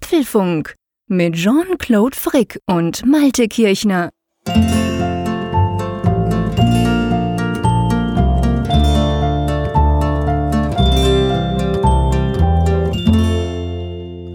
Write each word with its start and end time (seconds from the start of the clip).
Apfelfunk 0.00 0.76
mit 1.08 1.34
Jean-Claude 1.34 2.16
Frick 2.16 2.60
und 2.66 3.04
Malte 3.04 3.48
Kirchner. 3.48 4.10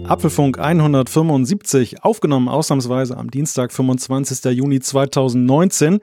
Apfelfunk 0.06 0.58
175, 0.58 2.04
aufgenommen 2.04 2.50
ausnahmsweise 2.50 3.16
am 3.16 3.30
Dienstag, 3.30 3.72
25. 3.72 4.52
Juni 4.52 4.80
2019. 4.80 6.00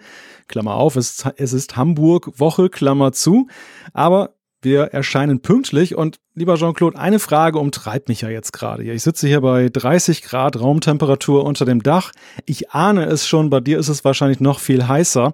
Klammer 0.47 0.73
auf, 0.73 0.95
es, 0.95 1.23
es 1.37 1.53
ist 1.53 1.77
Hamburg, 1.77 2.39
Woche, 2.39 2.69
Klammer 2.69 3.11
zu. 3.11 3.47
Aber 3.93 4.33
wir 4.61 4.85
erscheinen 4.85 5.41
pünktlich 5.41 5.95
und 5.95 6.19
lieber 6.35 6.55
Jean-Claude, 6.55 6.97
eine 6.97 7.19
Frage 7.19 7.59
umtreibt 7.59 8.09
mich 8.09 8.21
ja 8.21 8.29
jetzt 8.29 8.53
gerade 8.53 8.83
hier. 8.83 8.93
Ich 8.93 9.03
sitze 9.03 9.27
hier 9.27 9.41
bei 9.41 9.69
30 9.69 10.21
Grad 10.21 10.59
Raumtemperatur 10.59 11.43
unter 11.43 11.65
dem 11.65 11.83
Dach. 11.83 12.11
Ich 12.45 12.71
ahne 12.71 13.05
es 13.05 13.27
schon, 13.27 13.49
bei 13.49 13.59
dir 13.59 13.79
ist 13.79 13.89
es 13.89 14.05
wahrscheinlich 14.05 14.39
noch 14.39 14.59
viel 14.59 14.87
heißer. 14.87 15.33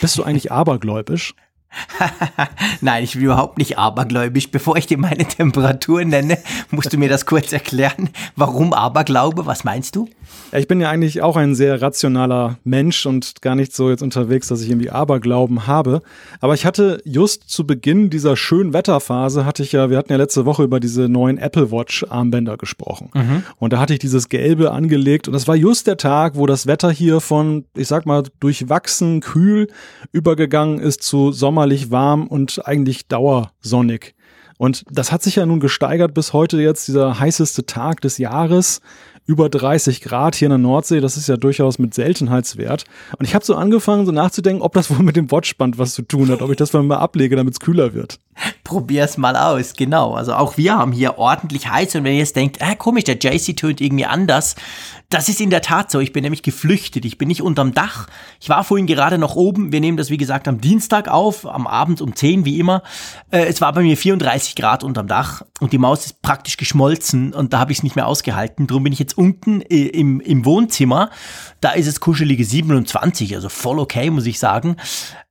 Bist 0.00 0.18
du 0.18 0.22
eigentlich 0.22 0.52
abergläubisch? 0.52 1.34
Nein, 2.80 3.04
ich 3.04 3.12
bin 3.12 3.22
überhaupt 3.22 3.58
nicht 3.58 3.78
abergläubisch. 3.78 4.50
Bevor 4.50 4.76
ich 4.76 4.86
dir 4.86 4.98
meine 4.98 5.24
Temperatur 5.24 6.04
nenne, 6.04 6.38
musst 6.70 6.92
du 6.92 6.98
mir 6.98 7.08
das 7.08 7.26
kurz 7.26 7.52
erklären. 7.52 8.10
Warum 8.36 8.72
Aberglaube? 8.72 9.46
Was 9.46 9.64
meinst 9.64 9.96
du? 9.96 10.08
Ja, 10.52 10.58
ich 10.58 10.68
bin 10.68 10.80
ja 10.80 10.88
eigentlich 10.88 11.22
auch 11.22 11.36
ein 11.36 11.54
sehr 11.54 11.80
rationaler 11.82 12.58
Mensch 12.64 13.04
und 13.04 13.42
gar 13.42 13.54
nicht 13.54 13.74
so 13.74 13.90
jetzt 13.90 14.02
unterwegs, 14.02 14.48
dass 14.48 14.62
ich 14.62 14.70
irgendwie 14.70 14.90
Aberglauben 14.90 15.66
habe. 15.66 16.02
Aber 16.40 16.54
ich 16.54 16.64
hatte 16.64 17.02
just 17.04 17.50
zu 17.50 17.66
Beginn 17.66 18.08
dieser 18.08 18.36
schönen 18.36 18.72
Wetterphase, 18.72 19.44
hatte 19.44 19.62
ich 19.62 19.72
ja, 19.72 19.90
wir 19.90 19.98
hatten 19.98 20.10
ja 20.10 20.16
letzte 20.16 20.46
Woche 20.46 20.62
über 20.62 20.80
diese 20.80 21.08
neuen 21.08 21.38
Apple 21.38 21.70
Watch 21.70 22.04
Armbänder 22.08 22.56
gesprochen. 22.56 23.10
Mhm. 23.14 23.42
Und 23.58 23.72
da 23.72 23.78
hatte 23.78 23.92
ich 23.92 23.98
dieses 23.98 24.28
Gelbe 24.28 24.70
angelegt 24.70 25.28
und 25.28 25.34
das 25.34 25.48
war 25.48 25.56
just 25.56 25.86
der 25.86 25.98
Tag, 25.98 26.36
wo 26.36 26.46
das 26.46 26.66
Wetter 26.66 26.90
hier 26.90 27.20
von, 27.20 27.64
ich 27.74 27.88
sag 27.88 28.06
mal, 28.06 28.22
durchwachsen, 28.40 29.20
kühl 29.20 29.68
übergegangen 30.12 30.78
ist 30.78 31.02
zu 31.02 31.32
sommerlich 31.58 31.90
warm 31.90 32.28
und 32.28 32.64
eigentlich 32.68 33.08
dauersonnig. 33.08 34.14
Und 34.58 34.84
das 34.92 35.10
hat 35.10 35.24
sich 35.24 35.34
ja 35.34 35.44
nun 35.44 35.58
gesteigert 35.58 36.14
bis 36.14 36.32
heute 36.32 36.60
jetzt, 36.60 36.86
dieser 36.86 37.18
heißeste 37.18 37.66
Tag 37.66 38.00
des 38.00 38.18
Jahres 38.18 38.80
über 39.28 39.50
30 39.50 40.00
Grad 40.00 40.36
hier 40.36 40.46
in 40.46 40.50
der 40.50 40.58
Nordsee, 40.58 41.00
das 41.00 41.18
ist 41.18 41.28
ja 41.28 41.36
durchaus 41.36 41.78
mit 41.78 41.92
Seltenheitswert. 41.92 42.84
Und 43.18 43.26
ich 43.26 43.34
habe 43.34 43.44
so 43.44 43.54
angefangen, 43.54 44.06
so 44.06 44.10
nachzudenken, 44.10 44.62
ob 44.62 44.72
das 44.72 44.90
wohl 44.90 45.04
mit 45.04 45.16
dem 45.16 45.30
Watchband 45.30 45.76
was 45.76 45.92
zu 45.92 46.00
tun 46.00 46.30
hat, 46.30 46.40
ob 46.40 46.50
ich 46.50 46.56
das 46.56 46.72
mal 46.72 46.96
ablege, 46.96 47.36
damit 47.36 47.52
es 47.52 47.60
kühler 47.60 47.92
wird. 47.92 48.18
Probier's 48.64 49.18
mal 49.18 49.36
aus, 49.36 49.74
genau. 49.74 50.14
Also 50.14 50.32
auch 50.32 50.56
wir 50.56 50.78
haben 50.78 50.92
hier 50.92 51.18
ordentlich 51.18 51.68
heiß 51.68 51.94
und 51.96 52.04
wenn 52.04 52.12
ihr 52.12 52.20
jetzt 52.20 52.36
denkt, 52.36 52.58
äh, 52.60 52.74
komisch, 52.76 53.04
der 53.04 53.18
JC 53.18 53.54
tönt 53.54 53.80
irgendwie 53.80 54.06
anders, 54.06 54.56
das 55.10 55.28
ist 55.28 55.40
in 55.40 55.50
der 55.50 55.62
Tat 55.62 55.90
so. 55.90 56.00
Ich 56.00 56.12
bin 56.12 56.22
nämlich 56.22 56.42
geflüchtet. 56.42 57.04
Ich 57.04 57.16
bin 57.16 57.28
nicht 57.28 57.42
unterm 57.42 57.72
Dach. 57.72 58.08
Ich 58.40 58.48
war 58.48 58.62
vorhin 58.62 58.86
gerade 58.86 59.18
noch 59.18 59.36
oben. 59.36 59.72
Wir 59.72 59.80
nehmen 59.80 59.96
das, 59.96 60.10
wie 60.10 60.18
gesagt, 60.18 60.46
am 60.48 60.60
Dienstag 60.60 61.08
auf, 61.08 61.46
am 61.46 61.66
Abend 61.66 62.00
um 62.00 62.14
10, 62.14 62.44
wie 62.44 62.58
immer. 62.58 62.82
Äh, 63.30 63.46
es 63.46 63.60
war 63.60 63.72
bei 63.72 63.82
mir 63.82 63.96
34 63.96 64.54
Grad 64.54 64.84
unterm 64.84 65.08
Dach 65.08 65.42
und 65.60 65.72
die 65.72 65.78
Maus 65.78 66.06
ist 66.06 66.22
praktisch 66.22 66.56
geschmolzen 66.58 67.32
und 67.32 67.52
da 67.52 67.58
habe 67.58 67.72
ich 67.72 67.78
es 67.78 67.84
nicht 67.84 67.96
mehr 67.96 68.06
ausgehalten. 68.06 68.66
Darum 68.66 68.84
bin 68.84 68.92
ich 68.92 68.98
jetzt 68.98 69.17
unten 69.18 69.60
äh, 69.62 69.88
im, 69.88 70.20
im 70.20 70.44
Wohnzimmer. 70.44 71.10
Da 71.60 71.72
ist 71.72 71.88
es 71.88 72.00
kuschelige 72.00 72.44
27, 72.44 73.34
also 73.34 73.48
voll 73.48 73.80
okay, 73.80 74.10
muss 74.10 74.26
ich 74.26 74.38
sagen. 74.38 74.76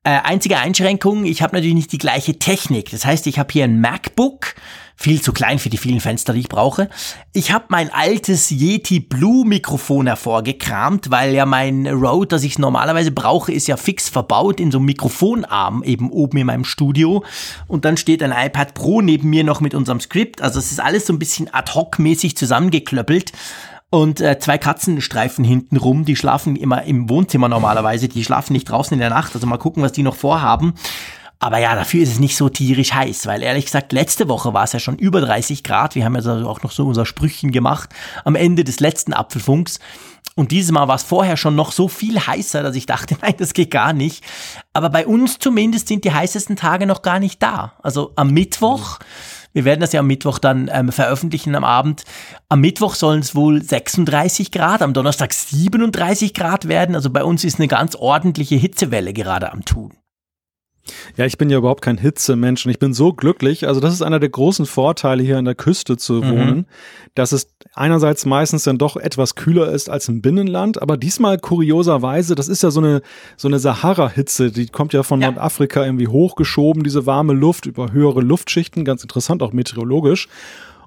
Äh, 0.04 0.20
einzige 0.24 0.60
Einschränkung, 0.60 1.26
ich 1.26 1.42
habe 1.42 1.56
natürlich 1.56 1.76
nicht 1.76 1.92
die 1.92 1.98
gleiche 1.98 2.38
Technik. 2.38 2.92
Das 2.92 3.06
heißt, 3.06 3.28
ich 3.28 3.40
habe 3.40 3.52
hier 3.52 3.64
ein 3.64 3.80
MacBook 3.80 4.56
viel 5.00 5.22
zu 5.22 5.32
klein 5.32 5.60
für 5.60 5.70
die 5.70 5.78
vielen 5.78 6.00
Fenster, 6.00 6.34
die 6.34 6.40
ich 6.40 6.50
brauche. 6.50 6.90
Ich 7.32 7.52
habe 7.52 7.66
mein 7.70 7.94
altes 7.94 8.50
Yeti 8.50 9.00
Blue 9.00 9.46
Mikrofon 9.46 10.08
hervorgekramt, 10.08 11.12
weil 11.12 11.36
ja 11.36 11.46
mein 11.46 11.86
Rode, 11.86 12.30
das 12.30 12.44
ich 12.44 12.58
normalerweise 12.58 13.12
brauche, 13.12 13.52
ist 13.52 13.68
ja 13.68 13.78
fix 13.78 14.10
verbaut 14.10 14.60
in 14.60 14.72
so 14.72 14.80
einem 14.80 14.86
Mikrofonarm 14.88 15.84
eben 15.84 16.10
oben 16.10 16.38
in 16.38 16.48
meinem 16.48 16.66
Studio. 16.66 17.24
Und 17.68 17.86
dann 17.86 17.96
steht 17.96 18.24
ein 18.24 18.32
iPad 18.32 18.74
Pro 18.74 19.02
neben 19.02 19.30
mir 19.30 19.44
noch 19.44 19.62
mit 19.62 19.76
unserem 19.76 20.00
Skript. 20.00 20.42
Also 20.42 20.58
es 20.58 20.72
ist 20.72 20.80
alles 20.80 21.06
so 21.06 21.14
ein 21.14 21.20
bisschen 21.20 21.54
ad 21.54 21.74
hoc 21.76 22.00
mäßig 22.00 22.36
zusammengeklöppelt 22.36 23.34
und 23.90 24.20
äh, 24.20 24.38
zwei 24.40 24.58
Katzenstreifen 24.58 25.46
hinten 25.46 25.78
rum, 25.78 26.06
die 26.06 26.16
schlafen 26.16 26.56
immer 26.56 26.84
im 26.84 27.10
Wohnzimmer 27.10 27.48
normalerweise, 27.48 28.08
die 28.08 28.24
schlafen 28.24 28.54
nicht 28.54 28.70
draußen 28.70 28.94
in 28.94 29.00
der 29.00 29.10
Nacht, 29.10 29.34
also 29.34 29.48
mal 29.48 29.58
gucken, 29.58 29.84
was 29.84 29.94
die 29.94 30.04
noch 30.04 30.16
vorhaben. 30.16 30.74
Aber 31.40 31.60
ja, 31.60 31.76
dafür 31.76 32.02
ist 32.02 32.14
es 32.14 32.20
nicht 32.20 32.36
so 32.36 32.50
tierisch 32.50 32.94
heiß, 32.94 33.28
weil 33.28 33.44
ehrlich 33.44 33.66
gesagt, 33.66 33.94
letzte 33.94 34.28
Woche 34.28 34.54
war 34.54 34.64
es 34.64 34.74
ja 34.74 34.80
schon 34.80 34.98
über 34.98 35.22
30 35.22 35.64
Grad. 35.64 35.94
Wir 35.94 36.04
haben 36.04 36.16
ja 36.16 36.18
also 36.18 36.50
auch 36.50 36.64
noch 36.64 36.72
so 36.72 36.88
unser 36.88 37.06
Sprüchchen 37.06 37.52
gemacht 37.52 37.90
am 38.26 38.36
Ende 38.36 38.64
des 38.64 38.80
letzten 38.80 39.14
Apfelfunks. 39.14 39.80
Und 40.36 40.52
dieses 40.52 40.72
Mal 40.72 40.88
war 40.88 40.96
es 40.96 41.04
vorher 41.04 41.38
schon 41.38 41.56
noch 41.56 41.72
so 41.72 41.88
viel 41.88 42.20
heißer, 42.20 42.64
dass 42.64 42.76
ich 42.76 42.88
dachte, 42.88 43.18
nein, 43.22 43.36
das 43.38 43.54
geht 43.54 43.72
gar 43.72 43.94
nicht. 43.94 44.24
Aber 44.74 44.90
bei 44.90 45.06
uns 45.06 45.38
zumindest 45.38 45.88
sind 45.88 46.04
die 46.06 46.14
heißesten 46.14 46.56
Tage 46.56 46.88
noch 46.88 47.04
gar 47.04 47.20
nicht 47.20 47.42
da. 47.42 47.74
Also 47.84 48.14
am 48.16 48.32
Mittwoch, 48.32 49.00
wir 49.54 49.66
werden 49.66 49.82
das 49.82 49.94
ja 49.94 50.00
am 50.02 50.08
Mittwoch 50.08 50.40
dann 50.40 50.70
ähm, 50.72 50.92
veröffentlichen 50.92 51.56
am 51.56 51.64
Abend. 51.64 52.04
Am 52.50 52.62
Mittwoch 52.62 52.96
sollen 52.96 53.20
es 53.20 53.36
wohl 53.36 53.62
36 53.62 54.52
Grad, 54.52 54.82
am 54.82 54.94
Donnerstag 54.94 55.34
37 55.34 56.34
Grad 56.34 56.68
werden. 56.68 56.96
Also 56.96 57.10
bei 57.10 57.24
uns 57.24 57.44
ist 57.44 57.60
eine 57.60 57.68
ganz 57.68 57.96
ordentliche 57.96 58.56
Hitzewelle 58.56 59.14
gerade 59.14 59.52
am 59.52 59.66
Tun. 59.66 59.94
Ja, 61.16 61.26
ich 61.26 61.38
bin 61.38 61.50
ja 61.50 61.58
überhaupt 61.58 61.82
kein 61.82 61.98
Hitzemensch 61.98 62.66
und 62.66 62.72
ich 62.72 62.80
bin 62.80 62.94
so 62.94 63.14
glücklich. 63.14 63.68
Also 63.68 63.80
das 63.80 63.94
ist 63.94 64.02
einer 64.02 64.20
der 64.20 64.30
großen 64.30 64.66
Vorteile 64.66 65.24
hier 65.24 65.38
an 65.38 65.46
der 65.46 65.56
Küste 65.56 65.98
zu 65.98 66.14
mhm. 66.14 66.30
wohnen, 66.30 66.66
dass 67.16 67.32
es 67.32 67.50
einerseits 67.74 68.26
meistens 68.26 68.64
dann 68.64 68.78
doch 68.78 68.98
etwas 68.98 69.36
kühler 69.36 69.72
ist 69.72 69.90
als 69.90 70.08
im 70.08 70.22
Binnenland, 70.22 70.82
aber 70.82 70.98
diesmal 70.98 71.38
kurioserweise, 71.38 72.36
das 72.36 72.48
ist 72.48 72.64
ja 72.64 72.72
so 72.72 72.80
eine 72.80 73.02
so 73.36 73.48
eine 73.48 73.60
Sahara-Hitze, 73.60 74.52
die 74.52 74.68
kommt 74.68 74.94
ja 74.94 75.04
von 75.04 75.22
ja. 75.22 75.32
Nordafrika 75.32 75.84
irgendwie 75.84 76.08
hochgeschoben, 76.08 76.84
diese 76.84 77.06
warme 77.06 77.34
Luft 77.34 77.66
über 77.66 77.92
höhere 77.92 78.22
Luftschichten, 78.22 78.86
ganz 78.86 79.04
interessant 79.04 79.44
auch 79.44 79.54
meteorologisch. 79.54 80.28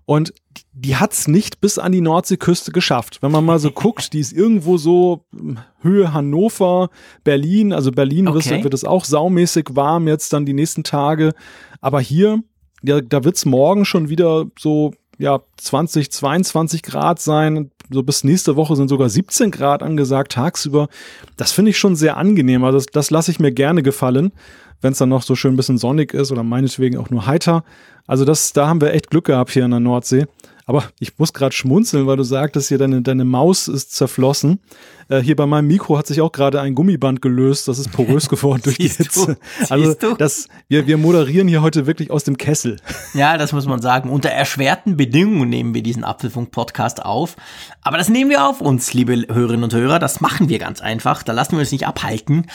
Und 0.05 0.33
die 0.72 0.97
hat's 0.97 1.28
nicht 1.28 1.61
bis 1.61 1.78
an 1.78 1.93
die 1.93 2.00
Nordseeküste 2.00 2.72
geschafft. 2.72 3.22
Wenn 3.22 3.31
man 3.31 3.44
mal 3.44 3.59
so 3.59 3.71
guckt, 3.75 4.12
die 4.12 4.21
ist 4.21 4.33
irgendwo 4.33 4.77
so 4.77 5.25
hm, 5.33 5.59
Höhe 5.81 6.12
Hannover, 6.12 6.91
Berlin. 7.25 7.72
Also 7.72 7.93
Berlin 7.93 8.28
okay. 8.28 8.65
wird 8.65 8.75
es 8.75 8.84
auch 8.84 9.05
saumäßig 9.05 9.69
warm 9.71 10.09
jetzt 10.09 10.33
dann 10.33 10.47
die 10.47 10.53
nächsten 10.53 10.83
Tage. 10.83 11.33
Aber 11.81 12.00
hier, 12.00 12.43
ja, 12.83 13.00
da 13.00 13.25
wird's 13.25 13.44
morgen 13.44 13.84
schon 13.84 14.09
wieder 14.09 14.47
so 14.59 14.93
ja 15.19 15.41
20, 15.59 16.10
22 16.10 16.83
Grad 16.83 17.21
sein. 17.21 17.71
So 17.91 18.03
bis 18.03 18.25
nächste 18.25 18.56
Woche 18.56 18.77
sind 18.77 18.89
sogar 18.89 19.09
17 19.09 19.50
Grad 19.50 19.83
angesagt 19.83 20.33
tagsüber. 20.33 20.89
Das 21.37 21.53
finde 21.53 21.71
ich 21.71 21.78
schon 21.78 21.97
sehr 21.97 22.16
angenehm. 22.16 22.65
Also 22.65 22.78
das, 22.78 22.87
das 22.87 23.10
lasse 23.10 23.31
ich 23.31 23.41
mir 23.41 23.53
gerne 23.53 23.83
gefallen, 23.83 24.33
wenn 24.81 24.93
es 24.93 24.99
dann 24.99 25.09
noch 25.09 25.23
so 25.23 25.35
schön 25.35 25.55
ein 25.55 25.57
bisschen 25.57 25.79
sonnig 25.79 26.15
ist 26.15 26.33
oder 26.33 26.43
meinetwegen 26.43 26.99
auch 26.99 27.11
nur 27.11 27.27
heiter. 27.27 27.65
Also 28.07 28.25
das, 28.25 28.53
da 28.53 28.67
haben 28.67 28.81
wir 28.81 28.93
echt 28.93 29.11
Glück 29.11 29.27
gehabt 29.27 29.51
hier 29.51 29.65
in 29.65 29.71
der 29.71 29.81
Nordsee. 29.81 30.27
Aber 30.67 30.85
ich 31.01 31.19
muss 31.19 31.33
gerade 31.33 31.55
schmunzeln, 31.55 32.07
weil 32.07 32.17
du 32.17 32.23
sagtest 32.23 32.69
hier, 32.69 32.79
deine, 32.79 33.03
deine 33.03 33.25
Maus 33.25 33.67
ist 33.67 33.93
zerflossen. 33.95 34.61
Äh, 35.10 35.22
hier 35.22 35.34
bei 35.34 35.44
meinem 35.44 35.66
Mikro 35.66 35.98
hat 35.98 36.06
sich 36.06 36.21
auch 36.21 36.31
gerade 36.31 36.60
ein 36.60 36.75
Gummiband 36.75 37.21
gelöst. 37.21 37.66
Das 37.69 37.78
ist 37.78 37.91
porös 37.91 38.28
geworden 38.31 38.60
durch 38.62 38.78
die 38.78 38.88
Hitze. 38.88 39.37
Also 39.69 39.94
das, 40.15 40.48
wir, 40.69 40.87
wir 40.87 40.97
moderieren 40.98 41.48
hier 41.48 41.62
heute 41.62 41.87
wirklich 41.87 42.10
aus 42.10 42.25
dem 42.25 42.38
Kessel. 42.38 42.76
Ja, 43.12 43.37
das 43.37 43.53
muss 43.53 43.66
man 43.66 43.82
sagen. 43.82 44.09
Unter 44.09 44.31
erschwerten 44.31 44.97
Bedingungen 44.97 45.48
nehmen 45.48 45.75
wir 45.75 45.82
diesen 45.82 46.04
Apfelfunk-Podcast 46.04 47.04
auf. 47.04 47.37
Aber 47.82 47.98
das 47.98 48.09
nehmen 48.09 48.31
wir 48.31 48.47
auf 48.47 48.60
uns, 48.60 48.94
liebe 48.94 49.26
Hörerinnen 49.28 49.65
und 49.65 49.75
Hörer. 49.75 49.98
Das 49.98 50.21
machen 50.21 50.48
wir 50.48 50.60
ganz 50.60 50.81
einfach. 50.81 51.25
Da 51.25 51.32
lassen 51.32 51.53
wir 51.53 51.60
uns 51.60 51.72
nicht 51.72 51.88
abhalten. 51.88 52.47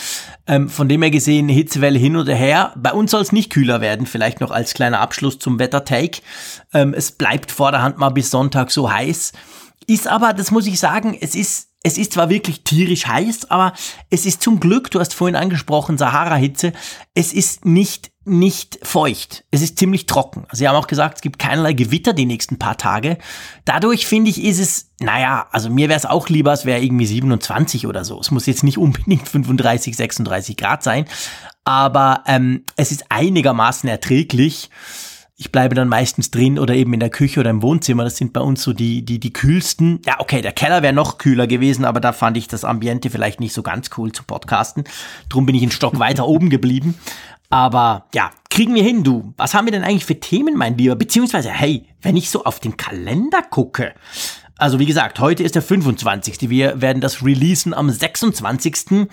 Ähm, 0.47 0.69
von 0.69 0.87
dem 0.87 1.01
her 1.01 1.11
gesehen, 1.11 1.49
Hitzewelle 1.49 1.99
hin 1.99 2.15
oder 2.15 2.33
her. 2.33 2.73
Bei 2.77 2.93
uns 2.93 3.11
soll 3.11 3.21
es 3.21 3.33
nicht 3.33 3.51
kühler 3.51 3.81
werden. 3.81 4.05
Vielleicht 4.05 4.39
noch 4.39 4.51
als 4.51 4.73
kleiner 4.73 5.01
Abschluss 5.01 5.39
zum 5.39 5.59
Wettertake. 5.59 6.21
Ähm, 6.73 6.93
es 6.95 7.11
bleibt 7.11 7.51
vorderhand 7.51 7.97
mal 7.97 8.09
bis 8.09 8.31
Sonntag 8.31 8.71
so 8.71 8.89
heiß. 8.91 9.33
Ist 9.87 10.07
aber, 10.07 10.33
das 10.33 10.51
muss 10.51 10.65
ich 10.67 10.79
sagen, 10.79 11.15
es 11.19 11.35
ist 11.35 11.74
es 11.85 11.99
ist 11.99 12.13
zwar 12.13 12.31
wirklich 12.31 12.63
tierisch 12.63 13.05
heiß, 13.05 13.51
aber 13.51 13.73
es 14.09 14.25
ist 14.25 14.41
zum 14.41 14.59
Glück, 14.59 14.89
du 14.89 14.99
hast 14.99 15.13
vorhin 15.13 15.35
angesprochen, 15.35 15.99
Sahara-Hitze, 15.99 16.73
es 17.13 17.31
ist 17.31 17.63
nicht, 17.63 18.09
nicht 18.25 18.79
feucht. 18.81 19.45
Es 19.51 19.61
ist 19.61 19.77
ziemlich 19.77 20.07
trocken. 20.07 20.45
Also 20.47 20.61
sie 20.61 20.67
haben 20.67 20.77
auch 20.77 20.87
gesagt, 20.87 21.17
es 21.17 21.21
gibt 21.21 21.37
keinerlei 21.37 21.73
Gewitter 21.73 22.13
die 22.13 22.25
nächsten 22.25 22.57
paar 22.57 22.77
Tage. 22.77 23.19
Dadurch 23.65 24.07
finde 24.07 24.31
ich, 24.31 24.43
ist 24.43 24.57
es, 24.57 24.89
naja, 24.99 25.45
also 25.51 25.69
mir 25.69 25.87
wäre 25.87 25.99
es 25.99 26.07
auch 26.07 26.27
lieber, 26.27 26.53
es 26.53 26.65
wäre 26.65 26.81
irgendwie 26.81 27.05
27 27.05 27.85
oder 27.85 28.03
so. 28.03 28.19
Es 28.19 28.31
muss 28.31 28.47
jetzt 28.47 28.63
nicht 28.63 28.79
unbedingt 28.79 29.29
35, 29.29 29.95
36 29.95 30.57
Grad 30.57 30.81
sein, 30.81 31.05
aber 31.65 32.23
ähm, 32.25 32.63
es 32.77 32.91
ist 32.91 33.05
einigermaßen 33.09 33.87
erträglich 33.87 34.71
ich 35.37 35.51
bleibe 35.51 35.75
dann 35.75 35.89
meistens 35.89 36.31
drin 36.31 36.57
oder 36.57 36.75
eben 36.75 36.93
in 36.93 37.01
der 37.01 37.09
Küche 37.09 37.41
oder 37.41 37.49
im 37.49 37.61
Wohnzimmer. 37.61 38.05
Das 38.05 38.15
sind 38.15 38.31
bei 38.31 38.39
uns 38.39 38.63
so 38.63 38.71
die, 38.71 39.03
die, 39.03 39.19
die 39.19 39.33
kühlsten. 39.33 40.01
Ja, 40.05 40.19
okay, 40.19 40.41
der 40.41 40.53
Keller 40.53 40.81
wäre 40.81 40.93
noch 40.93 41.17
kühler 41.17 41.45
gewesen, 41.45 41.83
aber 41.83 41.99
da 41.99 42.13
fand 42.13 42.37
ich 42.37 42.47
das 42.47 42.63
Ambiente 42.63 43.09
vielleicht 43.09 43.41
nicht 43.41 43.53
so 43.53 43.61
ganz 43.61 43.89
cool 43.97 44.13
zu 44.13 44.23
podcasten. 44.23 44.85
Drum 45.27 45.45
bin 45.45 45.55
ich 45.55 45.61
einen 45.61 45.71
Stock 45.71 45.99
weiter 45.99 46.25
oben 46.27 46.49
geblieben. 46.49 46.95
Aber 47.49 48.07
ja, 48.13 48.31
kriegen 48.49 48.75
wir 48.75 48.83
hin, 48.83 49.03
du. 49.03 49.33
Was 49.35 49.53
haben 49.53 49.65
wir 49.65 49.71
denn 49.71 49.83
eigentlich 49.83 50.05
für 50.05 50.19
Themen, 50.19 50.55
mein 50.55 50.77
Lieber? 50.77 50.95
Beziehungsweise, 50.95 51.49
hey, 51.51 51.85
wenn 52.01 52.15
ich 52.15 52.29
so 52.29 52.45
auf 52.45 52.59
den 52.59 52.77
Kalender 52.77 53.41
gucke, 53.41 53.93
Also 54.57 54.79
wie 54.79 54.85
gesagt, 54.85 55.19
heute 55.19 55.43
ist 55.43 55.55
der 55.55 55.61
25. 55.61 56.49
Wir 56.49 56.81
werden 56.81 57.01
das 57.01 57.23
releasen 57.25 57.73
am 57.73 57.89
26. 57.89 59.07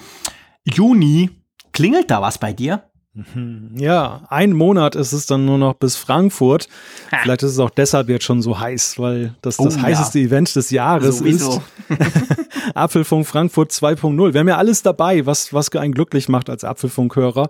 Juni. 0.65 1.31
Klingelt 1.73 2.13
da 2.13 2.23
was 2.23 2.39
bei 2.39 2.53
dir? 2.53 2.85
Ja, 3.75 4.23
ein 4.31 4.53
Monat 4.53 4.95
ist 4.95 5.13
es 5.13 5.27
dann 5.27 5.45
nur 5.45 5.59
noch 5.59 5.75
bis 5.75 5.97
Frankfurt. 5.97 6.69
Ha. 7.11 7.19
Vielleicht 7.23 7.43
ist 7.43 7.53
es 7.53 7.59
auch 7.59 7.69
deshalb 7.69 8.09
jetzt 8.09 8.25
schon 8.25 8.41
so 8.41 8.59
heiß, 8.59 8.99
weil 8.99 9.35
das 9.43 9.59
das 9.59 9.77
oh, 9.77 9.83
heißeste 9.83 10.19
ja. 10.19 10.27
Event 10.27 10.57
des 10.57 10.71
Jahres 10.71 11.19
Sowieso. 11.19 11.63
ist. 11.91 12.75
Apfelfunk 12.75 13.27
Frankfurt 13.27 13.71
2.0. 13.71 14.33
Wir 14.33 14.41
haben 14.41 14.49
ja 14.49 14.57
alles 14.57 14.83
dabei, 14.83 15.27
was, 15.27 15.53
was 15.53 15.71
einen 15.73 15.93
glücklich 15.93 16.31
macht 16.31 16.49
als 16.49 16.65
Apfelfunk-Hörer. 16.65 17.49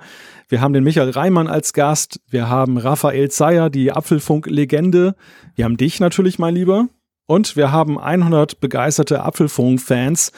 Wir 0.49 0.61
haben 0.61 0.73
den 0.73 0.83
Michael 0.83 1.11
Reimann 1.11 1.47
als 1.47 1.73
Gast. 1.73 2.21
Wir 2.29 2.49
haben 2.49 2.77
Raphael 2.77 3.31
Zeyer, 3.31 3.71
die 3.71 3.93
Apfelfunk-Legende. 3.93 5.15
Wir 5.55 5.65
haben 5.65 5.77
dich 5.77 6.01
natürlich, 6.01 6.41
mein 6.41 6.57
Lieber. 6.57 6.89
Und 7.27 7.57
wir 7.57 7.71
haben 7.71 8.01
100 8.01 8.59
begeisterte 8.59 9.23
Apfelfunk-Fans. 9.23 10.33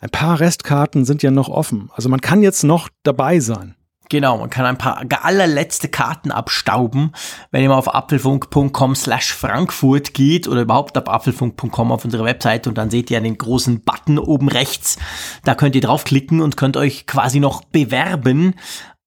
Ein 0.00 0.10
paar 0.10 0.40
Restkarten 0.40 1.04
sind 1.04 1.22
ja 1.22 1.30
noch 1.30 1.48
offen. 1.48 1.90
Also 1.94 2.08
man 2.08 2.20
kann 2.20 2.42
jetzt 2.42 2.64
noch 2.64 2.88
dabei 3.04 3.38
sein. 3.38 3.76
Genau, 4.12 4.36
man 4.36 4.50
kann 4.50 4.66
ein 4.66 4.76
paar 4.76 5.02
allerletzte 5.22 5.88
Karten 5.88 6.32
abstauben, 6.32 7.12
wenn 7.50 7.62
ihr 7.62 7.70
mal 7.70 7.78
auf 7.78 7.94
apfelfunk.com 7.94 8.94
slash 8.94 9.32
Frankfurt 9.32 10.12
geht 10.12 10.46
oder 10.46 10.60
überhaupt 10.60 10.98
auf 10.98 11.08
apfelfunk.com 11.08 11.90
auf 11.90 12.04
unsere 12.04 12.22
Webseite 12.22 12.68
und 12.68 12.76
dann 12.76 12.90
seht 12.90 13.10
ihr 13.10 13.18
den 13.22 13.38
großen 13.38 13.80
Button 13.80 14.18
oben 14.18 14.50
rechts. 14.50 14.98
Da 15.44 15.54
könnt 15.54 15.76
ihr 15.76 15.80
draufklicken 15.80 16.42
und 16.42 16.58
könnt 16.58 16.76
euch 16.76 17.06
quasi 17.06 17.40
noch 17.40 17.64
bewerben 17.64 18.54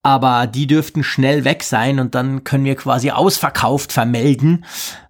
aber 0.06 0.46
die 0.46 0.68
dürften 0.68 1.04
schnell 1.04 1.46
weg 1.46 1.64
sein 1.64 2.00
und 2.00 2.14
dann 2.14 2.44
können 2.44 2.64
wir 2.64 2.76
quasi 2.76 3.10
ausverkauft 3.10 3.92
vermelden 3.92 4.64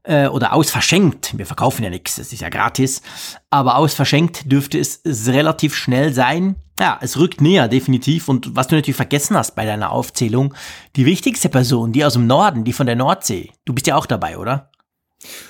äh, 0.03 0.27
oder 0.27 0.53
ausverschenkt. 0.53 1.37
Wir 1.37 1.45
verkaufen 1.45 1.83
ja 1.83 1.89
nichts, 1.89 2.15
das 2.15 2.31
ist 2.31 2.41
ja 2.41 2.47
gratis, 2.47 3.01
aber 3.49 3.75
ausverschenkt 3.75 4.49
dürfte 4.49 4.79
es, 4.79 5.01
es 5.03 5.27
relativ 5.27 5.75
schnell 5.75 6.13
sein. 6.13 6.55
Ja, 6.79 6.97
es 7.01 7.19
rückt 7.19 7.41
näher, 7.41 7.67
definitiv. 7.67 8.29
Und 8.29 8.55
was 8.55 8.69
du 8.69 8.75
natürlich 8.75 8.95
vergessen 8.95 9.35
hast 9.35 9.53
bei 9.55 9.65
deiner 9.65 9.91
Aufzählung, 9.91 10.53
die 10.95 11.05
wichtigste 11.05 11.49
Person, 11.49 11.91
die 11.91 12.05
aus 12.05 12.13
dem 12.13 12.25
Norden, 12.25 12.63
die 12.63 12.73
von 12.73 12.85
der 12.85 12.95
Nordsee. 12.95 13.51
Du 13.65 13.73
bist 13.73 13.87
ja 13.87 13.97
auch 13.97 14.05
dabei, 14.05 14.37
oder? 14.37 14.71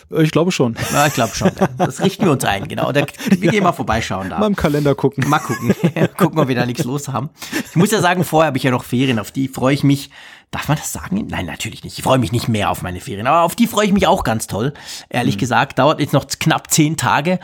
Ich 0.10 0.31
glaube 0.31 0.51
schon. 0.51 0.75
Ja, 0.94 1.07
ich 1.07 1.13
glaube 1.13 1.36
schon. 1.36 1.51
Das 1.77 2.01
richten 2.01 2.25
wir 2.25 2.31
uns 2.31 2.45
ein, 2.45 2.68
genau. 2.68 2.92
Da, 2.92 3.06
wir 3.30 3.51
gehen 3.51 3.63
mal 3.63 3.72
vorbeischauen 3.72 4.30
da. 4.30 4.39
Mal 4.39 4.48
im 4.48 4.56
Kalender 4.56 4.95
gucken. 4.95 5.27
Mal 5.27 5.39
gucken. 5.39 5.74
gucken, 6.18 6.39
ob 6.39 6.48
wir 6.48 6.56
da 6.56 6.66
nichts 6.66 6.83
los 6.83 7.07
haben. 7.07 7.30
Ich 7.69 7.75
muss 7.75 7.92
ja 7.92 8.01
sagen, 8.01 8.24
vorher 8.24 8.48
habe 8.48 8.57
ich 8.57 8.63
ja 8.63 8.72
noch 8.72 8.83
Ferien, 8.83 9.19
auf 9.19 9.31
die 9.31 9.48
freue 9.48 9.74
ich 9.74 9.83
mich. 9.83 10.10
Darf 10.51 10.68
man 10.68 10.77
das 10.77 10.94
sagen? 10.94 11.27
Nein, 11.30 11.48
natürlich 11.48 11.83
nicht. 11.83 11.98
Ich 11.98 12.04
freue 12.04 12.19
mich 12.19 12.31
nicht 12.31 12.48
mehr 12.48 12.69
auf 12.69 12.81
meine 12.81 13.01
Ferien, 13.01 13.27
aber 13.27 13.42
auf 13.42 13.56
die 13.56 13.68
freue 13.68 13.88
ich 13.88 13.94
mich 13.94 14.07
auch 14.07 14.24
ganz 14.24 14.48
toll. 14.48 14.74
Ehrlich 15.10 15.36
mhm. 15.36 15.39
gesagt, 15.39 15.80
dauert 15.80 16.00
jetzt 16.00 16.13
noch 16.13 16.27
knapp 16.27 16.72
zehn 16.72 16.98
Tage 16.98 17.39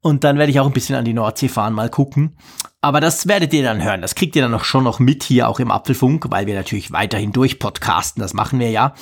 und 0.00 0.22
dann 0.22 0.38
werde 0.38 0.50
ich 0.50 0.60
auch 0.60 0.66
ein 0.66 0.72
bisschen 0.72 0.96
an 0.96 1.04
die 1.04 1.14
Nordsee 1.14 1.48
fahren, 1.48 1.72
mal 1.72 1.90
gucken. 1.90 2.36
Aber 2.80 3.00
das 3.00 3.26
werdet 3.26 3.54
ihr 3.54 3.62
dann 3.62 3.82
hören. 3.82 4.02
Das 4.02 4.14
kriegt 4.14 4.36
ihr 4.36 4.42
dann 4.42 4.50
noch 4.50 4.64
schon 4.64 4.84
noch 4.84 4.98
mit 4.98 5.22
hier 5.22 5.48
auch 5.48 5.58
im 5.58 5.70
Apfelfunk, 5.70 6.26
weil 6.28 6.46
wir 6.46 6.54
natürlich 6.54 6.92
weiterhin 6.92 7.32
durchpodcasten. 7.32 8.20
Das 8.20 8.34
machen 8.34 8.58
wir 8.58 8.70
ja. 8.70 8.94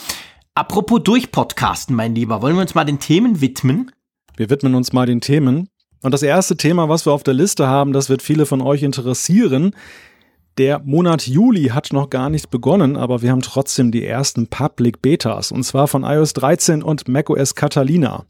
Apropos 0.54 1.02
durchpodcasten, 1.02 1.96
mein 1.96 2.14
Lieber, 2.14 2.42
wollen 2.42 2.56
wir 2.56 2.60
uns 2.60 2.74
mal 2.74 2.84
den 2.84 2.98
Themen 2.98 3.40
widmen? 3.40 3.90
Wir 4.36 4.50
widmen 4.50 4.74
uns 4.74 4.92
mal 4.92 5.06
den 5.06 5.22
Themen. 5.22 5.70
Und 6.02 6.12
das 6.12 6.22
erste 6.22 6.58
Thema, 6.58 6.90
was 6.90 7.06
wir 7.06 7.12
auf 7.14 7.22
der 7.22 7.32
Liste 7.32 7.66
haben, 7.66 7.94
das 7.94 8.10
wird 8.10 8.20
viele 8.20 8.44
von 8.44 8.60
euch 8.60 8.82
interessieren. 8.82 9.74
Der 10.58 10.80
Monat 10.80 11.26
Juli 11.26 11.68
hat 11.68 11.94
noch 11.94 12.10
gar 12.10 12.28
nicht 12.28 12.50
begonnen, 12.50 12.98
aber 12.98 13.22
wir 13.22 13.30
haben 13.30 13.40
trotzdem 13.40 13.92
die 13.92 14.04
ersten 14.04 14.48
Public 14.48 15.00
Betas, 15.00 15.52
und 15.52 15.62
zwar 15.62 15.88
von 15.88 16.04
iOS 16.04 16.34
13 16.34 16.82
und 16.82 17.08
macOS 17.08 17.54
Catalina. 17.54 18.26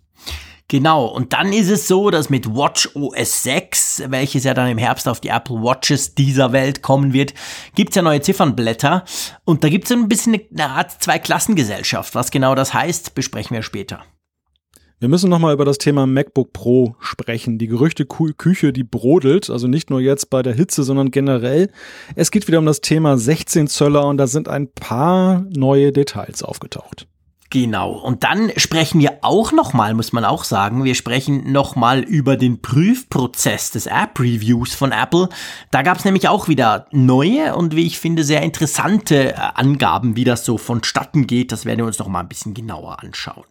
Genau, 0.72 1.04
und 1.04 1.34
dann 1.34 1.52
ist 1.52 1.68
es 1.68 1.86
so, 1.86 2.08
dass 2.08 2.30
mit 2.30 2.46
Watch 2.48 2.88
OS 2.94 3.42
6, 3.42 4.04
welches 4.08 4.44
ja 4.44 4.54
dann 4.54 4.70
im 4.70 4.78
Herbst 4.78 5.06
auf 5.06 5.20
die 5.20 5.28
Apple 5.28 5.56
Watches 5.56 6.14
dieser 6.14 6.52
Welt 6.52 6.80
kommen 6.80 7.12
wird, 7.12 7.34
gibt's 7.74 7.94
ja 7.94 8.00
neue 8.00 8.22
Ziffernblätter 8.22 9.04
und 9.44 9.64
da 9.64 9.68
gibt's 9.68 9.92
ein 9.92 10.08
bisschen 10.08 10.40
eine 10.50 10.70
Art 10.70 11.02
Zweiklassengesellschaft. 11.02 12.14
Was 12.14 12.30
genau 12.30 12.54
das 12.54 12.72
heißt, 12.72 13.14
besprechen 13.14 13.54
wir 13.54 13.62
später. 13.62 14.00
Wir 14.98 15.10
müssen 15.10 15.28
nochmal 15.28 15.52
über 15.52 15.66
das 15.66 15.76
Thema 15.76 16.06
MacBook 16.06 16.54
Pro 16.54 16.96
sprechen. 17.00 17.58
Die 17.58 17.66
Gerüchteküche, 17.66 18.72
die 18.72 18.84
brodelt, 18.84 19.50
also 19.50 19.68
nicht 19.68 19.90
nur 19.90 20.00
jetzt 20.00 20.30
bei 20.30 20.42
der 20.42 20.54
Hitze, 20.54 20.84
sondern 20.84 21.10
generell. 21.10 21.70
Es 22.16 22.30
geht 22.30 22.48
wieder 22.48 22.60
um 22.60 22.64
das 22.64 22.80
Thema 22.80 23.18
16 23.18 23.66
Zöller 23.68 24.06
und 24.06 24.16
da 24.16 24.26
sind 24.26 24.48
ein 24.48 24.72
paar 24.72 25.44
neue 25.50 25.92
Details 25.92 26.42
aufgetaucht. 26.42 27.08
Genau. 27.52 27.92
Und 27.92 28.24
dann 28.24 28.50
sprechen 28.56 28.98
wir 28.98 29.18
auch 29.20 29.52
nochmal, 29.52 29.92
muss 29.92 30.14
man 30.14 30.24
auch 30.24 30.44
sagen, 30.44 30.84
wir 30.84 30.94
sprechen 30.94 31.52
nochmal 31.52 32.00
über 32.00 32.38
den 32.38 32.62
Prüfprozess 32.62 33.70
des 33.70 33.84
App-Reviews 33.84 34.72
von 34.72 34.90
Apple. 34.90 35.28
Da 35.70 35.82
gab 35.82 35.98
es 35.98 36.06
nämlich 36.06 36.28
auch 36.28 36.48
wieder 36.48 36.86
neue 36.92 37.54
und 37.54 37.76
wie 37.76 37.86
ich 37.86 37.98
finde 37.98 38.24
sehr 38.24 38.40
interessante 38.40 39.34
äh, 39.34 39.36
Angaben, 39.36 40.16
wie 40.16 40.24
das 40.24 40.46
so 40.46 40.56
vonstatten 40.56 41.26
geht. 41.26 41.52
Das 41.52 41.66
werden 41.66 41.80
wir 41.80 41.84
uns 41.84 41.98
nochmal 41.98 42.22
ein 42.22 42.28
bisschen 42.30 42.54
genauer 42.54 43.02
anschauen. 43.02 43.44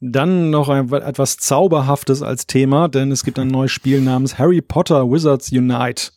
Dann 0.00 0.48
noch 0.48 0.70
ein, 0.70 0.90
etwas 0.90 1.36
Zauberhaftes 1.36 2.22
als 2.22 2.46
Thema, 2.46 2.88
denn 2.88 3.12
es 3.12 3.24
gibt 3.24 3.38
ein 3.38 3.48
neues 3.48 3.72
Spiel 3.72 4.00
namens 4.00 4.38
Harry 4.38 4.62
Potter 4.62 5.10
Wizards 5.10 5.52
Unite. 5.52 6.12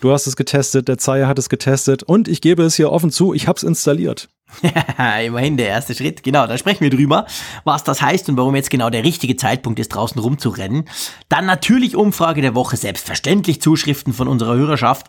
Du 0.00 0.12
hast 0.12 0.28
es 0.28 0.36
getestet, 0.36 0.86
der 0.86 0.98
Zeier 0.98 1.26
hat 1.26 1.38
es 1.40 1.48
getestet 1.48 2.04
und 2.04 2.28
ich 2.28 2.40
gebe 2.40 2.62
es 2.62 2.76
hier 2.76 2.92
offen 2.92 3.10
zu, 3.10 3.34
ich 3.34 3.48
habe 3.48 3.56
es 3.56 3.64
installiert. 3.64 4.28
Immerhin 5.26 5.56
der 5.56 5.68
erste 5.68 5.94
Schritt. 5.94 6.22
Genau, 6.22 6.46
da 6.46 6.56
sprechen 6.56 6.80
wir 6.80 6.90
drüber, 6.90 7.26
was 7.64 7.84
das 7.84 8.00
heißt 8.00 8.28
und 8.28 8.36
warum 8.36 8.54
jetzt 8.54 8.70
genau 8.70 8.90
der 8.90 9.04
richtige 9.04 9.36
Zeitpunkt 9.36 9.78
ist, 9.78 9.88
draußen 9.88 10.20
rumzurennen. 10.20 10.84
Dann 11.28 11.46
natürlich 11.46 11.96
Umfrage 11.96 12.40
der 12.40 12.54
Woche, 12.54 12.76
selbstverständlich 12.76 13.60
Zuschriften 13.60 14.12
von 14.12 14.28
unserer 14.28 14.54
Hörerschaft. 14.54 15.06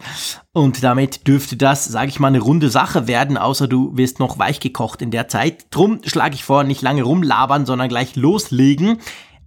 Und 0.51 0.83
damit 0.83 1.27
dürfte 1.27 1.55
das, 1.55 1.85
sage 1.85 2.09
ich 2.09 2.19
mal, 2.19 2.27
eine 2.29 2.39
runde 2.39 2.69
Sache 2.69 3.07
werden, 3.07 3.37
außer 3.37 3.67
du 3.67 3.95
wirst 3.95 4.19
noch 4.19 4.39
weich 4.39 4.59
gekocht 4.59 5.01
in 5.01 5.11
der 5.11 5.27
Zeit. 5.27 5.67
Drum 5.69 6.01
schlage 6.03 6.35
ich 6.35 6.43
vor, 6.43 6.63
nicht 6.63 6.81
lange 6.81 7.03
rumlabern, 7.03 7.65
sondern 7.65 7.89
gleich 7.89 8.15
loslegen. 8.15 8.97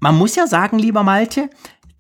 Man 0.00 0.17
muss 0.17 0.37
ja 0.37 0.47
sagen, 0.47 0.79
lieber 0.79 1.03
Malte, 1.03 1.50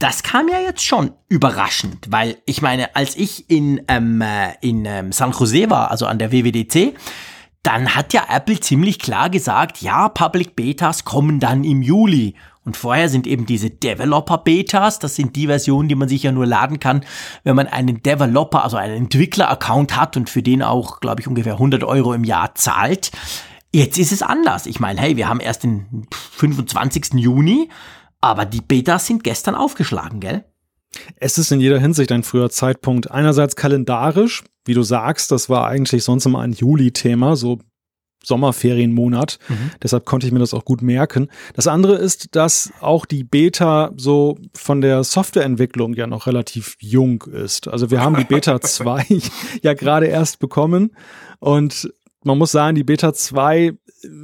das 0.02 0.24
kam 0.24 0.48
ja 0.48 0.58
jetzt 0.58 0.84
schon 0.84 1.12
überraschend, 1.28 2.06
weil 2.10 2.36
ich 2.44 2.60
meine, 2.60 2.96
als 2.96 3.14
ich 3.14 3.48
in, 3.48 3.82
ähm, 3.86 4.20
äh, 4.20 4.54
in 4.60 4.84
ähm, 4.84 5.12
San 5.12 5.30
Jose 5.30 5.70
war, 5.70 5.92
also 5.92 6.06
an 6.06 6.18
der 6.18 6.32
WWDC, 6.32 6.94
dann 7.62 7.94
hat 7.94 8.12
ja 8.12 8.24
Apple 8.28 8.58
ziemlich 8.58 8.98
klar 8.98 9.30
gesagt, 9.30 9.80
ja, 9.80 10.08
Public 10.08 10.56
Betas 10.56 11.04
kommen 11.04 11.38
dann 11.38 11.62
im 11.62 11.82
Juli. 11.82 12.34
Und 12.64 12.76
vorher 12.76 13.08
sind 13.08 13.28
eben 13.28 13.46
diese 13.46 13.70
Developer 13.70 14.38
Betas, 14.38 14.98
das 14.98 15.14
sind 15.14 15.36
die 15.36 15.46
Versionen, 15.46 15.88
die 15.88 15.94
man 15.94 16.08
sich 16.08 16.24
ja 16.24 16.32
nur 16.32 16.46
laden 16.46 16.80
kann, 16.80 17.04
wenn 17.44 17.54
man 17.54 17.68
einen 17.68 18.02
Developer, 18.02 18.64
also 18.64 18.76
einen 18.76 18.96
Entwickler-Account 18.96 19.96
hat 19.96 20.16
und 20.16 20.28
für 20.28 20.42
den 20.42 20.64
auch, 20.64 20.98
glaube 20.98 21.20
ich, 21.20 21.28
ungefähr 21.28 21.54
100 21.54 21.84
Euro 21.84 22.12
im 22.12 22.24
Jahr 22.24 22.56
zahlt. 22.56 23.12
Jetzt 23.72 23.98
ist 23.98 24.10
es 24.10 24.22
anders. 24.22 24.66
Ich 24.66 24.80
meine, 24.80 25.00
hey, 25.00 25.16
wir 25.16 25.28
haben 25.28 25.40
erst 25.40 25.62
den 25.62 26.08
25. 26.10 27.14
Juni, 27.14 27.68
aber 28.22 28.46
die 28.46 28.62
Betas 28.62 29.06
sind 29.06 29.22
gestern 29.24 29.54
aufgeschlagen, 29.54 30.20
gell? 30.20 30.44
Es 31.16 31.36
ist 31.36 31.52
in 31.52 31.60
jeder 31.60 31.78
Hinsicht 31.78 32.12
ein 32.12 32.22
früher 32.22 32.50
Zeitpunkt. 32.50 33.10
Einerseits 33.10 33.56
kalendarisch, 33.56 34.44
wie 34.64 34.74
du 34.74 34.82
sagst, 34.82 35.30
das 35.30 35.48
war 35.48 35.66
eigentlich 35.66 36.04
sonst 36.04 36.24
immer 36.26 36.40
ein 36.40 36.52
Juli-Thema, 36.52 37.36
so 37.36 37.58
Sommerferienmonat. 38.24 39.38
Mhm. 39.48 39.70
Deshalb 39.82 40.04
konnte 40.04 40.26
ich 40.26 40.32
mir 40.32 40.38
das 40.38 40.54
auch 40.54 40.64
gut 40.64 40.80
merken. 40.82 41.28
Das 41.54 41.66
andere 41.66 41.96
ist, 41.96 42.36
dass 42.36 42.72
auch 42.80 43.04
die 43.04 43.24
Beta 43.24 43.90
so 43.96 44.38
von 44.54 44.80
der 44.80 45.02
Softwareentwicklung 45.02 45.94
ja 45.94 46.06
noch 46.06 46.26
relativ 46.28 46.76
jung 46.78 47.22
ist. 47.22 47.66
Also 47.66 47.90
wir 47.90 48.00
haben 48.00 48.16
die 48.16 48.24
Beta 48.24 48.60
2 48.60 49.06
ja 49.62 49.74
gerade 49.74 50.06
erst 50.06 50.38
bekommen 50.38 50.94
und 51.40 51.92
man 52.24 52.38
muss 52.38 52.52
sagen, 52.52 52.76
die 52.76 52.84
Beta 52.84 53.12
2 53.12 53.72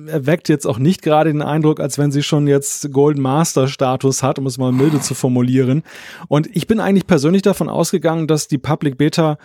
erweckt 0.07 0.49
jetzt 0.49 0.67
auch 0.67 0.79
nicht 0.79 1.03
gerade 1.03 1.33
den 1.33 1.43
Eindruck, 1.43 1.81
als 1.81 1.99
wenn 1.99 2.11
sie 2.11 2.23
schon 2.23 2.47
jetzt 2.47 2.93
Golden 2.93 3.23
Master 3.23 3.69
Status 3.69 4.23
hat, 4.23 4.39
um 4.39 4.47
es 4.47 4.59
mal 4.59 4.73
milde 4.73 5.01
zu 5.01 5.15
formulieren. 5.15 5.83
Und 6.29 6.49
ich 6.55 6.67
bin 6.67 6.81
eigentlich 6.81 7.07
persönlich 7.07 7.43
davon 7.43 7.69
ausgegangen, 7.69 8.27
dass 8.27 8.49
die 8.49 8.59
Public 8.59 8.99
Beta 8.99 9.39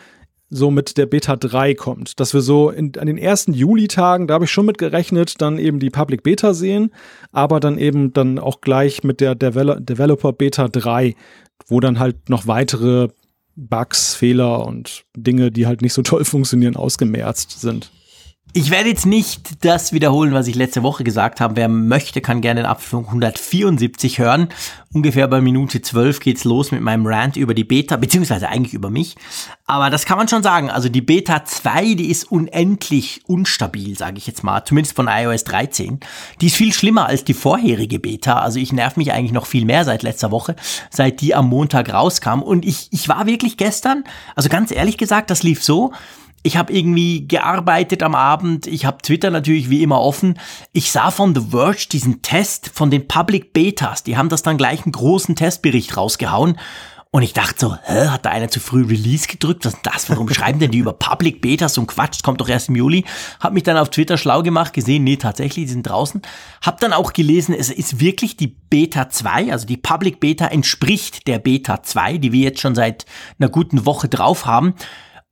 so 0.49 0.69
mit 0.69 0.97
der 0.97 1.07
Beta 1.07 1.35
3 1.35 1.73
kommt. 1.73 2.19
Dass 2.19 2.33
wir 2.33 2.41
so 2.41 2.69
in, 2.69 2.91
an 2.97 3.07
den 3.07 3.17
ersten 3.17 3.53
Juli-Tagen, 3.53 4.27
da 4.27 4.35
habe 4.35 4.45
ich 4.45 4.51
schon 4.51 4.65
mit 4.65 4.77
gerechnet, 4.77 5.41
dann 5.41 5.57
eben 5.57 5.79
die 5.79 5.89
Public 5.89 6.23
Beta 6.23 6.53
sehen, 6.53 6.91
aber 7.31 7.59
dann 7.59 7.77
eben 7.77 8.13
dann 8.13 8.39
auch 8.39 8.61
gleich 8.61 9.03
mit 9.03 9.19
der 9.19 9.35
Devel 9.35 9.77
Developer 9.79 10.31
Beta 10.31 10.67
3, 10.67 11.15
wo 11.67 11.79
dann 11.79 11.99
halt 11.99 12.29
noch 12.29 12.47
weitere 12.47 13.09
Bugs, 13.55 14.15
Fehler 14.15 14.65
und 14.65 15.05
Dinge, 15.15 15.51
die 15.51 15.67
halt 15.67 15.81
nicht 15.81 15.93
so 15.93 16.01
toll 16.01 16.25
funktionieren, 16.25 16.75
ausgemerzt 16.75 17.59
sind. 17.59 17.91
Ich 18.55 18.69
werde 18.69 18.89
jetzt 18.89 19.07
nicht 19.07 19.65
das 19.65 19.93
wiederholen, 19.93 20.33
was 20.33 20.45
ich 20.45 20.53
letzte 20.53 20.83
Woche 20.83 21.03
gesagt 21.03 21.41
habe. 21.41 21.55
Wer 21.55 21.67
möchte, 21.67 22.21
kann 22.21 22.39
gerne 22.39 22.61
den 22.61 22.67
Apfelfunk 22.67 23.07
174 23.07 24.19
hören. 24.19 24.49
Ungefähr 24.93 25.27
bei 25.27 25.41
Minute 25.41 25.81
12 25.81 26.19
geht's 26.19 26.43
los 26.43 26.71
mit 26.71 26.81
meinem 26.81 27.07
Rant 27.07 27.35
über 27.35 27.55
die 27.55 27.63
Beta, 27.63 27.97
beziehungsweise 27.97 28.49
eigentlich 28.49 28.75
über 28.75 28.91
mich. 28.91 29.15
Aber 29.65 29.89
das 29.89 30.05
kann 30.05 30.19
man 30.19 30.27
schon 30.27 30.43
sagen. 30.43 30.69
Also 30.69 30.87
die 30.87 31.01
Beta 31.01 31.45
2, 31.45 31.95
die 31.95 32.11
ist 32.11 32.31
unendlich 32.31 33.21
unstabil, 33.25 33.97
sage 33.97 34.19
ich 34.19 34.27
jetzt 34.27 34.43
mal. 34.43 34.63
Zumindest 34.63 34.95
von 34.95 35.07
iOS 35.07 35.45
13. 35.45 36.01
Die 36.39 36.45
ist 36.45 36.55
viel 36.55 36.73
schlimmer 36.73 37.07
als 37.07 37.23
die 37.23 37.33
vorherige 37.33 37.97
Beta. 37.97 38.37
Also 38.37 38.59
ich 38.59 38.71
nerv 38.71 38.97
mich 38.97 39.13
eigentlich 39.13 39.31
noch 39.31 39.47
viel 39.47 39.65
mehr 39.65 39.83
seit 39.83 40.03
letzter 40.03 40.29
Woche, 40.29 40.55
seit 40.91 41.21
die 41.21 41.33
am 41.33 41.49
Montag 41.49 41.91
rauskam. 41.91 42.43
Und 42.43 42.65
ich, 42.65 42.87
ich 42.91 43.09
war 43.09 43.25
wirklich 43.25 43.57
gestern, 43.57 44.03
also 44.35 44.47
ganz 44.47 44.69
ehrlich 44.69 44.99
gesagt, 44.99 45.31
das 45.31 45.41
lief 45.41 45.63
so 45.63 45.91
ich 46.43 46.57
habe 46.57 46.73
irgendwie 46.73 47.27
gearbeitet 47.27 48.03
am 48.03 48.15
Abend, 48.15 48.67
ich 48.67 48.85
habe 48.85 48.97
Twitter 49.01 49.31
natürlich 49.31 49.69
wie 49.69 49.81
immer 49.81 50.01
offen. 50.01 50.37
Ich 50.73 50.91
sah 50.91 51.09
von 51.09 51.33
The 51.33 51.49
Verge 51.51 51.87
diesen 51.91 52.21
Test 52.21 52.69
von 52.73 52.91
den 52.91 53.07
Public 53.07 53.53
Betas, 53.53 54.03
die 54.03 54.17
haben 54.17 54.29
das 54.29 54.43
dann 54.43 54.57
gleich 54.57 54.83
einen 54.83 54.91
großen 54.91 55.35
Testbericht 55.35 55.95
rausgehauen. 55.95 56.59
Und 57.15 57.21
ich 57.21 57.33
dachte 57.33 57.59
so, 57.59 57.77
hä, 57.83 58.07
hat 58.07 58.25
da 58.25 58.31
einer 58.31 58.49
zu 58.49 58.59
früh 58.59 58.83
Release 58.83 59.27
gedrückt? 59.27 59.65
Was 59.65 59.75
ist 59.75 59.83
das? 59.83 60.09
Warum 60.09 60.27
schreiben 60.33 60.57
denn 60.57 60.71
die 60.71 60.79
über 60.79 60.93
Public 60.93 61.41
Betas 61.41 61.77
und 61.77 61.85
Quatsch? 61.85 62.15
Das 62.15 62.23
kommt 62.23 62.41
doch 62.41 62.49
erst 62.49 62.69
im 62.69 62.75
Juli. 62.75 63.05
Hab 63.39 63.53
mich 63.53 63.61
dann 63.61 63.77
auf 63.77 63.91
Twitter 63.91 64.17
schlau 64.17 64.41
gemacht, 64.41 64.73
gesehen, 64.73 65.03
nee, 65.03 65.17
tatsächlich, 65.17 65.65
die 65.65 65.73
sind 65.73 65.83
draußen. 65.83 66.23
Hab 66.63 66.79
dann 66.79 66.91
auch 66.91 67.13
gelesen, 67.13 67.53
es 67.53 67.69
ist 67.69 67.99
wirklich 67.99 68.35
die 68.35 68.47
Beta 68.47 69.09
2, 69.09 69.51
also 69.51 69.67
die 69.67 69.77
Public 69.77 70.19
Beta 70.21 70.47
entspricht 70.47 71.27
der 71.27 71.37
Beta 71.37 71.83
2, 71.83 72.17
die 72.17 72.31
wir 72.31 72.41
jetzt 72.41 72.61
schon 72.61 72.73
seit 72.73 73.05
einer 73.37 73.49
guten 73.49 73.85
Woche 73.85 74.07
drauf 74.07 74.47
haben. 74.47 74.73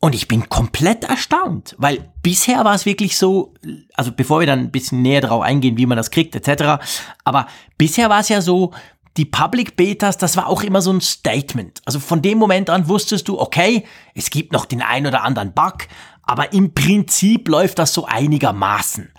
Und 0.04 0.16
ich 0.16 0.28
bin 0.28 0.50
komplett 0.50 1.04
erstaunt, 1.04 1.76
weil 1.78 2.12
bisher 2.24 2.66
war 2.66 2.74
es 2.74 2.88
wirklich 2.88 3.18
so, 3.18 3.54
also 3.94 4.12
bevor 4.12 4.40
wir 4.40 4.48
dann 4.48 4.60
ein 4.60 4.72
bisschen 4.72 5.04
näher 5.04 5.22
drauf 5.22 5.44
eingehen, 5.44 5.78
wie 5.78 5.86
man 5.86 5.96
das 5.96 6.10
kriegt, 6.10 6.36
etc., 6.36 6.84
aber 7.24 7.48
bisher 7.78 8.10
war 8.10 8.20
es 8.20 8.30
ja 8.30 8.42
so, 8.42 8.74
die 9.18 9.26
Public 9.26 9.76
Betas, 9.76 10.18
das 10.18 10.38
war 10.38 10.48
auch 10.48 10.64
immer 10.64 10.82
so 10.82 10.92
ein 10.92 11.02
Statement. 11.02 11.82
Also 11.86 12.00
von 12.00 12.22
dem 12.22 12.40
Moment 12.40 12.70
an 12.70 12.88
wusstest 12.88 13.28
du, 13.28 13.40
okay, 13.40 13.86
es 14.16 14.32
gibt 14.32 14.54
noch 14.54 14.66
den 14.66 14.82
ein 14.82 15.06
oder 15.06 15.24
anderen 15.24 15.54
Bug, 15.54 15.88
aber 16.24 16.54
im 16.54 16.74
Prinzip 16.74 17.48
läuft 17.48 17.78
das 17.78 17.94
so 17.94 18.06
einigermaßen. 18.06 19.12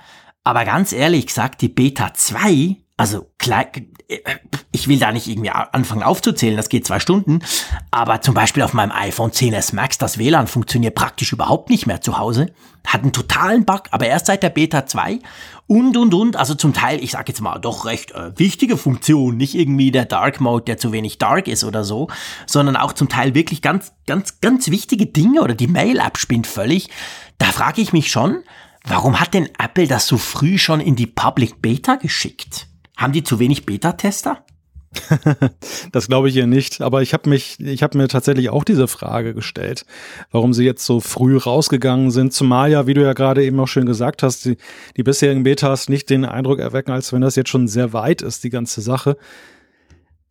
Aber 0.44 0.64
ganz 0.64 0.92
ehrlich 0.92 1.26
gesagt, 1.26 1.60
die 1.60 1.68
Beta 1.68 2.12
2, 2.14 2.76
also 3.02 3.26
klar, 3.36 3.66
ich 4.70 4.86
will 4.86 5.00
da 5.00 5.10
nicht 5.10 5.26
irgendwie 5.26 5.50
anfangen 5.50 6.04
aufzuzählen, 6.04 6.56
das 6.56 6.68
geht 6.68 6.86
zwei 6.86 7.00
Stunden, 7.00 7.40
aber 7.90 8.20
zum 8.20 8.32
Beispiel 8.32 8.62
auf 8.62 8.74
meinem 8.74 8.92
iPhone 8.92 9.32
10s 9.32 9.74
Max, 9.74 9.98
das 9.98 10.18
WLAN 10.18 10.46
funktioniert 10.46 10.94
praktisch 10.94 11.32
überhaupt 11.32 11.68
nicht 11.68 11.88
mehr 11.88 12.00
zu 12.00 12.18
Hause, 12.18 12.52
hat 12.86 13.02
einen 13.02 13.12
totalen 13.12 13.64
Bug, 13.64 13.88
aber 13.90 14.06
erst 14.06 14.26
seit 14.26 14.44
der 14.44 14.50
Beta 14.50 14.86
2 14.86 15.18
und, 15.66 15.96
und, 15.96 16.14
und, 16.14 16.36
also 16.36 16.54
zum 16.54 16.74
Teil, 16.74 17.02
ich 17.02 17.10
sag 17.10 17.26
jetzt 17.26 17.40
mal, 17.40 17.58
doch 17.58 17.86
recht 17.86 18.12
äh, 18.12 18.38
wichtige 18.38 18.76
Funktion, 18.76 19.36
nicht 19.36 19.56
irgendwie 19.56 19.90
der 19.90 20.04
Dark 20.04 20.40
Mode, 20.40 20.66
der 20.66 20.78
zu 20.78 20.92
wenig 20.92 21.18
dark 21.18 21.48
ist 21.48 21.64
oder 21.64 21.82
so, 21.82 22.06
sondern 22.46 22.76
auch 22.76 22.92
zum 22.92 23.08
Teil 23.08 23.34
wirklich 23.34 23.62
ganz, 23.62 23.94
ganz, 24.06 24.40
ganz 24.40 24.70
wichtige 24.70 25.06
Dinge 25.06 25.42
oder 25.42 25.54
die 25.54 25.66
Mail-App 25.66 26.18
spinnt 26.18 26.46
völlig. 26.46 26.88
Da 27.38 27.46
frage 27.46 27.82
ich 27.82 27.92
mich 27.92 28.12
schon, 28.12 28.44
warum 28.84 29.18
hat 29.18 29.34
denn 29.34 29.48
Apple 29.58 29.88
das 29.88 30.06
so 30.06 30.18
früh 30.18 30.56
schon 30.56 30.78
in 30.78 30.94
die 30.94 31.08
Public 31.08 31.60
Beta 31.60 31.96
geschickt? 31.96 32.68
Haben 33.02 33.12
die 33.12 33.24
zu 33.24 33.40
wenig 33.40 33.66
Beta-Tester? 33.66 34.44
das 35.92 36.06
glaube 36.06 36.28
ich 36.28 36.36
ihr 36.36 36.46
nicht. 36.46 36.80
Aber 36.82 37.02
ich 37.02 37.12
habe 37.14 37.28
mich, 37.28 37.58
ich 37.58 37.82
habe 37.82 37.98
mir 37.98 38.06
tatsächlich 38.06 38.48
auch 38.50 38.62
diese 38.62 38.86
Frage 38.86 39.34
gestellt, 39.34 39.84
warum 40.30 40.52
sie 40.52 40.64
jetzt 40.64 40.86
so 40.86 41.00
früh 41.00 41.36
rausgegangen 41.36 42.12
sind. 42.12 42.32
Zumal 42.32 42.70
ja, 42.70 42.86
wie 42.86 42.94
du 42.94 43.02
ja 43.02 43.12
gerade 43.12 43.44
eben 43.44 43.58
auch 43.58 43.66
schön 43.66 43.86
gesagt 43.86 44.22
hast, 44.22 44.44
die, 44.44 44.56
die 44.96 45.02
bisherigen 45.02 45.42
Betas 45.42 45.88
nicht 45.88 46.10
den 46.10 46.24
Eindruck 46.24 46.60
erwecken, 46.60 46.92
als 46.92 47.12
wenn 47.12 47.22
das 47.22 47.34
jetzt 47.34 47.50
schon 47.50 47.66
sehr 47.66 47.92
weit 47.92 48.22
ist, 48.22 48.44
die 48.44 48.50
ganze 48.50 48.82
Sache. 48.82 49.16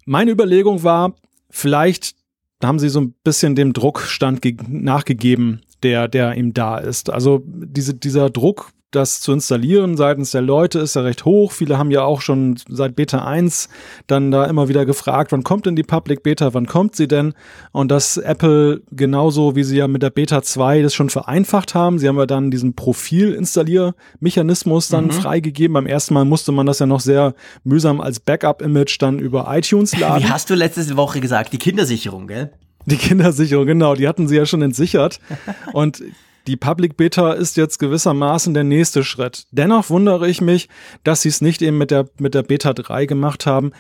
Meine 0.06 0.32
Überlegung 0.32 0.82
war, 0.82 1.16
vielleicht 1.50 2.16
haben 2.64 2.80
sie 2.80 2.88
so 2.88 3.02
ein 3.02 3.16
bisschen 3.26 3.56
dem 3.56 3.74
Druckstand 3.74 4.40
nachgegeben, 4.70 5.62
der, 5.84 6.08
der 6.08 6.36
ihm 6.36 6.54
da 6.54 6.78
ist. 6.78 7.10
Also 7.10 7.44
diese, 7.46 7.96
dieser 7.96 8.30
Druck, 8.30 8.72
das 8.92 9.22
zu 9.22 9.32
installieren 9.32 9.98
seitens 9.98 10.30
der 10.32 10.42
Leute 10.42 10.80
ist 10.80 10.96
ja 10.96 11.02
recht 11.02 11.26
hoch. 11.26 11.54
Viele 11.54 11.78
haben 11.78 11.92
ja 11.92 12.04
auch 12.04 12.22
schon 12.22 12.60
seit 12.68 12.96
Beta 12.96 13.24
1 13.26 13.70
dann 14.08 14.32
da 14.32 14.46
immer 14.46 14.68
wieder 14.68 14.86
gefragt, 14.86 15.32
wann 15.32 15.44
kommt 15.44 15.66
denn 15.66 15.78
die 15.78 15.84
Public 15.84 16.24
Beta, 16.24 16.54
wann 16.54 16.68
kommt 16.68 16.98
sie 16.98 17.08
denn? 17.08 17.34
Und 17.72 17.90
dass 17.90 18.18
Apple 18.18 18.82
genauso 18.92 19.56
wie 19.56 19.64
sie 19.64 19.78
ja 19.78 19.88
mit 19.88 20.04
der 20.04 20.10
Beta 20.10 20.44
2 20.44 20.82
das 20.82 20.94
schon 20.94 21.10
vereinfacht 21.10 21.74
haben. 21.74 22.00
Sie 22.00 22.10
haben 22.10 22.18
ja 22.18 22.26
dann 22.26 22.52
diesen 22.52 22.76
Profil-Installiermechanismus 22.76 24.90
dann 24.90 25.06
mhm. 25.06 25.12
freigegeben. 25.12 25.74
Beim 25.74 25.88
ersten 25.88 26.14
Mal 26.14 26.26
musste 26.26 26.52
man 26.52 26.66
das 26.66 26.80
ja 26.80 26.86
noch 26.86 27.00
sehr 27.00 27.34
mühsam 27.64 28.02
als 28.02 28.20
Backup-Image 28.20 28.98
dann 29.00 29.20
über 29.20 29.48
iTunes 29.56 29.98
laden. 29.98 30.24
Wie 30.24 30.30
hast 30.30 30.50
du 30.50 30.56
letzte 30.56 30.98
Woche 30.98 31.22
gesagt? 31.22 31.54
Die 31.54 31.60
Kindersicherung, 31.60 32.28
gell? 32.28 32.52
Die 32.86 32.98
Kindersicherung, 32.98 33.68
genau, 33.68 33.96
die 33.96 34.08
hatten 34.08 34.28
sie 34.28 34.36
ja 34.36 34.46
schon 34.46 34.62
entsichert. 34.62 35.20
Und 35.74 36.04
die 36.48 36.58
Public 36.58 36.98
Beta 36.98 37.34
ist 37.34 37.58
jetzt 37.58 37.78
gewissermaßen 37.80 38.54
der 38.54 38.64
nächste 38.64 39.04
Schritt. 39.04 39.46
Dennoch 39.52 39.90
wundere 39.90 40.30
ich 40.30 40.42
mich, 40.42 40.70
dass 41.04 41.22
sie 41.22 41.30
es 41.30 41.42
nicht 41.42 41.62
eben 41.62 41.78
mit 41.78 41.92
der, 41.92 42.10
mit 42.20 42.34
der 42.34 42.44
Beta 42.44 42.74
3 42.74 43.06
gemacht 43.06 43.46
haben, 43.46 43.72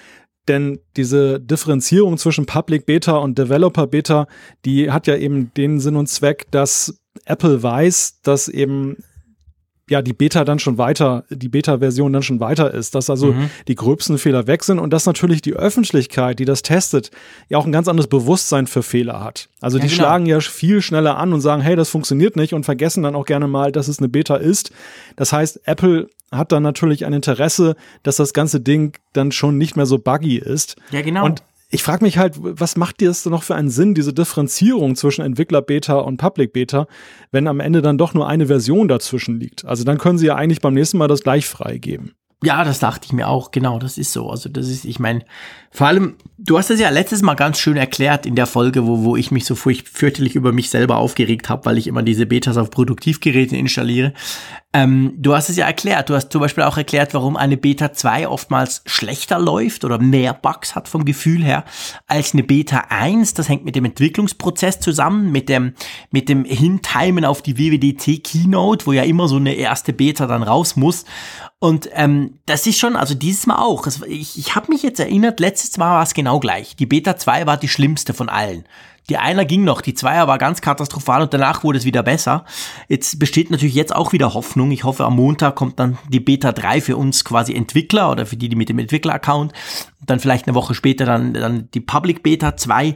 denn 0.47 0.79
diese 0.97 1.39
Differenzierung 1.39 2.17
zwischen 2.17 2.45
Public 2.45 2.85
Beta 2.85 3.17
und 3.17 3.37
Developer 3.37 3.87
Beta, 3.87 4.27
die 4.65 4.91
hat 4.91 5.07
ja 5.07 5.15
eben 5.15 5.53
den 5.53 5.79
Sinn 5.79 5.95
und 5.95 6.07
Zweck, 6.07 6.47
dass 6.51 6.99
Apple 7.25 7.61
weiß, 7.61 8.21
dass 8.23 8.47
eben 8.47 8.97
ja 9.91 10.01
die 10.01 10.13
Beta 10.13 10.43
dann 10.43 10.57
schon 10.57 10.77
weiter, 10.77 11.25
die 11.29 11.49
Beta-Version 11.49 12.11
dann 12.11 12.23
schon 12.23 12.39
weiter 12.39 12.73
ist, 12.73 12.95
dass 12.95 13.09
also 13.09 13.33
mhm. 13.33 13.49
die 13.67 13.75
gröbsten 13.75 14.17
Fehler 14.17 14.47
weg 14.47 14.63
sind 14.63 14.79
und 14.79 14.91
dass 14.91 15.05
natürlich 15.05 15.41
die 15.41 15.53
Öffentlichkeit, 15.53 16.39
die 16.39 16.45
das 16.45 16.63
testet, 16.63 17.11
ja 17.49 17.57
auch 17.57 17.65
ein 17.65 17.71
ganz 17.71 17.87
anderes 17.87 18.07
Bewusstsein 18.07 18.65
für 18.65 18.81
Fehler 18.81 19.23
hat. 19.23 19.49
Also 19.59 19.77
ja, 19.77 19.83
die 19.83 19.89
genau. 19.89 20.01
schlagen 20.01 20.25
ja 20.25 20.39
viel 20.39 20.81
schneller 20.81 21.17
an 21.17 21.33
und 21.33 21.41
sagen, 21.41 21.61
hey, 21.61 21.75
das 21.75 21.89
funktioniert 21.89 22.35
nicht 22.35 22.53
und 22.53 22.63
vergessen 22.63 23.03
dann 23.03 23.15
auch 23.15 23.25
gerne 23.25 23.47
mal, 23.47 23.71
dass 23.71 23.87
es 23.87 23.99
eine 23.99 24.09
Beta 24.09 24.37
ist. 24.37 24.71
Das 25.17 25.33
heißt, 25.33 25.61
Apple 25.65 26.09
hat 26.31 26.53
dann 26.53 26.63
natürlich 26.63 27.05
ein 27.05 27.13
Interesse, 27.13 27.75
dass 28.03 28.15
das 28.15 28.31
ganze 28.33 28.61
Ding 28.61 28.97
dann 29.11 29.33
schon 29.33 29.57
nicht 29.57 29.75
mehr 29.75 29.85
so 29.85 29.99
buggy 29.99 30.37
ist. 30.37 30.77
Ja, 30.91 31.01
genau. 31.01 31.25
Und 31.25 31.43
ich 31.71 31.83
frage 31.83 32.03
mich 32.03 32.17
halt, 32.17 32.35
was 32.37 32.75
macht 32.75 32.99
dir 32.99 33.07
das 33.07 33.25
noch 33.25 33.43
für 33.43 33.55
einen 33.55 33.69
Sinn, 33.69 33.95
diese 33.95 34.13
Differenzierung 34.13 34.95
zwischen 34.95 35.23
Entwickler-Beta 35.23 35.99
und 35.99 36.17
Public-Beta, 36.17 36.85
wenn 37.31 37.47
am 37.47 37.61
Ende 37.61 37.81
dann 37.81 37.97
doch 37.97 38.13
nur 38.13 38.27
eine 38.27 38.47
Version 38.47 38.87
dazwischen 38.87 39.39
liegt? 39.39 39.65
Also 39.65 39.83
dann 39.85 39.97
können 39.97 40.17
sie 40.17 40.27
ja 40.27 40.35
eigentlich 40.35 40.61
beim 40.61 40.73
nächsten 40.73 40.97
Mal 40.97 41.07
das 41.07 41.21
gleich 41.21 41.47
freigeben. 41.47 42.13
Ja, 42.43 42.63
das 42.63 42.79
dachte 42.79 43.05
ich 43.05 43.13
mir 43.13 43.27
auch, 43.27 43.51
genau, 43.51 43.79
das 43.79 43.97
ist 43.97 44.11
so. 44.11 44.29
Also 44.29 44.49
das 44.49 44.67
ist, 44.67 44.83
ich 44.83 44.99
meine, 44.99 45.23
vor 45.73 45.87
allem, 45.87 46.15
du 46.37 46.57
hast 46.57 46.69
das 46.69 46.81
ja 46.81 46.89
letztes 46.89 47.21
Mal 47.21 47.35
ganz 47.35 47.57
schön 47.57 47.77
erklärt 47.77 48.25
in 48.25 48.35
der 48.35 48.45
Folge, 48.45 48.85
wo, 48.85 49.03
wo 49.03 49.15
ich 49.15 49.31
mich 49.31 49.45
so 49.45 49.55
fürchterlich 49.55 50.35
über 50.35 50.51
mich 50.51 50.69
selber 50.69 50.97
aufgeregt 50.97 51.47
habe, 51.47 51.65
weil 51.65 51.77
ich 51.77 51.87
immer 51.87 52.03
diese 52.03 52.25
Betas 52.25 52.57
auf 52.57 52.71
Produktivgeräten 52.71 53.57
installiere. 53.57 54.13
Ähm, 54.73 55.13
du 55.17 55.33
hast 55.33 55.49
es 55.49 55.55
ja 55.55 55.65
erklärt. 55.65 56.09
Du 56.09 56.15
hast 56.15 56.31
zum 56.31 56.41
Beispiel 56.41 56.65
auch 56.65 56.77
erklärt, 56.77 57.13
warum 57.13 57.37
eine 57.37 57.55
Beta 57.55 57.93
2 57.93 58.27
oftmals 58.27 58.83
schlechter 58.85 59.39
läuft 59.39 59.85
oder 59.85 59.97
mehr 59.97 60.33
Bugs 60.33 60.75
hat 60.75 60.89
vom 60.89 61.05
Gefühl 61.05 61.43
her 61.43 61.63
als 62.07 62.33
eine 62.33 62.43
Beta 62.43 62.85
1. 62.89 63.33
Das 63.33 63.47
hängt 63.47 63.63
mit 63.63 63.75
dem 63.75 63.85
Entwicklungsprozess 63.85 64.81
zusammen, 64.81 65.31
mit 65.31 65.47
dem, 65.47 65.73
mit 66.09 66.27
dem 66.27 66.43
Hintimen 66.43 67.23
auf 67.23 67.41
die 67.41 67.57
WWDC 67.57 68.23
Keynote, 68.23 68.85
wo 68.85 68.93
ja 68.93 69.03
immer 69.03 69.29
so 69.29 69.37
eine 69.37 69.53
erste 69.53 69.93
Beta 69.93 70.27
dann 70.27 70.43
raus 70.43 70.75
muss. 70.75 71.05
Und 71.63 71.89
ähm, 71.93 72.39
das 72.47 72.65
ist 72.65 72.79
schon, 72.79 72.95
also 72.95 73.13
dieses 73.13 73.45
Mal 73.45 73.57
auch. 73.57 73.85
Ich, 74.07 74.39
ich 74.39 74.55
habe 74.55 74.71
mich 74.71 74.81
jetzt 74.81 74.99
erinnert, 74.99 75.39
letztes 75.39 75.60
Mal 75.77 75.95
war 75.95 76.03
es 76.03 76.13
genau 76.13 76.39
gleich. 76.39 76.75
Die 76.75 76.85
Beta 76.85 77.17
2 77.17 77.45
war 77.45 77.57
die 77.57 77.67
schlimmste 77.67 78.13
von 78.13 78.29
allen. 78.29 78.65
Die 79.09 79.17
einer 79.17 79.45
ging 79.45 79.63
noch, 79.63 79.81
die 79.81 79.93
Zweier 79.93 80.27
war 80.27 80.37
ganz 80.37 80.61
katastrophal 80.61 81.23
und 81.23 81.33
danach 81.33 81.63
wurde 81.63 81.77
es 81.77 81.85
wieder 81.85 82.03
besser. 82.03 82.45
Jetzt 82.87 83.19
besteht 83.19 83.49
natürlich 83.51 83.75
jetzt 83.75 83.95
auch 83.95 84.13
wieder 84.13 84.33
Hoffnung. 84.33 84.71
Ich 84.71 84.83
hoffe, 84.83 85.05
am 85.05 85.15
Montag 85.15 85.55
kommt 85.55 85.79
dann 85.79 85.97
die 86.09 86.19
Beta 86.19 86.51
3 86.51 86.81
für 86.81 86.97
uns 86.97 87.25
quasi 87.25 87.53
Entwickler 87.53 88.11
oder 88.11 88.25
für 88.25 88.37
die, 88.37 88.47
die 88.47 88.55
mit 88.55 88.69
dem 88.69 88.79
Entwickler-Account. 88.79 89.53
Dann 90.05 90.19
vielleicht 90.19 90.47
eine 90.47 90.55
Woche 90.55 90.75
später 90.75 91.05
dann, 91.05 91.33
dann 91.33 91.69
die 91.73 91.81
Public 91.81 92.23
Beta 92.23 92.55
2. 92.55 92.95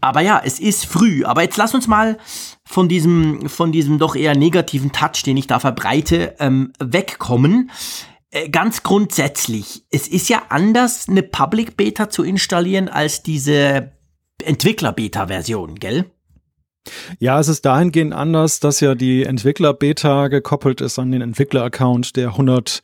Aber 0.00 0.20
ja, 0.20 0.40
es 0.42 0.58
ist 0.58 0.86
früh. 0.86 1.24
Aber 1.24 1.42
jetzt 1.42 1.56
lass 1.56 1.74
uns 1.74 1.86
mal 1.86 2.18
von 2.64 2.88
diesem, 2.88 3.48
von 3.48 3.72
diesem 3.72 3.98
doch 3.98 4.16
eher 4.16 4.36
negativen 4.36 4.92
Touch, 4.92 5.22
den 5.24 5.36
ich 5.36 5.46
da 5.46 5.60
verbreite, 5.60 6.34
ähm, 6.40 6.72
wegkommen. 6.78 7.70
Äh, 8.36 8.50
ganz 8.50 8.82
grundsätzlich, 8.82 9.84
es 9.90 10.08
ist 10.08 10.28
ja 10.28 10.42
anders, 10.50 11.08
eine 11.08 11.22
Public 11.22 11.76
Beta 11.76 12.10
zu 12.10 12.22
installieren, 12.22 12.88
als 12.88 13.22
diese 13.22 13.92
Entwickler-Beta-Version, 14.44 15.76
gell? 15.76 16.10
Ja, 17.18 17.40
es 17.40 17.48
ist 17.48 17.64
dahingehend 17.64 18.12
anders, 18.12 18.60
dass 18.60 18.80
ja 18.80 18.94
die 18.94 19.24
Entwickler-Beta 19.24 20.28
gekoppelt 20.28 20.82
ist 20.82 20.98
an 20.98 21.12
den 21.12 21.22
Entwickler-Account, 21.22 22.16
der 22.16 22.28
100 22.28 22.82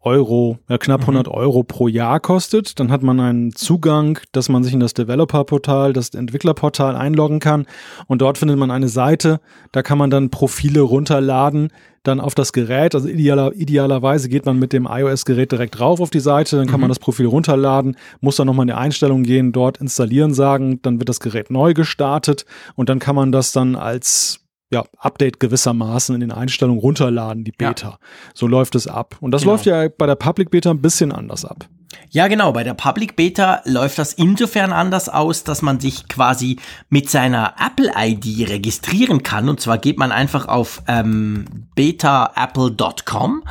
Euro, 0.00 0.58
äh, 0.68 0.78
knapp 0.78 1.00
100 1.00 1.26
mhm. 1.26 1.32
Euro 1.32 1.64
pro 1.64 1.88
Jahr 1.88 2.20
kostet. 2.20 2.78
Dann 2.78 2.92
hat 2.92 3.02
man 3.02 3.18
einen 3.18 3.52
Zugang, 3.52 4.20
dass 4.30 4.48
man 4.48 4.62
sich 4.62 4.72
in 4.72 4.80
das 4.80 4.94
Developer-Portal, 4.94 5.92
das 5.92 6.10
Entwicklerportal 6.10 6.94
einloggen 6.94 7.40
kann. 7.40 7.66
Und 8.06 8.22
dort 8.22 8.38
findet 8.38 8.58
man 8.58 8.70
eine 8.70 8.88
Seite, 8.88 9.40
da 9.72 9.82
kann 9.82 9.98
man 9.98 10.10
dann 10.10 10.30
Profile 10.30 10.82
runterladen, 10.82 11.72
dann 12.02 12.20
auf 12.20 12.34
das 12.34 12.52
Gerät. 12.52 12.94
Also 12.94 13.08
idealer, 13.08 13.52
idealerweise 13.54 14.28
geht 14.28 14.46
man 14.46 14.58
mit 14.58 14.72
dem 14.72 14.86
iOS-Gerät 14.90 15.52
direkt 15.52 15.78
drauf 15.78 16.00
auf 16.00 16.10
die 16.10 16.20
Seite, 16.20 16.56
dann 16.56 16.66
kann 16.66 16.76
mhm. 16.76 16.82
man 16.82 16.88
das 16.88 16.98
Profil 16.98 17.26
runterladen, 17.26 17.96
muss 18.20 18.36
dann 18.36 18.46
nochmal 18.46 18.64
in 18.64 18.68
die 18.68 18.74
Einstellung 18.74 19.22
gehen, 19.22 19.52
dort 19.52 19.78
installieren 19.78 20.34
sagen, 20.34 20.80
dann 20.82 20.98
wird 21.00 21.08
das 21.08 21.20
Gerät 21.20 21.50
neu 21.50 21.74
gestartet 21.74 22.46
und 22.74 22.88
dann 22.88 22.98
kann 22.98 23.16
man 23.16 23.32
das 23.32 23.52
dann 23.52 23.76
als 23.76 24.40
ja, 24.70 24.84
Update 24.98 25.40
gewissermaßen 25.40 26.14
in 26.14 26.20
den 26.20 26.32
Einstellungen 26.32 26.80
runterladen, 26.80 27.44
die 27.44 27.52
Beta. 27.52 27.88
Ja. 27.88 27.98
So 28.34 28.46
läuft 28.46 28.74
es 28.74 28.86
ab. 28.86 29.16
Und 29.20 29.30
das 29.30 29.42
genau. 29.42 29.52
läuft 29.52 29.66
ja 29.66 29.88
bei 29.88 30.06
der 30.06 30.14
Public 30.14 30.50
Beta 30.50 30.70
ein 30.70 30.82
bisschen 30.82 31.12
anders 31.12 31.44
ab. 31.44 31.68
Ja, 32.10 32.28
genau. 32.28 32.52
Bei 32.52 32.64
der 32.64 32.74
Public 32.74 33.16
Beta 33.16 33.62
läuft 33.64 33.98
das 33.98 34.12
insofern 34.12 34.72
anders 34.72 35.08
aus, 35.08 35.44
dass 35.44 35.62
man 35.62 35.80
sich 35.80 36.08
quasi 36.08 36.58
mit 36.88 37.08
seiner 37.08 37.54
Apple-ID 37.58 38.48
registrieren 38.48 39.22
kann. 39.22 39.48
Und 39.48 39.60
zwar 39.60 39.78
geht 39.78 39.98
man 39.98 40.12
einfach 40.12 40.48
auf 40.48 40.82
ähm, 40.86 41.66
betaapple.com 41.74 43.42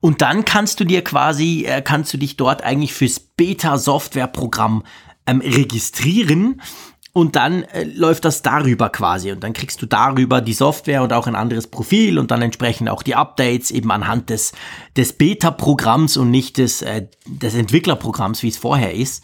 und 0.00 0.22
dann 0.22 0.44
kannst 0.44 0.80
du 0.80 0.84
dir 0.84 1.04
quasi, 1.04 1.64
äh, 1.66 1.82
kannst 1.82 2.12
du 2.14 2.18
dich 2.18 2.36
dort 2.36 2.62
eigentlich 2.62 2.94
fürs 2.94 3.20
Beta-Software-Programm 3.20 4.84
ähm, 5.26 5.40
registrieren 5.40 6.60
und 7.12 7.36
dann 7.36 7.62
äh, 7.64 7.84
läuft 7.84 8.24
das 8.24 8.42
darüber 8.42 8.88
quasi. 8.88 9.32
Und 9.32 9.44
dann 9.44 9.52
kriegst 9.52 9.82
du 9.82 9.86
darüber 9.86 10.40
die 10.40 10.54
Software 10.54 11.02
und 11.02 11.12
auch 11.12 11.26
ein 11.26 11.36
anderes 11.36 11.66
Profil 11.66 12.18
und 12.18 12.30
dann 12.30 12.40
entsprechend 12.40 12.88
auch 12.88 13.02
die 13.02 13.14
Updates 13.14 13.70
eben 13.70 13.90
anhand 13.90 14.30
des, 14.30 14.52
des 14.96 15.12
Beta-Programms 15.12 16.16
und 16.16 16.30
nicht 16.30 16.56
des, 16.58 16.82
äh, 16.82 17.06
des 17.26 17.54
Entwicklerprogramms, 17.54 18.42
wie 18.42 18.48
es 18.48 18.56
vorher 18.56 18.94
ist. 18.94 19.22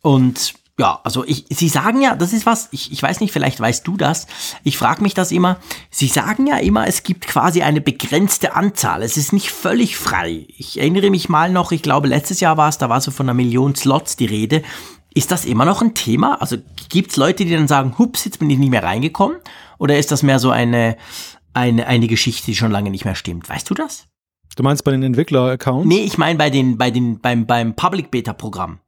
Und 0.00 0.54
ja, 0.78 1.00
also 1.02 1.24
ich, 1.24 1.44
Sie 1.50 1.68
sagen 1.68 2.00
ja, 2.00 2.14
das 2.14 2.32
ist 2.32 2.46
was, 2.46 2.68
ich, 2.70 2.92
ich 2.92 3.02
weiß 3.02 3.20
nicht, 3.20 3.32
vielleicht 3.32 3.58
weißt 3.58 3.86
du 3.86 3.96
das, 3.96 4.28
ich 4.62 4.78
frage 4.78 5.02
mich 5.02 5.12
das 5.12 5.32
immer, 5.32 5.58
Sie 5.90 6.06
sagen 6.06 6.46
ja 6.46 6.56
immer, 6.58 6.86
es 6.86 7.02
gibt 7.02 7.26
quasi 7.26 7.62
eine 7.62 7.80
begrenzte 7.80 8.54
Anzahl, 8.54 9.02
es 9.02 9.16
ist 9.16 9.32
nicht 9.32 9.50
völlig 9.50 9.96
frei. 9.96 10.46
Ich 10.56 10.78
erinnere 10.78 11.10
mich 11.10 11.28
mal 11.28 11.50
noch, 11.50 11.72
ich 11.72 11.82
glaube 11.82 12.06
letztes 12.06 12.38
Jahr 12.38 12.56
war 12.56 12.68
es, 12.68 12.78
da 12.78 12.88
war 12.88 13.00
so 13.00 13.10
von 13.10 13.26
einer 13.26 13.34
Million 13.34 13.74
Slots 13.74 14.14
die 14.14 14.26
Rede 14.26 14.62
ist 15.18 15.32
das 15.32 15.44
immer 15.44 15.64
noch 15.64 15.82
ein 15.82 15.94
Thema? 15.94 16.40
Also 16.40 16.56
gibt 16.88 17.10
es 17.10 17.16
Leute, 17.16 17.44
die 17.44 17.50
dann 17.50 17.66
sagen, 17.66 17.96
hups, 17.98 18.24
jetzt 18.24 18.38
bin 18.38 18.48
ich 18.50 18.58
nicht 18.58 18.70
mehr 18.70 18.84
reingekommen? 18.84 19.38
Oder 19.78 19.98
ist 19.98 20.12
das 20.12 20.22
mehr 20.22 20.38
so 20.38 20.50
eine, 20.50 20.96
eine, 21.54 21.88
eine 21.88 22.06
Geschichte, 22.06 22.46
die 22.46 22.54
schon 22.54 22.70
lange 22.70 22.90
nicht 22.90 23.04
mehr 23.04 23.16
stimmt? 23.16 23.48
Weißt 23.48 23.68
du 23.68 23.74
das? 23.74 24.06
Du 24.54 24.62
meinst 24.62 24.84
bei 24.84 24.92
den 24.92 25.02
Entwickler-Accounts? 25.02 25.88
Nee, 25.88 26.04
ich 26.04 26.18
meine 26.18 26.38
bei 26.38 26.50
den, 26.50 26.78
bei 26.78 26.92
den, 26.92 27.18
beim, 27.18 27.46
beim 27.46 27.74
Public 27.74 28.12
Beta-Programm. 28.12 28.78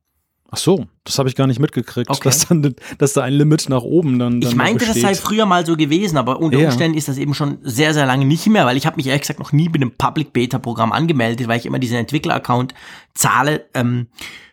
Ach 0.53 0.57
so, 0.57 0.87
das 1.03 1.19
habe 1.19 1.29
ich 1.29 1.35
gar 1.35 1.49
nicht 1.49 1.59
mitgekriegt, 1.59 2.11
okay. 2.11 2.21
dass, 2.23 2.47
dann, 2.47 2.75
dass 2.99 3.13
da 3.13 3.23
ein 3.23 3.33
Limit 3.33 3.69
nach 3.69 3.83
oben 3.83 4.21
dann. 4.21 4.41
dann 4.41 4.51
ich 4.51 4.57
meinte, 4.57 4.87
das 4.87 5.01
sei 5.01 5.15
früher 5.17 5.47
mal 5.47 5.67
so 5.67 5.77
gewesen, 5.77 6.17
aber 6.17 6.39
unter 6.39 6.59
ja. 6.59 6.69
Umständen 6.69 6.97
ist 6.97 7.09
das 7.09 7.19
eben 7.19 7.35
schon 7.35 7.59
sehr, 7.63 7.93
sehr 7.93 8.07
lange 8.07 8.25
nicht 8.25 8.47
mehr, 8.47 8.67
weil 8.67 8.77
ich 8.77 8.87
habe 8.87 8.97
mich 8.97 9.07
ehrlich 9.07 9.23
gesagt 9.23 9.41
noch 9.41 9.53
nie 9.53 9.69
mit 9.69 9.77
einem 9.77 9.93
Public 9.93 10.33
Beta 10.33 10.61
Programm 10.61 10.93
angemeldet, 10.93 11.49
weil 11.49 11.59
ich 11.59 11.67
immer 11.67 11.81
diesen 11.81 11.97
Entwickler-Account 11.99 12.75
zahle. 13.15 13.67
Ähm, 13.75 14.09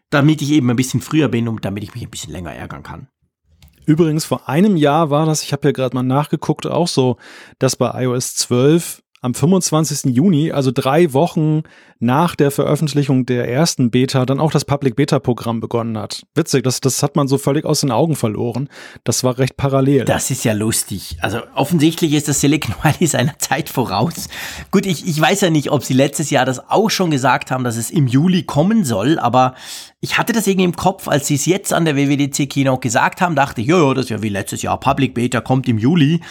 damit 0.10 0.42
ich 0.42 0.52
eben 0.52 0.70
ein 0.70 0.76
bisschen 0.76 1.02
früher 1.02 1.28
bin 1.30 1.48
und 1.48 1.66
damit 1.66 1.84
ich 1.84 1.94
mich 1.94 2.04
ein 2.04 2.10
bisschen 2.10 2.32
länger 2.32 2.54
ärgern 2.54 2.84
kann. 2.84 3.08
Übrigens, 3.86 4.26
vor 4.26 4.50
einem 4.50 4.76
Jahr 4.76 5.10
war 5.10 5.26
das, 5.26 5.44
ich 5.44 5.54
habe 5.54 5.70
ja 5.70 5.72
gerade 5.72 5.96
mal 5.96 6.04
nachgeguckt, 6.04 6.68
auch 6.68 6.90
so, 6.90 7.18
dass 7.58 7.78
bei 7.78 8.04
iOS 8.04 8.36
12 8.36 9.02
am 9.22 9.34
25. 9.34 10.16
Juni, 10.16 10.52
also 10.52 10.72
drei 10.72 11.12
Wochen 11.14 11.64
nach 12.00 12.36
der 12.36 12.52
Veröffentlichung 12.52 13.26
der 13.26 13.50
ersten 13.50 13.90
Beta, 13.90 14.26
dann 14.26 14.40
auch 14.40 14.52
das 14.52 14.64
Public 14.64 14.96
Beta 14.96 15.18
Programm 15.18 15.60
begonnen 15.60 15.98
hat. 15.98 16.24
Witzig, 16.36 16.64
das, 16.64 16.82
das 16.82 17.02
hat 17.02 17.16
man 17.16 17.28
so 17.28 17.40
völlig 17.40 17.66
aus 17.66 17.82
den 17.82 17.92
Augen 17.92 18.16
verloren. 18.16 18.70
Das 19.04 19.24
war 19.24 19.40
recht 19.40 19.58
parallel. 19.58 20.06
Das 20.06 20.30
ist 20.30 20.46
ja 20.46 20.54
lustig. 20.54 21.18
Also 21.22 21.40
offensichtlich 21.56 22.14
ist 22.14 22.28
das 22.28 22.42
Silicon 22.42 22.76
Valley 22.84 23.08
seiner 23.08 23.38
Zeit 23.40 23.70
voraus. 23.70 24.28
Gut, 24.70 24.86
ich, 24.86 25.08
ich 25.08 25.20
weiß 25.20 25.42
ja 25.42 25.50
nicht, 25.50 25.72
ob 25.72 25.84
sie 25.84 25.94
letztes 25.94 26.30
Jahr 26.30 26.46
das 26.46 26.70
auch 26.70 26.90
schon 26.90 27.10
gesagt 27.10 27.50
haben, 27.50 27.64
dass 27.64 27.78
es 27.78 27.90
im 27.90 28.06
Juli 28.06 28.44
kommen 28.44 28.84
soll, 28.86 29.18
aber 29.18 29.56
ich 30.00 30.20
hatte 30.20 30.32
das 30.32 30.46
irgendwie 30.46 30.66
im 30.66 30.76
Kopf, 30.76 31.08
als 31.08 31.26
sie 31.26 31.36
es 31.36 31.48
jetzt 31.48 31.74
an 31.74 31.86
der 31.86 31.96
WWDC 31.96 32.48
Keynote 32.48 32.82
gesagt 32.82 33.20
haben, 33.20 33.36
dachte 33.36 33.62
ich, 33.62 33.68
ja, 33.68 33.80
ja, 33.84 33.94
das 33.96 34.06
ist 34.06 34.10
ja 34.12 34.22
wie 34.22 34.30
letztes 34.30 34.62
Jahr. 34.62 34.80
Public 34.80 35.16
Beta 35.16 35.42
kommt 35.42 35.68
im 35.68 35.80
Juli. 35.80 36.22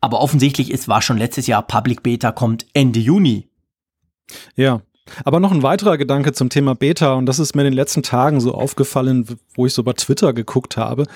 Aber 0.00 0.20
offensichtlich 0.20 0.70
ist, 0.70 0.88
war 0.88 1.02
schon 1.02 1.18
letztes 1.18 1.46
Jahr 1.46 1.62
Public 1.62 2.02
Beta 2.02 2.32
kommt 2.32 2.66
Ende 2.72 3.00
Juni. 3.00 3.48
Ja. 4.56 4.82
Aber 5.24 5.40
noch 5.40 5.52
ein 5.52 5.62
weiterer 5.62 5.96
Gedanke 5.96 6.32
zum 6.32 6.50
Thema 6.50 6.74
Beta, 6.74 7.14
und 7.14 7.24
das 7.26 7.38
ist 7.38 7.54
mir 7.54 7.62
in 7.62 7.68
den 7.68 7.74
letzten 7.74 8.02
Tagen 8.02 8.40
so 8.40 8.52
aufgefallen, 8.52 9.26
wo 9.54 9.64
ich 9.64 9.72
so 9.72 9.82
bei 9.82 9.94
Twitter 9.94 10.34
geguckt 10.34 10.76
habe. 10.76 11.06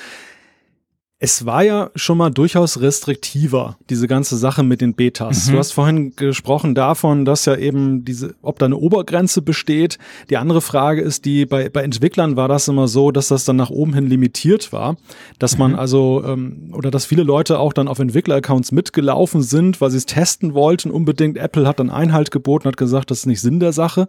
Es 1.25 1.47
war 1.47 1.63
ja 1.63 1.93
schon 1.95 2.19
mal 2.19 2.31
durchaus 2.31 2.81
restriktiver, 2.81 3.77
diese 3.89 4.09
ganze 4.09 4.37
Sache 4.37 4.65
mit 4.65 4.81
den 4.81 4.95
Betas. 4.95 5.47
Mhm. 5.47 5.53
Du 5.53 5.59
hast 5.59 5.71
vorhin 5.71 6.17
gesprochen 6.17 6.75
davon, 6.75 7.25
dass 7.25 7.45
ja 7.45 7.55
eben 7.55 8.05
diese, 8.05 8.35
ob 8.43 8.59
da 8.59 8.67
eine 8.67 8.77
Obergrenze 8.77 9.41
besteht. 9.41 9.99
Die 10.31 10.37
andere 10.37 10.61
Frage 10.61 11.01
ist 11.01 11.25
die, 11.25 11.47
bei, 11.47 11.69
bei 11.69 11.85
Entwicklern 11.85 12.35
war 12.35 12.49
das 12.49 12.67
immer 12.67 12.89
so, 12.89 13.13
dass 13.13 13.29
das 13.29 13.45
dann 13.45 13.55
nach 13.55 13.71
oben 13.71 13.95
hin 13.95 14.09
limitiert 14.09 14.73
war. 14.73 14.97
Dass 15.39 15.59
man 15.59 15.75
mhm. 15.75 15.79
also, 15.79 16.25
ähm, 16.27 16.73
oder 16.77 16.91
dass 16.91 17.07
viele 17.07 17.23
Leute 17.23 17.61
auch 17.61 17.73
dann 17.73 17.87
auf 17.87 18.01
Entwickler-Accounts 18.01 18.73
mitgelaufen 18.73 19.43
sind, 19.43 19.81
weil 19.81 19.93
sie 19.93 19.99
es 19.99 20.07
testen 20.07 20.55
wollten 20.55 20.91
unbedingt. 20.91 21.39
Apple 21.39 21.69
hat 21.69 21.79
dann 21.79 21.91
Einhalt 21.91 22.33
geboten, 22.33 22.67
hat 22.67 22.77
gesagt, 22.77 23.13
das 23.13 23.19
ist 23.19 23.27
nicht 23.27 23.41
Sinn 23.41 23.61
der 23.61 23.73
Sache. 23.73 24.09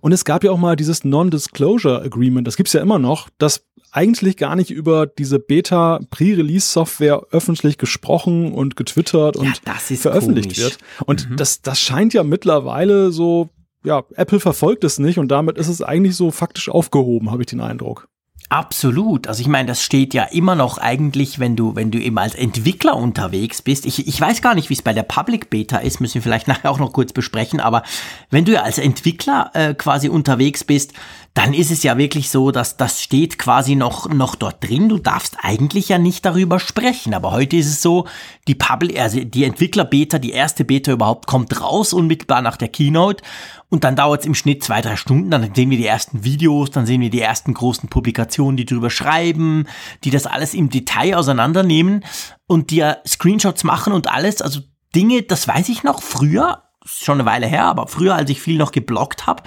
Und 0.00 0.12
es 0.12 0.24
gab 0.24 0.44
ja 0.44 0.52
auch 0.52 0.58
mal 0.58 0.76
dieses 0.76 1.02
Non-Disclosure 1.02 2.02
Agreement, 2.02 2.46
das 2.46 2.56
gibt's 2.56 2.72
ja 2.72 2.80
immer 2.80 3.00
noch, 3.00 3.30
dass 3.38 3.64
eigentlich 3.92 4.38
gar 4.38 4.56
nicht 4.56 4.70
über 4.70 5.06
diese 5.06 5.38
Beta 5.38 6.00
Pre-Release-Software 6.10 7.26
öffentlich 7.30 7.78
gesprochen 7.78 8.52
und 8.52 8.74
getwittert 8.74 9.36
ja, 9.36 9.42
und 9.42 9.60
veröffentlicht 9.98 10.54
komisch. 10.54 10.64
wird. 10.64 10.78
Und 11.04 11.30
mhm. 11.30 11.36
das, 11.36 11.60
das 11.60 11.78
scheint 11.78 12.14
ja 12.14 12.24
mittlerweile 12.24 13.12
so, 13.12 13.50
ja, 13.84 14.02
Apple 14.14 14.40
verfolgt 14.40 14.84
es 14.84 14.98
nicht 14.98 15.18
und 15.18 15.28
damit 15.28 15.58
ist 15.58 15.68
es 15.68 15.82
eigentlich 15.82 16.16
so 16.16 16.30
faktisch 16.30 16.70
aufgehoben, 16.70 17.30
habe 17.30 17.42
ich 17.42 17.46
den 17.46 17.60
Eindruck. 17.60 18.08
Absolut. 18.52 19.28
Also 19.28 19.40
ich 19.40 19.48
meine, 19.48 19.66
das 19.66 19.82
steht 19.82 20.12
ja 20.12 20.24
immer 20.24 20.54
noch 20.54 20.76
eigentlich, 20.76 21.38
wenn 21.38 21.56
du, 21.56 21.74
wenn 21.74 21.90
du 21.90 21.98
eben 21.98 22.18
als 22.18 22.34
Entwickler 22.34 22.96
unterwegs 22.96 23.62
bist. 23.62 23.86
Ich, 23.86 24.06
ich 24.06 24.20
weiß 24.20 24.42
gar 24.42 24.54
nicht, 24.54 24.68
wie 24.68 24.74
es 24.74 24.82
bei 24.82 24.92
der 24.92 25.04
Public 25.04 25.48
Beta 25.48 25.78
ist, 25.78 26.00
müssen 26.00 26.16
wir 26.16 26.22
vielleicht 26.22 26.48
nachher 26.48 26.70
auch 26.70 26.78
noch 26.78 26.92
kurz 26.92 27.12
besprechen, 27.12 27.60
aber 27.60 27.82
wenn 28.30 28.44
du 28.44 28.52
ja 28.52 28.62
als 28.62 28.78
Entwickler 28.78 29.50
äh, 29.54 29.72
quasi 29.74 30.10
unterwegs 30.10 30.64
bist, 30.64 30.92
dann 31.34 31.54
ist 31.54 31.70
es 31.70 31.82
ja 31.82 31.96
wirklich 31.96 32.28
so, 32.28 32.50
dass 32.50 32.76
das 32.76 33.02
steht 33.02 33.38
quasi 33.38 33.74
noch, 33.74 34.06
noch 34.10 34.34
dort 34.34 34.62
drin. 34.62 34.90
Du 34.90 34.98
darfst 34.98 35.38
eigentlich 35.40 35.88
ja 35.88 35.96
nicht 35.96 36.26
darüber 36.26 36.60
sprechen. 36.60 37.14
Aber 37.14 37.32
heute 37.32 37.56
ist 37.56 37.68
es 37.68 37.80
so, 37.80 38.06
die 38.48 38.54
Public, 38.54 39.00
also 39.00 39.24
die 39.24 39.44
Entwickler-Beta, 39.44 40.18
die 40.18 40.32
erste 40.32 40.64
Beta 40.64 40.92
überhaupt 40.92 41.26
kommt 41.26 41.58
raus 41.62 41.94
unmittelbar 41.94 42.42
nach 42.42 42.58
der 42.58 42.68
Keynote. 42.68 43.24
Und 43.70 43.84
dann 43.84 43.96
dauert 43.96 44.20
es 44.20 44.26
im 44.26 44.34
Schnitt 44.34 44.62
zwei, 44.62 44.82
drei 44.82 44.96
Stunden. 44.96 45.30
Dann 45.30 45.54
sehen 45.54 45.70
wir 45.70 45.78
die 45.78 45.86
ersten 45.86 46.22
Videos, 46.22 46.70
dann 46.70 46.84
sehen 46.84 47.00
wir 47.00 47.08
die 47.08 47.22
ersten 47.22 47.54
großen 47.54 47.88
Publikationen, 47.88 48.58
die 48.58 48.66
drüber 48.66 48.90
schreiben, 48.90 49.66
die 50.04 50.10
das 50.10 50.26
alles 50.26 50.52
im 50.52 50.68
Detail 50.68 51.16
auseinandernehmen 51.16 52.04
und 52.46 52.70
die 52.70 52.76
ja 52.76 52.98
Screenshots 53.06 53.64
machen 53.64 53.94
und 53.94 54.10
alles. 54.10 54.42
Also 54.42 54.60
Dinge, 54.94 55.22
das 55.22 55.48
weiß 55.48 55.70
ich 55.70 55.82
noch 55.82 56.02
früher, 56.02 56.64
schon 56.84 57.20
eine 57.20 57.26
Weile 57.26 57.46
her, 57.46 57.64
aber 57.64 57.86
früher, 57.86 58.14
als 58.14 58.28
ich 58.28 58.42
viel 58.42 58.58
noch 58.58 58.72
geblockt 58.72 59.26
habe, 59.26 59.44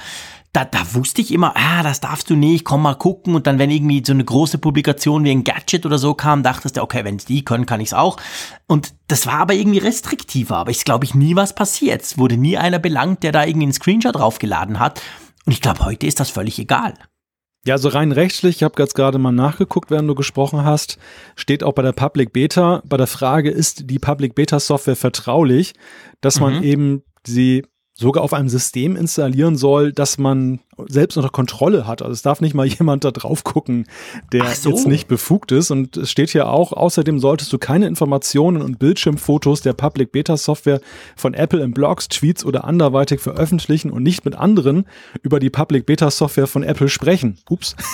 da, 0.56 0.64
da 0.64 0.94
wusste 0.94 1.22
ich 1.22 1.34
immer, 1.34 1.54
ah, 1.56 1.84
das 1.84 2.00
darfst 2.00 2.30
du 2.30 2.36
nicht, 2.36 2.64
komm 2.64 2.84
mal 2.84 2.96
gucken. 2.96 3.36
Und 3.36 3.46
dann, 3.46 3.60
wenn 3.60 3.70
irgendwie 3.70 4.02
so 4.06 4.14
eine 4.14 4.24
große 4.24 4.58
Publikation 4.58 5.26
wie 5.26 5.32
ein 5.32 5.44
Gadget 5.44 5.86
oder 5.86 5.98
so 5.98 6.14
kam, 6.14 6.44
dachtest 6.44 6.78
du, 6.78 6.82
okay, 6.82 7.04
wenn 7.04 7.18
es 7.18 7.26
die 7.26 7.44
können, 7.44 7.66
kann 7.66 7.82
ich 7.82 7.90
es 7.90 7.94
auch. 7.94 8.18
Und 8.66 8.94
das 9.08 9.28
war 9.28 9.40
aber 9.40 9.54
irgendwie 9.54 9.80
restriktiver. 9.80 10.56
Aber 10.56 10.72
ich 10.72 10.86
glaube, 10.86 11.04
ich 11.04 11.14
nie 11.14 11.36
was 11.36 11.54
passiert. 11.54 12.04
Es 12.04 12.18
wurde 12.18 12.38
nie 12.38 12.58
einer 12.58 12.80
belangt, 12.80 13.24
der 13.24 13.34
da 13.34 13.44
irgendwie 13.44 13.66
einen 13.66 13.74
Screenshot 13.74 14.16
draufgeladen 14.16 14.80
hat. 14.80 15.02
Und 15.46 15.52
ich 15.52 15.62
glaube, 15.62 15.84
heute 15.84 16.08
ist 16.08 16.22
das 16.22 16.30
völlig 16.30 16.58
egal. 16.58 16.94
Ja, 17.66 17.74
also 17.74 17.90
rein 17.90 18.14
rechtlich, 18.14 18.58
ich 18.58 18.64
habe 18.64 18.82
jetzt 18.82 18.96
gerade 18.96 19.18
mal 19.18 19.32
nachgeguckt, 19.32 19.92
während 19.92 20.08
du 20.08 20.16
gesprochen 20.16 20.64
hast, 20.64 21.00
steht 21.36 21.64
auch 21.64 21.74
bei 21.74 21.82
der 21.82 21.94
Public 21.94 22.32
Beta, 22.32 22.82
bei 22.86 22.96
der 22.96 23.08
Frage, 23.08 23.50
ist 23.50 23.90
die 23.90 24.00
Public 24.00 24.36
Beta 24.36 24.60
Software 24.60 24.96
vertraulich, 24.96 25.74
dass 26.22 26.40
man 26.40 26.58
mhm. 26.58 26.64
eben 26.64 27.04
sie 27.26 27.66
sogar 27.98 28.24
auf 28.24 28.34
einem 28.34 28.50
System 28.50 28.96
installieren 28.96 29.56
soll, 29.56 29.94
dass 29.94 30.18
man 30.18 30.60
selbst 30.88 31.18
unter 31.18 31.30
Kontrolle 31.30 31.88
hat. 31.88 32.02
Also 32.02 32.14
es 32.14 32.22
darf 32.22 32.42
nicht 32.42 32.54
mal 32.54 32.66
jemand 32.68 33.04
da 33.04 33.12
drauf 33.12 33.44
gucken, 33.44 33.88
der 34.32 34.46
so. 34.54 34.70
jetzt 34.70 34.88
nicht 34.88 35.08
befugt 35.08 35.52
ist. 35.52 35.72
Und 35.72 35.98
es 35.98 36.12
steht 36.12 36.30
hier 36.30 36.50
auch, 36.50 36.74
außerdem 36.74 37.20
solltest 37.20 37.54
du 37.54 37.58
keine 37.58 37.88
Informationen 37.88 38.62
und 38.62 38.80
Bildschirmfotos 38.80 39.62
der 39.62 39.74
Public 39.74 40.12
Beta 40.12 40.38
Software 40.38 40.82
von 41.16 41.34
Apple 41.34 41.64
in 41.64 41.74
Blogs, 41.74 42.08
Tweets 42.08 42.46
oder 42.46 42.66
anderweitig 42.66 43.22
veröffentlichen 43.22 43.92
und 43.92 44.04
nicht 44.04 44.26
mit 44.26 44.36
anderen 44.36 44.86
über 45.22 45.40
die 45.40 45.50
Public 45.50 45.86
Beta 45.86 46.12
Software 46.12 46.48
von 46.48 46.64
Apple 46.64 46.90
sprechen. 46.90 47.38
Ups. 47.50 47.76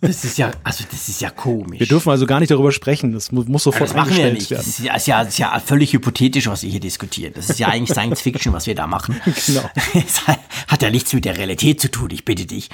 Das 0.00 0.24
ist 0.24 0.38
ja, 0.38 0.50
also 0.62 0.84
das 0.90 1.08
ist 1.08 1.20
ja 1.20 1.30
komisch. 1.30 1.80
Wir 1.80 1.86
dürfen 1.86 2.10
also 2.10 2.26
gar 2.26 2.40
nicht 2.40 2.50
darüber 2.50 2.72
sprechen. 2.72 3.12
Das 3.12 3.32
muss, 3.32 3.62
sofort 3.62 3.90
ja, 3.90 3.96
das 3.96 4.04
eingestellt 4.04 4.34
wir 4.34 4.42
ja 4.42 4.50
werden. 4.50 4.58
Das 4.58 4.66
ist 4.66 4.78
ja, 4.78 4.94
ist, 4.94 5.06
ja, 5.06 5.22
ist 5.22 5.38
ja 5.38 5.60
völlig 5.64 5.92
hypothetisch, 5.92 6.46
was 6.46 6.62
wir 6.62 6.70
hier 6.70 6.80
diskutieren. 6.80 7.32
Das 7.34 7.50
ist 7.50 7.58
ja 7.58 7.68
eigentlich 7.68 7.90
Science 7.90 8.20
Fiction, 8.20 8.52
was 8.52 8.66
wir 8.66 8.74
da 8.74 8.86
machen 8.86 9.04
machen. 9.08 9.20
Genau. 9.46 9.68
Das 9.92 10.26
hat 10.68 10.82
ja 10.82 10.90
nichts 10.90 11.12
mit 11.12 11.24
der 11.24 11.36
Realität 11.36 11.80
zu 11.80 11.83
tun, 11.90 12.10
ich 12.10 12.24
bitte 12.24 12.46
dich. 12.46 12.70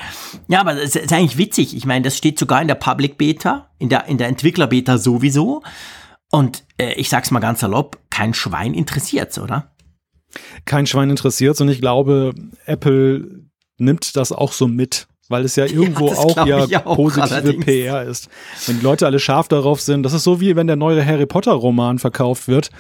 Ja, 0.49 0.61
aber 0.61 0.81
es 0.81 0.97
ist 0.97 1.13
eigentlich 1.13 1.39
witzig. 1.39 1.77
Ich 1.77 1.87
meine, 1.87 2.05
das 2.05 2.17
steht 2.17 2.39
sogar 2.39 2.61
in 2.61 2.69
der 2.69 2.75
Public 2.75 3.19
Beta, 3.19 3.71
in 3.79 3.89
der, 3.89 4.07
in 4.07 4.19
der 4.19 4.29
Entwickler 4.29 4.67
Beta 4.67 4.99
sowieso. 4.99 5.63
Und 6.31 6.65
äh, 6.79 6.95
ich 6.95 7.09
sag's 7.09 7.31
mal 7.31 7.41
ganz 7.41 7.61
salopp, 7.61 7.99
kein 8.11 8.35
Schwein 8.35 8.75
interessiert's, 8.75 9.39
oder? 9.39 9.73
Kein 10.65 10.87
Schwein 10.87 11.11
interessiert's 11.11 11.61
und 11.61 11.69
ich 11.69 11.81
glaube, 11.81 12.35
Apple 12.67 13.47
nimmt 13.79 14.17
das 14.17 14.33
auch 14.33 14.53
so 14.53 14.69
mit 14.69 15.07
weil 15.31 15.45
es 15.45 15.57
ja 15.57 15.65
irgendwo 15.67 16.09
ja, 16.09 16.17
auch 16.17 16.47
ja 16.69 16.85
auch, 16.85 16.97
positive 16.97 17.31
allerdings. 17.31 17.65
PR 17.65 18.03
ist. 18.03 18.29
Wenn 18.67 18.81
die 18.81 18.85
Leute 18.85 19.07
alle 19.07 19.21
scharf 19.21 19.49
darauf 19.49 19.81
sind, 19.81 20.03
das 20.03 20.13
ist 20.13 20.25
so 20.25 20.41
wie 20.41 20.57
wenn 20.57 20.67
der 20.67 20.77
neue 20.77 21.07
Harry 21.07 21.27
Potter 21.27 21.53
Roman 21.53 21.99
verkauft 21.99 22.49
wird 22.49 22.71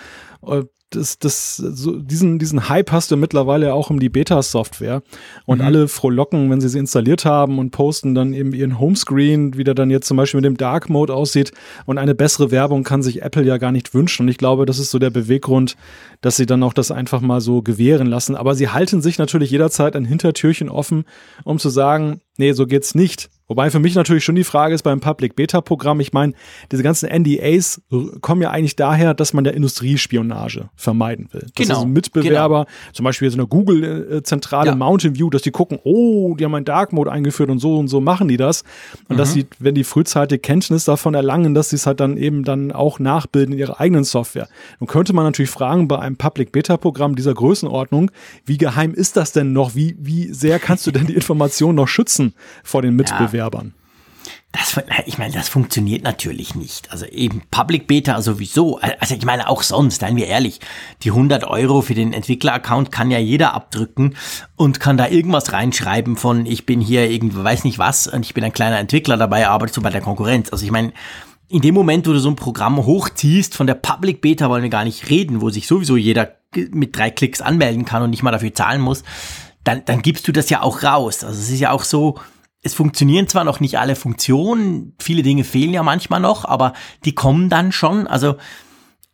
äh, 0.46 0.64
das, 0.90 1.18
das, 1.18 1.56
so 1.56 1.98
diesen, 1.98 2.38
diesen 2.38 2.68
Hype 2.68 2.90
hast 2.92 3.10
du 3.10 3.16
mittlerweile 3.16 3.74
auch 3.74 3.90
um 3.90 4.00
die 4.00 4.08
Beta-Software. 4.08 5.02
Und 5.46 5.58
mhm. 5.58 5.64
alle 5.64 5.88
frohlocken, 5.88 6.50
wenn 6.50 6.60
sie 6.60 6.68
sie 6.68 6.78
installiert 6.78 7.24
haben 7.24 7.58
und 7.58 7.70
posten 7.70 8.14
dann 8.14 8.32
eben 8.32 8.52
ihren 8.52 8.78
Homescreen, 8.78 9.56
wie 9.56 9.64
der 9.64 9.74
dann 9.74 9.90
jetzt 9.90 10.06
zum 10.06 10.16
Beispiel 10.16 10.38
mit 10.38 10.46
dem 10.46 10.56
Dark 10.56 10.90
Mode 10.90 11.14
aussieht. 11.14 11.52
Und 11.86 11.98
eine 11.98 12.14
bessere 12.14 12.50
Werbung 12.50 12.82
kann 12.82 13.02
sich 13.02 13.22
Apple 13.22 13.44
ja 13.44 13.58
gar 13.58 13.72
nicht 13.72 13.94
wünschen. 13.94 14.22
Und 14.22 14.28
ich 14.28 14.38
glaube, 14.38 14.66
das 14.66 14.78
ist 14.78 14.90
so 14.90 14.98
der 14.98 15.10
Beweggrund, 15.10 15.76
dass 16.20 16.36
sie 16.36 16.46
dann 16.46 16.62
auch 16.62 16.72
das 16.74 16.90
einfach 16.90 17.20
mal 17.20 17.40
so 17.40 17.62
gewähren 17.62 18.06
lassen. 18.06 18.34
Aber 18.34 18.54
sie 18.54 18.68
halten 18.68 19.00
sich 19.00 19.18
natürlich 19.18 19.50
jederzeit 19.50 19.96
ein 19.96 20.04
Hintertürchen 20.04 20.68
offen, 20.68 21.04
um 21.44 21.58
zu 21.58 21.68
sagen, 21.68 22.20
nee, 22.36 22.52
so 22.52 22.66
geht's 22.66 22.94
nicht. 22.94 23.30
Wobei 23.50 23.68
für 23.68 23.80
mich 23.80 23.96
natürlich 23.96 24.22
schon 24.22 24.36
die 24.36 24.44
Frage 24.44 24.76
ist 24.76 24.84
beim 24.84 25.00
Public 25.00 25.34
Beta 25.34 25.60
Programm, 25.60 25.98
ich 25.98 26.12
meine, 26.12 26.34
diese 26.70 26.84
ganzen 26.84 27.08
NDAs 27.10 27.82
kommen 28.20 28.42
ja 28.42 28.50
eigentlich 28.52 28.76
daher, 28.76 29.12
dass 29.12 29.32
man 29.32 29.42
der 29.42 29.54
Industriespionage 29.54 30.70
vermeiden 30.76 31.28
will. 31.32 31.48
Dass 31.56 31.66
genau. 31.66 31.84
Mitbewerber, 31.84 32.66
genau. 32.66 32.92
zum 32.92 33.02
Beispiel 33.02 33.28
in 33.28 33.38
der 33.38 33.46
Google-Zentrale 33.46 34.68
ja. 34.68 34.76
Mountain 34.76 35.16
View, 35.16 35.30
dass 35.30 35.42
die 35.42 35.50
gucken, 35.50 35.80
oh, 35.82 36.36
die 36.36 36.44
haben 36.44 36.54
einen 36.54 36.64
Dark 36.64 36.92
Mode 36.92 37.10
eingeführt 37.10 37.50
und 37.50 37.58
so 37.58 37.76
und 37.76 37.88
so 37.88 38.00
machen 38.00 38.28
die 38.28 38.36
das. 38.36 38.62
Und 39.08 39.16
mhm. 39.16 39.18
dass 39.18 39.32
sie, 39.32 39.48
wenn 39.58 39.74
die 39.74 39.82
frühzeitig 39.82 40.42
Kenntnis 40.42 40.84
davon 40.84 41.14
erlangen, 41.14 41.52
dass 41.52 41.70
sie 41.70 41.76
es 41.76 41.88
halt 41.88 41.98
dann 41.98 42.18
eben 42.18 42.44
dann 42.44 42.70
auch 42.70 43.00
nachbilden 43.00 43.54
in 43.54 43.58
ihrer 43.58 43.80
eigenen 43.80 44.04
Software. 44.04 44.46
Nun 44.78 44.86
könnte 44.86 45.12
man 45.12 45.24
natürlich 45.24 45.50
fragen, 45.50 45.88
bei 45.88 45.98
einem 45.98 46.14
Public 46.14 46.52
Beta 46.52 46.76
Programm 46.76 47.16
dieser 47.16 47.34
Größenordnung, 47.34 48.12
wie 48.46 48.58
geheim 48.58 48.94
ist 48.94 49.16
das 49.16 49.32
denn 49.32 49.52
noch? 49.52 49.74
Wie, 49.74 49.96
wie 49.98 50.32
sehr 50.32 50.60
kannst 50.60 50.86
du 50.86 50.92
denn 50.92 51.06
die 51.06 51.14
Information 51.14 51.74
noch 51.74 51.88
schützen 51.88 52.34
vor 52.62 52.82
den 52.82 52.94
Mitbewerbern? 52.94 53.34
Ja. 53.34 53.39
Bewerbern. 53.40 53.72
Das, 54.52 54.78
ich 55.06 55.16
meine, 55.16 55.32
das 55.32 55.48
funktioniert 55.48 56.02
natürlich 56.02 56.54
nicht. 56.54 56.92
Also 56.92 57.06
eben 57.06 57.42
Public 57.50 57.86
Beta 57.86 58.20
sowieso. 58.20 58.78
Also 58.98 59.14
ich 59.14 59.24
meine 59.24 59.48
auch 59.48 59.62
sonst, 59.62 60.00
seien 60.00 60.16
wir 60.16 60.26
ehrlich, 60.26 60.60
die 61.02 61.10
100 61.10 61.44
Euro 61.44 61.80
für 61.80 61.94
den 61.94 62.12
Entwickler-Account 62.12 62.92
kann 62.92 63.10
ja 63.10 63.18
jeder 63.18 63.54
abdrücken 63.54 64.16
und 64.56 64.78
kann 64.78 64.98
da 64.98 65.08
irgendwas 65.08 65.52
reinschreiben 65.52 66.16
von, 66.16 66.44
ich 66.44 66.66
bin 66.66 66.80
hier 66.80 67.08
irgendwo, 67.08 67.42
weiß 67.42 67.64
nicht 67.64 67.78
was 67.78 68.08
und 68.08 68.26
ich 68.26 68.34
bin 68.34 68.44
ein 68.44 68.52
kleiner 68.52 68.78
Entwickler 68.78 69.16
dabei, 69.16 69.48
arbeite 69.48 69.72
so 69.72 69.80
bei 69.80 69.90
der 69.90 70.02
Konkurrenz. 70.02 70.50
Also 70.50 70.66
ich 70.66 70.72
meine, 70.72 70.92
in 71.48 71.62
dem 71.62 71.74
Moment, 71.74 72.06
wo 72.06 72.12
du 72.12 72.18
so 72.18 72.28
ein 72.28 72.36
Programm 72.36 72.76
hochziehst, 72.76 73.54
von 73.54 73.66
der 73.66 73.74
Public 73.74 74.20
Beta 74.20 74.50
wollen 74.50 74.62
wir 74.62 74.70
gar 74.70 74.84
nicht 74.84 75.08
reden, 75.08 75.40
wo 75.40 75.48
sich 75.48 75.66
sowieso 75.66 75.96
jeder 75.96 76.36
mit 76.54 76.96
drei 76.96 77.10
Klicks 77.10 77.40
anmelden 77.40 77.86
kann 77.86 78.02
und 78.02 78.10
nicht 78.10 78.22
mal 78.22 78.32
dafür 78.32 78.52
zahlen 78.52 78.82
muss, 78.82 79.02
dann, 79.64 79.84
dann 79.86 80.02
gibst 80.02 80.28
du 80.28 80.32
das 80.32 80.50
ja 80.50 80.62
auch 80.62 80.82
raus. 80.82 81.24
Also 81.24 81.40
es 81.40 81.50
ist 81.50 81.60
ja 81.60 81.70
auch 81.70 81.84
so, 81.84 82.18
es 82.62 82.74
funktionieren 82.74 83.26
zwar 83.26 83.44
noch 83.44 83.60
nicht 83.60 83.78
alle 83.78 83.96
Funktionen, 83.96 84.94
viele 84.98 85.22
Dinge 85.22 85.44
fehlen 85.44 85.72
ja 85.72 85.82
manchmal 85.82 86.20
noch, 86.20 86.44
aber 86.44 86.74
die 87.04 87.14
kommen 87.14 87.48
dann 87.48 87.72
schon. 87.72 88.06
Also 88.06 88.36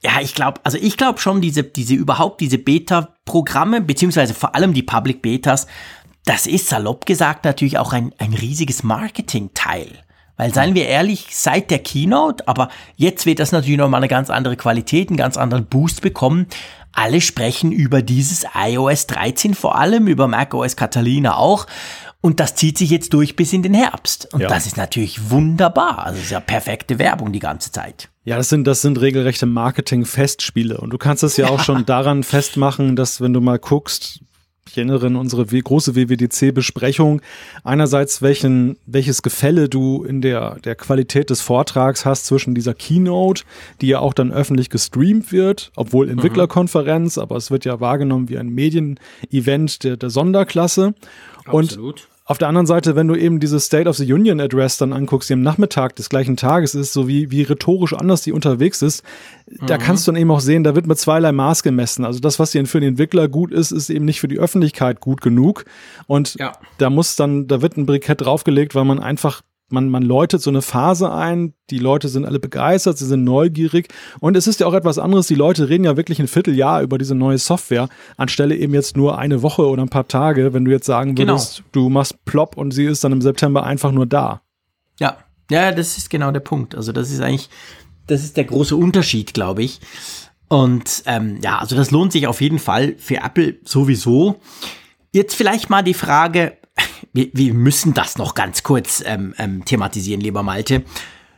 ja, 0.03 0.21
ich 0.21 0.35
glaube, 0.35 0.61
also 0.65 0.79
ich 0.79 0.97
glaube 0.97 1.21
schon, 1.21 1.41
diese, 1.41 1.63
diese 1.63 1.95
überhaupt 1.95 2.41
diese 2.41 2.59
Beta-Programme, 2.59 3.81
beziehungsweise 3.81 4.35
vor 4.35 4.55
allem 4.55 4.75
die 4.75 4.83
Public 4.83 5.23
Betas, 5.23 5.67
das 6.25 6.47
ist 6.47 6.69
salopp 6.69 7.07
gesagt 7.07 7.45
natürlich 7.45 7.79
auch 7.79 7.93
ein, 7.93 8.13
ein 8.19 8.35
riesiges 8.35 8.83
Marketing-Teil. 8.83 9.89
Weil 10.37 10.53
seien 10.53 10.75
wir 10.75 10.87
ehrlich, 10.87 11.29
seit 11.31 11.71
der 11.71 11.79
Keynote, 11.79 12.47
aber 12.47 12.69
jetzt 12.97 13.25
wird 13.25 13.39
das 13.39 13.53
natürlich 13.53 13.79
nochmal 13.79 14.01
eine 14.01 14.09
ganz 14.09 14.29
andere 14.29 14.57
Qualität, 14.57 15.09
einen 15.09 15.17
ganz 15.17 15.39
anderen 15.39 15.67
Boost 15.67 16.03
bekommen. 16.03 16.47
Alle 16.93 17.21
sprechen 17.23 17.73
über 17.73 18.03
dieses 18.03 18.45
iOS 18.55 19.07
13 19.07 19.55
vor 19.55 19.79
allem, 19.79 20.07
über 20.09 20.29
macOS 20.29 20.77
Catalina 20.77 21.37
auch. 21.37 21.67
Und 22.27 22.41
das 22.41 22.57
zieht 22.57 22.77
sich 22.77 22.91
jetzt 22.91 23.15
durch 23.15 23.37
bis 23.37 23.53
in 23.53 23.62
den 23.62 23.73
Herbst. 23.73 24.35
Und 24.35 24.41
ja. 24.41 24.49
das 24.49 24.67
ist 24.67 24.77
natürlich 24.77 25.31
wunderbar. 25.31 26.05
Also 26.05 26.19
es 26.19 26.25
ist 26.25 26.31
ja 26.33 26.41
perfekte 26.41 26.99
Werbung 26.99 27.31
die 27.31 27.39
ganze 27.39 27.71
Zeit. 27.71 28.09
Ja, 28.25 28.37
das 28.37 28.49
sind, 28.49 28.67
das 28.67 28.83
sind 28.83 29.01
regelrechte 29.01 29.47
Marketing-Festspiele. 29.47 30.79
Und 30.79 30.91
du 30.91 30.99
kannst 30.99 31.23
es 31.23 31.37
ja, 31.37 31.47
ja 31.47 31.53
auch 31.53 31.61
schon 31.61 31.87
daran 31.87 32.25
festmachen, 32.25 32.97
dass 32.97 33.21
wenn 33.21 33.33
du 33.33 33.41
mal 33.41 33.61
guckst, 33.61 34.23
ich 34.69 34.77
erinnere 34.77 35.07
an 35.07 35.15
unsere 35.15 35.47
große 35.47 35.95
WWDC-Besprechung, 35.95 37.23
einerseits 37.62 38.23
welchen, 38.23 38.77
welches 38.87 39.23
Gefälle 39.23 39.69
du 39.69 40.03
in 40.03 40.21
der, 40.21 40.57
der 40.57 40.75
Qualität 40.75 41.31
des 41.31 41.43
Vortrags 41.43 42.05
hast 42.05 42.27
zwischen 42.27 42.57
dieser 42.57 42.75
Keynote, 42.75 43.45
die 43.81 43.87
ja 43.87 44.01
auch 44.01 44.15
dann 44.15 44.33
öffentlich 44.33 44.69
gestreamt 44.69 45.31
wird, 45.31 45.71
obwohl. 45.77 46.11
Entwicklerkonferenz, 46.11 47.15
mhm. 47.15 47.23
aber 47.23 47.37
es 47.37 47.53
wird 47.53 47.65
ja 47.65 47.79
wahrgenommen 47.79 48.29
wie 48.29 48.37
ein 48.37 48.49
Medien-Event 48.49 49.85
der, 49.85 49.97
der 49.97 50.11
Sonderklasse. 50.11 50.95
Absolut. 51.45 52.01
Und 52.01 52.15
auf 52.29 52.39
der 52.39 52.49
anderen 52.49 52.67
Seite, 52.67 52.97
wenn 52.97 53.07
du 53.07 53.15
eben 53.15 53.39
dieses 53.39 53.67
State 53.67 53.89
of 53.89 53.97
the 53.97 54.12
Union 54.12 54.41
Address 54.41 54.79
dann 54.79 54.93
anguckst, 54.93 55.31
die 55.31 55.35
am 55.35 55.43
Nachmittag 55.43 55.95
des 55.95 56.09
gleichen 56.09 56.37
Tages 56.37 56.75
ist, 56.75 56.93
so 56.93 57.07
wie, 57.07 57.31
wie 57.31 57.43
rhetorisch 57.43 57.95
anders 57.95 58.23
die 58.23 58.33
unterwegs 58.33 58.83
ist, 58.83 59.05
mhm. 59.49 59.67
da 59.67 59.79
kannst 59.79 60.07
du 60.07 60.12
dann 60.12 60.21
eben 60.21 60.33
auch 60.33 60.41
sehen, 60.41 60.65
da 60.65 60.75
wird 60.75 60.89
mit 60.89 60.99
zweierlei 60.99 61.31
Maß 61.31 61.62
gemessen. 61.62 62.05
Also 62.05 62.19
das, 62.19 62.41
was 62.41 62.51
für 62.51 62.81
den 62.81 62.83
Entwickler 62.83 63.29
gut 63.29 63.53
ist, 63.53 63.71
ist 63.71 63.91
eben 63.91 64.05
nicht 64.05 64.21
für 64.21 64.27
die 64.27 64.41
Öffentlichkeit 64.41 65.01
gut 65.01 65.21
genug. 65.21 65.67
Und 66.09 66.35
ja. 66.35 66.53
da 66.79 66.91
muss 66.91 67.15
dann, 67.15 67.47
da 67.47 67.62
wird 67.62 67.77
ein 67.77 67.87
Brikett 67.87 68.23
draufgelegt, 68.23 68.75
weil 68.75 68.85
man 68.85 68.99
einfach 68.99 69.43
man, 69.68 69.88
man 69.90 70.02
läutet 70.02 70.42
so 70.42 70.50
eine 70.50 70.62
Phase 70.62 71.12
ein, 71.12 71.55
die 71.70 71.79
Leute 71.79 72.09
sind 72.09 72.24
alle 72.24 72.38
begeistert, 72.38 72.98
sie 72.98 73.07
sind 73.07 73.24
neugierig 73.24 73.88
und 74.20 74.37
es 74.37 74.46
ist 74.46 74.61
ja 74.61 74.66
auch 74.66 74.74
etwas 74.74 74.98
anderes, 74.98 75.26
die 75.26 75.35
Leute 75.35 75.68
reden 75.68 75.85
ja 75.85 75.96
wirklich 75.96 76.20
ein 76.20 76.29
Vierteljahr 76.29 76.83
über 76.83 76.98
diese 76.98 77.14
neue 77.14 77.38
Software, 77.38 77.88
anstelle 78.16 78.55
eben 78.57 78.74
jetzt 78.74 78.96
nur 78.96 79.18
eine 79.18 79.42
Woche 79.42 79.66
oder 79.66 79.83
ein 79.83 79.88
paar 79.88 80.09
Tage, 80.09 80.52
wenn 80.52 80.64
du 80.64 80.70
jetzt 80.70 80.87
sagen 80.87 81.14
genau. 81.14 81.35
würdest, 81.35 81.57
genau. 81.72 81.87
du 81.87 81.88
machst 81.88 82.24
plopp 82.24 82.57
und 82.57 82.72
sie 82.72 82.85
ist 82.85 83.02
dann 83.02 83.12
im 83.12 83.22
September 83.22 83.64
einfach 83.64 83.92
nur 83.92 84.07
da. 84.07 84.42
Ja, 85.00 85.18
ja, 85.50 85.72
das 85.72 85.98
ist 85.98 86.11
genau 86.11 86.31
der 86.31 86.40
Punkt. 86.40 86.74
Also 86.74 86.92
das 86.92 87.11
ist 87.11 87.20
eigentlich, 87.20 87.48
das 88.07 88.22
ist 88.22 88.37
der 88.37 88.44
große 88.44 88.76
Unterschied, 88.76 89.35
glaube 89.35 89.62
ich. 89.62 89.81
Und 90.48 91.02
ähm, 91.07 91.38
ja, 91.42 91.59
also 91.59 91.76
das 91.76 91.90
lohnt 91.90 92.12
sich 92.12 92.26
auf 92.26 92.40
jeden 92.40 92.59
Fall 92.59 92.94
für 92.98 93.16
Apple 93.16 93.57
sowieso. 93.64 94.40
Jetzt 95.12 95.35
vielleicht 95.35 95.70
mal 95.70 95.83
die 95.83 95.94
Frage, 95.94 96.57
wir, 97.13 97.29
wir 97.33 97.55
müssen 97.55 97.95
das 97.95 98.19
noch 98.19 98.35
ganz 98.35 98.63
kurz 98.63 99.03
ähm, 99.07 99.35
ähm, 99.39 99.65
thematisieren, 99.65 100.21
lieber 100.21 100.43
Malte. 100.43 100.85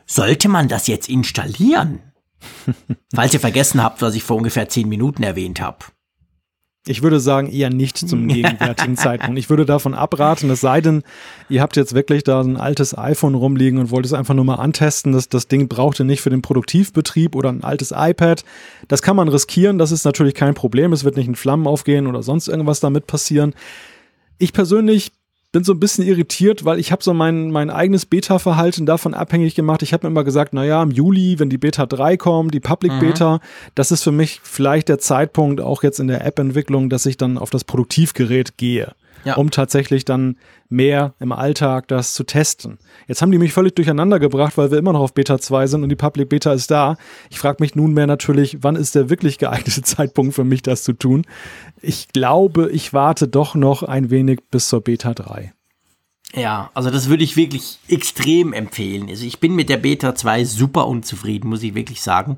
Sollte 0.05 0.49
man 0.49 0.67
das 0.67 0.87
jetzt 0.87 1.09
installieren? 1.09 1.99
Falls 3.13 3.33
ihr 3.33 3.39
vergessen 3.39 3.83
habt, 3.83 4.01
was 4.01 4.15
ich 4.15 4.23
vor 4.23 4.37
ungefähr 4.37 4.69
zehn 4.69 4.87
Minuten 4.87 5.23
erwähnt 5.23 5.61
habe. 5.61 5.85
Ich 6.87 7.03
würde 7.03 7.19
sagen, 7.19 7.51
eher 7.51 7.69
nicht 7.69 7.97
zum 7.97 8.27
gegenwärtigen 8.29 8.95
Zeitpunkt. 8.95 9.37
Ich 9.37 9.49
würde 9.49 9.65
davon 9.65 9.93
abraten, 9.93 10.49
es 10.49 10.61
sei 10.61 10.81
denn, 10.81 11.03
ihr 11.49 11.61
habt 11.61 11.75
jetzt 11.75 11.93
wirklich 11.93 12.23
da 12.23 12.41
ein 12.41 12.57
altes 12.57 12.97
iPhone 12.97 13.35
rumliegen 13.35 13.79
und 13.79 13.91
wollt 13.91 14.05
es 14.05 14.13
einfach 14.13 14.33
nur 14.33 14.45
mal 14.45 14.55
antesten. 14.55 15.11
Das, 15.11 15.29
das 15.29 15.47
Ding 15.47 15.67
braucht 15.67 15.99
ihr 15.99 16.05
nicht 16.05 16.21
für 16.21 16.29
den 16.29 16.41
Produktivbetrieb 16.41 17.35
oder 17.35 17.49
ein 17.49 17.63
altes 17.63 17.93
iPad. 17.95 18.43
Das 18.87 19.01
kann 19.01 19.15
man 19.15 19.27
riskieren, 19.27 19.77
das 19.77 19.91
ist 19.91 20.05
natürlich 20.05 20.33
kein 20.33 20.53
Problem. 20.53 20.93
Es 20.93 21.03
wird 21.03 21.17
nicht 21.17 21.27
in 21.27 21.35
Flammen 21.35 21.67
aufgehen 21.67 22.07
oder 22.07 22.23
sonst 22.23 22.47
irgendwas 22.47 22.79
damit 22.79 23.07
passieren. 23.07 23.53
Ich 24.37 24.53
persönlich 24.53 25.11
bin 25.51 25.63
so 25.63 25.73
ein 25.73 25.79
bisschen 25.79 26.05
irritiert, 26.05 26.63
weil 26.63 26.79
ich 26.79 26.91
habe 26.91 27.03
so 27.03 27.13
mein, 27.13 27.49
mein 27.49 27.69
eigenes 27.69 28.05
Beta-Verhalten 28.05 28.85
davon 28.85 29.13
abhängig 29.13 29.55
gemacht. 29.55 29.81
Ich 29.81 29.93
habe 29.93 30.05
mir 30.05 30.11
immer 30.11 30.23
gesagt, 30.23 30.53
naja, 30.53 30.83
im 30.83 30.91
Juli, 30.91 31.39
wenn 31.39 31.49
die 31.49 31.57
Beta 31.57 31.87
3 31.87 32.17
kommt, 32.17 32.53
die 32.53 32.59
Public 32.59 32.93
mhm. 32.93 32.99
Beta, 32.99 33.39
das 33.73 33.91
ist 33.91 34.03
für 34.03 34.11
mich 34.11 34.41
vielleicht 34.43 34.89
der 34.89 34.99
Zeitpunkt, 34.99 35.59
auch 35.59 35.81
jetzt 35.81 35.99
in 35.99 36.07
der 36.07 36.23
App-Entwicklung, 36.25 36.89
dass 36.89 37.05
ich 37.07 37.17
dann 37.17 37.37
auf 37.37 37.49
das 37.49 37.63
Produktivgerät 37.63 38.57
gehe 38.57 38.93
ja. 39.23 39.35
um 39.35 39.51
tatsächlich 39.51 40.05
dann 40.05 40.37
mehr 40.69 41.15
im 41.19 41.31
Alltag 41.31 41.87
das 41.87 42.13
zu 42.13 42.23
testen. 42.23 42.77
Jetzt 43.07 43.21
haben 43.21 43.31
die 43.31 43.37
mich 43.37 43.53
völlig 43.53 43.75
durcheinander 43.75 44.19
gebracht, 44.19 44.57
weil 44.57 44.71
wir 44.71 44.77
immer 44.77 44.93
noch 44.93 45.01
auf 45.01 45.13
Beta 45.13 45.39
2 45.39 45.67
sind 45.67 45.83
und 45.83 45.89
die 45.89 45.95
Public 45.95 46.29
Beta 46.29 46.53
ist 46.53 46.71
da. 46.71 46.97
Ich 47.29 47.39
frage 47.39 47.57
mich 47.59 47.75
nunmehr 47.75 48.07
natürlich, 48.07 48.59
wann 48.61 48.75
ist 48.75 48.95
der 48.95 49.09
wirklich 49.09 49.37
geeignete 49.37 49.81
Zeitpunkt 49.83 50.35
für 50.35 50.43
mich, 50.43 50.61
das 50.61 50.83
zu 50.83 50.93
tun? 50.93 51.25
Ich 51.81 52.09
glaube, 52.09 52.69
ich 52.71 52.93
warte 52.93 53.27
doch 53.27 53.55
noch 53.55 53.83
ein 53.83 54.09
wenig 54.09 54.41
bis 54.51 54.69
zur 54.69 54.81
Beta 54.81 55.13
3. 55.13 55.53
Ja, 56.35 56.69
also 56.75 56.91
das 56.91 57.09
würde 57.09 57.23
ich 57.23 57.35
wirklich 57.35 57.79
extrem 57.87 58.53
empfehlen. 58.53 59.09
Also 59.09 59.25
ich 59.25 59.39
bin 59.39 59.55
mit 59.55 59.69
der 59.69 59.77
Beta 59.77 60.13
2 60.13 60.45
super 60.45 60.87
unzufrieden, 60.87 61.49
muss 61.49 61.63
ich 61.63 61.73
wirklich 61.73 62.03
sagen. 62.03 62.37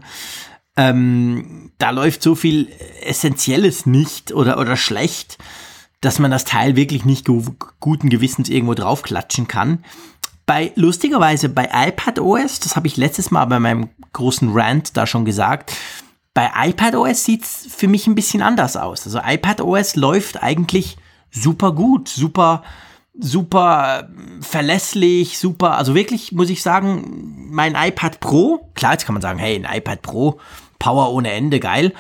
Ähm, 0.77 1.71
da 1.77 1.89
läuft 1.89 2.23
so 2.23 2.33
viel 2.33 2.69
Essentielles 3.01 3.85
nicht 3.85 4.31
oder, 4.31 4.57
oder 4.57 4.77
schlecht 4.77 5.37
dass 6.01 6.19
man 6.19 6.31
das 6.31 6.45
Teil 6.45 6.75
wirklich 6.75 7.05
nicht 7.05 7.27
guten 7.79 8.09
Gewissens 8.09 8.49
irgendwo 8.49 8.73
draufklatschen 8.73 9.47
kann. 9.47 9.83
Bei, 10.45 10.71
lustigerweise 10.75 11.47
bei 11.49 11.69
iPad 11.71 12.19
OS, 12.19 12.59
das 12.59 12.75
habe 12.75 12.87
ich 12.87 12.97
letztes 12.97 13.31
Mal 13.31 13.45
bei 13.45 13.59
meinem 13.59 13.89
großen 14.11 14.49
Rant 14.51 14.97
da 14.97 15.07
schon 15.07 15.23
gesagt, 15.23 15.73
Bei 16.33 16.49
iPadOS 16.55 17.25
sieht 17.25 17.43
es 17.43 17.67
für 17.69 17.87
mich 17.89 18.07
ein 18.07 18.15
bisschen 18.15 18.41
anders 18.41 18.77
aus. 18.77 19.05
Also 19.05 19.19
iPadOS 19.23 19.97
läuft 19.97 20.41
eigentlich 20.41 20.97
super 21.29 21.73
gut, 21.73 22.07
super, 22.07 22.63
super 23.13 24.09
verlässlich, 24.39 25.37
super, 25.37 25.77
also 25.77 25.93
wirklich 25.93 26.31
muss 26.31 26.49
ich 26.49 26.61
sagen, 26.61 27.49
mein 27.51 27.75
iPad 27.75 28.21
Pro, 28.21 28.69
klar, 28.75 28.93
jetzt 28.93 29.05
kann 29.05 29.13
man 29.13 29.21
sagen, 29.21 29.39
hey, 29.39 29.55
ein 29.55 29.77
iPad 29.77 30.01
Pro, 30.01 30.39
Power 30.79 31.11
ohne 31.11 31.31
Ende, 31.31 31.59
geil. 31.59 31.93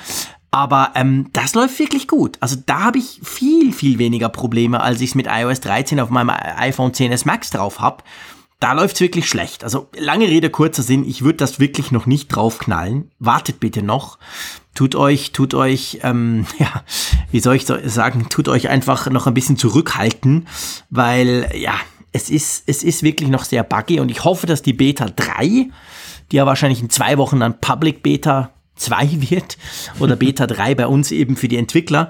Aber 0.51 0.91
ähm, 0.95 1.29
das 1.31 1.55
läuft 1.55 1.79
wirklich 1.79 2.09
gut. 2.09 2.37
Also 2.41 2.57
da 2.65 2.81
habe 2.81 2.97
ich 2.97 3.21
viel, 3.23 3.71
viel 3.71 3.97
weniger 3.97 4.27
Probleme, 4.27 4.81
als 4.81 4.99
ich 4.99 5.11
es 5.11 5.15
mit 5.15 5.27
iOS 5.29 5.61
13 5.61 5.99
auf 6.01 6.09
meinem 6.09 6.29
iPhone 6.29 6.91
10s 6.91 7.25
Max 7.25 7.49
drauf 7.51 7.79
habe. 7.79 8.03
Da 8.59 8.73
läuft's 8.73 8.99
wirklich 8.99 9.27
schlecht. 9.27 9.63
Also 9.63 9.87
lange 9.97 10.27
Rede, 10.27 10.49
kurzer 10.49 10.83
Sinn, 10.83 11.07
ich 11.07 11.23
würde 11.23 11.37
das 11.37 11.59
wirklich 11.59 11.91
noch 11.91 12.05
nicht 12.05 12.27
draufknallen. 12.27 13.09
Wartet 13.17 13.61
bitte 13.61 13.81
noch. 13.81 14.19
Tut 14.75 14.93
euch, 14.95 15.31
tut 15.31 15.53
euch, 15.53 15.99
ähm, 16.03 16.45
ja, 16.59 16.83
wie 17.31 17.39
soll 17.39 17.55
ich 17.55 17.65
sagen, 17.65 18.27
tut 18.29 18.49
euch 18.49 18.67
einfach 18.67 19.09
noch 19.09 19.27
ein 19.27 19.33
bisschen 19.33 19.57
zurückhalten, 19.57 20.47
weil 20.89 21.49
ja, 21.55 21.73
es 22.11 22.29
ist, 22.29 22.63
es 22.67 22.83
ist 22.83 23.03
wirklich 23.03 23.29
noch 23.29 23.45
sehr 23.45 23.63
buggy 23.63 24.01
und 24.01 24.11
ich 24.11 24.25
hoffe, 24.25 24.47
dass 24.47 24.61
die 24.61 24.73
Beta 24.73 25.05
3, 25.07 25.69
die 26.31 26.35
ja 26.35 26.45
wahrscheinlich 26.45 26.81
in 26.81 26.89
zwei 26.89 27.17
Wochen 27.17 27.39
dann 27.39 27.59
Public 27.59 28.03
Beta 28.03 28.51
2 28.81 29.21
wird 29.29 29.57
oder 29.99 30.15
Beta 30.15 30.47
3 30.47 30.75
bei 30.75 30.87
uns 30.87 31.11
eben 31.11 31.35
für 31.35 31.47
die 31.47 31.57
Entwickler. 31.57 32.09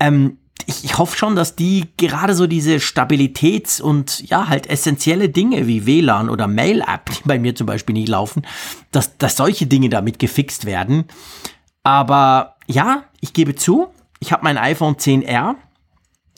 Ähm, 0.00 0.38
ich, 0.66 0.84
ich 0.84 0.98
hoffe 0.98 1.16
schon, 1.16 1.36
dass 1.36 1.56
die 1.56 1.86
gerade 1.96 2.34
so 2.34 2.46
diese 2.46 2.76
Stabilitäts- 2.76 3.80
und 3.80 4.28
ja, 4.28 4.48
halt 4.48 4.68
essentielle 4.68 5.28
Dinge 5.28 5.66
wie 5.66 5.86
WLAN 5.86 6.28
oder 6.28 6.46
Mail-App, 6.46 7.10
die 7.10 7.22
bei 7.28 7.38
mir 7.38 7.54
zum 7.54 7.66
Beispiel 7.66 7.94
nicht 7.94 8.08
laufen, 8.08 8.42
dass, 8.90 9.16
dass 9.16 9.36
solche 9.36 9.66
Dinge 9.66 9.88
damit 9.88 10.18
gefixt 10.18 10.66
werden. 10.66 11.04
Aber 11.84 12.56
ja, 12.66 13.04
ich 13.20 13.32
gebe 13.32 13.54
zu, 13.54 13.88
ich 14.20 14.32
habe 14.32 14.44
mein 14.44 14.58
iPhone 14.58 14.96
10R. 14.96 15.54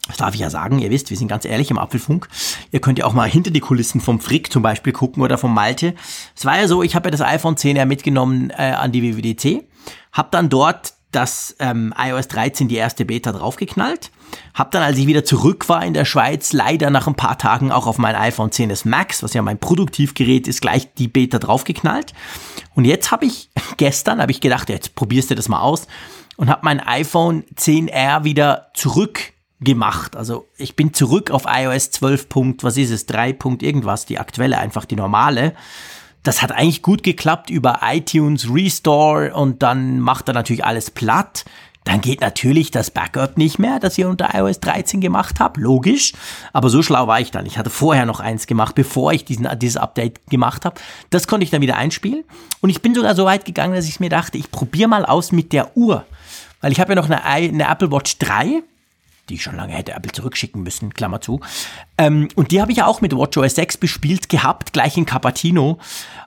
Das 0.07 0.17
darf 0.17 0.35
ich 0.35 0.41
ja 0.41 0.51
sagen, 0.51 0.81
ihr 0.81 0.91
wisst, 0.91 1.11
wir 1.11 1.17
sind 1.17 1.29
ganz 1.29 1.45
ehrlich 1.45 1.71
im 1.71 1.79
Apfelfunk. 1.79 2.29
Ihr 2.73 2.81
könnt 2.81 2.99
ja 2.99 3.05
auch 3.07 3.13
mal 3.13 3.29
hinter 3.29 3.51
die 3.51 3.61
Kulissen 3.61 4.01
vom 4.01 4.21
Frick 4.21 4.53
zum 4.53 4.63
Beispiel 4.63 4.93
gucken 4.93 5.23
oder 5.23 5.39
vom 5.39 5.55
Malte. 5.55 5.95
Es 6.37 6.45
war 6.45 6.59
ja 6.59 6.69
so, 6.69 6.83
ich 6.83 6.95
habe 6.95 7.09
ja 7.09 7.11
das 7.11 7.21
iPhone 7.21 7.57
10R 7.57 7.85
mitgenommen 7.85 8.51
äh, 8.51 8.73
an 8.73 8.93
die 8.93 9.03
WWDC 9.03 9.70
habe 10.13 10.29
dann 10.31 10.49
dort 10.49 10.95
das 11.13 11.57
ähm, 11.59 11.93
iOS 11.99 12.29
13 12.29 12.69
die 12.69 12.77
erste 12.77 13.05
Beta 13.05 13.33
draufgeknallt. 13.33 14.11
Hab 14.55 14.71
dann, 14.71 14.83
als 14.83 14.97
ich 14.97 15.07
wieder 15.07 15.25
zurück 15.25 15.69
war 15.69 15.85
in 15.85 15.95
der 15.95 16.05
Schweiz, 16.05 16.53
leider 16.53 16.91
nach 16.91 17.09
ein 17.09 17.17
paar 17.17 17.37
Tagen 17.37 17.73
auch 17.73 17.87
auf 17.87 17.99
mein 17.99 18.15
iPhone 18.15 18.51
10s 18.51 18.89
Max, 18.89 19.23
was 19.23 19.35
ja 19.35 19.43
mein 19.43 19.59
Produktivgerät 19.59 20.47
ist, 20.47 20.61
gleich 20.61 20.95
die 20.95 21.09
Beta 21.09 21.39
draufgeknallt. 21.39 22.13
Und 22.75 22.85
jetzt 22.85 23.11
habe 23.11 23.27
ich 23.27 23.51
gestern, 23.77 24.21
habe 24.21 24.31
ich 24.31 24.41
gedacht, 24.41 24.69
jetzt 24.69 24.95
probierst 24.95 25.31
du 25.31 25.35
das 25.35 25.49
mal 25.49 25.61
aus 25.61 25.89
und 26.37 26.49
habe 26.49 26.61
mein 26.65 26.81
iPhone 26.81 27.45
10R 27.57 28.23
wieder 28.23 28.71
zurückgemacht. 28.75 30.15
Also 30.15 30.47
ich 30.57 30.77
bin 30.77 30.95
zurück 30.95 31.33
auf 31.33 31.45
iOS 31.49 31.91
12. 31.91 32.29
was 32.63 32.77
ist 32.77 32.91
es, 32.91 33.07
3. 33.07 33.37
irgendwas, 33.61 34.07
die 34.07 34.19
aktuelle, 34.19 34.59
einfach 34.59 34.85
die 34.85 34.97
normale 34.97 35.55
das 36.23 36.43
hat 36.43 36.53
eigentlich 36.53 36.83
gut 36.83 37.03
geklappt 37.03 37.51
über 37.51 37.81
iTunes 37.83 38.53
Restore 38.53 39.35
und 39.35 39.63
dann 39.63 40.01
macht 40.01 40.29
er 40.29 40.35
natürlich 40.35 40.65
alles 40.65 40.91
platt. 40.91 41.45
Dann 41.85 42.03
geht 42.03 42.21
natürlich 42.21 42.71
das 42.71 42.91
Backup 42.91 43.39
nicht 43.39 43.59
mehr, 43.59 43.81
das 43.81 43.97
ihr 43.97 44.09
unter 44.09 44.35
iOS 44.35 44.61
13 44.61 45.01
gemacht 45.01 45.41
habt, 45.41 45.57
logisch. 45.57 46.13
Aber 46.53 46.69
so 46.69 46.83
schlau 46.83 47.07
war 47.07 47.21
ich 47.21 47.31
dann. 47.31 47.47
Ich 47.47 47.57
hatte 47.57 47.71
vorher 47.71 48.05
noch 48.05 48.21
eins 48.21 48.47
gemacht, 48.47 48.75
bevor 48.75 49.15
ich 49.15 49.25
diesen, 49.25 49.49
dieses 49.59 49.79
Update 49.79 50.27
gemacht 50.29 50.67
habe. 50.67 50.79
Das 51.09 51.27
konnte 51.27 51.45
ich 51.45 51.51
dann 51.51 51.63
wieder 51.63 51.77
einspielen. 51.77 52.25
Und 52.61 52.69
ich 52.69 52.83
bin 52.83 52.95
sogar 52.95 53.15
so 53.15 53.25
weit 53.25 53.47
gegangen, 53.47 53.75
dass 53.75 53.89
ich 53.89 53.99
mir 53.99 54.11
dachte, 54.11 54.37
ich 54.37 54.51
probiere 54.51 54.91
mal 54.91 55.07
aus 55.07 55.33
mit 55.33 55.55
der 55.55 55.75
Uhr. 55.75 56.05
Weil 56.61 56.73
ich 56.73 56.81
habe 56.81 56.93
ja 56.93 56.97
noch 56.97 57.09
eine, 57.09 57.25
eine 57.25 57.67
Apple 57.67 57.91
Watch 57.91 58.19
3 58.19 58.63
die 59.31 59.37
ich 59.37 59.43
schon 59.43 59.57
lange 59.57 59.73
hätte 59.73 59.93
Apple 59.93 60.13
zurückschicken 60.13 60.63
müssen, 60.63 60.93
Klammer 60.93 61.21
zu. 61.21 61.41
Ähm, 61.97 62.29
und 62.35 62.51
die 62.51 62.61
habe 62.61 62.73
ich 62.73 62.79
ja 62.79 62.87
auch 62.87 63.01
mit 63.01 63.17
WatchOS 63.17 63.55
6 63.55 63.79
bespielt 63.79 64.29
gehabt, 64.29 64.73
gleich 64.73 64.97
in 64.97 65.07
Cupertino 65.07 65.79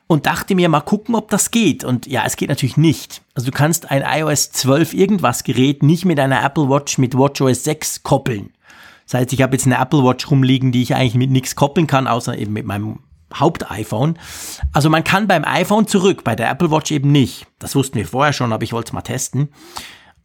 und 0.08 0.26
dachte 0.26 0.56
mir 0.56 0.70
mal 0.70 0.82
gucken, 0.82 1.16
ob 1.16 1.30
das 1.30 1.52
geht. 1.52 1.84
Und 1.84 2.08
ja, 2.08 2.24
es 2.26 2.36
geht 2.36 2.50
natürlich 2.50 2.78
nicht. 2.78 3.22
Also 3.36 3.52
du 3.52 3.58
kannst 3.58 3.92
ein 3.92 4.04
iOS 4.04 4.52
12 4.52 4.94
irgendwas 4.94 5.44
Gerät 5.44 5.84
nicht 5.84 6.06
mit 6.06 6.20
einer 6.20 6.44
Apple 6.44 6.70
Watch 6.70 6.98
mit 6.98 7.18
WatchOS 7.18 7.64
6 7.64 8.04
koppeln. 8.04 8.52
Das 9.06 9.20
heißt, 9.20 9.34
ich 9.34 9.42
habe 9.42 9.56
jetzt 9.56 9.66
eine 9.66 9.78
Apple 9.78 10.04
Watch 10.04 10.32
rumliegen, 10.32 10.72
die 10.72 10.82
ich 10.82 10.96
eigentlich 10.96 11.16
mit 11.16 11.30
nichts 11.30 11.56
koppeln 11.56 11.88
kann, 11.88 12.08
außer 12.08 12.38
eben 12.38 12.54
mit 12.54 12.66
meinem 12.66 13.00
Haupt-iPhone. 13.38 14.18
Also 14.72 14.90
man 14.90 15.04
kann 15.04 15.28
beim 15.28 15.44
iPhone 15.44 15.88
zurück, 15.88 16.24
bei 16.24 16.36
der 16.36 16.50
Apple 16.50 16.72
Watch 16.72 16.92
eben 16.92 17.12
nicht. 17.12 17.48
Das 17.60 17.76
wussten 17.76 17.96
wir 17.96 18.08
vorher 18.08 18.34
schon, 18.34 18.54
aber 18.54 18.64
ich 18.64 18.74
wollte 18.74 18.90
es 18.90 18.94
mal 18.94 19.02
testen. 19.02 19.50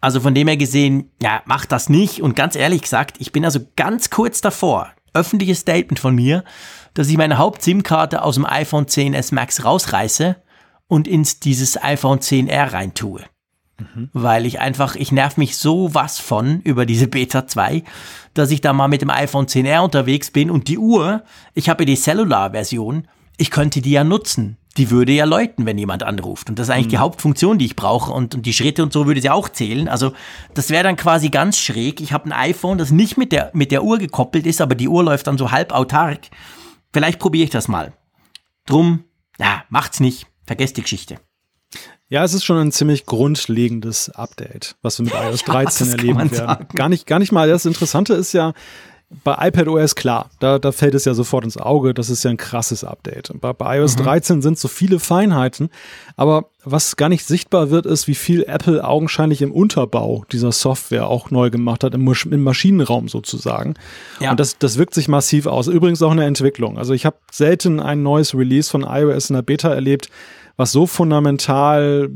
Also 0.01 0.21
von 0.21 0.35
dem 0.35 0.47
her 0.49 0.57
gesehen, 0.57 1.11
ja, 1.21 1.43
macht 1.47 1.73
das 1.73 1.89
nicht. 1.89 2.23
Und 2.23 2.37
ganz 2.37 2.55
ehrlich 2.55 2.83
gesagt, 2.83 3.17
ich 3.19 3.33
bin 3.33 3.45
also 3.45 3.61
ganz 3.77 4.11
kurz 4.11 4.41
davor, 4.41 4.93
öffentliches 5.13 5.61
Statement 5.61 5.99
von 5.99 6.15
mir, 6.15 6.45
dass 6.95 7.09
ich 7.09 7.17
meine 7.17 7.39
Haupt-SIM-Karte 7.39 8.23
aus 8.23 8.37
dem 8.37 8.47
iPhone 8.47 8.87
10s 8.87 9.35
Max 9.35 9.65
rausreiße 9.65 10.37
und 10.87 11.09
ins 11.09 11.41
dieses 11.41 11.83
iPhone 11.83 12.21
10R 12.21 12.73
reintue. 12.73 13.25
Mhm. 13.79 14.11
Weil 14.13 14.47
ich 14.47 14.61
einfach, 14.61 14.95
ich 14.97 15.13
nerv 15.13 15.37
mich 15.37 15.57
so 15.57 15.95
was 15.95 16.19
von 16.19 16.61
über 16.63 16.87
diese 16.87 17.09
Beta 17.09 17.47
2, 17.47 17.83
dass 18.35 18.51
ich 18.51 18.61
da 18.61 18.73
mal 18.73 18.89
mit 18.89 19.03
dem 19.03 19.11
iPhone 19.11 19.47
10R 19.47 19.81
unterwegs 19.81 20.31
bin 20.31 20.51
und 20.51 20.69
die 20.69 20.79
Uhr, 20.79 21.25
ich 21.55 21.69
habe 21.69 21.85
die 21.85 21.97
Cellular-Version, 21.97 23.07
ich 23.37 23.51
könnte 23.51 23.81
die 23.81 23.93
ja 23.93 24.05
nutzen 24.05 24.57
die 24.79 24.91
würde 24.91 25.13
ja 25.13 25.25
läuten, 25.25 25.67
wenn 25.67 25.77
jemand 25.77 26.05
anruft. 26.05 26.49
Und 26.49 26.59
das 26.59 26.69
ist 26.69 26.71
eigentlich 26.71 26.87
mhm. 26.87 26.91
die 26.91 26.99
Hauptfunktion, 26.99 27.59
die 27.59 27.67
ich 27.67 27.77
brauche. 27.77 28.13
Und, 28.13 28.37
und 28.37 28.47
die 28.47 28.53
Schritte 28.53 28.83
und 28.83 28.93
so 28.93 29.07
würde 29.07 29.21
sie 29.21 29.31
auch 29.31 29.49
zählen. 29.49 29.89
Also 29.89 30.13
das 30.55 30.71
wäre 30.71 30.85
dann 30.85 30.97
quasi 30.97 31.29
ganz 31.29 31.59
schräg. 31.59 32.01
Ich 32.01 32.13
habe 32.13 32.27
ein 32.27 32.33
iPhone, 32.33 32.79
das 32.79 32.91
nicht 32.91 33.19
mit 33.19 33.33
der, 33.33 33.51
mit 33.53 33.73
der 33.73 33.83
Uhr 33.83 33.99
gekoppelt 33.99 34.47
ist, 34.47 34.61
aber 34.61 34.75
die 34.75 34.89
Uhr 34.89 35.03
läuft 35.03 35.27
dann 35.27 35.37
so 35.37 35.51
halb 35.51 35.73
autark. 35.73 36.29
Vielleicht 36.93 37.19
probiere 37.19 37.45
ich 37.45 37.51
das 37.51 37.69
mal. 37.69 37.93
Drum, 38.65 39.05
ja, 39.39 39.65
macht's 39.69 40.01
nicht. 40.01 40.27
Vergesst 40.47 40.77
die 40.77 40.83
Geschichte. 40.83 41.19
Ja, 42.09 42.25
es 42.25 42.33
ist 42.33 42.45
schon 42.45 42.57
ein 42.57 42.73
ziemlich 42.73 43.05
grundlegendes 43.05 44.09
Update, 44.11 44.77
was 44.81 44.99
wir 44.99 45.05
mit 45.05 45.15
iOS 45.21 45.43
13 45.45 45.87
ja, 45.87 45.93
erleben 45.95 46.31
werden. 46.31 46.69
Gar 46.75 46.89
nicht, 46.89 47.07
gar 47.07 47.19
nicht 47.19 47.33
mal. 47.33 47.49
Das 47.49 47.67
Interessante 47.67 48.15
ist 48.15 48.33
ja, 48.33 48.55
bei 49.25 49.49
iPadOS 49.49 49.95
klar, 49.95 50.29
da, 50.39 50.59
da 50.59 50.71
fällt 50.71 50.95
es 50.95 51.07
ja 51.07 51.15
sofort 51.15 51.45
ins 51.45 51.57
Auge, 51.57 51.95
das 51.95 52.11
ist 52.11 52.25
ja 52.25 52.31
ein 52.31 52.37
krasses 52.37 52.85
Update. 52.85 53.33
Bei, 53.41 53.55
bei 53.55 53.79
iOS 53.79 53.97
mhm. 53.97 54.03
13 54.03 54.43
sind 54.43 54.59
so 54.59 54.69
viele 54.69 54.99
Feinheiten, 54.99 55.71
aber 56.17 56.51
was 56.63 56.97
gar 56.97 57.09
nicht 57.09 57.25
sichtbar 57.25 57.71
wird, 57.71 57.87
ist, 57.87 58.07
wie 58.07 58.15
viel 58.15 58.45
Apple 58.45 58.85
augenscheinlich 58.85 59.41
im 59.41 59.51
Unterbau 59.51 60.27
dieser 60.31 60.53
Software 60.53 61.09
auch 61.09 61.31
neu 61.31 61.49
gemacht 61.49 61.85
hat, 61.85 61.95
im, 61.95 62.07
im 62.31 62.43
Maschinenraum 62.43 63.09
sozusagen. 63.09 63.75
Ja. 64.21 64.33
Und 64.33 64.41
das, 64.41 64.59
das 64.59 64.77
wirkt 64.77 64.93
sich 64.93 65.09
massiv 65.09 65.47
aus. 65.47 65.69
Übrigens 65.69 66.03
auch 66.03 66.11
in 66.11 66.19
der 66.19 66.27
Entwicklung. 66.27 66.77
Also 66.77 66.93
ich 66.93 67.07
habe 67.07 67.17
selten 67.31 67.81
ein 67.81 68.03
neues 68.03 68.35
Release 68.35 68.71
von 68.71 68.83
iOS 68.83 69.31
in 69.31 69.35
der 69.37 69.43
Beta 69.43 69.73
erlebt, 69.73 70.11
was 70.59 70.73
so 70.73 70.87
fundamental 70.87 72.11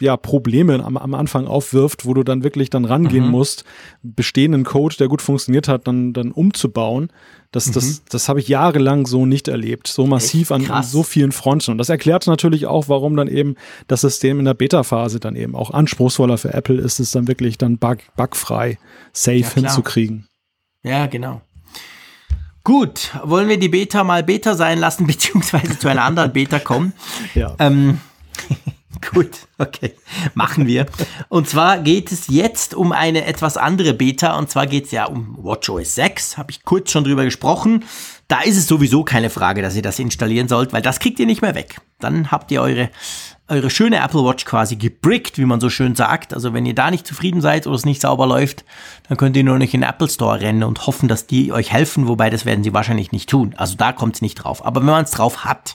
ja, 0.00 0.16
Probleme 0.16 0.82
am, 0.84 0.96
am 0.96 1.14
Anfang 1.14 1.46
aufwirft, 1.46 2.06
wo 2.06 2.14
du 2.14 2.22
dann 2.22 2.42
wirklich 2.42 2.70
dann 2.70 2.84
rangehen 2.84 3.26
mhm. 3.26 3.30
musst, 3.30 3.64
bestehenden 4.02 4.64
Code, 4.64 4.96
der 4.96 5.08
gut 5.08 5.22
funktioniert 5.22 5.68
hat, 5.68 5.86
dann, 5.86 6.12
dann 6.12 6.32
umzubauen. 6.32 7.10
Das, 7.52 7.66
mhm. 7.66 7.72
das, 7.72 8.04
das 8.04 8.28
habe 8.28 8.40
ich 8.40 8.48
jahrelang 8.48 9.06
so 9.06 9.26
nicht 9.26 9.48
erlebt, 9.48 9.88
so 9.88 10.06
massiv 10.06 10.52
an, 10.52 10.70
an, 10.70 10.82
so 10.82 11.02
vielen 11.02 11.32
Fronten. 11.32 11.72
Und 11.72 11.78
das 11.78 11.88
erklärt 11.88 12.26
natürlich 12.26 12.66
auch, 12.66 12.88
warum 12.88 13.16
dann 13.16 13.28
eben 13.28 13.56
das 13.88 14.00
System 14.00 14.38
in 14.38 14.44
der 14.44 14.54
Beta-Phase 14.54 15.20
dann 15.20 15.36
eben 15.36 15.54
auch 15.54 15.70
anspruchsvoller 15.70 16.38
für 16.38 16.54
Apple 16.54 16.80
ist, 16.80 17.00
es 17.00 17.10
dann 17.10 17.28
wirklich 17.28 17.58
dann 17.58 17.78
bug, 17.78 17.98
bugfrei, 18.16 18.78
safe 19.12 19.38
ja, 19.38 19.54
hinzukriegen. 19.54 20.26
Ja, 20.82 21.06
genau. 21.06 21.42
Gut, 22.62 23.10
wollen 23.24 23.48
wir 23.48 23.58
die 23.58 23.68
Beta 23.68 24.04
mal 24.04 24.22
Beta 24.22 24.54
sein 24.54 24.78
lassen, 24.78 25.06
beziehungsweise 25.08 25.78
zu 25.78 25.88
einer 25.88 26.04
anderen 26.04 26.32
Beta 26.32 26.58
kommen? 26.58 26.92
ja. 27.34 27.54
Ähm, 27.58 28.00
Gut, 29.12 29.30
okay, 29.58 29.94
machen 30.34 30.66
wir. 30.66 30.86
Und 31.28 31.48
zwar 31.48 31.78
geht 31.78 32.12
es 32.12 32.26
jetzt 32.28 32.74
um 32.74 32.92
eine 32.92 33.24
etwas 33.24 33.56
andere 33.56 33.94
Beta. 33.94 34.36
Und 34.36 34.50
zwar 34.50 34.66
geht 34.66 34.86
es 34.86 34.90
ja 34.90 35.06
um 35.06 35.38
WatchOS 35.40 35.94
6. 35.94 36.36
Habe 36.36 36.50
ich 36.50 36.64
kurz 36.64 36.90
schon 36.90 37.04
drüber 37.04 37.24
gesprochen. 37.24 37.84
Da 38.28 38.42
ist 38.42 38.56
es 38.56 38.66
sowieso 38.66 39.02
keine 39.02 39.30
Frage, 39.30 39.62
dass 39.62 39.74
ihr 39.74 39.82
das 39.82 39.98
installieren 39.98 40.48
sollt, 40.48 40.72
weil 40.72 40.82
das 40.82 41.00
kriegt 41.00 41.18
ihr 41.18 41.26
nicht 41.26 41.42
mehr 41.42 41.54
weg. 41.54 41.80
Dann 41.98 42.30
habt 42.30 42.50
ihr 42.50 42.62
eure, 42.62 42.90
eure 43.48 43.70
schöne 43.70 43.96
Apple 43.96 44.24
Watch 44.24 44.44
quasi 44.44 44.76
gebrickt, 44.76 45.38
wie 45.38 45.46
man 45.46 45.60
so 45.60 45.70
schön 45.70 45.96
sagt. 45.96 46.34
Also 46.34 46.52
wenn 46.52 46.66
ihr 46.66 46.74
da 46.74 46.90
nicht 46.90 47.06
zufrieden 47.06 47.40
seid 47.40 47.66
oder 47.66 47.76
es 47.76 47.84
nicht 47.84 48.02
sauber 48.02 48.26
läuft, 48.26 48.64
dann 49.08 49.16
könnt 49.16 49.36
ihr 49.36 49.44
nur 49.44 49.58
nicht 49.58 49.74
in 49.74 49.80
den 49.80 49.90
Apple 49.90 50.08
Store 50.08 50.40
rennen 50.40 50.62
und 50.62 50.86
hoffen, 50.86 51.08
dass 51.08 51.26
die 51.26 51.52
euch 51.52 51.72
helfen. 51.72 52.06
Wobei 52.06 52.30
das 52.30 52.44
werden 52.44 52.62
sie 52.62 52.74
wahrscheinlich 52.74 53.12
nicht 53.12 53.28
tun. 53.28 53.54
Also 53.56 53.76
da 53.76 53.92
kommt 53.92 54.16
es 54.16 54.22
nicht 54.22 54.36
drauf. 54.36 54.64
Aber 54.64 54.80
wenn 54.80 54.86
man 54.86 55.04
es 55.04 55.10
drauf 55.10 55.44
hat, 55.44 55.74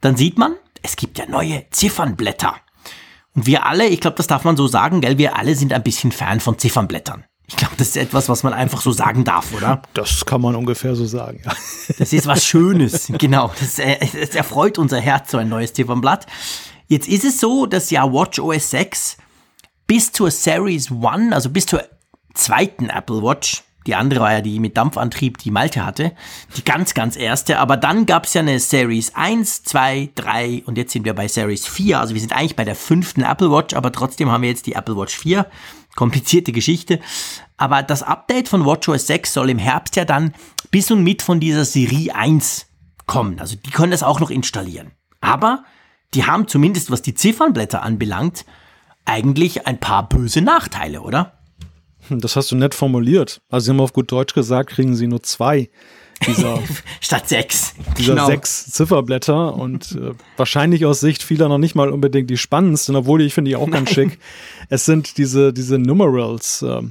dann 0.00 0.16
sieht 0.16 0.38
man, 0.38 0.54
es 0.82 0.96
gibt 0.96 1.18
ja 1.18 1.26
neue 1.26 1.64
Ziffernblätter. 1.70 2.56
Und 3.34 3.46
wir 3.46 3.66
alle, 3.66 3.86
ich 3.86 4.00
glaube, 4.00 4.16
das 4.16 4.26
darf 4.26 4.44
man 4.44 4.56
so 4.56 4.66
sagen, 4.66 5.00
gell, 5.00 5.18
wir 5.18 5.36
alle 5.36 5.54
sind 5.54 5.72
ein 5.72 5.82
bisschen 5.82 6.12
Fan 6.12 6.40
von 6.40 6.58
Ziffernblättern. 6.58 7.24
Ich 7.46 7.56
glaube, 7.56 7.74
das 7.76 7.88
ist 7.88 7.96
etwas, 7.96 8.28
was 8.28 8.44
man 8.44 8.52
einfach 8.52 8.80
so 8.80 8.92
sagen 8.92 9.24
darf, 9.24 9.52
oder? 9.52 9.82
Das 9.94 10.24
kann 10.24 10.40
man 10.40 10.54
ungefähr 10.54 10.94
so 10.94 11.04
sagen, 11.04 11.40
ja. 11.44 11.52
Das 11.98 12.12
ist 12.12 12.26
was 12.26 12.44
Schönes, 12.44 13.10
genau. 13.18 13.52
Das, 13.58 13.78
äh, 13.80 13.98
das 13.98 14.36
erfreut 14.36 14.78
unser 14.78 15.00
Herz, 15.00 15.32
so 15.32 15.38
ein 15.38 15.48
neues 15.48 15.72
Ziffernblatt. 15.72 16.26
Jetzt 16.86 17.08
ist 17.08 17.24
es 17.24 17.40
so, 17.40 17.66
dass 17.66 17.90
ja 17.90 18.12
WatchOS 18.12 18.70
6 18.70 19.16
bis 19.86 20.12
zur 20.12 20.30
Series 20.30 20.92
One, 20.92 21.34
also 21.34 21.50
bis 21.50 21.66
zur 21.66 21.82
zweiten 22.34 22.88
Apple 22.88 23.22
Watch, 23.22 23.64
die 23.86 23.94
andere 23.94 24.20
war 24.20 24.32
ja 24.32 24.40
die 24.40 24.60
mit 24.60 24.76
Dampfantrieb, 24.76 25.38
die 25.38 25.50
Malte 25.50 25.84
hatte. 25.84 26.12
Die 26.56 26.64
ganz, 26.64 26.92
ganz 26.94 27.16
erste. 27.16 27.58
Aber 27.58 27.76
dann 27.76 28.06
gab 28.06 28.26
es 28.26 28.34
ja 28.34 28.42
eine 28.42 28.60
Series 28.60 29.14
1, 29.14 29.62
2, 29.64 30.10
3 30.14 30.62
und 30.66 30.76
jetzt 30.76 30.92
sind 30.92 31.04
wir 31.04 31.14
bei 31.14 31.28
Series 31.28 31.66
4. 31.66 31.98
Also 31.98 32.14
wir 32.14 32.20
sind 32.20 32.34
eigentlich 32.34 32.56
bei 32.56 32.64
der 32.64 32.76
fünften 32.76 33.22
Apple 33.22 33.50
Watch, 33.50 33.74
aber 33.74 33.90
trotzdem 33.90 34.30
haben 34.30 34.42
wir 34.42 34.50
jetzt 34.50 34.66
die 34.66 34.74
Apple 34.74 34.96
Watch 34.96 35.16
4. 35.16 35.46
Komplizierte 35.96 36.52
Geschichte. 36.52 37.00
Aber 37.56 37.82
das 37.82 38.02
Update 38.02 38.48
von 38.48 38.64
WatchOS 38.64 39.06
6 39.06 39.32
soll 39.32 39.50
im 39.50 39.58
Herbst 39.58 39.96
ja 39.96 40.04
dann 40.04 40.34
bis 40.70 40.90
und 40.90 41.02
mit 41.02 41.22
von 41.22 41.40
dieser 41.40 41.64
Serie 41.64 42.14
1 42.14 42.66
kommen. 43.06 43.40
Also 43.40 43.56
die 43.56 43.70
können 43.70 43.92
das 43.92 44.02
auch 44.02 44.20
noch 44.20 44.30
installieren. 44.30 44.92
Aber 45.20 45.64
die 46.14 46.26
haben 46.26 46.48
zumindest, 46.48 46.90
was 46.90 47.02
die 47.02 47.14
Ziffernblätter 47.14 47.82
anbelangt, 47.82 48.44
eigentlich 49.04 49.66
ein 49.66 49.80
paar 49.80 50.08
böse 50.08 50.42
Nachteile, 50.42 51.00
oder? 51.02 51.39
Das 52.18 52.36
hast 52.36 52.50
du 52.50 52.56
nett 52.56 52.74
formuliert. 52.74 53.40
Also 53.48 53.66
sie 53.66 53.70
haben 53.70 53.80
auf 53.80 53.92
gut 53.92 54.10
Deutsch 54.10 54.34
gesagt, 54.34 54.70
kriegen 54.70 54.94
sie 54.96 55.06
nur 55.06 55.22
zwei 55.22 55.70
dieser 56.26 56.58
statt 57.00 57.28
sechs. 57.28 57.74
Dieser 57.96 58.14
genau. 58.14 58.26
sechs 58.26 58.70
Zifferblätter 58.72 59.54
und 59.54 59.92
äh, 59.92 60.12
wahrscheinlich 60.36 60.84
aus 60.84 61.00
Sicht 61.00 61.22
vieler 61.22 61.48
noch 61.48 61.58
nicht 61.58 61.74
mal 61.74 61.90
unbedingt 61.90 62.28
die 62.28 62.36
spannendsten, 62.36 62.96
obwohl 62.96 63.22
ich 63.22 63.34
finde 63.34 63.50
die 63.50 63.56
auch 63.56 63.68
Nein. 63.68 63.84
ganz 63.84 63.90
schick. 63.90 64.18
Es 64.68 64.84
sind 64.84 65.18
diese, 65.18 65.52
diese 65.52 65.78
Numerals, 65.78 66.62
äh, 66.62 66.82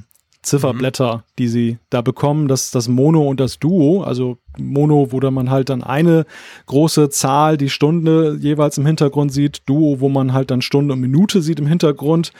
Zifferblätter, 0.42 1.18
mhm. 1.18 1.22
die 1.38 1.48
sie 1.48 1.78
da 1.90 2.00
bekommen, 2.00 2.48
das, 2.48 2.70
das 2.70 2.88
Mono 2.88 3.28
und 3.28 3.40
das 3.40 3.58
Duo, 3.58 4.02
also 4.02 4.38
Mono, 4.58 5.12
wo 5.12 5.20
da 5.20 5.30
man 5.30 5.50
halt 5.50 5.68
dann 5.68 5.82
eine 5.82 6.24
große 6.66 7.10
Zahl, 7.10 7.58
die 7.58 7.68
Stunde 7.68 8.38
jeweils 8.40 8.78
im 8.78 8.86
Hintergrund 8.86 9.32
sieht, 9.32 9.68
Duo, 9.68 10.00
wo 10.00 10.08
man 10.08 10.32
halt 10.32 10.50
dann 10.50 10.62
Stunde 10.62 10.94
und 10.94 11.00
Minute 11.00 11.42
sieht 11.42 11.60
im 11.60 11.66
Hintergrund. 11.66 12.32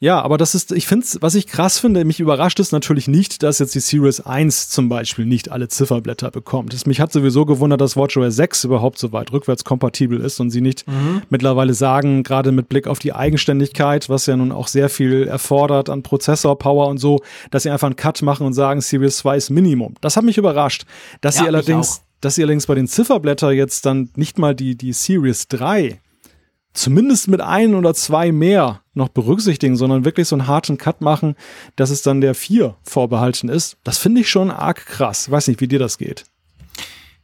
Ja, 0.00 0.22
aber 0.22 0.38
das 0.38 0.54
ist, 0.54 0.70
ich 0.70 0.86
finde 0.86 1.04
was 1.20 1.34
ich 1.34 1.48
krass 1.48 1.80
finde, 1.80 2.04
mich 2.04 2.20
überrascht 2.20 2.60
ist 2.60 2.70
natürlich 2.70 3.08
nicht, 3.08 3.42
dass 3.42 3.58
jetzt 3.58 3.74
die 3.74 3.80
Series 3.80 4.20
1 4.20 4.68
zum 4.68 4.88
Beispiel 4.88 5.26
nicht 5.26 5.50
alle 5.50 5.66
Zifferblätter 5.66 6.30
bekommt. 6.30 6.72
Das, 6.72 6.86
mich 6.86 7.00
hat 7.00 7.12
sowieso 7.12 7.44
gewundert, 7.44 7.80
dass 7.80 7.96
WatchOS 7.96 8.36
6 8.36 8.64
überhaupt 8.64 8.98
so 8.98 9.10
weit 9.10 9.32
rückwärtskompatibel 9.32 10.20
ist 10.20 10.38
und 10.38 10.50
sie 10.50 10.60
nicht 10.60 10.86
mhm. 10.86 11.22
mittlerweile 11.30 11.74
sagen, 11.74 12.22
gerade 12.22 12.52
mit 12.52 12.68
Blick 12.68 12.86
auf 12.86 13.00
die 13.00 13.12
Eigenständigkeit, 13.12 14.08
was 14.08 14.26
ja 14.26 14.36
nun 14.36 14.52
auch 14.52 14.68
sehr 14.68 14.88
viel 14.88 15.26
erfordert 15.26 15.90
an 15.90 16.04
Prozessorpower 16.04 16.86
und 16.86 16.98
so, 16.98 17.20
dass 17.50 17.64
sie 17.64 17.70
einfach 17.70 17.88
einen 17.88 17.96
Cut 17.96 18.22
machen 18.22 18.46
und 18.46 18.52
sagen, 18.52 18.80
Series 18.80 19.16
2 19.16 19.36
ist 19.36 19.50
Minimum. 19.50 19.94
Das 20.00 20.16
hat 20.16 20.22
mich 20.22 20.38
überrascht. 20.38 20.84
Dass 21.22 21.36
ja, 21.36 21.42
sie 21.42 21.48
allerdings, 21.48 22.02
dass 22.20 22.36
sie 22.36 22.42
allerdings 22.44 22.68
bei 22.68 22.76
den 22.76 22.86
Zifferblätter 22.86 23.50
jetzt 23.50 23.84
dann 23.84 24.10
nicht 24.14 24.38
mal 24.38 24.54
die, 24.54 24.76
die 24.76 24.92
Series 24.92 25.48
3 25.48 25.98
zumindest 26.72 27.28
mit 27.28 27.40
ein 27.40 27.74
oder 27.74 27.94
zwei 27.94 28.32
mehr 28.32 28.82
noch 28.94 29.08
berücksichtigen, 29.08 29.76
sondern 29.76 30.04
wirklich 30.04 30.28
so 30.28 30.36
einen 30.36 30.46
harten 30.46 30.78
Cut 30.78 31.00
machen, 31.00 31.36
dass 31.76 31.90
es 31.90 32.02
dann 32.02 32.20
der 32.20 32.34
vier 32.34 32.76
vorbehalten 32.82 33.48
ist. 33.48 33.76
Das 33.84 33.98
finde 33.98 34.20
ich 34.20 34.28
schon 34.30 34.50
arg 34.50 34.86
krass. 34.86 35.30
weiß 35.30 35.48
nicht, 35.48 35.60
wie 35.60 35.68
dir 35.68 35.78
das 35.78 35.98
geht. 35.98 36.24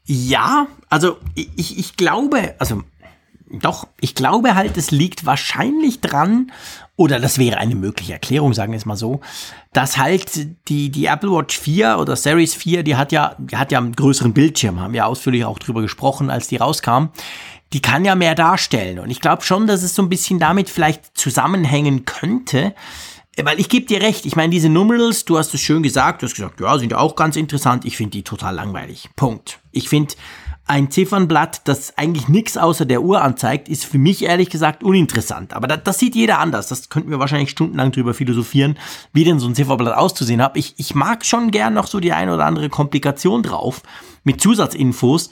Ja, 0.06 0.66
also 0.90 1.16
ich, 1.34 1.78
ich 1.78 1.96
glaube, 1.96 2.54
also 2.58 2.82
doch, 3.50 3.88
ich 4.00 4.14
glaube 4.14 4.54
halt, 4.54 4.76
es 4.76 4.90
liegt 4.90 5.26
wahrscheinlich 5.26 6.00
dran, 6.00 6.50
oder 6.96 7.20
das 7.20 7.38
wäre 7.38 7.58
eine 7.58 7.74
mögliche 7.74 8.12
Erklärung, 8.12 8.54
sagen 8.54 8.72
wir 8.72 8.76
es 8.76 8.86
mal 8.86 8.96
so, 8.96 9.20
dass 9.72 9.98
halt 9.98 10.68
die, 10.68 10.90
die 10.90 11.06
Apple 11.06 11.30
Watch 11.30 11.58
4 11.58 11.98
oder 11.98 12.16
Series 12.16 12.54
4, 12.54 12.82
die 12.82 12.96
hat 12.96 13.12
ja, 13.12 13.36
die 13.38 13.56
hat 13.56 13.72
ja 13.72 13.78
einen 13.78 13.94
größeren 13.94 14.32
Bildschirm, 14.32 14.80
haben 14.80 14.92
wir 14.92 15.06
ausführlich 15.06 15.44
auch 15.44 15.58
drüber 15.58 15.82
gesprochen, 15.82 16.30
als 16.30 16.48
die 16.48 16.56
rauskam 16.56 17.08
die 17.74 17.82
kann 17.82 18.04
ja 18.04 18.14
mehr 18.14 18.36
darstellen. 18.36 19.00
Und 19.00 19.10
ich 19.10 19.20
glaube 19.20 19.42
schon, 19.42 19.66
dass 19.66 19.82
es 19.82 19.94
so 19.94 20.02
ein 20.02 20.08
bisschen 20.08 20.38
damit 20.38 20.70
vielleicht 20.70 21.18
zusammenhängen 21.18 22.04
könnte. 22.04 22.72
Weil 23.42 23.58
ich 23.58 23.68
gebe 23.68 23.84
dir 23.84 24.00
recht, 24.00 24.26
ich 24.26 24.36
meine, 24.36 24.50
diese 24.50 24.68
Numerals, 24.68 25.24
du 25.24 25.36
hast 25.36 25.52
es 25.54 25.60
schön 25.60 25.82
gesagt, 25.82 26.22
du 26.22 26.26
hast 26.26 26.36
gesagt, 26.36 26.60
ja, 26.60 26.78
sind 26.78 26.92
ja 26.92 26.98
auch 26.98 27.16
ganz 27.16 27.34
interessant. 27.34 27.84
Ich 27.84 27.96
finde 27.96 28.12
die 28.12 28.22
total 28.22 28.54
langweilig. 28.54 29.10
Punkt. 29.16 29.58
Ich 29.72 29.88
finde, 29.88 30.14
ein 30.66 30.92
Ziffernblatt, 30.92 31.66
das 31.66 31.98
eigentlich 31.98 32.28
nichts 32.28 32.56
außer 32.56 32.86
der 32.86 33.02
Uhr 33.02 33.22
anzeigt, 33.22 33.68
ist 33.68 33.84
für 33.84 33.98
mich 33.98 34.24
ehrlich 34.24 34.50
gesagt 34.50 34.84
uninteressant. 34.84 35.52
Aber 35.52 35.66
das, 35.66 35.80
das 35.82 35.98
sieht 35.98 36.14
jeder 36.14 36.38
anders. 36.38 36.68
Das 36.68 36.90
könnten 36.90 37.10
wir 37.10 37.18
wahrscheinlich 37.18 37.50
stundenlang 37.50 37.90
drüber 37.90 38.14
philosophieren, 38.14 38.78
wie 39.12 39.24
denn 39.24 39.40
so 39.40 39.48
ein 39.48 39.56
Zifferblatt 39.56 39.96
auszusehen 39.96 40.40
hat. 40.40 40.56
Ich, 40.56 40.74
ich 40.76 40.94
mag 40.94 41.26
schon 41.26 41.50
gern 41.50 41.74
noch 41.74 41.88
so 41.88 41.98
die 41.98 42.12
eine 42.12 42.32
oder 42.32 42.46
andere 42.46 42.68
Komplikation 42.68 43.42
drauf 43.42 43.82
mit 44.22 44.40
Zusatzinfos. 44.40 45.30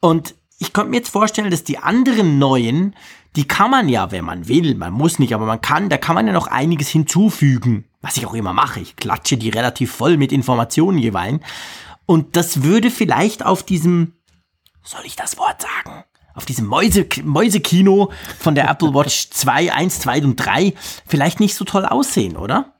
Und 0.00 0.34
ich 0.58 0.72
könnte 0.72 0.90
mir 0.90 0.96
jetzt 0.96 1.10
vorstellen, 1.10 1.50
dass 1.50 1.64
die 1.64 1.78
anderen 1.78 2.38
neuen, 2.38 2.94
die 3.36 3.46
kann 3.46 3.70
man 3.70 3.88
ja, 3.88 4.10
wenn 4.10 4.24
man 4.24 4.48
will, 4.48 4.74
man 4.74 4.92
muss 4.92 5.18
nicht, 5.18 5.34
aber 5.34 5.46
man 5.46 5.60
kann, 5.60 5.88
da 5.88 5.96
kann 5.96 6.16
man 6.16 6.26
ja 6.26 6.32
noch 6.32 6.48
einiges 6.48 6.88
hinzufügen, 6.88 7.84
was 8.00 8.16
ich 8.16 8.26
auch 8.26 8.34
immer 8.34 8.52
mache. 8.52 8.80
Ich 8.80 8.96
klatsche 8.96 9.36
die 9.36 9.50
relativ 9.50 9.92
voll 9.92 10.16
mit 10.16 10.32
Informationen 10.32 10.98
jeweils. 10.98 11.40
Und 12.06 12.36
das 12.36 12.62
würde 12.62 12.90
vielleicht 12.90 13.44
auf 13.44 13.62
diesem, 13.62 14.14
soll 14.82 15.02
ich 15.04 15.14
das 15.14 15.38
Wort 15.38 15.62
sagen? 15.62 16.04
Auf 16.34 16.44
diesem 16.44 16.66
Mäuse, 16.66 17.06
Mäusekino 17.24 18.12
von 18.38 18.54
der 18.54 18.68
Apple 18.70 18.94
Watch 18.94 19.30
2, 19.30 19.72
1, 19.72 20.00
2 20.00 20.24
und 20.24 20.36
3 20.36 20.74
vielleicht 21.06 21.40
nicht 21.40 21.54
so 21.54 21.64
toll 21.64 21.84
aussehen, 21.84 22.36
oder? 22.36 22.77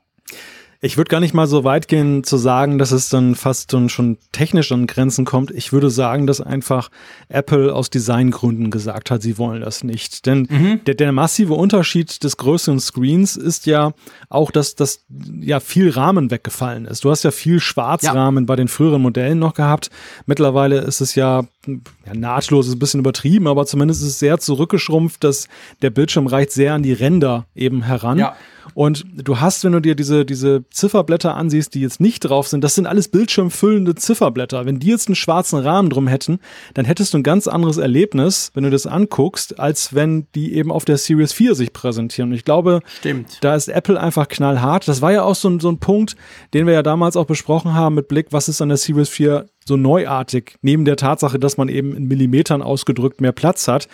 Ich 0.81 0.95
würde 0.95 1.09
gar 1.09 1.19
nicht 1.19 1.33
mal 1.33 1.45
so 1.45 1.65
weit 1.65 1.89
gehen 1.89 2.23
zu 2.23 2.37
sagen, 2.37 2.77
dass 2.77 2.91
es 2.91 3.09
dann 3.09 3.35
fast 3.35 3.75
schon 3.89 4.17
technisch 4.31 4.71
an 4.71 4.87
Grenzen 4.87 5.25
kommt. 5.25 5.51
Ich 5.51 5.73
würde 5.73 5.89
sagen, 5.89 6.25
dass 6.25 6.39
einfach 6.39 6.89
Apple 7.27 7.75
aus 7.75 7.89
Designgründen 7.89 8.71
gesagt 8.71 9.11
hat, 9.11 9.21
sie 9.21 9.37
wollen 9.37 9.59
das 9.59 9.83
nicht. 9.83 10.25
Denn 10.25 10.47
mhm. 10.49 10.81
der, 10.85 10.95
der 10.95 11.11
massive 11.11 11.53
Unterschied 11.53 12.23
des 12.23 12.37
größeren 12.37 12.79
Screens 12.79 13.35
ist 13.35 13.65
ja 13.65 13.91
auch, 14.29 14.51
dass 14.51 14.75
das 14.75 15.03
ja 15.41 15.59
viel 15.59 15.89
Rahmen 15.89 16.31
weggefallen 16.31 16.85
ist. 16.85 17.03
Du 17.03 17.11
hast 17.11 17.23
ja 17.23 17.31
viel 17.31 17.59
Schwarzrahmen 17.59 18.45
ja. 18.45 18.47
bei 18.47 18.55
den 18.55 18.69
früheren 18.69 19.01
Modellen 19.01 19.39
noch 19.39 19.55
gehabt. 19.55 19.89
Mittlerweile 20.27 20.79
ist 20.79 21.01
es 21.01 21.13
ja, 21.13 21.43
ja 21.67 22.13
nahtlos, 22.13 22.67
ist 22.67 22.75
ein 22.75 22.79
bisschen 22.79 23.01
übertrieben, 23.01 23.47
aber 23.47 23.65
zumindest 23.65 24.01
ist 24.01 24.07
es 24.07 24.19
sehr 24.19 24.39
zurückgeschrumpft, 24.39 25.25
dass 25.25 25.49
der 25.81 25.89
Bildschirm 25.89 26.27
reicht 26.27 26.53
sehr 26.53 26.73
an 26.73 26.83
die 26.83 26.93
Ränder 26.93 27.47
eben 27.53 27.81
heran. 27.81 28.17
Ja. 28.17 28.37
Und 28.73 29.05
du 29.13 29.39
hast, 29.39 29.63
wenn 29.63 29.71
du 29.71 29.79
dir 29.79 29.95
diese, 29.95 30.25
diese 30.25 30.63
Zifferblätter 30.69 31.35
ansiehst, 31.35 31.73
die 31.73 31.81
jetzt 31.81 31.99
nicht 31.99 32.21
drauf 32.21 32.47
sind, 32.47 32.63
das 32.63 32.75
sind 32.75 32.87
alles 32.87 33.07
bildschirmfüllende 33.07 33.95
Zifferblätter. 33.95 34.65
Wenn 34.65 34.79
die 34.79 34.87
jetzt 34.87 35.07
einen 35.07 35.15
schwarzen 35.15 35.59
Rahmen 35.59 35.89
drum 35.89 36.07
hätten, 36.07 36.39
dann 36.73 36.85
hättest 36.85 37.13
du 37.13 37.19
ein 37.19 37.23
ganz 37.23 37.47
anderes 37.47 37.77
Erlebnis, 37.77 38.51
wenn 38.53 38.63
du 38.63 38.69
das 38.69 38.85
anguckst, 38.85 39.59
als 39.59 39.93
wenn 39.93 40.27
die 40.35 40.53
eben 40.53 40.71
auf 40.71 40.85
der 40.85 40.97
Series 40.97 41.33
4 41.33 41.55
sich 41.55 41.73
präsentieren. 41.73 42.29
Und 42.29 42.35
ich 42.35 42.45
glaube, 42.45 42.81
Stimmt. 42.99 43.37
da 43.41 43.55
ist 43.55 43.67
Apple 43.67 43.99
einfach 43.99 44.27
knallhart. 44.27 44.87
Das 44.87 45.01
war 45.01 45.11
ja 45.11 45.23
auch 45.23 45.35
so 45.35 45.49
ein, 45.49 45.59
so 45.59 45.69
ein 45.69 45.79
Punkt, 45.79 46.15
den 46.53 46.65
wir 46.65 46.73
ja 46.73 46.83
damals 46.83 47.15
auch 47.17 47.25
besprochen 47.25 47.73
haben 47.73 47.95
mit 47.95 48.07
Blick, 48.07 48.27
was 48.31 48.49
ist 48.49 48.61
an 48.61 48.69
der 48.69 48.77
Series 48.77 49.09
4 49.09 49.45
so 49.65 49.77
neuartig, 49.77 50.57
neben 50.61 50.83
der 50.83 50.95
Tatsache, 50.95 51.39
dass 51.39 51.57
man 51.57 51.69
eben 51.69 51.95
in 51.95 52.07
Millimetern 52.07 52.61
ausgedrückt 52.61 53.21
mehr 53.21 53.31
Platz 53.31 53.67
hat. 53.67 53.87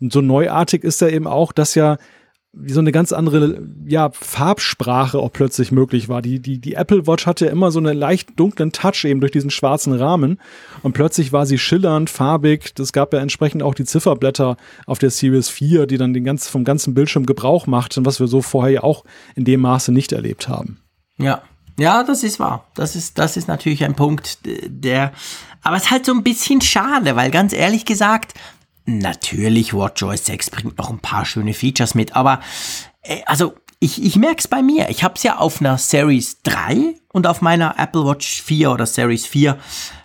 Und 0.00 0.12
so 0.12 0.20
neuartig 0.20 0.84
ist 0.84 1.00
ja 1.00 1.08
eben 1.08 1.26
auch, 1.26 1.52
dass 1.52 1.74
ja 1.74 1.96
wie 2.58 2.72
so 2.72 2.80
eine 2.80 2.90
ganz 2.90 3.12
andere 3.12 3.62
ja, 3.86 4.10
Farbsprache 4.12 5.18
auch 5.18 5.30
plötzlich 5.30 5.72
möglich 5.72 6.08
war. 6.08 6.22
Die, 6.22 6.40
die, 6.40 6.58
die 6.58 6.74
Apple 6.74 7.06
Watch 7.06 7.26
hatte 7.26 7.46
ja 7.46 7.52
immer 7.52 7.70
so 7.70 7.78
einen 7.78 7.96
leicht 7.96 8.38
dunklen 8.40 8.72
Touch 8.72 9.04
eben 9.04 9.20
durch 9.20 9.32
diesen 9.32 9.50
schwarzen 9.50 9.92
Rahmen 9.92 10.40
und 10.82 10.94
plötzlich 10.94 11.32
war 11.32 11.44
sie 11.44 11.58
schillernd, 11.58 12.08
farbig. 12.08 12.74
Das 12.74 12.92
gab 12.92 13.12
ja 13.12 13.20
entsprechend 13.20 13.62
auch 13.62 13.74
die 13.74 13.84
Zifferblätter 13.84 14.56
auf 14.86 14.98
der 14.98 15.10
Series 15.10 15.50
4, 15.50 15.86
die 15.86 15.98
dann 15.98 16.14
den 16.14 16.24
ganz, 16.24 16.48
vom 16.48 16.64
ganzen 16.64 16.94
Bildschirm 16.94 17.26
Gebrauch 17.26 17.66
machten, 17.66 18.06
was 18.06 18.20
wir 18.20 18.26
so 18.26 18.40
vorher 18.40 18.72
ja 18.72 18.82
auch 18.82 19.04
in 19.34 19.44
dem 19.44 19.60
Maße 19.60 19.92
nicht 19.92 20.12
erlebt 20.12 20.48
haben. 20.48 20.78
Ja, 21.18 21.42
ja, 21.78 22.04
das 22.04 22.22
ist 22.22 22.40
wahr. 22.40 22.66
Das 22.74 22.96
ist, 22.96 23.18
das 23.18 23.36
ist 23.36 23.48
natürlich 23.48 23.84
ein 23.84 23.94
Punkt, 23.94 24.38
der, 24.44 25.12
aber 25.62 25.76
es 25.76 25.84
ist 25.84 25.90
halt 25.90 26.06
so 26.06 26.12
ein 26.12 26.22
bisschen 26.22 26.62
schade, 26.62 27.16
weil 27.16 27.30
ganz 27.30 27.52
ehrlich 27.52 27.84
gesagt, 27.84 28.32
Natürlich, 28.86 29.74
WatchOS 29.74 30.26
6 30.26 30.50
bringt 30.50 30.78
noch 30.78 30.90
ein 30.90 31.00
paar 31.00 31.24
schöne 31.24 31.54
Features 31.54 31.94
mit, 31.94 32.14
aber 32.14 32.40
äh, 33.02 33.20
also 33.26 33.54
ich, 33.80 34.02
ich 34.02 34.16
merke 34.16 34.38
es 34.38 34.48
bei 34.48 34.62
mir. 34.62 34.88
Ich 34.88 35.04
habe 35.04 35.14
es 35.16 35.22
ja 35.22 35.36
auf 35.38 35.60
einer 35.60 35.76
Series 35.76 36.42
3 36.42 36.94
und 37.12 37.26
auf 37.26 37.42
meiner 37.42 37.78
Apple 37.78 38.06
Watch 38.06 38.42
4 38.42 38.70
oder 38.70 38.86
Series 38.86 39.26
4, 39.26 39.58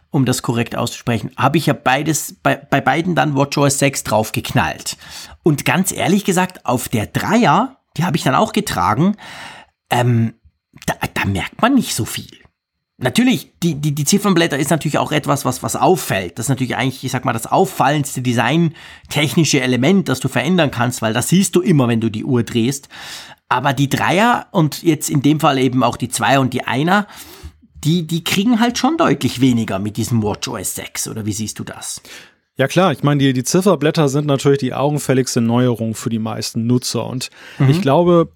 um 0.09 0.25
das 0.25 0.41
korrekt 0.41 0.75
auszusprechen, 0.75 1.31
habe 1.37 1.57
ich 1.57 1.67
ja 1.67 1.73
beides 1.73 2.35
bei, 2.41 2.55
bei 2.55 2.81
beiden 2.81 3.15
dann 3.15 3.35
WatchOS 3.35 3.79
6 3.79 4.03
draufgeknallt. 4.03 4.97
Und 5.43 5.63
ganz 5.63 5.91
ehrlich 5.91 6.25
gesagt, 6.25 6.65
auf 6.65 6.89
der 6.89 7.13
3er, 7.13 7.75
die 7.97 8.03
habe 8.03 8.17
ich 8.17 8.23
dann 8.23 8.35
auch 8.35 8.51
getragen, 8.51 9.15
ähm, 9.89 10.33
da, 10.85 10.95
da 11.13 11.25
merkt 11.25 11.61
man 11.61 11.75
nicht 11.75 11.95
so 11.95 12.05
viel. 12.05 12.40
Natürlich, 13.01 13.51
die, 13.63 13.75
die, 13.75 13.93
die 13.93 14.05
Ziffernblätter 14.05 14.59
ist 14.59 14.69
natürlich 14.69 14.99
auch 14.99 15.11
etwas, 15.11 15.43
was, 15.43 15.63
was 15.63 15.75
auffällt. 15.75 16.37
Das 16.37 16.45
ist 16.45 16.49
natürlich 16.49 16.75
eigentlich, 16.75 17.03
ich 17.03 17.11
sag 17.11 17.25
mal, 17.25 17.33
das 17.33 17.47
auffallendste 17.47 18.21
designtechnische 18.21 19.59
Element, 19.59 20.07
das 20.07 20.19
du 20.19 20.27
verändern 20.27 20.69
kannst, 20.69 21.01
weil 21.01 21.11
das 21.11 21.27
siehst 21.27 21.55
du 21.55 21.61
immer, 21.61 21.87
wenn 21.87 21.99
du 21.99 22.09
die 22.09 22.23
Uhr 22.23 22.43
drehst. 22.43 22.89
Aber 23.49 23.73
die 23.73 23.89
Dreier 23.89 24.47
und 24.51 24.83
jetzt 24.83 25.09
in 25.09 25.23
dem 25.23 25.39
Fall 25.39 25.57
eben 25.57 25.83
auch 25.83 25.97
die 25.97 26.09
Zweier 26.09 26.41
und 26.41 26.53
die 26.53 26.63
Einer, 26.63 27.07
die, 27.73 28.05
die 28.05 28.23
kriegen 28.23 28.59
halt 28.59 28.77
schon 28.77 28.97
deutlich 28.97 29.41
weniger 29.41 29.79
mit 29.79 29.97
diesem 29.97 30.21
WatchOS 30.21 30.75
6, 30.75 31.07
oder 31.07 31.25
wie 31.25 31.33
siehst 31.33 31.57
du 31.57 31.63
das? 31.63 32.01
Ja 32.55 32.67
klar, 32.67 32.91
ich 32.91 33.01
meine, 33.01 33.23
die, 33.23 33.33
die 33.33 33.43
Zifferblätter 33.43 34.09
sind 34.09 34.27
natürlich 34.27 34.59
die 34.59 34.75
augenfälligste 34.75 35.41
Neuerung 35.41 35.95
für 35.95 36.09
die 36.09 36.19
meisten 36.19 36.67
Nutzer. 36.67 37.07
Und 37.07 37.31
mhm. 37.57 37.69
ich 37.69 37.81
glaube, 37.81 38.31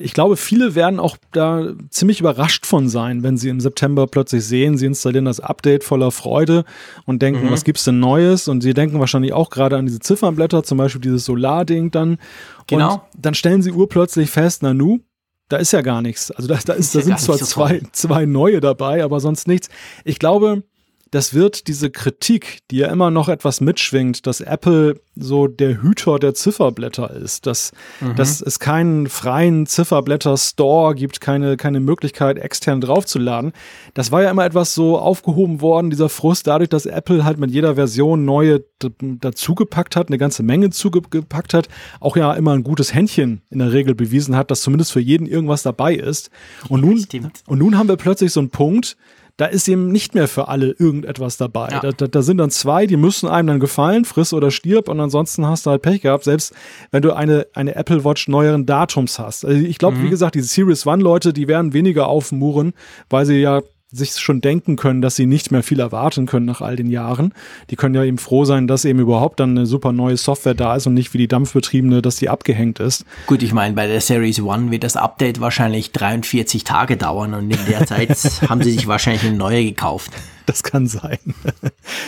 ich 0.00 0.14
glaube, 0.14 0.36
viele 0.36 0.74
werden 0.74 1.00
auch 1.00 1.16
da 1.32 1.72
ziemlich 1.90 2.20
überrascht 2.20 2.66
von 2.66 2.88
sein, 2.88 3.22
wenn 3.22 3.36
sie 3.36 3.48
im 3.48 3.60
September 3.60 4.06
plötzlich 4.06 4.44
sehen, 4.44 4.76
sie 4.76 4.86
installieren 4.86 5.24
das 5.24 5.40
Update 5.40 5.84
voller 5.84 6.10
Freude 6.10 6.64
und 7.04 7.22
denken, 7.22 7.46
mhm. 7.46 7.50
was 7.50 7.64
gibt's 7.64 7.84
denn 7.84 8.00
Neues? 8.00 8.48
Und 8.48 8.62
sie 8.62 8.74
denken 8.74 9.00
wahrscheinlich 9.00 9.32
auch 9.32 9.50
gerade 9.50 9.76
an 9.76 9.86
diese 9.86 10.00
Ziffernblätter, 10.00 10.62
zum 10.62 10.78
Beispiel 10.78 11.00
dieses 11.00 11.24
Solar-Ding 11.24 11.90
dann. 11.90 12.18
Genau. 12.66 12.94
Und 12.94 13.00
dann 13.16 13.34
stellen 13.34 13.62
sie 13.62 13.72
urplötzlich 13.72 14.30
fest, 14.30 14.62
na 14.62 14.74
nu, 14.74 15.00
da 15.48 15.56
ist 15.56 15.72
ja 15.72 15.80
gar 15.80 16.02
nichts. 16.02 16.30
Also 16.30 16.48
da, 16.48 16.58
da, 16.64 16.74
ist, 16.74 16.94
da 16.94 17.00
sind 17.00 17.18
zwar 17.18 17.38
so 17.38 17.44
zwei, 17.44 17.80
zwei 17.92 18.26
neue 18.26 18.60
dabei, 18.60 19.02
aber 19.02 19.20
sonst 19.20 19.48
nichts. 19.48 19.68
Ich 20.04 20.18
glaube, 20.18 20.62
das 21.10 21.34
wird 21.34 21.68
diese 21.68 21.90
Kritik, 21.90 22.60
die 22.70 22.78
ja 22.78 22.88
immer 22.88 23.10
noch 23.10 23.28
etwas 23.28 23.60
mitschwingt, 23.60 24.26
dass 24.26 24.40
Apple 24.40 25.00
so 25.16 25.46
der 25.46 25.82
Hüter 25.82 26.18
der 26.18 26.34
Zifferblätter 26.34 27.10
ist, 27.10 27.46
dass, 27.46 27.72
mhm. 28.00 28.14
dass 28.14 28.40
es 28.40 28.60
keinen 28.60 29.08
freien 29.08 29.66
Zifferblätter-Store 29.66 30.94
gibt, 30.94 31.20
keine, 31.20 31.56
keine 31.56 31.80
Möglichkeit, 31.80 32.38
extern 32.38 32.80
draufzuladen. 32.80 33.52
Das 33.94 34.12
war 34.12 34.22
ja 34.22 34.30
immer 34.30 34.44
etwas 34.44 34.74
so 34.74 34.98
aufgehoben 34.98 35.60
worden, 35.60 35.90
dieser 35.90 36.08
Frust, 36.08 36.46
dadurch, 36.46 36.68
dass 36.68 36.86
Apple 36.86 37.24
halt 37.24 37.38
mit 37.38 37.50
jeder 37.50 37.74
Version 37.74 38.24
neue 38.24 38.64
dazugepackt 39.00 39.96
hat, 39.96 40.08
eine 40.08 40.18
ganze 40.18 40.42
Menge 40.42 40.70
zugepackt 40.70 41.54
hat, 41.54 41.68
auch 42.00 42.16
ja 42.16 42.32
immer 42.34 42.52
ein 42.52 42.62
gutes 42.62 42.94
Händchen 42.94 43.42
in 43.50 43.58
der 43.58 43.72
Regel 43.72 43.94
bewiesen 43.94 44.36
hat, 44.36 44.50
dass 44.50 44.62
zumindest 44.62 44.92
für 44.92 45.00
jeden 45.00 45.26
irgendwas 45.26 45.62
dabei 45.62 45.94
ist. 45.94 46.30
Und 46.68 46.82
nun, 46.82 47.04
und 47.46 47.58
nun 47.58 47.76
haben 47.76 47.88
wir 47.88 47.96
plötzlich 47.96 48.32
so 48.32 48.40
einen 48.40 48.50
Punkt, 48.50 48.96
da 49.38 49.46
ist 49.46 49.68
eben 49.68 49.90
nicht 49.90 50.14
mehr 50.14 50.26
für 50.26 50.48
alle 50.48 50.72
irgendetwas 50.72 51.36
dabei. 51.36 51.68
Ja. 51.70 51.80
Da, 51.80 51.92
da, 51.92 52.08
da, 52.08 52.22
sind 52.22 52.38
dann 52.38 52.50
zwei, 52.50 52.86
die 52.86 52.96
müssen 52.96 53.28
einem 53.28 53.46
dann 53.46 53.60
gefallen, 53.60 54.04
friss 54.04 54.32
oder 54.32 54.50
stirb 54.50 54.88
und 54.88 55.00
ansonsten 55.00 55.46
hast 55.46 55.64
du 55.64 55.70
halt 55.70 55.80
Pech 55.80 56.02
gehabt, 56.02 56.24
selbst 56.24 56.52
wenn 56.90 57.02
du 57.02 57.12
eine, 57.12 57.46
eine 57.54 57.76
Apple 57.76 58.04
Watch 58.04 58.26
neueren 58.26 58.66
Datums 58.66 59.18
hast. 59.20 59.44
Also 59.44 59.58
ich 59.58 59.78
glaube, 59.78 59.96
mhm. 59.96 60.04
wie 60.04 60.10
gesagt, 60.10 60.34
diese 60.34 60.48
Series 60.48 60.86
One 60.86 61.02
Leute, 61.02 61.32
die 61.32 61.46
werden 61.46 61.72
weniger 61.72 62.08
aufmuren, 62.08 62.74
weil 63.08 63.26
sie 63.26 63.36
ja 63.36 63.62
sich 63.90 64.18
schon 64.18 64.42
denken 64.42 64.76
können, 64.76 65.00
dass 65.00 65.16
sie 65.16 65.24
nicht 65.24 65.50
mehr 65.50 65.62
viel 65.62 65.80
erwarten 65.80 66.26
können 66.26 66.44
nach 66.44 66.60
all 66.60 66.76
den 66.76 66.90
Jahren. 66.90 67.32
Die 67.70 67.76
können 67.76 67.94
ja 67.94 68.04
eben 68.04 68.18
froh 68.18 68.44
sein, 68.44 68.66
dass 68.66 68.84
eben 68.84 68.98
überhaupt 68.98 69.40
dann 69.40 69.56
eine 69.56 69.66
super 69.66 69.92
neue 69.92 70.18
Software 70.18 70.54
da 70.54 70.76
ist 70.76 70.86
und 70.86 70.94
nicht 70.94 71.14
wie 71.14 71.18
die 71.18 71.28
dampfbetriebene, 71.28 72.02
dass 72.02 72.16
die 72.16 72.28
abgehängt 72.28 72.80
ist. 72.80 73.06
Gut, 73.26 73.42
ich 73.42 73.54
meine, 73.54 73.74
bei 73.74 73.86
der 73.86 74.02
Series 74.02 74.40
One 74.40 74.70
wird 74.70 74.84
das 74.84 74.96
Update 74.96 75.40
wahrscheinlich 75.40 75.92
43 75.92 76.64
Tage 76.64 76.98
dauern 76.98 77.32
und 77.32 77.50
in 77.50 77.66
der 77.66 77.86
Zeit 77.86 78.10
haben 78.48 78.62
sie 78.62 78.72
sich 78.72 78.86
wahrscheinlich 78.86 79.24
eine 79.24 79.36
neue 79.36 79.64
gekauft. 79.64 80.12
Das 80.44 80.62
kann 80.62 80.86
sein. 80.86 81.18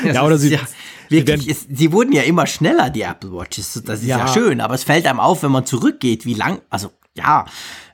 Das 0.04 0.14
ja, 0.14 0.24
oder 0.24 0.38
sie, 0.38 0.50
ja, 0.50 0.60
wirklich, 1.08 1.42
sie, 1.42 1.50
ist, 1.50 1.66
sie 1.72 1.92
wurden 1.92 2.12
ja 2.12 2.22
immer 2.22 2.46
schneller, 2.46 2.90
die 2.90 3.02
Apple 3.02 3.32
Watches. 3.32 3.82
Das 3.84 4.00
ist 4.00 4.06
ja. 4.06 4.18
ja 4.18 4.28
schön, 4.28 4.60
aber 4.60 4.74
es 4.74 4.84
fällt 4.84 5.06
einem 5.06 5.20
auf, 5.20 5.42
wenn 5.42 5.50
man 5.50 5.66
zurückgeht, 5.66 6.26
wie 6.26 6.34
lang, 6.34 6.60
also 6.68 6.90
ja, 7.14 7.46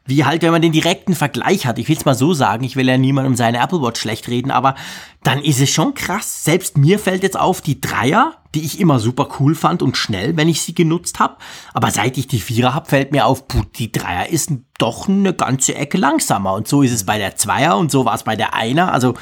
wie 0.06 0.24
halt, 0.24 0.42
wenn 0.42 0.52
man 0.52 0.62
den 0.62 0.72
direkten 0.72 1.14
Vergleich 1.14 1.66
hat. 1.66 1.78
Ich 1.78 1.88
will 1.88 1.96
es 1.96 2.04
mal 2.04 2.14
so 2.14 2.32
sagen, 2.32 2.64
ich 2.64 2.76
will 2.76 2.88
ja 2.88 2.96
niemandem 2.96 3.36
seine 3.36 3.58
Apple 3.58 3.82
Watch 3.82 4.00
schlecht 4.00 4.28
reden, 4.28 4.50
aber 4.50 4.74
dann 5.22 5.42
ist 5.42 5.60
es 5.60 5.70
schon 5.70 5.94
krass. 5.94 6.44
Selbst 6.44 6.78
mir 6.78 6.98
fällt 6.98 7.22
jetzt 7.22 7.38
auf, 7.38 7.60
die 7.60 7.80
Dreier, 7.80 8.34
die 8.54 8.64
ich 8.64 8.80
immer 8.80 8.98
super 9.00 9.28
cool 9.38 9.54
fand 9.54 9.82
und 9.82 9.96
schnell, 9.96 10.36
wenn 10.36 10.48
ich 10.48 10.62
sie 10.62 10.74
genutzt 10.74 11.18
habe. 11.18 11.36
Aber 11.74 11.90
seit 11.90 12.16
ich 12.16 12.28
die 12.28 12.40
Vierer 12.40 12.74
habe, 12.74 12.88
fällt 12.88 13.12
mir 13.12 13.26
auf, 13.26 13.48
puh, 13.48 13.62
die 13.74 13.90
Dreier 13.90 14.28
ist 14.28 14.52
doch 14.78 15.08
eine 15.08 15.34
ganze 15.34 15.74
Ecke 15.74 15.98
langsamer. 15.98 16.54
Und 16.54 16.68
so 16.68 16.82
ist 16.82 16.92
es 16.92 17.04
bei 17.04 17.18
der 17.18 17.36
Zweier 17.36 17.76
und 17.76 17.90
so 17.90 18.04
war 18.04 18.14
es 18.14 18.22
bei 18.22 18.36
der 18.36 18.54
Einer. 18.54 18.92
Also 18.92 19.14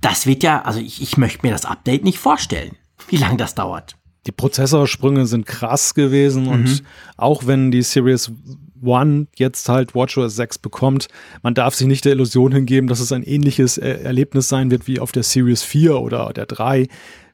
das 0.00 0.26
wird 0.26 0.42
ja, 0.42 0.62
also 0.62 0.78
ich, 0.78 1.00
ich 1.02 1.16
möchte 1.16 1.46
mir 1.46 1.52
das 1.52 1.64
Update 1.64 2.04
nicht 2.04 2.18
vorstellen, 2.18 2.76
wie 3.08 3.16
lange 3.16 3.38
das 3.38 3.54
dauert. 3.54 3.96
Die 4.26 4.32
Prozessorsprünge 4.32 5.26
sind 5.26 5.46
krass 5.46 5.94
gewesen 5.94 6.44
mhm. 6.44 6.48
und 6.48 6.82
auch 7.16 7.46
wenn 7.46 7.70
die 7.70 7.82
Series 7.82 8.32
One 8.82 9.26
jetzt 9.36 9.68
halt 9.68 9.94
WatchOS 9.94 10.36
6 10.36 10.58
bekommt, 10.58 11.08
man 11.42 11.54
darf 11.54 11.74
sich 11.74 11.86
nicht 11.86 12.04
der 12.04 12.12
Illusion 12.12 12.52
hingeben, 12.52 12.88
dass 12.88 13.00
es 13.00 13.12
ein 13.12 13.22
ähnliches 13.22 13.78
Erlebnis 13.78 14.48
sein 14.48 14.70
wird 14.70 14.86
wie 14.86 15.00
auf 15.00 15.12
der 15.12 15.22
Series 15.22 15.62
4 15.62 15.98
oder 15.98 16.32
der 16.32 16.46
3 16.46 16.88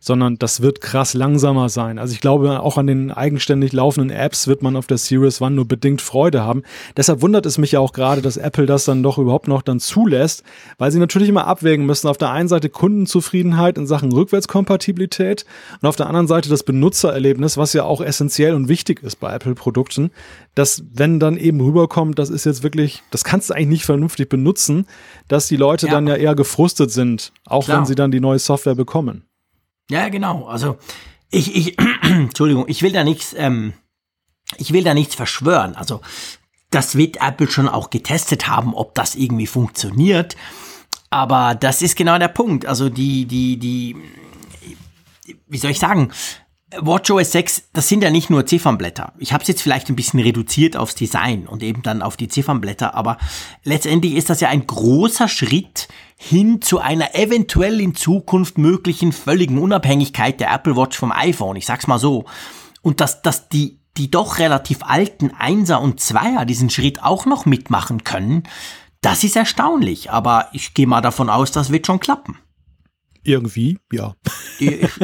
sondern 0.05 0.36
das 0.36 0.61
wird 0.61 0.80
krass 0.80 1.14
langsamer 1.14 1.68
sein. 1.68 2.00
Also 2.00 2.12
ich 2.12 2.20
glaube, 2.20 2.61
auch 2.61 2.76
an 2.76 2.88
den 2.88 3.12
eigenständig 3.12 3.72
laufenden 3.72 4.11
Apps 4.11 4.48
wird 4.48 4.61
man 4.61 4.74
auf 4.74 4.88
der 4.88 4.98
Series 4.98 5.40
One 5.40 5.55
nur 5.55 5.68
bedingt 5.68 6.03
Freude 6.03 6.42
haben. 6.42 6.64
Deshalb 6.96 7.22
wundert 7.22 7.46
es 7.46 7.57
mich 7.57 7.72
ja 7.72 7.78
auch 7.78 7.92
gerade, 7.92 8.20
dass 8.20 8.36
Apple 8.36 8.66
das 8.66 8.84
dann 8.84 9.05
doch 9.05 9.16
überhaupt 9.16 9.46
noch 9.46 9.62
dann 9.62 9.78
zulässt, 9.78 10.42
weil 10.76 10.90
sie 10.90 10.98
natürlich 10.98 11.28
immer 11.28 11.46
abwägen 11.46 11.86
müssen. 11.86 12.09
Auf 12.09 12.18
der 12.18 12.32
einen 12.32 12.48
Seite 12.48 12.68
Kundenzufriedenheit 12.68 13.78
in 13.78 13.86
Sachen 13.86 14.11
Rückwärtskompatibilität 14.11 15.46
und 15.80 15.88
auf 15.88 15.94
der 15.94 16.09
anderen 16.09 16.26
Seite 16.26 16.48
das 16.48 16.64
Benutzererlebnis, 16.64 17.57
was 17.57 17.72
ja 17.72 17.84
auch 17.84 18.00
essentiell 18.00 18.55
und 18.55 18.66
wichtig 18.66 19.05
ist 19.05 19.20
bei 19.20 19.32
Apple-Produkten, 19.32 20.11
dass 20.57 20.82
wenn 20.92 21.20
dann 21.20 21.36
eben 21.36 21.61
rüberkommt, 21.61 22.18
das 22.18 22.28
ist 22.28 22.44
jetzt 22.44 22.64
wirklich, 22.64 23.05
das 23.12 23.22
kannst 23.22 23.50
du 23.50 23.55
eigentlich 23.55 23.68
nicht 23.68 23.84
vernünftig 23.84 24.28
benutzen, 24.28 24.86
dass 25.28 25.46
die 25.46 25.57
Leute 25.57 25.86
ja. 25.86 25.92
dann 25.92 26.09
ja 26.09 26.16
eher 26.16 26.34
gefrustet 26.34 26.90
sind, 26.90 27.32
auch 27.46 27.66
Klar. 27.66 27.78
wenn 27.78 27.86
sie 27.86 27.94
dann 27.94 28.11
die 28.11 28.20
neue 28.20 28.40
Software 28.40 28.74
bekommen. 28.74 29.22
Ja, 29.91 30.09
genau. 30.09 30.47
Also 30.47 30.78
ich, 31.30 31.55
ich, 31.55 31.76
Entschuldigung, 32.03 32.64
ich 32.68 32.83
will 32.83 32.93
da 32.93 33.05
nichts, 33.05 33.35
ähm, 33.37 33.72
ich 34.59 34.72
will 34.72 34.85
da 34.85 34.95
nichts 34.95 35.14
verschwören. 35.14 35.74
Also 35.74 36.01
das 36.70 36.97
wird 36.97 37.18
Apple 37.20 37.51
schon 37.51 37.68
auch 37.68 37.91
getestet 37.91 38.49
haben, 38.49 38.74
ob 38.74 38.95
das 38.95 39.14
irgendwie 39.14 39.47
funktioniert. 39.47 40.37
Aber 41.11 41.55
das 41.55 41.83
ist 41.83 41.97
genau 41.97 42.18
der 42.18 42.28
Punkt. 42.28 42.64
Also 42.64 42.89
die, 42.89 43.26
die, 43.26 43.59
die, 43.59 43.97
wie 45.47 45.59
soll 45.59 45.70
ich 45.70 45.78
sagen? 45.78 46.11
WatchOS 46.80 47.32
6, 47.32 47.70
das 47.72 47.88
sind 47.88 48.02
ja 48.02 48.10
nicht 48.10 48.30
nur 48.30 48.46
Ziffernblätter. 48.46 49.12
Ich 49.18 49.32
habe 49.32 49.42
es 49.42 49.48
jetzt 49.48 49.62
vielleicht 49.62 49.88
ein 49.88 49.96
bisschen 49.96 50.20
reduziert 50.20 50.76
aufs 50.76 50.94
Design 50.94 51.46
und 51.46 51.62
eben 51.62 51.82
dann 51.82 52.02
auf 52.02 52.16
die 52.16 52.28
Ziffernblätter, 52.28 52.94
aber 52.94 53.18
letztendlich 53.64 54.14
ist 54.14 54.30
das 54.30 54.40
ja 54.40 54.48
ein 54.48 54.66
großer 54.66 55.28
Schritt 55.28 55.88
hin 56.16 56.62
zu 56.62 56.78
einer 56.78 57.14
eventuell 57.14 57.80
in 57.80 57.94
Zukunft 57.94 58.58
möglichen 58.58 59.12
völligen 59.12 59.58
Unabhängigkeit 59.58 60.40
der 60.40 60.52
Apple 60.52 60.76
Watch 60.76 60.96
vom 60.96 61.12
iPhone. 61.12 61.56
Ich 61.56 61.66
sag's 61.66 61.86
mal 61.86 61.98
so. 61.98 62.24
Und 62.80 63.00
dass, 63.00 63.22
dass 63.22 63.48
die, 63.48 63.80
die 63.96 64.10
doch 64.10 64.38
relativ 64.38 64.78
alten 64.82 65.32
Einser 65.36 65.80
und 65.80 66.00
Zweier 66.00 66.44
diesen 66.44 66.70
Schritt 66.70 67.02
auch 67.02 67.26
noch 67.26 67.44
mitmachen 67.44 68.04
können, 68.04 68.44
das 69.00 69.24
ist 69.24 69.36
erstaunlich. 69.36 70.10
Aber 70.10 70.48
ich 70.52 70.74
gehe 70.74 70.86
mal 70.86 71.00
davon 71.00 71.28
aus, 71.28 71.50
das 71.50 71.70
wird 71.70 71.86
schon 71.86 72.00
klappen. 72.00 72.38
Irgendwie, 73.24 73.78
ja. 73.92 74.14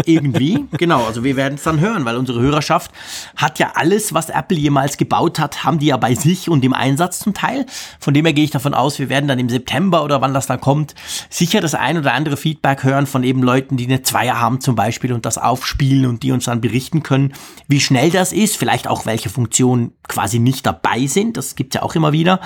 Irgendwie, 0.05 0.67
genau. 0.73 1.05
Also 1.05 1.23
wir 1.23 1.37
werden 1.37 1.55
es 1.55 1.63
dann 1.63 1.79
hören, 1.79 2.05
weil 2.05 2.17
unsere 2.17 2.41
Hörerschaft 2.41 2.91
hat 3.37 3.59
ja 3.61 3.73
alles, 3.75 4.13
was 4.13 4.29
Apple 4.29 4.59
jemals 4.59 4.97
gebaut 4.97 5.39
hat, 5.39 5.65
haben 5.65 5.79
die 5.79 5.87
ja 5.87 5.97
bei 5.97 6.15
sich 6.15 6.49
und 6.49 6.65
im 6.65 6.73
Einsatz 6.73 7.21
zum 7.21 7.33
Teil. 7.33 7.67
Von 8.01 8.15
dem 8.15 8.25
her 8.25 8.35
gehe 8.35 8.45
ich 8.45 8.51
davon 8.51 8.75
aus, 8.75 8.99
wir 8.99 9.09
werden 9.09 9.29
dann 9.29 9.39
im 9.39 9.49
September 9.49 10.03
oder 10.03 10.21
wann 10.21 10.35
das 10.35 10.49
dann 10.49 10.61
kommt, 10.61 10.95
sicher 11.31 11.61
das 11.61 11.75
ein 11.75 11.97
oder 11.97 12.13
andere 12.13 12.37
Feedback 12.37 12.83
hören 12.83 13.07
von 13.07 13.23
eben 13.23 13.43
Leuten, 13.43 13.77
die 13.77 13.87
eine 13.87 14.03
Zweier 14.03 14.41
haben 14.41 14.61
zum 14.61 14.75
Beispiel 14.75 15.13
und 15.13 15.25
das 15.25 15.39
aufspielen 15.39 16.07
und 16.07 16.25
die 16.25 16.33
uns 16.33 16.47
dann 16.47 16.61
berichten 16.61 17.05
können, 17.05 17.35
wie 17.69 17.81
schnell 17.81 18.11
das 18.11 18.33
ist, 18.33 18.57
vielleicht 18.57 18.89
auch 18.89 19.07
welche 19.07 19.29
Funktionen 19.29 19.93
quasi 20.09 20.41
nicht 20.41 20.67
dabei 20.67 21.07
sind. 21.07 21.37
Das 21.37 21.55
gibt's 21.55 21.77
ja 21.77 21.83
auch 21.83 21.95
immer 21.95 22.13
wieder. 22.13 22.41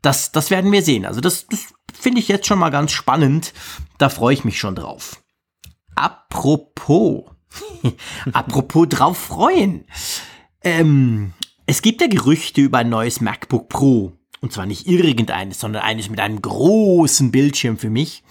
Das, 0.00 0.32
das 0.32 0.50
werden 0.50 0.72
wir 0.72 0.82
sehen. 0.82 1.06
Also 1.06 1.20
das, 1.20 1.46
das 1.46 1.72
finde 1.92 2.20
ich 2.20 2.28
jetzt 2.28 2.46
schon 2.46 2.58
mal 2.58 2.70
ganz 2.70 2.92
spannend. 2.92 3.52
Da 3.98 4.08
freue 4.08 4.34
ich 4.34 4.44
mich 4.44 4.58
schon 4.58 4.74
drauf. 4.74 5.22
Apropos, 5.94 7.24
apropos 8.32 8.88
drauf 8.88 9.18
freuen. 9.18 9.84
Ähm, 10.62 11.32
es 11.66 11.82
gibt 11.82 12.00
ja 12.00 12.06
Gerüchte 12.06 12.60
über 12.60 12.78
ein 12.78 12.88
neues 12.88 13.20
MacBook 13.20 13.68
Pro. 13.68 14.12
Und 14.40 14.52
zwar 14.52 14.66
nicht 14.66 14.88
irgendeines, 14.88 15.60
sondern 15.60 15.82
eines 15.82 16.10
mit 16.10 16.18
einem 16.18 16.42
großen 16.42 17.30
Bildschirm 17.30 17.78
für 17.78 17.90
mich. 17.90 18.24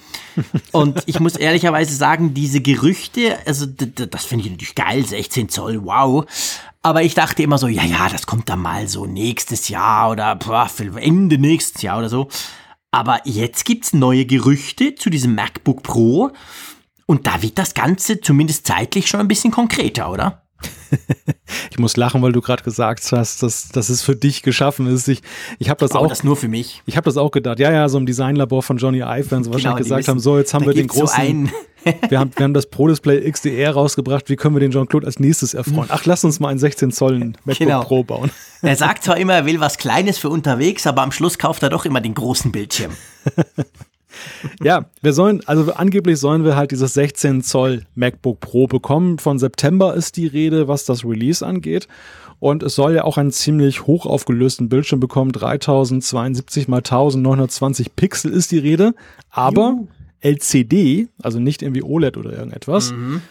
Und 0.73 1.03
ich 1.05 1.21
muss 1.21 1.37
ehrlicherweise 1.37 1.95
sagen, 1.95 2.33
diese 2.33 2.59
Gerüchte, 2.59 3.37
also 3.45 3.65
das 3.65 4.25
finde 4.25 4.43
ich 4.43 4.51
natürlich 4.51 4.75
geil, 4.75 5.05
16 5.05 5.47
Zoll, 5.47 5.85
wow. 5.85 6.25
Aber 6.81 7.03
ich 7.03 7.13
dachte 7.13 7.43
immer 7.43 7.57
so, 7.57 7.67
ja, 7.67 7.85
ja, 7.85 8.09
das 8.09 8.27
kommt 8.27 8.49
dann 8.49 8.59
mal 8.59 8.89
so 8.89 9.05
nächstes 9.05 9.69
Jahr 9.69 10.11
oder 10.11 10.35
boah, 10.35 10.69
Ende 10.97 11.37
nächstes 11.37 11.81
Jahr 11.81 11.99
oder 11.99 12.09
so. 12.09 12.27
Aber 12.91 13.21
jetzt 13.23 13.65
gibt's 13.65 13.93
neue 13.93 14.25
Gerüchte 14.25 14.95
zu 14.95 15.09
diesem 15.09 15.33
MacBook 15.33 15.81
Pro. 15.81 16.31
Und 17.05 17.25
da 17.25 17.41
wird 17.41 17.57
das 17.57 17.73
Ganze 17.73 18.19
zumindest 18.19 18.67
zeitlich 18.67 19.07
schon 19.07 19.21
ein 19.21 19.27
bisschen 19.27 19.51
konkreter, 19.51 20.11
oder? 20.11 20.43
ich 21.71 21.79
muss 21.79 21.97
lachen, 21.97 22.21
weil 22.21 22.31
du 22.31 22.41
gerade 22.41 22.63
gesagt 22.63 23.11
hast, 23.11 23.43
dass, 23.43 23.69
dass 23.69 23.89
es 23.89 24.01
für 24.01 24.15
dich 24.15 24.43
geschaffen 24.43 24.87
ist. 24.87 25.07
Ich, 25.07 25.21
ich 25.59 25.69
habe 25.69 25.79
das 25.79 25.91
Aber 25.91 26.01
auch. 26.01 26.09
das 26.09 26.23
nur 26.23 26.35
für 26.35 26.47
mich. 26.47 26.81
Ich 26.85 26.97
habe 26.97 27.05
das 27.05 27.17
auch 27.17 27.31
gedacht. 27.31 27.59
Ja, 27.59 27.71
ja, 27.71 27.87
so 27.89 27.97
im 27.97 28.05
Designlabor 28.05 28.63
von 28.63 28.77
Johnny 28.77 28.99
Ive 28.99 29.31
werden 29.31 29.43
sie 29.43 29.51
wahrscheinlich 29.51 29.63
genau, 29.63 29.75
gesagt 29.77 29.99
wissen, 29.99 30.09
haben, 30.09 30.19
so, 30.19 30.37
jetzt 30.37 30.53
haben 30.53 30.65
wir 30.65 30.73
den 30.73 30.87
großen. 30.87 31.47
So 31.47 31.91
wir, 32.09 32.19
haben, 32.19 32.31
wir 32.35 32.43
haben 32.43 32.53
das 32.53 32.67
Pro 32.67 32.87
Display 32.87 33.29
XDR 33.29 33.71
rausgebracht. 33.71 34.29
Wie 34.29 34.35
können 34.35 34.55
wir 34.55 34.59
den 34.59 34.71
Jean-Claude 34.71 35.05
als 35.05 35.19
nächstes 35.19 35.53
erfreuen? 35.53 35.87
Ach, 35.89 36.05
lass 36.05 36.23
uns 36.23 36.39
mal 36.39 36.49
ein 36.49 36.59
16 36.59 36.91
Zoll 36.91 37.17
MacBook 37.19 37.57
genau. 37.57 37.83
Pro 37.83 38.03
bauen. 38.03 38.31
Er 38.63 38.75
sagt 38.75 39.03
zwar 39.03 39.17
immer, 39.17 39.33
er 39.33 39.47
will 39.47 39.59
was 39.59 39.79
Kleines 39.79 40.19
für 40.19 40.29
unterwegs, 40.29 40.85
aber 40.85 41.01
am 41.01 41.11
Schluss 41.11 41.39
kauft 41.39 41.63
er 41.63 41.71
doch 41.71 41.83
immer 41.83 41.99
den 41.99 42.13
großen 42.13 42.51
Bildschirm. 42.51 42.91
Ja, 44.63 44.85
wir 45.01 45.13
sollen, 45.13 45.41
also 45.45 45.73
angeblich 45.73 46.19
sollen 46.19 46.43
wir 46.43 46.55
halt 46.55 46.71
dieses 46.71 46.93
16 46.93 47.41
Zoll 47.41 47.83
MacBook 47.95 48.39
Pro 48.39 48.67
bekommen. 48.67 49.19
Von 49.19 49.39
September 49.39 49.93
ist 49.93 50.17
die 50.17 50.27
Rede, 50.27 50.67
was 50.67 50.85
das 50.85 51.05
Release 51.05 51.45
angeht. 51.45 51.87
Und 52.39 52.63
es 52.63 52.73
soll 52.73 52.95
ja 52.95 53.03
auch 53.03 53.17
einen 53.17 53.31
ziemlich 53.31 53.85
hoch 53.85 54.07
aufgelösten 54.07 54.67
Bildschirm 54.67 54.99
bekommen. 54.99 55.31
3072 55.31 56.67
mal 56.67 56.77
1920 56.77 57.95
Pixel 57.95 58.31
ist 58.31 58.51
die 58.51 58.57
Rede. 58.57 58.93
Aber 59.29 59.75
Juhu. 59.77 59.87
LCD, 60.21 61.07
also 61.21 61.39
nicht 61.39 61.61
irgendwie 61.61 61.83
OLED 61.83 62.17
oder 62.17 62.33
irgendetwas. 62.33 62.91
Mhm. 62.91 63.21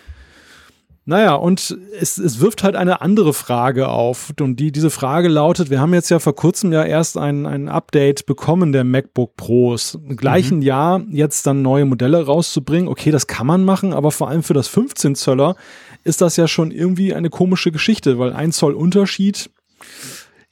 Naja, 1.11 1.35
und 1.35 1.77
es, 1.99 2.19
es 2.19 2.39
wirft 2.39 2.63
halt 2.63 2.77
eine 2.77 3.01
andere 3.01 3.35
Frage 3.35 3.89
auf. 3.89 4.33
Und 4.41 4.61
die, 4.61 4.71
diese 4.71 4.91
Frage 4.91 5.27
lautet, 5.27 5.69
wir 5.69 5.81
haben 5.81 5.93
jetzt 5.93 6.09
ja 6.09 6.21
vor 6.21 6.37
kurzem 6.37 6.73
ja 6.73 6.85
erst 6.85 7.19
ein, 7.19 7.47
ein 7.47 7.69
Update 7.69 8.27
bekommen 8.27 8.71
der 8.71 8.85
MacBook 8.85 9.35
Pros. 9.35 9.97
Im 9.97 10.17
gleichen 10.17 10.59
mhm. 10.59 10.63
Jahr 10.63 11.03
jetzt 11.11 11.49
dann 11.49 11.63
neue 11.63 11.85
Modelle 11.85 12.25
rauszubringen. 12.25 12.87
Okay, 12.87 13.11
das 13.11 13.27
kann 13.27 13.45
man 13.45 13.65
machen, 13.65 13.93
aber 13.93 14.13
vor 14.13 14.29
allem 14.29 14.45
für 14.45 14.55
das 14.55 14.69
15 14.69 15.17
Zöller 15.17 15.57
ist 16.05 16.21
das 16.21 16.37
ja 16.37 16.47
schon 16.47 16.71
irgendwie 16.71 17.13
eine 17.13 17.29
komische 17.29 17.73
Geschichte, 17.73 18.21
weil 18.21 18.33
ein 18.33 18.53
Zoll 18.53 18.75
Unterschied, 18.75 19.51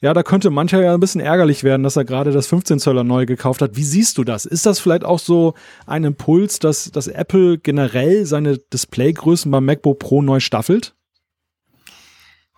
ja, 0.01 0.13
da 0.13 0.23
könnte 0.23 0.49
mancher 0.49 0.81
ja 0.81 0.93
ein 0.93 0.99
bisschen 1.01 1.19
ärgerlich 1.19 1.63
werden, 1.63 1.83
dass 1.83 1.97
er 1.97 2.05
gerade 2.05 2.31
das 2.31 2.47
15 2.47 2.79
Zöller 2.79 3.03
neu 3.03 3.25
gekauft 3.25 3.61
hat. 3.61 3.75
Wie 3.75 3.83
siehst 3.83 4.17
du 4.17 4.23
das? 4.23 4.45
Ist 4.45 4.65
das 4.65 4.79
vielleicht 4.79 5.03
auch 5.03 5.19
so 5.19 5.55
ein 5.85 6.05
Impuls, 6.05 6.59
dass, 6.59 6.89
dass 6.91 7.07
Apple 7.07 7.57
generell 7.57 8.25
seine 8.25 8.57
Displaygrößen 8.57 9.51
beim 9.51 9.65
MacBook 9.65 9.99
Pro 9.99 10.21
neu 10.21 10.39
staffelt? 10.39 10.95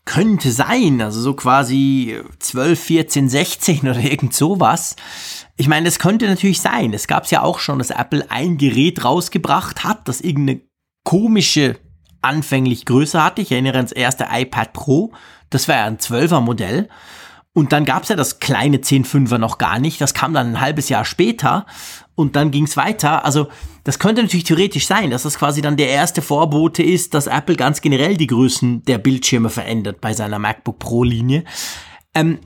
Könnte 0.05 0.51
sein, 0.51 1.01
also 1.01 1.19
so 1.19 1.33
quasi 1.33 2.19
12, 2.39 2.79
14, 2.79 3.29
16 3.29 3.79
oder 3.81 3.99
irgend 4.03 4.35
sowas. 4.35 4.95
Ich 5.57 5.67
meine, 5.67 5.85
das 5.85 5.97
könnte 5.97 6.27
natürlich 6.27 6.61
sein. 6.61 6.93
Es 6.93 7.07
gab 7.07 7.23
es 7.23 7.31
ja 7.31 7.41
auch 7.41 7.57
schon, 7.57 7.79
dass 7.79 7.89
Apple 7.89 8.29
ein 8.29 8.57
Gerät 8.57 9.03
rausgebracht 9.03 9.83
hat, 9.83 10.07
das 10.07 10.21
irgendeine 10.21 10.61
komische 11.03 11.77
anfänglich 12.21 12.85
Größe 12.85 13.23
hatte. 13.23 13.41
Ich 13.41 13.51
erinnere 13.51 13.77
ans 13.77 13.91
erste 13.91 14.27
iPad 14.31 14.73
Pro. 14.73 15.11
Das 15.49 15.67
war 15.67 15.75
ja 15.75 15.85
ein 15.85 15.97
12er 15.97 16.39
Modell. 16.39 16.87
Und 17.53 17.73
dann 17.73 17.83
gab's 17.83 18.07
ja 18.07 18.15
das 18.15 18.39
kleine 18.39 18.77
10.5er 18.77 19.37
noch 19.37 19.57
gar 19.57 19.77
nicht. 19.79 19.99
Das 19.99 20.13
kam 20.13 20.33
dann 20.33 20.53
ein 20.53 20.61
halbes 20.61 20.87
Jahr 20.87 21.03
später 21.03 21.65
und 22.15 22.37
dann 22.37 22.51
ging's 22.51 22.77
weiter. 22.77 23.25
Also 23.25 23.49
das 23.83 23.99
könnte 23.99 24.21
natürlich 24.21 24.45
theoretisch 24.45 24.87
sein, 24.87 25.11
dass 25.11 25.23
das 25.23 25.37
quasi 25.37 25.61
dann 25.61 25.75
der 25.75 25.89
erste 25.89 26.21
Vorbote 26.21 26.81
ist, 26.81 27.13
dass 27.13 27.27
Apple 27.27 27.57
ganz 27.57 27.81
generell 27.81 28.15
die 28.15 28.27
Größen 28.27 28.85
der 28.85 28.99
Bildschirme 28.99 29.49
verändert 29.49 29.99
bei 29.99 30.13
seiner 30.13 30.39
MacBook 30.39 30.79
Pro-Linie. 30.79 31.43
Ähm, 32.13 32.39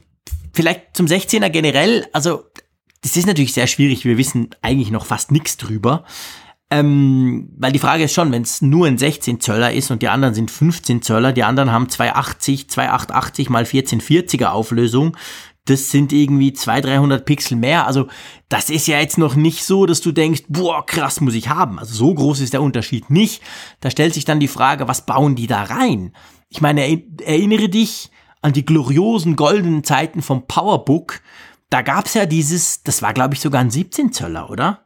vielleicht 0.54 0.96
zum 0.98 1.06
16er 1.06 1.50
generell, 1.50 2.08
also 2.12 2.46
das 3.04 3.16
ist 3.16 3.28
natürlich 3.28 3.54
sehr 3.54 3.68
schwierig. 3.68 4.06
Wir 4.06 4.18
wissen 4.18 4.50
eigentlich 4.64 4.90
noch 4.90 5.06
fast 5.06 5.32
nichts 5.32 5.58
drüber. 5.58 6.04
Ähm, 6.72 7.50
weil 7.58 7.72
die 7.72 7.80
Frage 7.80 8.06
ist 8.06 8.14
schon, 8.14 8.32
wenn 8.32 8.42
es 8.42 8.62
nur 8.62 8.88
ein 8.88 8.98
16 8.98 9.40
Zöller 9.40 9.72
ist 9.72 9.92
und 9.92 10.02
die 10.02 10.10
anderen 10.10 10.34
sind 10.34 10.50
15 10.50 11.02
Zöller, 11.04 11.32
die 11.32 11.44
anderen 11.44 11.72
haben 11.72 11.90
280, 11.90 12.70
2880 12.70 13.50
mal 13.50 13.64
1440er 13.64 14.48
Auflösung, 14.48 15.16
das 15.66 15.90
sind 15.90 16.14
irgendwie 16.14 16.54
200, 16.54 16.86
300 16.92 17.26
Pixel 17.26 17.58
mehr. 17.58 17.88
Also 17.88 18.08
das 18.50 18.70
ist 18.70 18.88
ja 18.88 19.00
jetzt 19.00 19.18
noch 19.18 19.36
nicht 19.36 19.64
so, 19.64 19.86
dass 19.86 20.02
du 20.02 20.12
denkst, 20.12 20.44
boah, 20.48 20.86
krass 20.86 21.22
muss 21.22 21.34
ich 21.34 21.50
haben. 21.50 21.80
Also 21.80 21.96
so 21.96 22.14
groß 22.14 22.40
ist 22.40 22.54
der 22.54 22.62
Unterschied 22.62 23.10
nicht. 23.10 23.42
Da 23.80 23.90
stellt 23.90 24.14
sich 24.14 24.26
dann 24.26 24.40
die 24.40 24.48
Frage, 24.48 24.88
was 24.88 25.06
bauen 25.06 25.36
die 25.36 25.48
da 25.48 25.64
rein? 25.64 26.16
Ich 26.50 26.62
meine, 26.62 26.82
erinnere 27.24 27.70
dich 27.70 28.12
an 28.42 28.54
die 28.54 28.66
gloriosen 28.66 29.36
goldenen 29.36 29.84
Zeiten 29.84 30.22
vom 30.22 30.46
Powerbook. 30.46 31.22
Da 31.72 31.82
gab's 31.82 32.14
ja 32.14 32.28
dieses, 32.28 32.84
das 32.84 33.02
war 33.02 33.14
glaube 33.14 33.34
ich 33.34 33.42
sogar 33.42 33.62
ein 33.62 33.72
17 33.72 34.14
Zöller, 34.14 34.52
oder? 34.52 34.85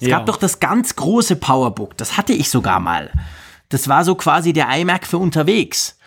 Es 0.00 0.08
ja. 0.08 0.18
gab 0.18 0.26
doch 0.26 0.36
das 0.36 0.60
ganz 0.60 0.96
große 0.96 1.36
Powerbook, 1.36 1.96
das 1.96 2.16
hatte 2.16 2.32
ich 2.32 2.50
sogar 2.50 2.80
mal. 2.80 3.10
Das 3.68 3.88
war 3.88 4.04
so 4.04 4.14
quasi 4.14 4.52
der 4.52 4.68
iMac 4.76 5.06
für 5.06 5.18
unterwegs. 5.18 5.98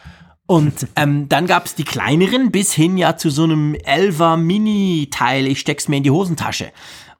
Und 0.45 0.87
ähm, 0.95 1.29
dann 1.29 1.47
gab 1.47 1.65
es 1.65 1.75
die 1.75 1.83
kleineren 1.83 2.51
bis 2.51 2.73
hin 2.73 2.97
ja 2.97 3.17
zu 3.17 3.29
so 3.29 3.43
einem 3.43 3.73
11er 3.73 4.37
Mini-Teil, 4.37 5.47
ich 5.47 5.59
steck's 5.59 5.87
mir 5.87 5.97
in 5.97 6.03
die 6.03 6.11
Hosentasche. 6.11 6.71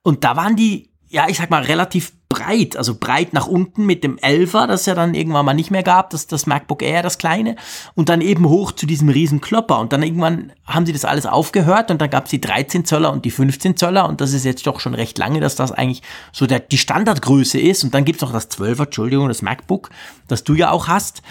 Und 0.04 0.24
da 0.24 0.36
waren 0.36 0.56
die 0.56 0.90
ja, 1.10 1.28
ich 1.30 1.38
sag 1.38 1.50
mal, 1.50 1.64
relativ 1.64 2.14
breit, 2.30 2.76
also 2.76 2.96
breit 2.96 3.32
nach 3.32 3.48
unten 3.48 3.86
mit 3.86 4.04
dem 4.04 4.18
11er, 4.18 4.68
das 4.68 4.86
ja 4.86 4.94
dann 4.94 5.14
irgendwann 5.14 5.46
mal 5.46 5.54
nicht 5.54 5.72
mehr 5.72 5.84
gab, 5.84 6.10
das, 6.10 6.28
das 6.28 6.46
MacBook 6.46 6.82
Air, 6.82 7.02
das 7.02 7.18
kleine, 7.18 7.56
und 7.96 8.10
dann 8.10 8.20
eben 8.20 8.50
hoch 8.50 8.74
zu 8.74 8.86
diesem 8.86 9.08
riesen 9.08 9.40
Klopper. 9.40 9.80
Und 9.80 9.94
dann 9.94 10.04
irgendwann 10.04 10.52
haben 10.66 10.86
sie 10.86 10.92
das 10.92 11.06
alles 11.06 11.26
aufgehört 11.26 11.90
und 11.90 12.02
dann 12.02 12.10
gab 12.10 12.26
es 12.26 12.32
die 12.32 12.42
13 12.42 12.84
Zöller 12.84 13.14
und 13.14 13.24
die 13.24 13.32
15 13.32 13.78
Zöller 13.78 14.10
und 14.10 14.20
das 14.20 14.34
ist 14.34 14.44
jetzt 14.44 14.68
doch 14.68 14.82
schon 14.82 14.94
recht 14.94 15.18
lange, 15.18 15.40
dass 15.40 15.56
das 15.56 15.72
eigentlich 15.72 16.02
so 16.34 16.46
der, 16.46 16.60
die 16.60 16.78
Standardgröße 16.78 17.60
ist. 17.60 17.86
Und 17.86 17.94
dann 17.94 18.04
gibt's 18.04 18.22
noch 18.22 18.34
das 18.34 18.52
12er, 18.52 18.86
Entschuldigung, 18.86 19.30
das 19.30 19.42
MacBook, 19.42 19.90
das 20.28 20.44
du 20.44 20.54
ja 20.54 20.72
auch 20.72 20.90
hast. 20.90 21.22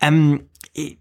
Ähm, 0.00 0.48
äh, 0.74 0.96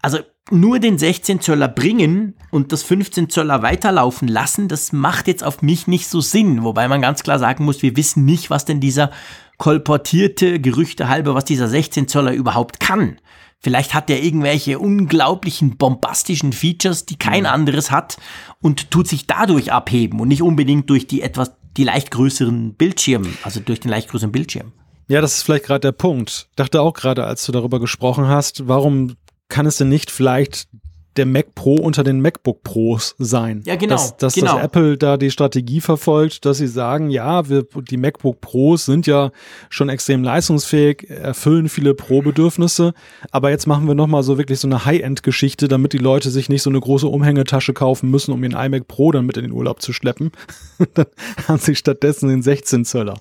also 0.00 0.18
nur 0.50 0.78
den 0.78 0.98
16 0.98 1.40
Zöller 1.40 1.68
bringen 1.68 2.34
und 2.50 2.72
das 2.72 2.82
15 2.82 3.30
Zöller 3.30 3.62
weiterlaufen 3.62 4.28
lassen, 4.28 4.68
das 4.68 4.92
macht 4.92 5.26
jetzt 5.26 5.42
auf 5.42 5.62
mich 5.62 5.86
nicht 5.86 6.08
so 6.08 6.20
Sinn. 6.20 6.64
Wobei 6.64 6.86
man 6.88 7.00
ganz 7.00 7.22
klar 7.22 7.38
sagen 7.38 7.64
muss, 7.64 7.82
wir 7.82 7.96
wissen 7.96 8.24
nicht, 8.24 8.50
was 8.50 8.64
denn 8.64 8.80
dieser 8.80 9.10
kolportierte 9.56 10.60
Gerüchte 10.60 11.08
halbe, 11.08 11.34
was 11.34 11.44
dieser 11.44 11.68
16 11.68 12.08
Zöller 12.08 12.32
überhaupt 12.32 12.80
kann. 12.80 13.18
Vielleicht 13.60 13.94
hat 13.94 14.10
er 14.10 14.22
irgendwelche 14.22 14.78
unglaublichen 14.78 15.78
bombastischen 15.78 16.52
Features, 16.52 17.06
die 17.06 17.16
kein 17.16 17.46
anderes 17.46 17.90
hat 17.90 18.18
und 18.60 18.90
tut 18.90 19.08
sich 19.08 19.26
dadurch 19.26 19.72
abheben 19.72 20.20
und 20.20 20.28
nicht 20.28 20.42
unbedingt 20.42 20.90
durch 20.90 21.06
die 21.06 21.22
etwas, 21.22 21.52
die 21.78 21.84
leicht 21.84 22.10
größeren 22.10 22.74
Bildschirme, 22.74 23.28
also 23.42 23.60
durch 23.60 23.80
den 23.80 23.90
leicht 23.90 24.10
größeren 24.10 24.32
Bildschirm. 24.32 24.72
Ja, 25.08 25.22
das 25.22 25.36
ist 25.36 25.42
vielleicht 25.44 25.64
gerade 25.64 25.80
der 25.80 25.92
Punkt. 25.92 26.48
Dachte 26.56 26.82
auch 26.82 26.92
gerade, 26.92 27.24
als 27.24 27.46
du 27.46 27.52
darüber 27.52 27.80
gesprochen 27.80 28.26
hast, 28.28 28.68
warum 28.68 29.16
kann 29.48 29.66
es 29.66 29.76
denn 29.76 29.88
nicht 29.88 30.10
vielleicht 30.10 30.68
der 31.16 31.26
Mac 31.26 31.54
Pro 31.54 31.74
unter 31.74 32.02
den 32.02 32.20
MacBook 32.20 32.62
Pros 32.62 33.14
sein. 33.18 33.62
Ja, 33.66 33.76
genau. 33.76 33.94
Dass, 33.94 34.16
dass, 34.16 34.34
genau. 34.34 34.54
dass 34.54 34.64
Apple 34.64 34.96
da 34.96 35.16
die 35.16 35.30
Strategie 35.30 35.80
verfolgt, 35.80 36.44
dass 36.44 36.58
sie 36.58 36.66
sagen, 36.66 37.10
ja, 37.10 37.48
wir, 37.48 37.66
die 37.88 37.96
MacBook 37.96 38.40
Pros 38.40 38.84
sind 38.84 39.06
ja 39.06 39.30
schon 39.70 39.88
extrem 39.88 40.24
leistungsfähig, 40.24 41.08
erfüllen 41.08 41.68
viele 41.68 41.94
Pro-Bedürfnisse, 41.94 42.94
aber 43.30 43.50
jetzt 43.50 43.66
machen 43.66 43.86
wir 43.86 43.94
nochmal 43.94 44.22
so 44.22 44.38
wirklich 44.38 44.58
so 44.58 44.68
eine 44.68 44.84
High-End-Geschichte, 44.84 45.68
damit 45.68 45.92
die 45.92 45.98
Leute 45.98 46.30
sich 46.30 46.48
nicht 46.48 46.62
so 46.62 46.70
eine 46.70 46.80
große 46.80 47.06
Umhängetasche 47.06 47.72
kaufen 47.72 48.10
müssen, 48.10 48.32
um 48.32 48.42
ihren 48.42 48.56
iMac 48.56 48.88
Pro 48.88 49.12
dann 49.12 49.26
mit 49.26 49.36
in 49.36 49.44
den 49.44 49.52
Urlaub 49.52 49.82
zu 49.82 49.92
schleppen. 49.92 50.32
dann 50.94 51.06
haben 51.46 51.58
sie 51.58 51.76
stattdessen 51.76 52.28
den 52.28 52.42
16 52.42 52.84
Zöller. 52.84 53.18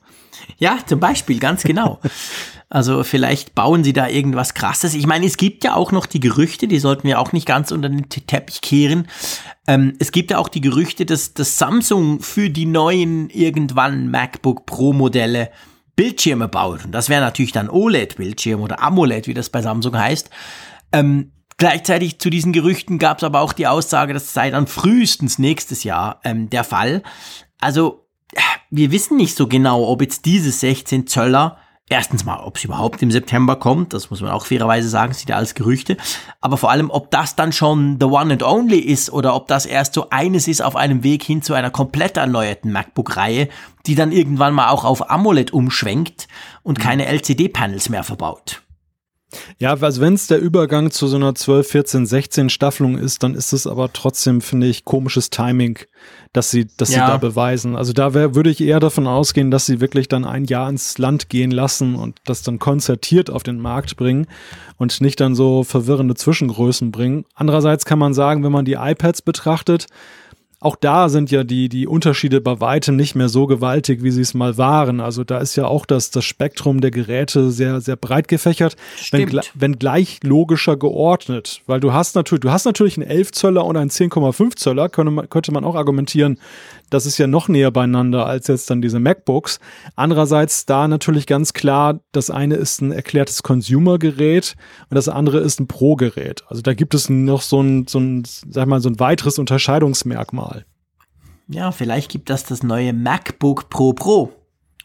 Ja, 0.57 0.77
zum 0.85 0.99
Beispiel, 0.99 1.39
ganz 1.39 1.63
genau. 1.63 1.99
Also 2.69 3.03
vielleicht 3.03 3.53
bauen 3.53 3.83
sie 3.83 3.93
da 3.93 4.07
irgendwas 4.07 4.55
Krasses. 4.55 4.95
Ich 4.95 5.05
meine, 5.05 5.27
es 5.27 5.37
gibt 5.37 5.63
ja 5.63 5.75
auch 5.75 5.91
noch 5.91 6.07
die 6.07 6.19
Gerüchte, 6.19 6.67
die 6.67 6.79
sollten 6.79 7.07
wir 7.07 7.19
auch 7.19 7.31
nicht 7.31 7.45
ganz 7.45 7.69
unter 7.69 7.87
den 7.87 8.09
Teppich 8.09 8.61
kehren. 8.61 9.07
Ähm, 9.67 9.93
es 9.99 10.11
gibt 10.11 10.31
ja 10.31 10.39
auch 10.39 10.49
die 10.49 10.61
Gerüchte, 10.61 11.05
dass, 11.05 11.35
dass 11.35 11.59
Samsung 11.59 12.19
für 12.21 12.49
die 12.49 12.65
neuen 12.65 13.29
irgendwann 13.29 14.09
MacBook 14.09 14.65
Pro 14.65 14.91
Modelle 14.91 15.51
Bildschirme 15.95 16.47
baut. 16.47 16.85
Und 16.85 16.93
das 16.93 17.09
wäre 17.09 17.21
natürlich 17.21 17.51
dann 17.51 17.69
OLED-Bildschirm 17.69 18.61
oder 18.61 18.81
AMOLED, 18.81 19.27
wie 19.27 19.35
das 19.35 19.49
bei 19.49 19.61
Samsung 19.61 19.95
heißt. 19.95 20.31
Ähm, 20.91 21.31
gleichzeitig 21.57 22.19
zu 22.19 22.31
diesen 22.31 22.53
Gerüchten 22.53 22.97
gab 22.97 23.19
es 23.19 23.23
aber 23.23 23.41
auch 23.41 23.53
die 23.53 23.67
Aussage, 23.67 24.13
das 24.13 24.33
sei 24.33 24.49
dann 24.49 24.65
frühestens 24.65 25.37
nächstes 25.37 25.83
Jahr 25.83 26.19
ähm, 26.23 26.49
der 26.49 26.63
Fall. 26.63 27.03
Also 27.59 28.02
wir 28.69 28.91
wissen 28.91 29.17
nicht 29.17 29.35
so 29.35 29.47
genau, 29.47 29.87
ob 29.87 30.01
jetzt 30.01 30.25
diese 30.25 30.51
16 30.51 31.07
Zöller 31.07 31.57
Erstens 31.89 32.23
mal, 32.23 32.39
ob 32.39 32.57
es 32.57 32.63
überhaupt 32.63 33.03
im 33.03 33.11
September 33.11 33.57
kommt, 33.57 33.93
das 33.93 34.09
muss 34.09 34.21
man 34.21 34.31
auch 34.31 34.45
fairerweise 34.45 34.89
sagen, 34.89 35.13
sind 35.13 35.29
ja 35.29 35.35
alles 35.35 35.53
Gerüchte. 35.53 35.95
Aber 36.39 36.57
vor 36.57 36.71
allem, 36.71 36.89
ob 36.89 37.11
das 37.11 37.35
dann 37.35 37.51
schon 37.51 37.97
the 37.99 38.07
one 38.07 38.31
and 38.33 38.41
only 38.41 38.79
ist 38.79 39.11
oder 39.11 39.35
ob 39.35 39.47
das 39.47 39.67
erst 39.67 39.93
so 39.93 40.09
eines 40.09 40.47
ist 40.47 40.61
auf 40.61 40.75
einem 40.75 41.03
Weg 41.03 41.21
hin 41.23 41.43
zu 41.43 41.53
einer 41.53 41.69
komplett 41.69 42.17
erneuerten 42.17 42.71
MacBook-Reihe, 42.71 43.47
die 43.85 43.93
dann 43.93 44.11
irgendwann 44.11 44.55
mal 44.55 44.69
auch 44.69 44.85
auf 44.85 45.11
AMOLED 45.11 45.51
umschwenkt 45.51 46.27
und 46.63 46.79
mhm. 46.79 46.81
keine 46.81 47.05
LCD-Panels 47.05 47.89
mehr 47.89 48.03
verbaut. 48.03 48.62
Ja, 49.59 49.75
also 49.75 50.01
wenn 50.01 50.13
es 50.13 50.27
der 50.27 50.39
Übergang 50.39 50.91
zu 50.91 51.07
so 51.07 51.15
einer 51.15 51.35
12, 51.35 51.67
14, 51.67 52.05
16 52.05 52.49
Staffelung 52.49 52.97
ist, 52.97 53.23
dann 53.23 53.35
ist 53.35 53.53
es 53.53 53.67
aber 53.67 53.91
trotzdem, 53.93 54.41
finde 54.41 54.67
ich, 54.67 54.85
komisches 54.85 55.29
Timing, 55.29 55.79
dass 56.33 56.51
sie, 56.51 56.67
dass 56.77 56.93
ja. 56.93 57.05
sie 57.05 57.11
da 57.11 57.17
beweisen. 57.17 57.75
Also 57.75 57.93
da 57.93 58.13
wär, 58.13 58.35
würde 58.35 58.49
ich 58.49 58.61
eher 58.61 58.79
davon 58.79 59.07
ausgehen, 59.07 59.51
dass 59.51 59.65
sie 59.65 59.81
wirklich 59.81 60.07
dann 60.07 60.25
ein 60.25 60.45
Jahr 60.45 60.69
ins 60.69 60.97
Land 60.97 61.29
gehen 61.29 61.51
lassen 61.51 61.95
und 61.95 62.19
das 62.25 62.41
dann 62.41 62.59
konzertiert 62.59 63.29
auf 63.29 63.43
den 63.43 63.59
Markt 63.59 63.97
bringen 63.97 64.27
und 64.77 65.01
nicht 65.01 65.19
dann 65.19 65.35
so 65.35 65.63
verwirrende 65.63 66.15
Zwischengrößen 66.15 66.91
bringen. 66.91 67.25
Andererseits 67.35 67.85
kann 67.85 67.99
man 67.99 68.13
sagen, 68.13 68.43
wenn 68.43 68.51
man 68.51 68.65
die 68.65 68.73
iPads 68.73 69.21
betrachtet, 69.21 69.87
auch 70.63 70.77
da 70.77 71.09
sind 71.09 71.29
ja 71.29 71.43
die, 71.43 71.67
die 71.67 71.87
Unterschiede 71.87 72.39
bei 72.39 72.61
weitem 72.61 72.95
nicht 72.95 73.15
mehr 73.15 73.27
so 73.27 73.47
gewaltig, 73.47 74.01
wie 74.01 74.11
sie 74.11 74.21
es 74.21 74.33
mal 74.33 74.57
waren. 74.57 75.01
Also 75.01 75.25
da 75.25 75.39
ist 75.39 75.57
ja 75.57 75.65
auch 75.65 75.85
das, 75.85 76.09
das 76.09 76.23
Spektrum 76.23 76.79
der 76.79 76.91
Geräte 76.91 77.51
sehr, 77.51 77.81
sehr 77.81 77.97
breit 77.97 78.29
gefächert, 78.29 78.77
wenn, 79.11 79.41
wenn 79.55 79.77
gleich 79.77 80.19
logischer 80.23 80.77
geordnet. 80.77 81.61
Weil 81.67 81.81
du 81.81 81.91
hast 81.91 82.15
natürlich, 82.15 82.41
du 82.41 82.51
hast 82.51 82.65
natürlich 82.65 82.97
einen 82.97 83.09
11 83.09 83.33
Zöller 83.33 83.65
und 83.65 83.75
einen 83.75 83.89
10,5 83.89 84.55
Zöller, 84.55 84.87
könnte 84.87 85.11
man, 85.11 85.29
könnte 85.29 85.51
man 85.51 85.65
auch 85.65 85.75
argumentieren. 85.75 86.39
Das 86.93 87.07
ist 87.07 87.17
ja 87.17 87.25
noch 87.25 87.47
näher 87.47 87.71
beieinander 87.71 88.27
als 88.27 88.47
jetzt 88.47 88.69
dann 88.69 88.81
diese 88.81 88.99
MacBooks. 88.99 89.59
Andererseits 89.95 90.67
da 90.67 90.87
natürlich 90.87 91.25
ganz 91.25 91.53
klar, 91.53 91.99
das 92.11 92.29
eine 92.29 92.53
ist 92.53 92.81
ein 92.81 92.91
erklärtes 92.91 93.41
Consumer-Gerät 93.41 94.55
und 94.89 94.95
das 94.95 95.09
andere 95.09 95.39
ist 95.39 95.59
ein 95.59 95.67
Pro-Gerät. 95.67 96.43
Also 96.49 96.61
da 96.61 96.75
gibt 96.75 96.93
es 96.93 97.09
noch 97.09 97.41
so 97.41 97.61
ein, 97.61 97.87
so 97.87 97.99
ein, 97.99 98.23
sag 98.25 98.67
mal, 98.67 98.79
so 98.79 98.89
ein 98.89 98.99
weiteres 98.99 99.39
Unterscheidungsmerkmal. 99.39 100.65
Ja, 101.47 101.71
vielleicht 101.71 102.11
gibt 102.11 102.29
das 102.29 102.43
das 102.43 102.61
neue 102.61 102.93
MacBook 102.93 103.69
Pro 103.69 103.93
Pro 103.93 104.31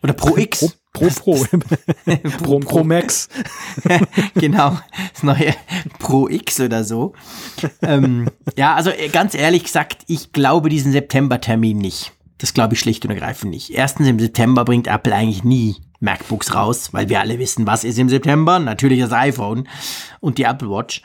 oder 0.02 0.12
Pro 0.12 0.36
X. 0.36 0.78
Pro, 0.92 1.08
Pro 1.10 1.34
Pro. 1.34 1.46
Pro, 2.42 2.58
Pro 2.60 2.84
Max. 2.84 3.28
genau, 4.34 4.78
das 5.12 5.22
neue 5.22 5.54
Pro 5.98 6.28
X 6.28 6.60
oder 6.60 6.84
so. 6.84 7.14
ähm, 7.82 8.28
ja, 8.56 8.74
also 8.74 8.90
äh, 8.90 9.08
ganz 9.08 9.34
ehrlich 9.34 9.64
gesagt, 9.64 10.02
ich 10.06 10.32
glaube 10.32 10.68
diesen 10.68 10.92
September-Termin 10.92 11.78
nicht. 11.78 12.12
Das 12.38 12.54
glaube 12.54 12.74
ich 12.74 12.80
schlicht 12.80 13.04
und 13.04 13.10
ergreifend 13.10 13.50
nicht. 13.50 13.70
Erstens 13.70 14.06
im 14.06 14.18
September 14.18 14.64
bringt 14.64 14.86
Apple 14.86 15.14
eigentlich 15.14 15.44
nie 15.44 15.76
MacBooks 16.00 16.54
raus, 16.54 16.92
weil 16.92 17.08
wir 17.08 17.20
alle 17.20 17.38
wissen, 17.38 17.66
was 17.66 17.84
ist 17.84 17.98
im 17.98 18.08
September. 18.08 18.58
Natürlich 18.58 19.00
das 19.00 19.12
iPhone 19.12 19.68
und 20.20 20.38
die 20.38 20.44
Apple 20.44 20.70
Watch. 20.70 21.02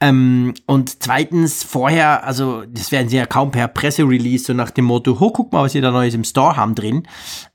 Ähm, 0.00 0.54
und 0.66 1.02
zweitens, 1.02 1.64
vorher, 1.64 2.24
also 2.24 2.64
das 2.66 2.92
werden 2.92 3.08
sie 3.08 3.16
ja 3.16 3.26
kaum 3.26 3.50
per 3.50 3.66
Presserelease, 3.66 4.44
so 4.44 4.52
nach 4.52 4.70
dem 4.70 4.84
Motto, 4.84 5.16
oh, 5.18 5.30
guck 5.30 5.52
mal, 5.52 5.64
was 5.64 5.72
sie 5.72 5.80
da 5.80 5.90
Neues 5.90 6.14
im 6.14 6.24
Store 6.24 6.56
haben 6.56 6.76
drin. 6.76 7.08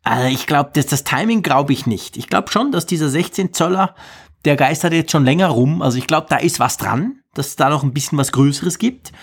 Also 0.04 0.28
ich 0.28 0.46
glaube, 0.46 0.72
das, 0.74 0.88
das 0.88 1.06
Timing 1.06 1.42
glaube 1.42 1.72
ich 1.72 1.86
nicht. 1.86 2.18
Ich 2.18 2.28
glaube 2.28 2.52
schon, 2.52 2.72
dass 2.72 2.86
dieser 2.86 3.10
16 3.10 3.54
Zöller, 3.54 3.96
der 4.44 4.58
geistert 4.58 4.92
jetzt 4.92 5.12
schon 5.12 5.24
länger 5.24 5.48
rum. 5.48 5.82
Also 5.82 5.98
ich 5.98 6.08
glaube, 6.08 6.28
da 6.30 6.36
ist 6.38 6.60
was 6.60 6.78
dran, 6.78 7.22
dass 7.34 7.48
es 7.48 7.56
da 7.56 7.70
noch 7.70 7.84
ein 7.84 7.94
bisschen 7.94 8.18
was 8.18 8.34
Größeres 8.34 8.78
gibt. 8.78 9.14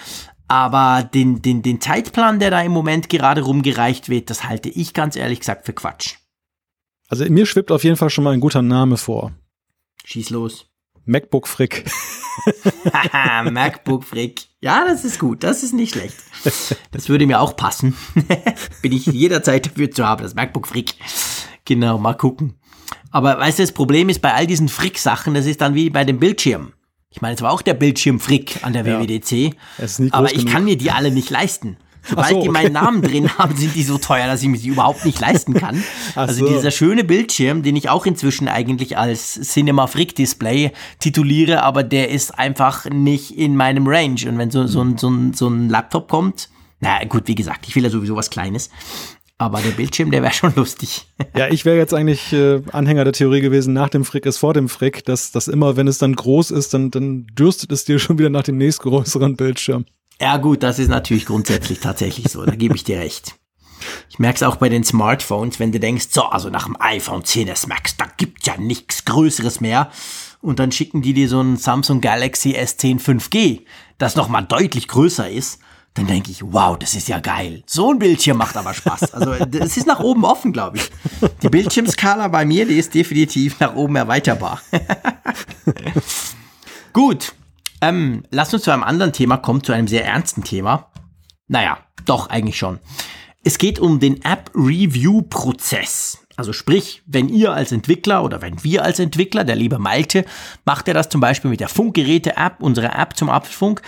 Aber 0.48 1.02
den, 1.02 1.42
den, 1.42 1.62
den 1.62 1.80
Zeitplan, 1.80 2.40
der 2.40 2.50
da 2.50 2.62
im 2.62 2.72
Moment 2.72 3.10
gerade 3.10 3.42
rumgereicht 3.42 4.08
wird, 4.08 4.30
das 4.30 4.48
halte 4.48 4.70
ich 4.70 4.94
ganz 4.94 5.14
ehrlich 5.14 5.40
gesagt 5.40 5.66
für 5.66 5.74
Quatsch. 5.74 6.16
Also 7.08 7.24
mir 7.26 7.44
schwebt 7.44 7.70
auf 7.70 7.84
jeden 7.84 7.96
Fall 7.96 8.10
schon 8.10 8.24
mal 8.24 8.32
ein 8.32 8.40
guter 8.40 8.62
Name 8.62 8.96
vor. 8.96 9.32
Schieß 10.04 10.30
los. 10.30 10.69
MacBook 11.04 11.48
Frick. 11.48 11.90
MacBook 13.50 14.04
Frick. 14.04 14.42
Ja, 14.60 14.84
das 14.86 15.04
ist 15.04 15.18
gut. 15.18 15.42
Das 15.42 15.62
ist 15.62 15.72
nicht 15.72 15.94
schlecht. 15.94 16.16
Das 16.90 17.08
würde 17.08 17.26
mir 17.26 17.40
auch 17.40 17.56
passen. 17.56 17.96
Bin 18.82 18.92
ich 18.92 19.06
jederzeit 19.06 19.66
dafür 19.66 19.90
zu 19.90 20.06
haben, 20.06 20.22
das 20.22 20.34
MacBook 20.34 20.68
Frick. 20.68 20.94
Genau, 21.64 21.98
mal 21.98 22.14
gucken. 22.14 22.54
Aber 23.10 23.38
weißt 23.38 23.58
du, 23.58 23.62
das 23.62 23.72
Problem 23.72 24.08
ist 24.08 24.22
bei 24.22 24.34
all 24.34 24.46
diesen 24.46 24.68
Frick-Sachen, 24.68 25.34
das 25.34 25.46
ist 25.46 25.60
dann 25.60 25.74
wie 25.74 25.90
bei 25.90 26.04
dem 26.04 26.18
Bildschirm. 26.18 26.72
Ich 27.10 27.20
meine, 27.20 27.34
es 27.34 27.42
war 27.42 27.50
auch 27.50 27.62
der 27.62 27.74
Bildschirm 27.74 28.20
Frick 28.20 28.64
an 28.64 28.72
der 28.72 28.86
ja. 28.86 29.00
WWDC. 29.00 29.56
aber 30.12 30.28
ich 30.28 30.38
genug. 30.38 30.52
kann 30.52 30.64
mir 30.64 30.76
die 30.76 30.92
alle 30.92 31.10
nicht 31.10 31.30
leisten. 31.30 31.76
Sobald 32.08 32.28
so, 32.28 32.36
okay. 32.36 32.44
die 32.44 32.48
meinen 32.50 32.72
Namen 32.72 33.02
drin 33.02 33.38
haben, 33.38 33.56
sind 33.56 33.74
die 33.74 33.82
so 33.82 33.98
teuer, 33.98 34.26
dass 34.26 34.42
ich 34.42 34.48
mir 34.48 34.58
die 34.58 34.68
überhaupt 34.68 35.04
nicht 35.04 35.20
leisten 35.20 35.54
kann. 35.54 35.82
Ach 36.14 36.28
also 36.28 36.46
so. 36.46 36.52
dieser 36.52 36.70
schöne 36.70 37.04
Bildschirm, 37.04 37.62
den 37.62 37.76
ich 37.76 37.88
auch 37.88 38.06
inzwischen 38.06 38.48
eigentlich 38.48 38.96
als 38.96 39.34
Cinema 39.34 39.86
Frick 39.86 40.14
Display 40.14 40.72
tituliere, 40.98 41.62
aber 41.62 41.82
der 41.82 42.10
ist 42.10 42.38
einfach 42.38 42.86
nicht 42.86 43.36
in 43.36 43.56
meinem 43.56 43.86
Range. 43.86 44.20
Und 44.26 44.38
wenn 44.38 44.50
so, 44.50 44.66
so, 44.66 44.82
ein, 44.82 44.98
so, 44.98 45.08
ein, 45.08 45.34
so 45.34 45.48
ein 45.48 45.68
Laptop 45.68 46.08
kommt, 46.08 46.48
na 46.80 47.04
gut, 47.04 47.24
wie 47.26 47.34
gesagt, 47.34 47.68
ich 47.68 47.76
will 47.76 47.84
ja 47.84 47.90
sowieso 47.90 48.16
was 48.16 48.30
Kleines. 48.30 48.70
Aber 49.40 49.62
der 49.62 49.70
Bildschirm, 49.70 50.10
der 50.10 50.22
wäre 50.22 50.34
schon 50.34 50.54
lustig. 50.54 51.06
Ja, 51.36 51.48
ich 51.48 51.64
wäre 51.64 51.76
jetzt 51.76 51.94
eigentlich 51.94 52.32
äh, 52.32 52.60
Anhänger 52.72 53.04
der 53.04 53.12
Theorie 53.12 53.40
gewesen, 53.40 53.72
nach 53.72 53.88
dem 53.88 54.04
Frick 54.04 54.26
ist 54.26 54.38
vor 54.38 54.52
dem 54.52 54.68
Frick, 54.68 55.04
dass 55.04 55.32
das 55.32 55.48
immer, 55.48 55.76
wenn 55.76 55.86
es 55.86 55.98
dann 55.98 56.14
groß 56.14 56.50
ist, 56.50 56.74
dann, 56.74 56.90
dann 56.90 57.26
dürstet 57.38 57.72
es 57.72 57.84
dir 57.84 57.98
schon 57.98 58.18
wieder 58.18 58.30
nach 58.30 58.42
dem 58.42 58.58
nächstgrößeren 58.58 59.36
Bildschirm. 59.36 59.84
Ja 60.20 60.36
gut, 60.36 60.62
das 60.62 60.78
ist 60.78 60.88
natürlich 60.88 61.24
grundsätzlich 61.24 61.80
tatsächlich 61.80 62.30
so, 62.30 62.44
da 62.44 62.54
gebe 62.54 62.76
ich 62.76 62.84
dir 62.84 62.98
recht. 62.98 63.36
Ich 64.10 64.18
merke 64.18 64.36
es 64.36 64.42
auch 64.42 64.56
bei 64.56 64.68
den 64.68 64.84
Smartphones, 64.84 65.58
wenn 65.58 65.72
du 65.72 65.80
denkst, 65.80 66.08
so, 66.10 66.24
also 66.24 66.50
nach 66.50 66.66
dem 66.66 66.76
iPhone 66.78 67.22
10s 67.22 67.66
Max, 67.66 67.96
da 67.96 68.04
gibt 68.18 68.46
ja 68.46 68.58
nichts 68.58 69.06
Größeres 69.06 69.62
mehr. 69.62 69.90
Und 70.42 70.58
dann 70.58 70.72
schicken 70.72 71.00
die 71.00 71.14
dir 71.14 71.28
so 71.28 71.40
ein 71.40 71.56
Samsung 71.56 72.02
Galaxy 72.02 72.54
S10 72.54 73.00
5G, 73.00 73.62
das 73.96 74.16
nochmal 74.16 74.44
deutlich 74.44 74.88
größer 74.88 75.30
ist. 75.30 75.60
Dann 75.94 76.06
denke 76.06 76.30
ich, 76.30 76.42
wow, 76.44 76.78
das 76.78 76.94
ist 76.94 77.08
ja 77.08 77.18
geil. 77.18 77.62
So 77.66 77.90
ein 77.90 77.98
Bildschirm 77.98 78.36
macht 78.36 78.56
aber 78.56 78.74
Spaß. 78.74 79.14
Also 79.14 79.32
es 79.32 79.76
ist 79.76 79.86
nach 79.86 80.00
oben 80.00 80.24
offen, 80.24 80.52
glaube 80.52 80.76
ich. 80.76 80.90
Die 81.42 81.48
Bildschirmskala 81.48 82.28
bei 82.28 82.44
mir, 82.44 82.66
die 82.66 82.78
ist 82.78 82.94
definitiv 82.94 83.58
nach 83.58 83.74
oben 83.74 83.96
erweiterbar. 83.96 84.60
Gut, 86.92 87.34
ähm, 87.80 88.22
lass 88.30 88.52
uns 88.52 88.62
zu 88.64 88.70
einem 88.70 88.82
anderen 88.82 89.12
Thema 89.12 89.36
kommen, 89.36 89.64
zu 89.64 89.72
einem 89.72 89.88
sehr 89.88 90.04
ernsten 90.04 90.44
Thema. 90.44 90.90
Naja, 91.48 91.78
doch 92.04 92.28
eigentlich 92.30 92.58
schon. 92.58 92.78
Es 93.42 93.58
geht 93.58 93.78
um 93.78 94.00
den 94.00 94.22
App-Review-Prozess. 94.22 96.18
Also 96.36 96.52
sprich, 96.52 97.02
wenn 97.06 97.28
ihr 97.28 97.52
als 97.52 97.72
Entwickler 97.72 98.22
oder 98.24 98.40
wenn 98.40 98.62
wir 98.64 98.84
als 98.84 98.98
Entwickler, 98.98 99.44
der 99.44 99.56
liebe 99.56 99.78
Malte, 99.78 100.24
macht 100.64 100.88
er 100.88 100.94
das 100.94 101.08
zum 101.08 101.20
Beispiel 101.20 101.50
mit 101.50 101.60
der 101.60 101.68
Funkgeräte-App, 101.68 102.62
unserer 102.62 102.98
App 102.98 103.16
zum 103.16 103.28
Apfelfunk, 103.28 103.82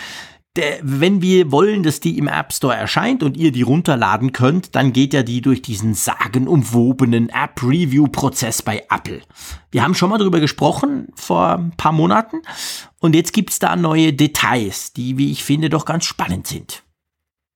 der, 0.56 0.78
wenn 0.82 1.22
wir 1.22 1.50
wollen, 1.50 1.82
dass 1.82 2.00
die 2.00 2.18
im 2.18 2.28
App 2.28 2.52
Store 2.52 2.76
erscheint 2.76 3.22
und 3.22 3.36
ihr 3.36 3.52
die 3.52 3.62
runterladen 3.62 4.32
könnt, 4.32 4.74
dann 4.74 4.92
geht 4.92 5.14
ja 5.14 5.22
die 5.22 5.40
durch 5.40 5.62
diesen 5.62 5.94
sagenumwobenen 5.94 7.30
App-Review-Prozess 7.30 8.62
bei 8.62 8.84
Apple. 8.90 9.22
Wir 9.70 9.82
haben 9.82 9.94
schon 9.94 10.10
mal 10.10 10.18
drüber 10.18 10.40
gesprochen 10.40 11.08
vor 11.14 11.58
ein 11.58 11.72
paar 11.76 11.92
Monaten 11.92 12.42
und 13.00 13.14
jetzt 13.14 13.32
gibt's 13.32 13.58
da 13.58 13.76
neue 13.76 14.12
Details, 14.12 14.92
die, 14.92 15.16
wie 15.16 15.32
ich 15.32 15.42
finde, 15.42 15.70
doch 15.70 15.86
ganz 15.86 16.04
spannend 16.04 16.46
sind. 16.46 16.82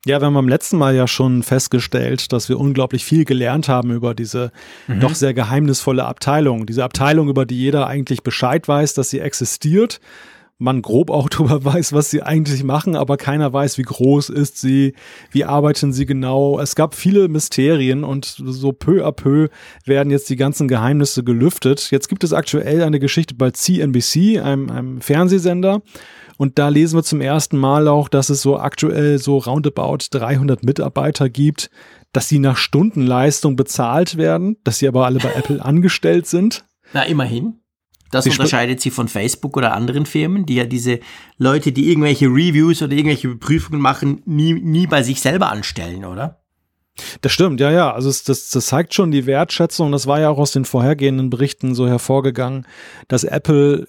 Ja, 0.06 0.20
wir 0.20 0.26
haben 0.26 0.34
beim 0.34 0.48
letzten 0.48 0.78
Mal 0.78 0.94
ja 0.94 1.08
schon 1.08 1.42
festgestellt, 1.42 2.32
dass 2.32 2.48
wir 2.48 2.60
unglaublich 2.60 3.04
viel 3.04 3.24
gelernt 3.24 3.68
haben 3.68 3.90
über 3.90 4.14
diese 4.14 4.52
mhm. 4.86 5.00
doch 5.00 5.16
sehr 5.16 5.34
geheimnisvolle 5.34 6.04
Abteilung. 6.04 6.64
Diese 6.64 6.84
Abteilung, 6.84 7.28
über 7.28 7.44
die 7.44 7.58
jeder 7.58 7.88
eigentlich 7.88 8.22
Bescheid 8.22 8.68
weiß, 8.68 8.94
dass 8.94 9.10
sie 9.10 9.18
existiert, 9.18 10.00
man 10.58 10.82
grob 10.82 11.10
auch 11.10 11.28
darüber 11.30 11.64
weiß, 11.64 11.92
was 11.92 12.10
sie 12.10 12.22
eigentlich 12.22 12.64
machen, 12.64 12.96
aber 12.96 13.16
keiner 13.16 13.52
weiß, 13.52 13.78
wie 13.78 13.82
groß 13.82 14.30
ist 14.30 14.58
sie, 14.58 14.94
wie 15.30 15.44
arbeiten 15.44 15.92
sie 15.92 16.06
genau. 16.06 16.58
Es 16.58 16.74
gab 16.74 16.94
viele 16.94 17.28
Mysterien 17.28 18.04
und 18.04 18.24
so 18.24 18.72
peu 18.72 19.06
à 19.06 19.12
peu 19.12 19.48
werden 19.84 20.10
jetzt 20.10 20.30
die 20.30 20.36
ganzen 20.36 20.68
Geheimnisse 20.68 21.24
gelüftet. 21.24 21.90
Jetzt 21.90 22.08
gibt 22.08 22.24
es 22.24 22.32
aktuell 22.32 22.82
eine 22.82 23.00
Geschichte 23.00 23.34
bei 23.34 23.50
CNBC, 23.50 24.40
einem, 24.40 24.70
einem 24.70 25.00
Fernsehsender. 25.00 25.82
Und 26.38 26.58
da 26.58 26.68
lesen 26.68 26.98
wir 26.98 27.02
zum 27.02 27.22
ersten 27.22 27.56
Mal 27.56 27.88
auch, 27.88 28.08
dass 28.08 28.28
es 28.28 28.42
so 28.42 28.58
aktuell 28.58 29.18
so 29.18 29.38
roundabout 29.38 29.98
300 30.10 30.64
Mitarbeiter 30.64 31.30
gibt, 31.30 31.70
dass 32.12 32.28
sie 32.28 32.38
nach 32.38 32.58
Stundenleistung 32.58 33.56
bezahlt 33.56 34.18
werden, 34.18 34.56
dass 34.64 34.78
sie 34.78 34.88
aber 34.88 35.06
alle 35.06 35.18
bei 35.18 35.32
Apple 35.36 35.64
angestellt 35.64 36.26
sind. 36.26 36.64
Na, 36.92 37.04
immerhin. 37.04 37.60
Das 38.10 38.24
sie 38.24 38.30
unterscheidet 38.30 38.80
sie 38.80 38.90
von 38.90 39.08
Facebook 39.08 39.56
oder 39.56 39.74
anderen 39.74 40.06
Firmen, 40.06 40.46
die 40.46 40.54
ja 40.54 40.64
diese 40.64 41.00
Leute, 41.38 41.72
die 41.72 41.90
irgendwelche 41.90 42.26
Reviews 42.26 42.82
oder 42.82 42.92
irgendwelche 42.92 43.34
Prüfungen 43.36 43.80
machen, 43.80 44.22
nie, 44.24 44.54
nie 44.54 44.86
bei 44.86 45.02
sich 45.02 45.20
selber 45.20 45.50
anstellen, 45.50 46.04
oder? 46.04 46.40
Das 47.20 47.32
stimmt, 47.32 47.60
ja, 47.60 47.70
ja. 47.70 47.92
Also 47.92 48.08
es, 48.08 48.24
das, 48.24 48.48
das 48.50 48.66
zeigt 48.66 48.94
schon 48.94 49.10
die 49.10 49.26
Wertschätzung. 49.26 49.92
Das 49.92 50.06
war 50.06 50.20
ja 50.20 50.30
auch 50.30 50.38
aus 50.38 50.52
den 50.52 50.64
vorhergehenden 50.64 51.30
Berichten 51.30 51.74
so 51.74 51.86
hervorgegangen, 51.86 52.66
dass 53.08 53.24
Apple 53.24 53.86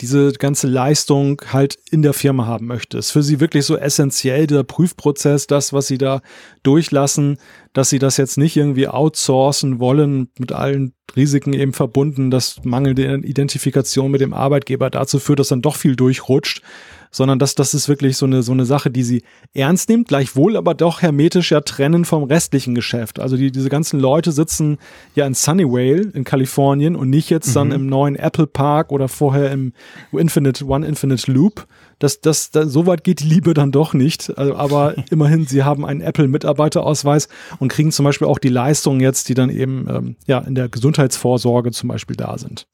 diese 0.00 0.32
ganze 0.32 0.68
Leistung 0.68 1.42
halt 1.52 1.76
in 1.90 2.02
der 2.02 2.12
Firma 2.12 2.46
haben 2.46 2.66
möchte. 2.66 2.98
Ist 2.98 3.10
für 3.10 3.22
sie 3.22 3.40
wirklich 3.40 3.64
so 3.64 3.76
essentiell, 3.76 4.46
der 4.46 4.62
Prüfprozess, 4.62 5.46
das, 5.46 5.72
was 5.72 5.88
sie 5.88 5.98
da 5.98 6.20
durchlassen, 6.62 7.38
dass 7.72 7.90
sie 7.90 7.98
das 7.98 8.16
jetzt 8.16 8.38
nicht 8.38 8.56
irgendwie 8.56 8.88
outsourcen 8.88 9.80
wollen, 9.80 10.30
mit 10.38 10.52
allen 10.52 10.94
Risiken 11.16 11.52
eben 11.52 11.72
verbunden, 11.72 12.30
dass 12.30 12.62
mangelnde 12.64 13.20
Identifikation 13.24 14.10
mit 14.10 14.20
dem 14.20 14.34
Arbeitgeber 14.34 14.90
dazu 14.90 15.18
führt, 15.18 15.40
dass 15.40 15.48
dann 15.48 15.62
doch 15.62 15.76
viel 15.76 15.96
durchrutscht, 15.96 16.62
sondern 17.10 17.38
dass 17.38 17.54
das 17.54 17.74
ist 17.74 17.88
wirklich 17.88 18.16
so 18.16 18.26
eine, 18.26 18.42
so 18.42 18.52
eine 18.52 18.64
Sache, 18.64 18.90
die 18.90 19.02
sie 19.02 19.22
ernst 19.54 19.88
nimmt, 19.88 20.08
gleichwohl 20.08 20.56
aber 20.56 20.74
doch 20.74 21.02
hermetisch 21.02 21.50
ja 21.50 21.60
trennen 21.60 22.04
vom 22.04 22.24
restlichen 22.24 22.74
Geschäft. 22.74 23.20
Also 23.20 23.36
die, 23.36 23.50
diese 23.50 23.68
ganzen 23.68 24.00
Leute 24.00 24.32
sitzen 24.32 24.78
ja 25.14 25.26
in 25.26 25.34
Sunnyvale 25.34 26.10
in 26.12 26.24
Kalifornien 26.24 26.96
und 26.96 27.10
nicht 27.10 27.30
jetzt 27.30 27.48
mhm. 27.48 27.54
dann 27.54 27.72
im 27.72 27.86
neuen 27.86 28.16
Apple 28.16 28.46
Park 28.46 28.92
oder 28.92 29.08
vorher 29.08 29.50
im 29.50 29.72
Infinite, 30.12 30.64
One 30.64 30.86
Infinite 30.86 31.30
Loop. 31.30 31.66
Das, 31.98 32.20
das, 32.20 32.50
das, 32.50 32.72
so 32.72 32.86
weit 32.86 33.02
geht 33.02 33.20
die 33.20 33.26
Liebe 33.26 33.54
dann 33.54 33.72
doch 33.72 33.92
nicht. 33.92 34.36
Also, 34.38 34.54
aber 34.54 34.94
immerhin, 35.10 35.46
sie 35.46 35.64
haben 35.64 35.84
einen 35.84 36.00
Apple-Mitarbeiterausweis 36.00 37.28
und 37.58 37.72
kriegen 37.72 37.90
zum 37.90 38.04
Beispiel 38.04 38.28
auch 38.28 38.38
die 38.38 38.48
Leistungen 38.48 39.00
jetzt, 39.00 39.28
die 39.28 39.34
dann 39.34 39.50
eben 39.50 39.86
ähm, 39.88 40.16
ja 40.26 40.38
in 40.38 40.54
der 40.54 40.68
Gesundheitsvorsorge 40.68 41.72
zum 41.72 41.88
Beispiel 41.88 42.16
da 42.16 42.38
sind. 42.38 42.66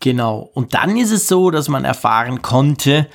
Genau. 0.00 0.50
Und 0.52 0.74
dann 0.74 0.96
ist 0.96 1.10
es 1.10 1.26
so, 1.26 1.50
dass 1.50 1.68
man 1.68 1.84
erfahren 1.84 2.42
konnte, 2.42 3.06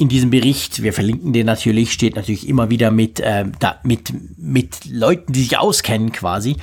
in 0.00 0.08
diesem 0.08 0.30
Bericht, 0.30 0.82
wir 0.82 0.94
verlinken 0.94 1.34
den 1.34 1.44
natürlich, 1.44 1.92
steht 1.92 2.16
natürlich 2.16 2.48
immer 2.48 2.70
wieder 2.70 2.90
mit, 2.90 3.20
äh, 3.20 3.44
da, 3.58 3.80
mit, 3.82 4.14
mit 4.38 4.86
Leuten, 4.86 5.34
die 5.34 5.42
sich 5.42 5.58
auskennen 5.58 6.10
quasi, 6.10 6.56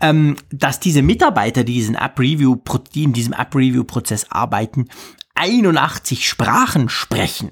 ähm, 0.00 0.36
dass 0.52 0.78
diese 0.78 1.02
Mitarbeiter, 1.02 1.64
die, 1.64 1.72
diesen 1.72 1.96
App 1.96 2.20
-Review, 2.20 2.56
die 2.94 3.02
in 3.02 3.12
diesem 3.12 3.32
App-Review-Prozess 3.32 4.30
arbeiten, 4.30 4.86
81 5.34 6.28
Sprachen 6.28 6.88
sprechen. 6.88 7.50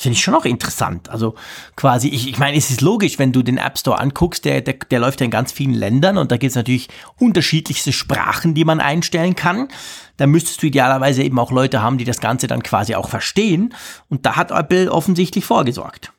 Finde 0.00 0.16
ich 0.16 0.22
schon 0.22 0.34
auch 0.34 0.46
interessant. 0.46 1.10
Also 1.10 1.34
quasi, 1.76 2.08
ich, 2.08 2.26
ich 2.26 2.38
meine, 2.38 2.56
es 2.56 2.70
ist 2.70 2.80
logisch, 2.80 3.18
wenn 3.18 3.32
du 3.32 3.42
den 3.42 3.58
App 3.58 3.78
Store 3.78 3.98
anguckst, 3.98 4.46
der, 4.46 4.62
der, 4.62 4.76
der 4.90 4.98
läuft 4.98 5.20
ja 5.20 5.26
in 5.26 5.30
ganz 5.30 5.52
vielen 5.52 5.74
Ländern 5.74 6.16
und 6.16 6.32
da 6.32 6.38
gibt 6.38 6.52
es 6.52 6.56
natürlich 6.56 6.88
unterschiedlichste 7.18 7.92
Sprachen, 7.92 8.54
die 8.54 8.64
man 8.64 8.80
einstellen 8.80 9.36
kann. 9.36 9.68
Da 10.16 10.26
müsstest 10.26 10.62
du 10.62 10.68
idealerweise 10.68 11.22
eben 11.22 11.38
auch 11.38 11.52
Leute 11.52 11.82
haben, 11.82 11.98
die 11.98 12.06
das 12.06 12.20
Ganze 12.20 12.46
dann 12.46 12.62
quasi 12.62 12.94
auch 12.94 13.10
verstehen. 13.10 13.74
Und 14.08 14.24
da 14.24 14.36
hat 14.36 14.52
Apple 14.52 14.90
offensichtlich 14.90 15.44
vorgesorgt. 15.44 16.14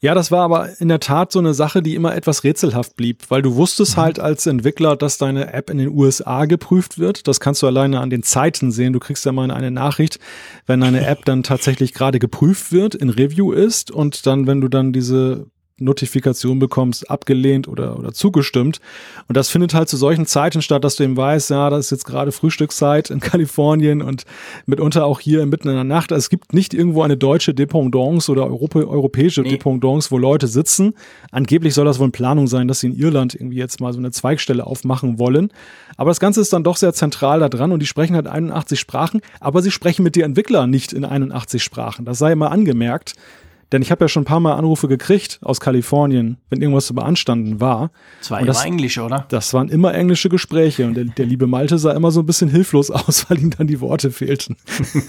Ja, 0.00 0.14
das 0.14 0.30
war 0.30 0.42
aber 0.42 0.80
in 0.80 0.88
der 0.88 1.00
Tat 1.00 1.32
so 1.32 1.38
eine 1.38 1.54
Sache, 1.54 1.82
die 1.82 1.94
immer 1.94 2.14
etwas 2.14 2.44
rätselhaft 2.44 2.96
blieb, 2.96 3.22
weil 3.28 3.42
du 3.42 3.54
wusstest 3.54 3.96
mhm. 3.96 4.02
halt 4.02 4.20
als 4.20 4.46
Entwickler, 4.46 4.96
dass 4.96 5.18
deine 5.18 5.52
App 5.52 5.70
in 5.70 5.78
den 5.78 5.88
USA 5.88 6.44
geprüft 6.44 6.98
wird. 6.98 7.28
Das 7.28 7.40
kannst 7.40 7.62
du 7.62 7.66
alleine 7.66 8.00
an 8.00 8.10
den 8.10 8.22
Zeiten 8.22 8.70
sehen. 8.72 8.92
Du 8.92 8.98
kriegst 8.98 9.24
ja 9.24 9.32
mal 9.32 9.50
eine 9.50 9.70
Nachricht, 9.70 10.18
wenn 10.66 10.80
deine 10.80 11.06
App 11.06 11.24
dann 11.24 11.42
tatsächlich 11.42 11.94
gerade 11.94 12.18
geprüft 12.18 12.72
wird, 12.72 12.94
in 12.94 13.10
Review 13.10 13.52
ist 13.52 13.90
und 13.90 14.26
dann, 14.26 14.46
wenn 14.46 14.60
du 14.60 14.68
dann 14.68 14.92
diese 14.92 15.46
Notifikation 15.82 16.58
bekommst, 16.58 17.10
abgelehnt 17.10 17.68
oder, 17.68 17.98
oder 17.98 18.12
zugestimmt. 18.12 18.80
Und 19.28 19.36
das 19.36 19.48
findet 19.48 19.74
halt 19.74 19.88
zu 19.88 19.96
solchen 19.96 20.26
Zeiten 20.26 20.62
statt, 20.62 20.84
dass 20.84 20.96
du 20.96 21.04
eben 21.04 21.16
weißt, 21.16 21.50
ja, 21.50 21.70
das 21.70 21.86
ist 21.86 21.90
jetzt 21.90 22.04
gerade 22.04 22.32
Frühstückszeit 22.32 23.10
in 23.10 23.20
Kalifornien 23.20 24.02
und 24.02 24.24
mitunter 24.66 25.04
auch 25.04 25.20
hier 25.20 25.44
mitten 25.46 25.68
in 25.68 25.74
der 25.74 25.84
Nacht. 25.84 26.12
Also 26.12 26.20
es 26.20 26.30
gibt 26.30 26.52
nicht 26.52 26.74
irgendwo 26.74 27.02
eine 27.02 27.16
deutsche 27.16 27.54
Dependance 27.54 28.30
oder 28.30 28.46
Europä 28.46 28.86
europäische 28.86 29.42
nee. 29.42 29.50
Dependance, 29.50 30.10
wo 30.10 30.18
Leute 30.18 30.46
sitzen. 30.46 30.94
Angeblich 31.30 31.74
soll 31.74 31.84
das 31.84 31.98
wohl 31.98 32.04
eine 32.04 32.12
Planung 32.12 32.46
sein, 32.46 32.68
dass 32.68 32.80
sie 32.80 32.88
in 32.88 32.96
Irland 32.96 33.34
irgendwie 33.34 33.58
jetzt 33.58 33.80
mal 33.80 33.92
so 33.92 33.98
eine 33.98 34.10
Zweigstelle 34.10 34.66
aufmachen 34.66 35.18
wollen. 35.18 35.52
Aber 35.96 36.10
das 36.10 36.20
Ganze 36.20 36.40
ist 36.40 36.52
dann 36.52 36.64
doch 36.64 36.76
sehr 36.76 36.92
zentral 36.92 37.40
da 37.40 37.48
dran 37.48 37.72
und 37.72 37.80
die 37.80 37.86
sprechen 37.86 38.16
halt 38.16 38.26
81 38.26 38.80
Sprachen, 38.80 39.20
aber 39.40 39.62
sie 39.62 39.70
sprechen 39.70 40.02
mit 40.02 40.16
den 40.16 40.24
Entwicklern 40.24 40.70
nicht 40.70 40.92
in 40.92 41.04
81 41.04 41.62
Sprachen. 41.62 42.04
Das 42.04 42.18
sei 42.18 42.32
immer 42.32 42.50
angemerkt. 42.50 43.14
Denn 43.72 43.80
ich 43.80 43.90
habe 43.90 44.04
ja 44.04 44.08
schon 44.08 44.22
ein 44.22 44.26
paar 44.26 44.40
Mal 44.40 44.54
Anrufe 44.54 44.86
gekriegt 44.86 45.38
aus 45.42 45.58
Kalifornien, 45.58 46.36
wenn 46.50 46.60
irgendwas 46.60 46.86
zu 46.86 46.94
beanstanden 46.94 47.58
war. 47.58 47.90
Das 48.18 48.30
war 48.30 48.38
und 48.38 48.44
immer 48.44 48.52
das, 48.52 48.64
Englisch, 48.64 48.98
oder? 48.98 49.24
Das 49.30 49.54
waren 49.54 49.70
immer 49.70 49.94
englische 49.94 50.28
Gespräche 50.28 50.86
und 50.86 50.94
der, 50.94 51.04
der, 51.04 51.24
liebe 51.24 51.46
Malte 51.46 51.78
sah 51.78 51.92
immer 51.92 52.10
so 52.10 52.20
ein 52.20 52.26
bisschen 52.26 52.50
hilflos 52.50 52.90
aus, 52.90 53.30
weil 53.30 53.40
ihm 53.40 53.50
dann 53.50 53.66
die 53.66 53.80
Worte 53.80 54.10
fehlten. 54.10 54.56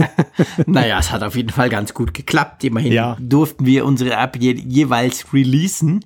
naja, 0.66 0.97
es 0.97 1.11
hat 1.11 1.24
auf 1.24 1.36
jeden 1.36 1.49
Fall 1.49 1.70
ganz 1.70 1.93
gut 1.93 2.14
geklappt. 2.14 2.64
Immerhin 2.64 2.93
ja. 2.93 3.18
durften 3.20 3.66
wir 3.66 3.86
unsere 3.86 4.11
App 4.14 4.38
je, 4.39 4.53
jeweils 4.53 5.34
releasen. 5.34 6.05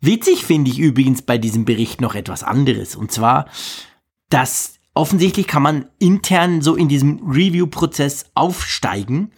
Witzig 0.00 0.44
finde 0.44 0.70
ich 0.70 0.78
übrigens 0.80 1.22
bei 1.22 1.38
diesem 1.38 1.64
Bericht 1.64 2.00
noch 2.00 2.16
etwas 2.16 2.42
anderes. 2.42 2.96
Und 2.96 3.12
zwar, 3.12 3.46
dass 4.28 4.80
offensichtlich 4.94 5.46
kann 5.46 5.62
man 5.62 5.84
intern 6.00 6.62
so 6.62 6.74
in 6.74 6.88
diesem 6.88 7.20
Review-Prozess 7.30 8.26
aufsteigen 8.34 9.30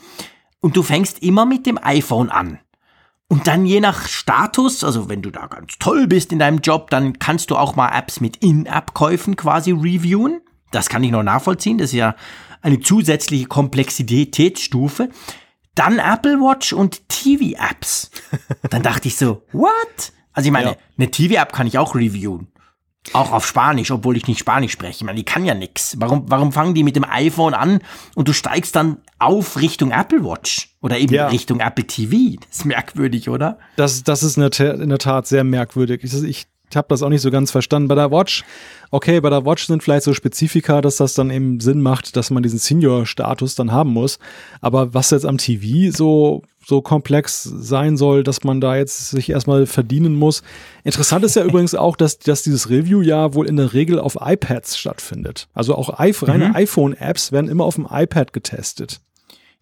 und 0.63 0.77
du 0.77 0.83
fängst 0.83 1.23
immer 1.23 1.45
mit 1.45 1.67
dem 1.67 1.79
iPhone 1.83 2.31
an. 2.31 2.59
Und 3.29 3.47
dann 3.47 3.67
je 3.67 3.81
nach 3.81 4.09
Status, 4.09 4.85
also 4.85 5.09
wenn 5.09 5.23
du 5.23 5.31
da 5.31 5.47
ganz 5.47 5.79
toll 5.79 6.07
bist 6.07 6.33
in 6.33 6.39
deinem 6.39 6.59
Job, 6.59 6.91
dann 6.91 7.19
kannst 7.19 7.51
du 7.51 7.57
auch 7.57 7.77
mal 7.77 7.89
Apps 7.89 8.21
mit 8.21 8.39
In-App-Käufen 8.39 9.37
quasi 9.37 9.73
reviewen. 9.73 10.41
Das 10.71 10.89
kann 10.89 11.03
ich 11.03 11.11
noch 11.11 11.23
nachvollziehen. 11.23 11.79
Das 11.79 11.91
ist 11.91 11.97
ja 11.97 12.15
eine 12.61 12.81
zusätzliche 12.81 13.47
Komplexitätsstufe. 13.47 15.09
Dann 15.75 15.99
Apple 15.99 16.39
Watch 16.41 16.73
und 16.75 17.09
TV-Apps. 17.09 18.11
Dann 18.71 18.83
dachte 18.83 19.09
ich 19.09 19.17
so, 19.17 19.43
what? 19.53 20.13
Also 20.35 20.49
ich 20.49 20.53
meine, 20.53 20.73
ja. 20.73 20.77
eine 20.99 21.11
TV-App 21.11 21.53
kann 21.55 21.67
ich 21.67 21.79
auch 21.79 21.95
reviewen. 21.95 22.52
Auch 23.13 23.33
auf 23.33 23.47
Spanisch, 23.47 23.91
obwohl 23.91 24.17
ich 24.17 24.29
nicht 24.29 24.39
Spanisch 24.39 24.73
spreche. 24.73 24.99
Ich 24.99 25.05
meine, 25.05 25.17
die 25.17 25.25
kann 25.25 25.45
ja 25.45 25.55
nix. 25.55 25.97
Warum, 25.99 26.25
warum 26.29 26.53
fangen 26.53 26.75
die 26.75 26.85
mit 26.85 26.95
dem 26.95 27.05
iPhone 27.05 27.53
an 27.53 27.81
und 28.15 28.29
du 28.29 28.33
steigst 28.33 28.77
dann 28.77 28.99
auf 29.19 29.57
Richtung 29.57 29.91
Apple 29.91 30.25
Watch 30.25 30.71
oder 30.81 30.99
eben 30.99 31.13
ja. 31.13 31.27
Richtung 31.27 31.59
Apple 31.61 31.85
TV? 31.85 32.39
Das 32.49 32.59
ist 32.59 32.65
merkwürdig, 32.65 33.29
oder? 33.29 33.59
Das, 33.77 34.05
das 34.05 34.23
ist 34.23 34.37
in 34.37 34.49
der, 34.49 34.75
in 34.75 34.89
der 34.89 34.99
Tat 34.99 35.27
sehr 35.27 35.43
merkwürdig. 35.43 36.05
Ich, 36.05 36.15
ich 36.23 36.47
habe 36.77 36.89
das 36.89 37.03
auch 37.03 37.09
nicht 37.09 37.23
so 37.23 37.31
ganz 37.31 37.51
verstanden. 37.51 37.89
Bei 37.89 37.95
der 37.95 38.11
Watch, 38.11 38.45
okay, 38.91 39.20
bei 39.20 39.31
der 39.31 39.45
Watch 39.45 39.66
sind 39.66 39.83
vielleicht 39.83 40.05
so 40.05 40.14
Spezifika, 40.14 40.81
dass 40.81 40.97
das 40.97 41.14
dann 41.14 41.31
eben 41.31 41.61
Sinn 41.61 41.81
macht, 41.81 42.16
dass 42.16 42.31
man 42.31 42.43
diesen 42.43 42.59
Senior-Status 42.59 43.55
dann 43.55 43.73
haben 43.73 43.91
muss. 43.91 44.18
Aber 44.61 44.95
was 44.95 45.11
jetzt 45.11 45.27
am 45.27 45.39
TV 45.39 45.91
so 45.97 46.43
so 46.64 46.81
komplex 46.81 47.43
sein 47.43 47.97
soll, 47.97 48.23
dass 48.23 48.45
man 48.45 48.61
da 48.61 48.77
jetzt 48.77 49.11
sich 49.11 49.31
erstmal 49.31 49.66
verdienen 49.66 50.14
muss. 50.14 50.43
Interessant 50.85 51.25
ist 51.25 51.37
ja 51.37 51.45
übrigens 51.49 51.75
auch, 51.75 51.97
dass, 51.97 52.18
dass 52.18 52.43
dieses 52.43 52.70
Review 52.70 53.03
ja 53.03 53.35
wohl 53.35 53.49
in 53.49 53.57
der 53.57 53.73
Regel 53.73 53.99
auf 53.99 54.16
iPads 54.20 54.79
stattfindet. 54.79 55.49
Also 55.55 55.75
auch 55.75 55.99
reine 55.99 56.49
mhm. 56.49 56.55
iPhone-Apps 56.55 57.33
werden 57.33 57.51
immer 57.51 57.64
auf 57.64 57.75
dem 57.75 57.89
iPad 57.91 58.33
getestet. 58.33 59.01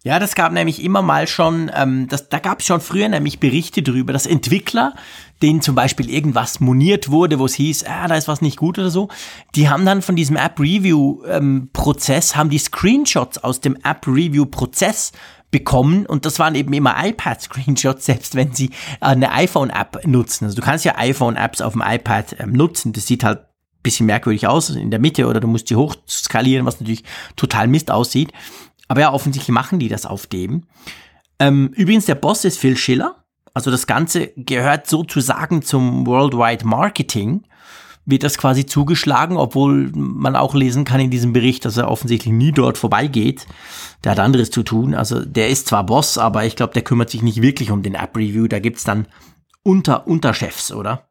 Ja, 0.03 0.17
das 0.17 0.33
gab 0.33 0.51
nämlich 0.51 0.83
immer 0.83 1.03
mal 1.03 1.27
schon, 1.27 1.69
ähm, 1.75 2.07
das, 2.07 2.27
da 2.27 2.39
gab 2.39 2.59
es 2.59 2.65
schon 2.65 2.81
früher 2.81 3.07
nämlich 3.07 3.39
Berichte 3.39 3.83
drüber, 3.83 4.13
dass 4.13 4.25
Entwickler, 4.25 4.95
denen 5.43 5.61
zum 5.61 5.75
Beispiel 5.75 6.09
irgendwas 6.09 6.59
moniert 6.59 7.11
wurde, 7.11 7.37
wo 7.37 7.45
es 7.45 7.53
hieß, 7.53 7.85
ah, 7.85 8.07
da 8.07 8.15
ist 8.15 8.27
was 8.27 8.41
nicht 8.41 8.57
gut 8.57 8.79
oder 8.79 8.89
so, 8.89 9.09
die 9.53 9.69
haben 9.69 9.85
dann 9.85 10.01
von 10.01 10.15
diesem 10.15 10.37
App-Review-Prozess, 10.37 12.31
ähm, 12.31 12.37
haben 12.37 12.49
die 12.49 12.57
Screenshots 12.57 13.37
aus 13.37 13.61
dem 13.61 13.75
App-Review-Prozess 13.83 15.11
bekommen 15.51 16.07
und 16.07 16.25
das 16.25 16.39
waren 16.39 16.55
eben 16.55 16.73
immer 16.73 16.95
iPad-Screenshots, 17.05 18.05
selbst 18.07 18.33
wenn 18.33 18.53
sie 18.53 18.71
eine 19.01 19.31
iPhone-App 19.33 20.07
nutzen. 20.07 20.45
Also 20.45 20.55
du 20.55 20.63
kannst 20.63 20.83
ja 20.83 20.97
iPhone-Apps 20.97 21.61
auf 21.61 21.73
dem 21.73 21.83
iPad 21.85 22.37
ähm, 22.39 22.53
nutzen, 22.53 22.91
das 22.93 23.05
sieht 23.05 23.23
halt 23.23 23.41
bisschen 23.83 24.05
merkwürdig 24.05 24.47
aus 24.47 24.69
in 24.69 24.91
der 24.91 24.99
Mitte 24.99 25.27
oder 25.27 25.39
du 25.39 25.47
musst 25.47 25.69
die 25.69 25.75
hochskalieren, 25.75 26.65
was 26.65 26.79
natürlich 26.79 27.03
total 27.35 27.67
Mist 27.67 27.91
aussieht. 27.91 28.31
Aber 28.91 28.99
ja, 28.99 29.13
offensichtlich 29.13 29.53
machen 29.53 29.79
die 29.79 29.87
das 29.87 30.05
auf 30.05 30.27
dem. 30.27 30.63
Ähm, 31.39 31.71
übrigens, 31.77 32.07
der 32.07 32.15
Boss 32.15 32.43
ist 32.43 32.59
Phil 32.59 32.75
Schiller. 32.75 33.23
Also 33.53 33.71
das 33.71 33.87
Ganze 33.87 34.33
gehört 34.35 34.85
sozusagen 34.85 35.61
zum 35.61 36.05
Worldwide 36.05 36.67
Marketing 36.67 37.45
wird 38.05 38.23
das 38.23 38.37
quasi 38.37 38.65
zugeschlagen, 38.65 39.37
obwohl 39.37 39.91
man 39.93 40.35
auch 40.35 40.55
lesen 40.55 40.83
kann 40.83 40.99
in 40.99 41.09
diesem 41.09 41.31
Bericht, 41.31 41.63
dass 41.63 41.77
er 41.77 41.89
offensichtlich 41.89 42.33
nie 42.33 42.51
dort 42.51 42.77
vorbeigeht. 42.77 43.47
Der 44.03 44.11
hat 44.11 44.19
anderes 44.19 44.51
zu 44.51 44.61
tun. 44.61 44.93
Also 44.93 45.23
der 45.23 45.47
ist 45.47 45.67
zwar 45.67 45.85
Boss, 45.85 46.17
aber 46.17 46.43
ich 46.43 46.57
glaube, 46.57 46.73
der 46.73 46.81
kümmert 46.81 47.11
sich 47.11 47.21
nicht 47.21 47.41
wirklich 47.41 47.71
um 47.71 47.83
den 47.83 47.95
App-Review. 47.95 48.47
Da 48.47 48.59
gibt's 48.59 48.83
dann 48.83 49.07
Unter 49.63 50.05
Unterchefs, 50.05 50.73
oder? 50.73 51.07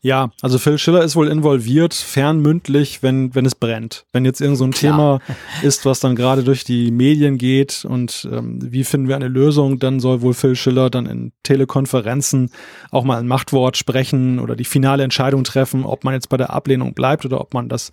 Ja, 0.00 0.30
also 0.42 0.58
Phil 0.58 0.78
Schiller 0.78 1.02
ist 1.02 1.16
wohl 1.16 1.28
involviert, 1.28 1.94
fernmündlich, 1.94 3.02
wenn, 3.02 3.34
wenn 3.34 3.46
es 3.46 3.54
brennt. 3.54 4.04
Wenn 4.12 4.24
jetzt 4.24 4.40
irgend 4.40 4.58
so 4.58 4.64
ein 4.64 4.72
Thema 4.72 5.20
ist, 5.62 5.86
was 5.86 6.00
dann 6.00 6.14
gerade 6.14 6.44
durch 6.44 6.64
die 6.64 6.90
Medien 6.90 7.38
geht 7.38 7.84
und 7.88 8.28
ähm, 8.30 8.58
wie 8.62 8.84
finden 8.84 9.08
wir 9.08 9.16
eine 9.16 9.28
Lösung, 9.28 9.78
dann 9.78 10.00
soll 10.00 10.20
wohl 10.20 10.34
Phil 10.34 10.56
Schiller 10.56 10.90
dann 10.90 11.06
in 11.06 11.32
Telekonferenzen 11.42 12.50
auch 12.90 13.04
mal 13.04 13.18
ein 13.18 13.26
Machtwort 13.26 13.76
sprechen 13.76 14.38
oder 14.38 14.56
die 14.56 14.64
finale 14.64 15.04
Entscheidung 15.04 15.44
treffen, 15.44 15.84
ob 15.84 16.04
man 16.04 16.14
jetzt 16.14 16.28
bei 16.28 16.36
der 16.36 16.50
Ablehnung 16.50 16.94
bleibt 16.94 17.24
oder 17.24 17.40
ob 17.40 17.54
man 17.54 17.68
das 17.68 17.90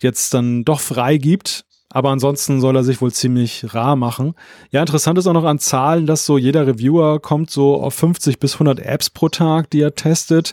jetzt 0.00 0.32
dann 0.32 0.64
doch 0.64 0.80
frei 0.80 1.18
gibt. 1.18 1.64
Aber 1.92 2.10
ansonsten 2.10 2.60
soll 2.60 2.76
er 2.76 2.84
sich 2.84 3.00
wohl 3.00 3.10
ziemlich 3.10 3.74
rar 3.74 3.96
machen. 3.96 4.34
Ja, 4.70 4.80
interessant 4.80 5.18
ist 5.18 5.26
auch 5.26 5.32
noch 5.32 5.44
an 5.44 5.58
Zahlen, 5.58 6.06
dass 6.06 6.24
so 6.24 6.38
jeder 6.38 6.66
Reviewer 6.66 7.18
kommt 7.18 7.50
so 7.50 7.82
auf 7.82 7.94
50 7.94 8.38
bis 8.38 8.54
100 8.54 8.78
Apps 8.78 9.10
pro 9.10 9.28
Tag, 9.28 9.70
die 9.70 9.80
er 9.80 9.96
testet. 9.96 10.52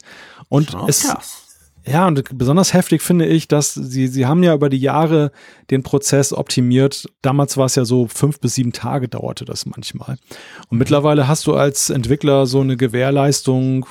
Und 0.49 0.75
es, 0.87 1.03
krass. 1.03 1.47
Ja, 1.89 2.05
und 2.05 2.37
besonders 2.37 2.73
heftig 2.73 3.01
finde 3.01 3.25
ich, 3.25 3.47
dass 3.47 3.73
sie, 3.73 4.07
sie 4.07 4.25
haben 4.25 4.43
ja 4.43 4.53
über 4.53 4.67
die 4.67 4.77
Jahre 4.77 5.31
den 5.71 5.83
Prozess 5.83 6.33
optimiert. 6.33 7.07
Damals 7.21 7.55
war 7.55 7.65
es 7.65 7.75
ja 7.75 7.85
so 7.85 8.07
fünf 8.07 8.41
bis 8.41 8.55
sieben 8.55 8.73
Tage 8.73 9.07
dauerte 9.07 9.45
das 9.45 9.65
manchmal. 9.65 10.17
Und 10.67 10.79
mittlerweile 10.79 11.29
hast 11.29 11.47
du 11.47 11.53
als 11.53 11.89
Entwickler 11.89 12.45
so 12.45 12.59
eine 12.59 12.75
Gewährleistung, 12.75 13.85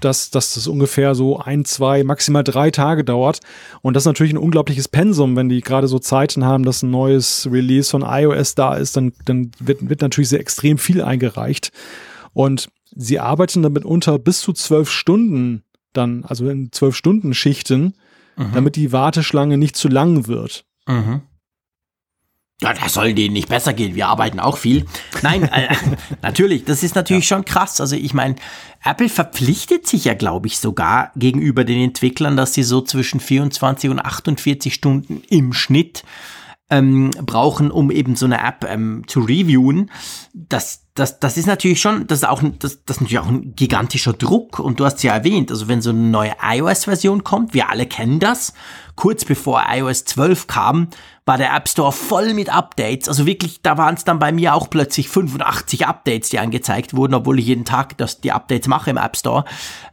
dass, 0.00 0.30
dass 0.30 0.54
das 0.54 0.66
ungefähr 0.66 1.14
so 1.14 1.38
ein, 1.38 1.64
zwei, 1.64 2.02
maximal 2.02 2.42
drei 2.42 2.72
Tage 2.72 3.04
dauert. 3.04 3.38
Und 3.82 3.94
das 3.94 4.02
ist 4.02 4.08
natürlich 4.08 4.32
ein 4.32 4.38
unglaubliches 4.38 4.88
Pensum, 4.88 5.36
wenn 5.36 5.48
die 5.48 5.60
gerade 5.60 5.86
so 5.86 6.00
Zeiten 6.00 6.44
haben, 6.44 6.64
dass 6.64 6.82
ein 6.82 6.90
neues 6.90 7.48
Release 7.48 7.88
von 7.88 8.02
iOS 8.02 8.56
da 8.56 8.74
ist, 8.74 8.96
dann, 8.96 9.12
dann 9.26 9.52
wird, 9.60 9.88
wird 9.88 10.02
natürlich 10.02 10.30
sehr 10.30 10.40
extrem 10.40 10.76
viel 10.76 11.02
eingereicht. 11.02 11.70
Und 12.32 12.68
sie 12.96 13.20
arbeiten 13.20 13.62
damit 13.62 13.84
unter 13.84 14.18
bis 14.18 14.40
zu 14.40 14.52
zwölf 14.52 14.90
Stunden 14.90 15.62
dann, 15.98 16.24
also 16.24 16.48
in 16.48 16.72
zwölf 16.72 16.96
Stunden 16.96 17.34
Schichten, 17.34 17.94
mhm. 18.36 18.52
damit 18.54 18.76
die 18.76 18.92
Warteschlange 18.92 19.58
nicht 19.58 19.76
zu 19.76 19.88
lang 19.88 20.26
wird. 20.26 20.64
Mhm. 20.86 21.22
Ja, 22.60 22.72
das 22.72 22.94
soll 22.94 23.14
denen 23.14 23.34
nicht 23.34 23.48
besser 23.48 23.72
gehen. 23.72 23.94
Wir 23.94 24.08
arbeiten 24.08 24.40
auch 24.40 24.56
viel. 24.56 24.84
Nein, 25.22 25.44
äh, 25.44 25.76
natürlich, 26.22 26.64
das 26.64 26.82
ist 26.82 26.96
natürlich 26.96 27.28
ja. 27.30 27.36
schon 27.36 27.44
krass. 27.44 27.80
Also 27.80 27.94
ich 27.94 28.14
meine, 28.14 28.34
Apple 28.82 29.08
verpflichtet 29.08 29.86
sich 29.86 30.06
ja, 30.06 30.14
glaube 30.14 30.48
ich, 30.48 30.58
sogar 30.58 31.12
gegenüber 31.14 31.62
den 31.62 31.80
Entwicklern, 31.80 32.36
dass 32.36 32.54
sie 32.54 32.64
so 32.64 32.80
zwischen 32.80 33.20
24 33.20 33.90
und 33.90 34.00
48 34.00 34.74
Stunden 34.74 35.22
im 35.28 35.52
Schnitt 35.52 36.02
ähm, 36.68 37.10
brauchen, 37.22 37.70
um 37.70 37.92
eben 37.92 38.16
so 38.16 38.26
eine 38.26 38.44
App 38.44 38.66
ähm, 38.68 39.04
zu 39.06 39.20
reviewen. 39.20 39.90
Das, 40.34 40.87
das, 40.98 41.20
das 41.20 41.36
ist 41.36 41.46
natürlich 41.46 41.80
schon, 41.80 42.06
das 42.06 42.20
ist 42.20 42.28
auch, 42.28 42.42
das, 42.42 42.84
das 42.84 42.96
ist 42.96 43.00
natürlich 43.00 43.18
auch 43.20 43.28
ein 43.28 43.54
gigantischer 43.54 44.12
Druck. 44.12 44.58
Und 44.58 44.80
du 44.80 44.84
hast 44.84 45.02
ja 45.02 45.14
erwähnt, 45.14 45.50
also 45.50 45.68
wenn 45.68 45.80
so 45.80 45.90
eine 45.90 46.00
neue 46.00 46.32
iOS-Version 46.42 47.24
kommt, 47.24 47.54
wir 47.54 47.70
alle 47.70 47.86
kennen 47.86 48.20
das. 48.20 48.52
Kurz 48.96 49.24
bevor 49.24 49.64
iOS 49.70 50.04
12 50.04 50.46
kam, 50.46 50.88
war 51.24 51.38
der 51.38 51.54
App 51.54 51.68
Store 51.68 51.92
voll 51.92 52.34
mit 52.34 52.50
Updates. 52.50 53.08
Also 53.08 53.26
wirklich, 53.26 53.62
da 53.62 53.78
waren 53.78 53.94
es 53.94 54.04
dann 54.04 54.18
bei 54.18 54.32
mir 54.32 54.54
auch 54.54 54.70
plötzlich 54.70 55.08
85 55.08 55.86
Updates, 55.86 56.30
die 56.30 56.38
angezeigt 56.38 56.94
wurden, 56.94 57.14
obwohl 57.14 57.38
ich 57.38 57.46
jeden 57.46 57.64
Tag 57.64 57.96
das, 57.98 58.20
die 58.20 58.32
Updates 58.32 58.66
mache 58.66 58.90
im 58.90 58.96
App 58.96 59.16
Store. 59.16 59.44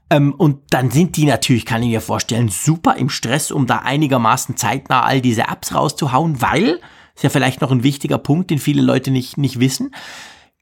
Ähm, 0.10 0.34
und 0.34 0.60
dann 0.72 0.91
sind 0.91 1.18
die 1.18 1.26
natürlich, 1.26 1.66
kann 1.66 1.84
ich 1.84 1.89
mir 1.89 2.01
vorstellen, 2.01 2.49
super 2.49 2.95
im 2.95 3.10
Stress, 3.10 3.51
um 3.51 3.68
da 3.68 3.80
einigermaßen 3.80 4.58
zeitnah 4.58 5.03
all 5.03 5.22
diese 5.22 5.43
Apps 5.43 5.76
rauszuhauen, 5.76 6.41
weil, 6.41 6.80
ist 7.16 7.24
ja 7.24 7.30
vielleicht 7.30 7.62
noch 7.62 7.72
ein 7.72 7.84
wichtiger 7.84 8.18
Punkt, 8.18 8.49
den 8.49 8.60
viele 8.60 8.82
Leute 8.82 9.12
nicht, 9.12 9.38
nicht 9.38 9.60
wissen, 9.60 9.91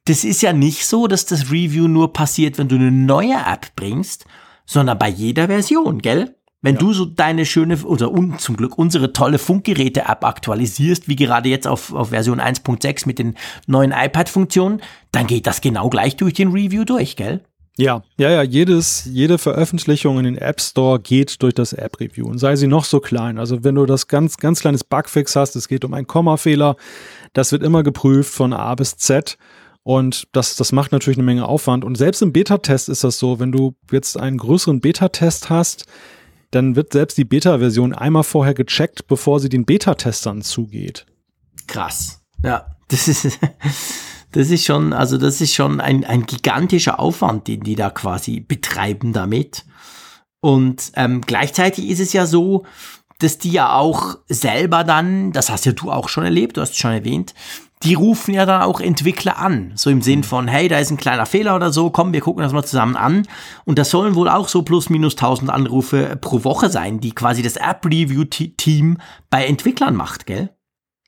das 0.05 0.23
ist 0.23 0.41
ja 0.41 0.53
nicht 0.53 0.85
so, 0.85 1.07
dass 1.07 1.25
das 1.25 1.51
Review 1.51 1.87
nur 1.87 2.13
passiert, 2.13 2.57
wenn 2.57 2.67
du 2.67 2.75
eine 2.75 2.91
neue 2.91 3.35
App 3.35 3.75
bringst, 3.75 4.25
sondern 4.65 4.97
bei 4.97 5.09
jeder 5.09 5.47
Version, 5.47 5.99
gell? 6.01 6.35
Wenn 6.61 6.75
ja. 6.75 6.79
du 6.79 6.93
so 6.93 7.03
deine 7.03 7.45
schöne, 7.45 7.77
oder 7.83 8.11
un, 8.11 8.39
zum 8.39 8.55
Glück 8.55 8.77
unsere 8.77 9.11
tolle 9.11 9.37
Funkgeräte-App 9.37 10.23
aktualisierst, 10.23 11.09
wie 11.09 11.17
gerade 11.17 11.49
jetzt 11.49 11.67
auf, 11.67 11.93
auf 11.93 12.09
Version 12.09 12.39
1.6 12.39 13.05
mit 13.05 13.19
den 13.19 13.35
neuen 13.67 13.91
iPad-Funktionen, 13.91 14.81
dann 15.11 15.27
geht 15.27 15.45
das 15.45 15.59
genau 15.59 15.89
gleich 15.89 16.15
durch 16.15 16.33
den 16.33 16.51
Review 16.51 16.85
durch, 16.85 17.17
gell? 17.17 17.41
Ja, 17.75 18.03
ja, 18.17 18.29
ja, 18.29 18.43
jedes, 18.43 19.05
jede 19.05 19.39
Veröffentlichung 19.39 20.19
in 20.19 20.25
den 20.25 20.37
App 20.37 20.61
Store 20.61 20.99
geht 20.99 21.41
durch 21.41 21.55
das 21.55 21.73
App 21.73 21.99
Review 21.99 22.27
und 22.27 22.37
sei 22.37 22.55
sie 22.55 22.67
noch 22.67 22.85
so 22.85 22.99
klein. 22.99 23.39
Also 23.39 23.63
wenn 23.63 23.75
du 23.75 23.85
das 23.85 24.07
ganz, 24.07 24.37
ganz 24.37 24.61
kleines 24.61 24.83
Bugfix 24.83 25.35
hast, 25.35 25.55
es 25.55 25.67
geht 25.67 25.83
um 25.83 25.93
einen 25.93 26.05
Kommafehler, 26.05 26.75
das 27.33 27.51
wird 27.51 27.63
immer 27.63 27.81
geprüft 27.81 28.31
von 28.31 28.53
A 28.53 28.75
bis 28.75 28.95
Z 28.97 29.37
und 29.83 30.27
das, 30.31 30.55
das 30.55 30.71
macht 30.71 30.93
natürlich 30.93 31.17
eine 31.17 31.25
Menge 31.25 31.47
Aufwand. 31.47 31.83
Und 31.83 31.95
selbst 31.95 32.21
im 32.21 32.31
Beta-Test 32.31 32.87
ist 32.89 33.03
das 33.03 33.19
so, 33.19 33.39
wenn 33.39 33.51
du 33.51 33.75
jetzt 33.91 34.17
einen 34.17 34.37
größeren 34.37 34.79
Beta-Test 34.79 35.49
hast, 35.49 35.85
dann 36.51 36.75
wird 36.75 36.93
selbst 36.93 37.17
die 37.17 37.25
Beta-Version 37.25 37.93
einmal 37.93 38.23
vorher 38.23 38.53
gecheckt, 38.53 39.07
bevor 39.07 39.39
sie 39.39 39.49
den 39.49 39.65
Beta-Testern 39.65 40.41
zugeht. 40.41 41.05
Krass. 41.67 42.21
Ja, 42.43 42.67
das 42.87 43.07
ist, 43.07 43.39
das 44.31 44.49
ist 44.49 44.63
schon, 44.63 44.93
also 44.93 45.17
das 45.17 45.41
ist 45.41 45.53
schon 45.53 45.81
ein, 45.81 46.05
ein 46.05 46.25
gigantischer 46.25 46.99
Aufwand, 46.99 47.47
den 47.47 47.61
die 47.61 47.75
da 47.75 47.89
quasi 47.89 48.39
betreiben 48.39 49.11
damit. 49.11 49.65
Und 50.39 50.91
ähm, 50.95 51.21
gleichzeitig 51.21 51.89
ist 51.89 51.99
es 51.99 52.13
ja 52.13 52.25
so, 52.25 52.65
dass 53.19 53.37
die 53.37 53.51
ja 53.51 53.75
auch 53.75 54.17
selber 54.27 54.83
dann, 54.83 55.31
das 55.31 55.49
hast 55.49 55.65
ja 55.65 55.71
du 55.71 55.91
auch 55.91 56.09
schon 56.09 56.23
erlebt, 56.23 56.57
du 56.57 56.61
hast 56.61 56.71
es 56.71 56.77
schon 56.77 56.91
erwähnt, 56.91 57.33
die 57.83 57.93
rufen 57.93 58.33
ja 58.33 58.45
dann 58.45 58.61
auch 58.61 58.79
Entwickler 58.79 59.37
an. 59.37 59.71
So 59.75 59.89
im 59.89 60.01
Sinn 60.01 60.23
von, 60.23 60.47
hey, 60.47 60.67
da 60.67 60.79
ist 60.79 60.91
ein 60.91 60.97
kleiner 60.97 61.25
Fehler 61.25 61.55
oder 61.55 61.71
so, 61.71 61.89
komm, 61.89 62.13
wir 62.13 62.21
gucken 62.21 62.43
das 62.43 62.53
mal 62.53 62.63
zusammen 62.63 62.95
an. 62.95 63.27
Und 63.65 63.77
das 63.77 63.89
sollen 63.89 64.15
wohl 64.15 64.29
auch 64.29 64.47
so 64.47 64.63
plus 64.63 64.89
minus 64.89 65.13
1000 65.13 65.49
Anrufe 65.49 66.17
pro 66.19 66.43
Woche 66.43 66.69
sein, 66.69 66.99
die 66.99 67.13
quasi 67.13 67.41
das 67.41 67.57
App-Review-Team 67.57 68.97
bei 69.29 69.45
Entwicklern 69.45 69.95
macht, 69.95 70.25
gell? 70.25 70.49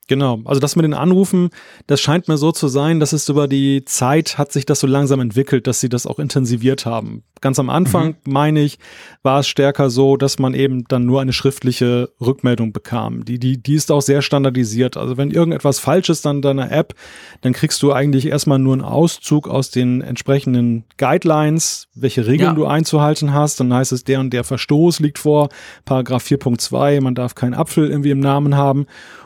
Genau, 0.07 0.39
also 0.45 0.59
das 0.61 0.75
mit 0.75 0.83
den 0.83 0.93
Anrufen, 0.93 1.49
das 1.87 1.99
scheint 1.99 2.27
mir 2.27 2.37
so 2.37 2.51
zu 2.51 2.67
sein, 2.67 2.99
dass 2.99 3.11
es 3.11 3.27
über 3.27 3.47
die 3.47 3.85
Zeit 3.85 4.37
hat 4.37 4.51
sich 4.51 4.67
das 4.67 4.79
so 4.79 4.85
langsam 4.85 5.19
entwickelt, 5.19 5.65
dass 5.65 5.79
sie 5.79 5.89
das 5.89 6.05
auch 6.05 6.19
intensiviert 6.19 6.85
haben. 6.85 7.23
Ganz 7.41 7.57
am 7.57 7.71
Anfang, 7.71 8.09
mhm. 8.09 8.31
meine 8.31 8.61
ich, 8.61 8.77
war 9.23 9.39
es 9.39 9.47
stärker 9.47 9.89
so, 9.89 10.15
dass 10.15 10.37
man 10.37 10.53
eben 10.53 10.83
dann 10.87 11.05
nur 11.05 11.21
eine 11.21 11.33
schriftliche 11.33 12.09
Rückmeldung 12.21 12.71
bekam. 12.71 13.25
Die, 13.25 13.39
die, 13.39 13.57
die 13.61 13.73
ist 13.73 13.91
auch 13.91 14.01
sehr 14.01 14.21
standardisiert. 14.21 14.95
Also 14.95 15.17
wenn 15.17 15.31
irgendetwas 15.31 15.79
falsch 15.79 16.09
ist 16.09 16.27
an 16.27 16.43
deiner 16.43 16.71
App, 16.71 16.93
dann 17.41 17.53
kriegst 17.53 17.81
du 17.81 17.91
eigentlich 17.91 18.27
erstmal 18.27 18.59
nur 18.59 18.73
einen 18.73 18.83
Auszug 18.83 19.47
aus 19.47 19.71
den 19.71 20.01
entsprechenden 20.01 20.85
Guidelines, 20.97 21.87
welche 21.95 22.27
Regeln 22.27 22.51
ja. 22.51 22.53
du 22.53 22.67
einzuhalten 22.67 23.33
hast. 23.33 23.59
Dann 23.59 23.73
heißt 23.73 23.91
es, 23.91 24.03
der 24.03 24.19
und 24.19 24.31
der 24.31 24.43
Verstoß 24.43 24.99
liegt 24.99 25.17
vor, 25.17 25.49
Paragraph 25.83 26.25
4.2, 26.25 27.01
man 27.01 27.15
darf 27.15 27.33
keinen 27.33 27.55
Apfel 27.55 27.89
irgendwie 27.89 28.11
im 28.11 28.19
Namen 28.19 28.55
haben. 28.55 28.85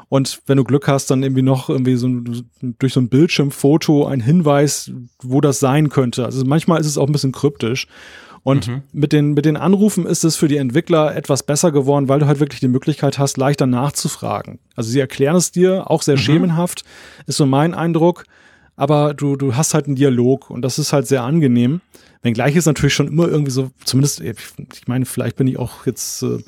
Und 0.09 0.41
wenn 0.47 0.57
du 0.57 0.63
Glück 0.63 0.87
hast, 0.87 1.11
dann 1.11 1.21
irgendwie 1.21 1.43
noch 1.43 1.69
irgendwie 1.69 1.95
so 1.95 2.09
durch 2.61 2.93
so 2.93 2.99
ein 2.99 3.09
Bildschirmfoto 3.09 4.07
ein 4.07 4.21
Hinweis, 4.21 4.91
wo 5.21 5.39
das 5.39 5.59
sein 5.59 5.89
könnte. 5.89 6.25
Also 6.25 6.43
manchmal 6.45 6.81
ist 6.81 6.87
es 6.87 6.97
auch 6.97 7.05
ein 7.05 7.11
bisschen 7.11 7.31
kryptisch. 7.31 7.87
Und 8.41 8.67
mhm. 8.67 8.81
mit, 8.91 9.13
den, 9.13 9.33
mit 9.33 9.45
den 9.45 9.57
Anrufen 9.57 10.05
ist 10.05 10.23
es 10.23 10.35
für 10.35 10.47
die 10.47 10.57
Entwickler 10.57 11.15
etwas 11.15 11.43
besser 11.43 11.71
geworden, 11.71 12.07
weil 12.07 12.19
du 12.19 12.25
halt 12.25 12.39
wirklich 12.39 12.59
die 12.59 12.67
Möglichkeit 12.67 13.19
hast, 13.19 13.37
leichter 13.37 13.67
nachzufragen. 13.67 14.59
Also 14.75 14.89
sie 14.89 14.99
erklären 14.99 15.35
es 15.35 15.51
dir, 15.51 15.91
auch 15.91 16.01
sehr 16.01 16.15
mhm. 16.15 16.21
schemenhaft, 16.21 16.83
ist 17.27 17.37
so 17.37 17.45
mein 17.45 17.73
Eindruck. 17.73 18.25
Aber 18.75 19.13
du, 19.13 19.35
du 19.35 19.55
hast 19.55 19.73
halt 19.73 19.87
einen 19.87 19.95
Dialog 19.95 20.49
und 20.49 20.61
das 20.61 20.79
ist 20.79 20.93
halt 20.93 21.05
sehr 21.05 21.23
angenehm. 21.23 21.81
Wenngleich 22.21 22.55
ist 22.55 22.65
natürlich 22.65 22.93
schon 22.93 23.07
immer 23.07 23.27
irgendwie 23.27 23.51
so, 23.51 23.71
zumindest, 23.83 24.21
ich 24.21 24.87
meine, 24.87 25.05
vielleicht 25.05 25.35
bin 25.35 25.47
ich 25.47 25.59
auch 25.59 25.85
jetzt 25.85 26.23
äh, 26.23 26.39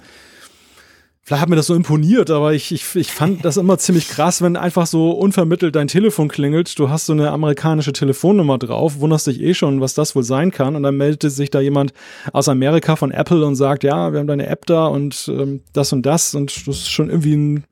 Vielleicht 1.23 1.43
hat 1.43 1.49
mir 1.49 1.55
das 1.55 1.67
so 1.67 1.75
imponiert, 1.75 2.31
aber 2.31 2.53
ich, 2.53 2.71
ich, 2.71 2.95
ich 2.95 3.11
fand 3.11 3.45
das 3.45 3.57
immer 3.57 3.77
ziemlich 3.77 4.09
krass, 4.09 4.41
wenn 4.41 4.55
einfach 4.57 4.87
so 4.87 5.11
unvermittelt 5.11 5.75
dein 5.75 5.87
Telefon 5.87 6.29
klingelt. 6.29 6.77
Du 6.79 6.89
hast 6.89 7.05
so 7.05 7.13
eine 7.13 7.29
amerikanische 7.29 7.93
Telefonnummer 7.93 8.57
drauf, 8.57 8.99
wunderst 8.99 9.27
dich 9.27 9.39
eh 9.39 9.53
schon, 9.53 9.81
was 9.81 9.93
das 9.93 10.15
wohl 10.15 10.23
sein 10.23 10.49
kann. 10.49 10.75
Und 10.75 10.81
dann 10.81 10.97
meldete 10.97 11.29
sich 11.29 11.51
da 11.51 11.59
jemand 11.59 11.93
aus 12.33 12.49
Amerika 12.49 12.95
von 12.95 13.11
Apple 13.11 13.45
und 13.45 13.55
sagt, 13.55 13.83
ja, 13.83 14.11
wir 14.11 14.19
haben 14.19 14.27
deine 14.27 14.47
App 14.47 14.65
da 14.65 14.87
und 14.87 15.31
ähm, 15.31 15.61
das 15.73 15.93
und 15.93 16.07
das. 16.07 16.33
Und 16.33 16.67
das 16.67 16.77
ist 16.77 16.89
schon 16.89 17.11
irgendwie 17.11 17.35
ein 17.35 17.65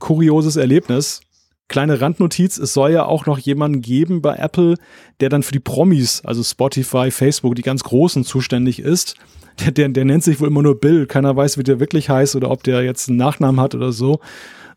kurioses 0.00 0.56
Erlebnis. 0.56 1.20
Kleine 1.68 2.00
Randnotiz, 2.00 2.58
es 2.58 2.74
soll 2.74 2.90
ja 2.90 3.04
auch 3.04 3.24
noch 3.26 3.38
jemanden 3.38 3.82
geben 3.82 4.20
bei 4.20 4.34
Apple, 4.34 4.74
der 5.20 5.28
dann 5.28 5.44
für 5.44 5.52
die 5.52 5.60
Promis, 5.60 6.22
also 6.24 6.42
Spotify, 6.42 7.12
Facebook, 7.12 7.54
die 7.54 7.62
ganz 7.62 7.84
Großen 7.84 8.24
zuständig 8.24 8.80
ist 8.80 9.14
der, 9.60 9.72
der, 9.72 9.88
der 9.88 10.04
nennt 10.04 10.24
sich 10.24 10.40
wohl 10.40 10.48
immer 10.48 10.62
nur 10.62 10.78
Bill. 10.78 11.06
Keiner 11.06 11.36
weiß, 11.36 11.58
wie 11.58 11.62
der 11.62 11.80
wirklich 11.80 12.08
heißt 12.08 12.36
oder 12.36 12.50
ob 12.50 12.62
der 12.62 12.82
jetzt 12.82 13.08
einen 13.08 13.18
Nachnamen 13.18 13.60
hat 13.60 13.74
oder 13.74 13.92
so. 13.92 14.20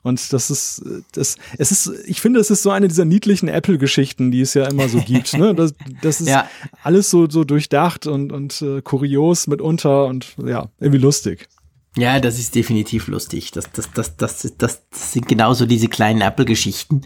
Und 0.04 0.34
das 0.34 0.50
ist, 0.50 0.84
das, 1.14 1.38
es 1.58 1.72
ist, 1.72 1.92
ich 2.06 2.20
finde, 2.20 2.42
es 2.42 2.52
ist 2.52 2.62
so 2.62 2.72
eine 2.72 2.90
dieser 2.90 3.06
niedlichen 3.06 3.48
Apple-Geschichten, 3.48 4.32
die 4.32 4.42
es 4.42 4.54
ja 4.54 4.66
immer 4.68 4.90
so 4.90 5.00
gibt. 5.00 5.34
Ne? 5.38 5.56
Das, 5.56 5.74
das 6.02 6.20
ist 6.20 6.28
ja. 6.30 6.48
alles 6.84 7.10
so, 7.10 7.30
so 7.30 7.46
durchdacht 7.46 8.06
und, 8.06 8.34
und 8.34 8.62
äh, 8.62 8.82
kurios 8.82 9.48
mitunter 9.48 10.06
und 10.06 10.36
ja, 10.46 10.68
irgendwie 10.80 11.00
lustig. 11.00 11.48
Ja, 11.96 12.20
das 12.20 12.40
ist 12.40 12.56
definitiv 12.56 13.08
lustig. 13.08 13.52
Das, 13.52 13.72
das, 13.72 13.92
das, 13.92 14.18
das, 14.18 14.42
das, 14.42 14.58
das 14.58 15.14
sind 15.14 15.28
genauso 15.28 15.68
diese 15.68 15.88
kleinen 15.88 16.22
Apple-Geschichten, 16.22 17.04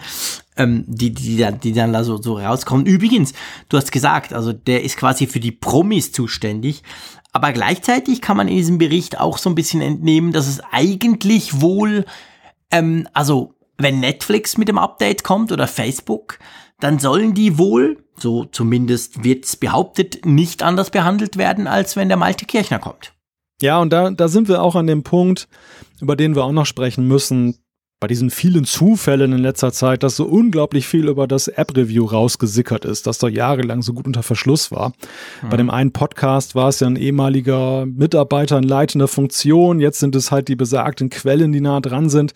ähm, 0.56 0.86
die, 0.88 1.14
die, 1.14 1.36
die, 1.36 1.52
die 1.62 1.74
dann 1.74 1.92
da 1.92 2.06
so, 2.06 2.22
so 2.22 2.40
rauskommen. 2.40 2.86
Übrigens, 2.86 3.34
du 3.68 3.76
hast 3.76 3.92
gesagt, 3.92 4.32
also 4.32 4.54
der 4.54 4.84
ist 4.84 4.96
quasi 4.96 5.28
für 5.28 5.42
die 5.42 5.52
Promis 5.52 6.14
zuständig. 6.14 6.84
Aber 7.38 7.54
gleichzeitig 7.54 8.20
kann 8.20 8.36
man 8.36 8.48
in 8.48 8.56
diesem 8.56 8.80
Bericht 8.80 9.20
auch 9.20 9.38
so 9.38 9.48
ein 9.48 9.54
bisschen 9.54 9.80
entnehmen, 9.80 10.32
dass 10.32 10.48
es 10.48 10.60
eigentlich 10.72 11.62
wohl, 11.62 12.04
ähm, 12.72 13.08
also 13.14 13.54
wenn 13.78 14.00
Netflix 14.00 14.58
mit 14.58 14.68
dem 14.70 14.80
Update 14.80 15.24
kommt 15.24 15.52
oder 15.52 15.68
Facebook, 15.68 16.40
dann 16.80 16.98
sollen 16.98 17.36
die 17.36 17.60
wohl, 17.60 18.04
so 18.18 18.46
zumindest 18.46 19.24
wird's 19.24 19.56
behauptet, 19.56 20.26
nicht 20.26 20.64
anders 20.64 20.90
behandelt 20.90 21.38
werden, 21.38 21.68
als 21.68 21.96
wenn 21.96 22.08
der 22.08 22.18
Malte 22.18 22.48
Kirchner 22.48 22.80
kommt. 22.80 23.14
Ja, 23.62 23.78
und 23.78 23.94
da, 23.94 24.10
da 24.10 24.30
sind 24.30 24.48
wir 24.48 24.64
auch 24.64 24.74
an 24.74 24.88
dem 24.88 25.04
Punkt, 25.04 25.48
über 26.02 26.16
den 26.16 26.36
wir 26.36 26.44
auch 26.44 26.52
noch 26.52 26.66
sprechen 26.66 27.08
müssen 27.08 27.60
bei 28.00 28.08
diesen 28.08 28.30
vielen 28.30 28.66
Zufällen 28.66 29.34
in 29.34 29.40
letzter 29.40 29.72
Zeit, 29.72 30.04
dass 30.04 30.16
so 30.16 30.26
unglaublich 30.26 30.88
viel 30.88 31.08
über 31.08 31.28
das 31.28 31.48
App-Review 31.48 32.06
rausgesickert 32.06 32.86
ist, 32.86 33.08
das 33.08 33.18
da 33.18 33.28
jahrelang 33.28 33.82
so 33.82 33.94
gut 33.94 34.06
unter 34.06 34.22
Verschluss 34.22 34.72
war. 34.72 34.90
Mhm. 35.42 35.50
Bei 35.50 35.58
dem 35.58 35.70
einen 35.72 35.92
Podcast 35.92 36.54
war 36.54 36.70
es 36.70 36.80
ja 36.80 36.88
ein 36.88 36.96
ehemaliger 36.96 37.88
Mitarbeiter 37.88 38.60
in 38.60 38.64
leitender 38.64 39.08
Funktion, 39.08 39.80
jetzt 39.80 40.00
sind 40.00 40.16
es 40.16 40.32
halt 40.32 40.48
die 40.48 40.56
besagten 40.56 41.10
Quellen, 41.10 41.52
die 41.52 41.62
nah 41.62 41.80
dran 41.80 42.10
sind. 42.10 42.34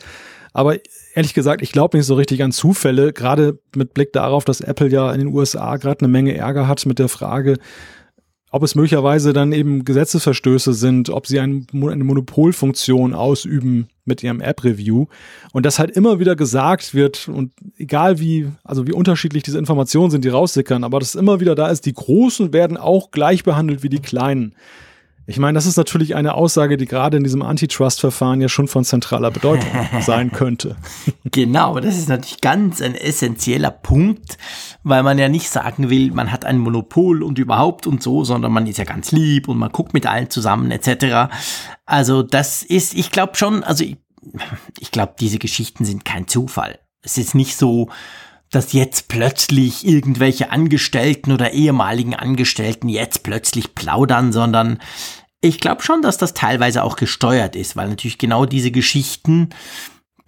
Aber 0.54 0.78
ehrlich 1.14 1.34
gesagt, 1.36 1.62
ich 1.62 1.72
glaube 1.72 1.96
nicht 1.96 2.08
so 2.08 2.16
richtig 2.16 2.42
an 2.44 2.52
Zufälle, 2.52 3.14
gerade 3.14 3.60
mit 3.76 3.94
Blick 3.94 4.14
darauf, 4.14 4.44
dass 4.44 4.62
Apple 4.62 4.90
ja 4.90 5.12
in 5.12 5.20
den 5.20 5.28
USA 5.28 5.78
gerade 5.78 6.00
eine 6.00 6.12
Menge 6.12 6.36
Ärger 6.36 6.68
hat 6.68 6.86
mit 6.88 6.98
der 6.98 7.08
Frage, 7.08 7.58
ob 8.52 8.64
es 8.64 8.76
möglicherweise 8.76 9.32
dann 9.32 9.54
eben 9.54 9.86
Gesetzesverstöße 9.86 10.74
sind, 10.74 11.10
ob 11.10 11.26
sie 11.26 11.40
ein, 11.40 11.66
eine 11.74 12.04
Monopolfunktion 12.04 13.14
ausüben 13.14 13.88
mit 14.04 14.24
ihrem 14.24 14.42
App-Review 14.42 15.06
und 15.54 15.66
das 15.66 15.80
halt 15.80 15.92
immer 15.92 16.20
wieder 16.20 16.36
gesagt 16.36 16.94
wird 16.94 17.30
und 17.30 17.54
egal 17.78 18.20
wie, 18.20 18.50
also 18.66 18.88
wie 18.88 18.92
unterschiedlich 18.92 19.44
diese 19.44 19.58
Informationen 19.58 20.12
sind, 20.12 20.26
die 20.26 20.30
raussickern, 20.30 20.84
aber 20.84 21.00
das 21.00 21.16
immer 21.16 21.40
wieder 21.40 21.56
da 21.56 21.70
ist, 21.70 21.86
die 21.86 21.94
Großen 21.94 22.52
werden 22.52 22.76
auch 22.76 23.12
gleich 23.12 23.44
behandelt 23.44 23.84
wie 23.84 23.90
die 23.90 24.02
Kleinen. 24.02 24.54
Ich 25.32 25.40
meine, 25.40 25.56
das 25.56 25.66
ist 25.66 25.78
natürlich 25.78 26.14
eine 26.16 26.34
Aussage, 26.34 26.76
die 26.76 26.86
gerade 26.86 27.16
in 27.16 27.24
diesem 27.24 27.42
Antitrust-Verfahren 27.42 28.42
ja 28.42 28.50
schon 28.50 28.68
von 28.68 28.84
zentraler 28.84 29.32
Bedeutung 29.32 29.70
sein 30.02 30.34
könnte. 30.34 30.76
Genau, 31.24 31.80
das 31.80 31.98
ist 31.98 32.10
natürlich 32.10 32.42
ganz 32.42 32.82
ein 32.82 32.96
essentieller 32.96 33.72
Punkt, 33.72 34.38
weil 34.84 35.04
man 35.04 35.18
ja 35.18 35.30
nicht 35.30 35.50
sagen 35.50 35.90
will, 35.90 36.12
man 36.12 36.34
hat 36.34 36.44
ein 36.44 36.58
Monopol 36.58 37.24
und 37.24 37.40
überhaupt 37.40 37.88
und 37.88 38.04
so, 38.04 38.26
sondern 38.26 38.52
man 38.52 38.68
ist 38.68 38.78
ja 38.78 38.84
ganz 38.84 39.14
lieb 39.14 39.48
und 39.48 39.58
man 39.58 39.72
guckt 39.72 39.94
mit 39.94 40.06
allen 40.06 40.30
zusammen 40.30 40.70
etc. 40.70 41.34
Also 41.86 42.24
das 42.24 42.62
ist, 42.62 42.94
ich 42.94 43.10
glaube 43.10 43.36
schon, 43.36 43.64
also 43.64 43.86
ich, 43.86 43.96
ich 44.80 44.92
glaube, 44.92 45.14
diese 45.18 45.40
Geschichten 45.40 45.86
sind 45.86 46.04
kein 46.04 46.28
Zufall. 46.28 46.80
Es 47.04 47.18
ist 47.18 47.36
nicht 47.36 47.56
so, 47.56 47.88
dass 48.52 48.74
jetzt 48.74 49.08
plötzlich 49.08 49.88
irgendwelche 49.88 50.52
Angestellten 50.52 51.32
oder 51.32 51.54
ehemaligen 51.54 52.14
Angestellten 52.14 52.90
jetzt 52.90 53.24
plötzlich 53.24 53.76
plaudern, 53.76 54.34
sondern 54.34 54.80
ich 55.42 55.60
glaube 55.60 55.82
schon, 55.82 56.02
dass 56.02 56.18
das 56.18 56.34
teilweise 56.34 56.84
auch 56.84 56.96
gesteuert 56.96 57.56
ist, 57.56 57.76
weil 57.76 57.90
natürlich 57.90 58.20
genau 58.20 58.46
diese 58.46 58.72
Geschichten, 58.72 59.50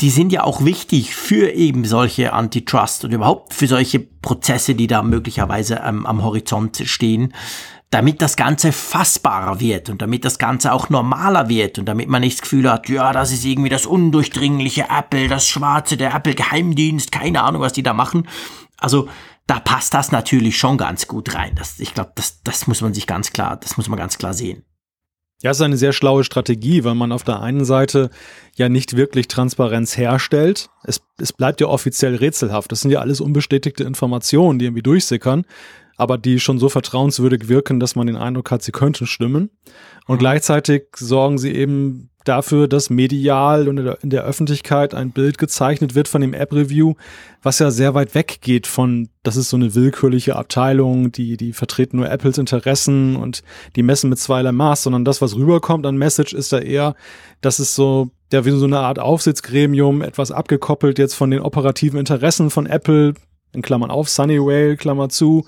die 0.01 0.09
sind 0.09 0.31
ja 0.33 0.43
auch 0.43 0.65
wichtig 0.65 1.15
für 1.15 1.51
eben 1.51 1.85
solche 1.85 2.33
Antitrust 2.33 3.05
und 3.05 3.11
überhaupt 3.11 3.53
für 3.53 3.67
solche 3.67 3.99
Prozesse, 3.99 4.73
die 4.73 4.87
da 4.87 5.03
möglicherweise 5.03 5.81
ähm, 5.85 6.07
am 6.07 6.23
Horizont 6.23 6.81
stehen, 6.85 7.33
damit 7.91 8.23
das 8.23 8.35
Ganze 8.35 8.71
fassbarer 8.71 9.59
wird 9.59 9.91
und 9.91 10.01
damit 10.01 10.25
das 10.25 10.39
Ganze 10.39 10.73
auch 10.73 10.89
normaler 10.89 11.47
wird 11.47 11.77
und 11.77 11.85
damit 11.85 12.09
man 12.09 12.21
nicht 12.21 12.37
das 12.37 12.41
Gefühl 12.41 12.71
hat, 12.71 12.89
ja, 12.89 13.13
das 13.13 13.31
ist 13.31 13.45
irgendwie 13.45 13.69
das 13.69 13.85
undurchdringliche 13.85 14.87
Apple, 14.89 15.27
das 15.27 15.47
schwarze, 15.47 15.95
der 15.95 16.15
Apple-Geheimdienst, 16.15 17.11
keine 17.11 17.43
Ahnung, 17.43 17.61
was 17.61 17.73
die 17.73 17.83
da 17.83 17.93
machen. 17.93 18.27
Also 18.77 19.07
da 19.45 19.59
passt 19.59 19.93
das 19.93 20.11
natürlich 20.11 20.57
schon 20.57 20.79
ganz 20.79 21.07
gut 21.07 21.35
rein. 21.35 21.53
Das, 21.53 21.79
ich 21.79 21.93
glaube, 21.93 22.13
das, 22.15 22.41
das 22.41 22.65
muss 22.65 22.81
man 22.81 22.95
sich 22.95 23.05
ganz 23.05 23.31
klar, 23.31 23.57
das 23.57 23.77
muss 23.77 23.87
man 23.87 23.99
ganz 23.99 24.17
klar 24.17 24.33
sehen. 24.33 24.63
Ja, 25.43 25.51
es 25.51 25.57
ist 25.57 25.61
eine 25.61 25.75
sehr 25.75 25.91
schlaue 25.91 26.23
Strategie, 26.23 26.85
weil 26.85 26.95
man 26.95 27.11
auf 27.11 27.25
der 27.25 27.41
einen 27.41 27.65
Seite 27.65 28.09
ja 28.55 28.69
nicht 28.69 28.95
wirklich 28.95 29.27
Transparenz 29.27 29.97
herstellt. 29.97 30.69
Es, 30.85 31.01
es 31.19 31.33
bleibt 31.33 31.59
ja 31.59 31.67
offiziell 31.67 32.15
rätselhaft. 32.15 32.71
Das 32.71 32.79
sind 32.79 32.91
ja 32.91 33.01
alles 33.01 33.19
unbestätigte 33.19 33.83
Informationen, 33.83 34.57
die 34.57 34.65
irgendwie 34.65 34.83
durchsickern, 34.83 35.43
aber 35.97 36.17
die 36.17 36.39
schon 36.39 36.59
so 36.59 36.69
vertrauenswürdig 36.69 37.49
wirken, 37.49 37.81
dass 37.81 37.97
man 37.97 38.07
den 38.07 38.15
Eindruck 38.15 38.51
hat, 38.51 38.63
sie 38.63 38.71
könnten 38.71 39.05
stimmen. 39.05 39.49
Und 40.07 40.15
mhm. 40.15 40.19
gleichzeitig 40.19 40.83
sorgen 40.95 41.37
sie 41.37 41.51
eben 41.51 42.09
dafür, 42.23 42.67
dass 42.67 42.89
medial 42.89 43.67
und 43.67 43.77
in 43.77 44.09
der 44.09 44.23
Öffentlichkeit 44.23 44.93
ein 44.93 45.11
Bild 45.11 45.37
gezeichnet 45.37 45.95
wird 45.95 46.07
von 46.07 46.21
dem 46.21 46.33
App-Review, 46.33 46.95
was 47.41 47.59
ja 47.59 47.71
sehr 47.71 47.93
weit 47.93 48.15
weg 48.15 48.39
geht 48.41 48.67
von, 48.67 49.09
das 49.23 49.35
ist 49.35 49.49
so 49.49 49.57
eine 49.57 49.75
willkürliche 49.75 50.35
Abteilung, 50.35 51.11
die, 51.11 51.37
die 51.37 51.53
vertreten 51.53 51.97
nur 51.97 52.09
Apples 52.09 52.37
Interessen 52.37 53.15
und 53.15 53.43
die 53.75 53.83
messen 53.83 54.09
mit 54.09 54.19
zweierlei 54.19 54.51
Maß, 54.51 54.83
sondern 54.83 55.05
das, 55.05 55.21
was 55.21 55.35
rüberkommt 55.35 55.85
an 55.85 55.97
Message, 55.97 56.33
ist 56.33 56.53
da 56.53 56.59
eher, 56.59 56.95
dass 57.41 57.59
es 57.59 57.75
so, 57.75 58.11
ja, 58.31 58.45
wie 58.45 58.51
so 58.51 58.65
eine 58.65 58.79
Art 58.79 58.99
Aufsichtsgremium, 58.99 60.01
etwas 60.01 60.31
abgekoppelt 60.31 60.99
jetzt 60.99 61.15
von 61.15 61.31
den 61.31 61.41
operativen 61.41 61.99
Interessen 61.99 62.49
von 62.49 62.65
Apple, 62.65 63.13
in 63.53 63.61
Klammern 63.61 63.91
auf, 63.91 64.09
Sunnyvale, 64.09 64.77
Klammer 64.77 65.09
zu, 65.09 65.45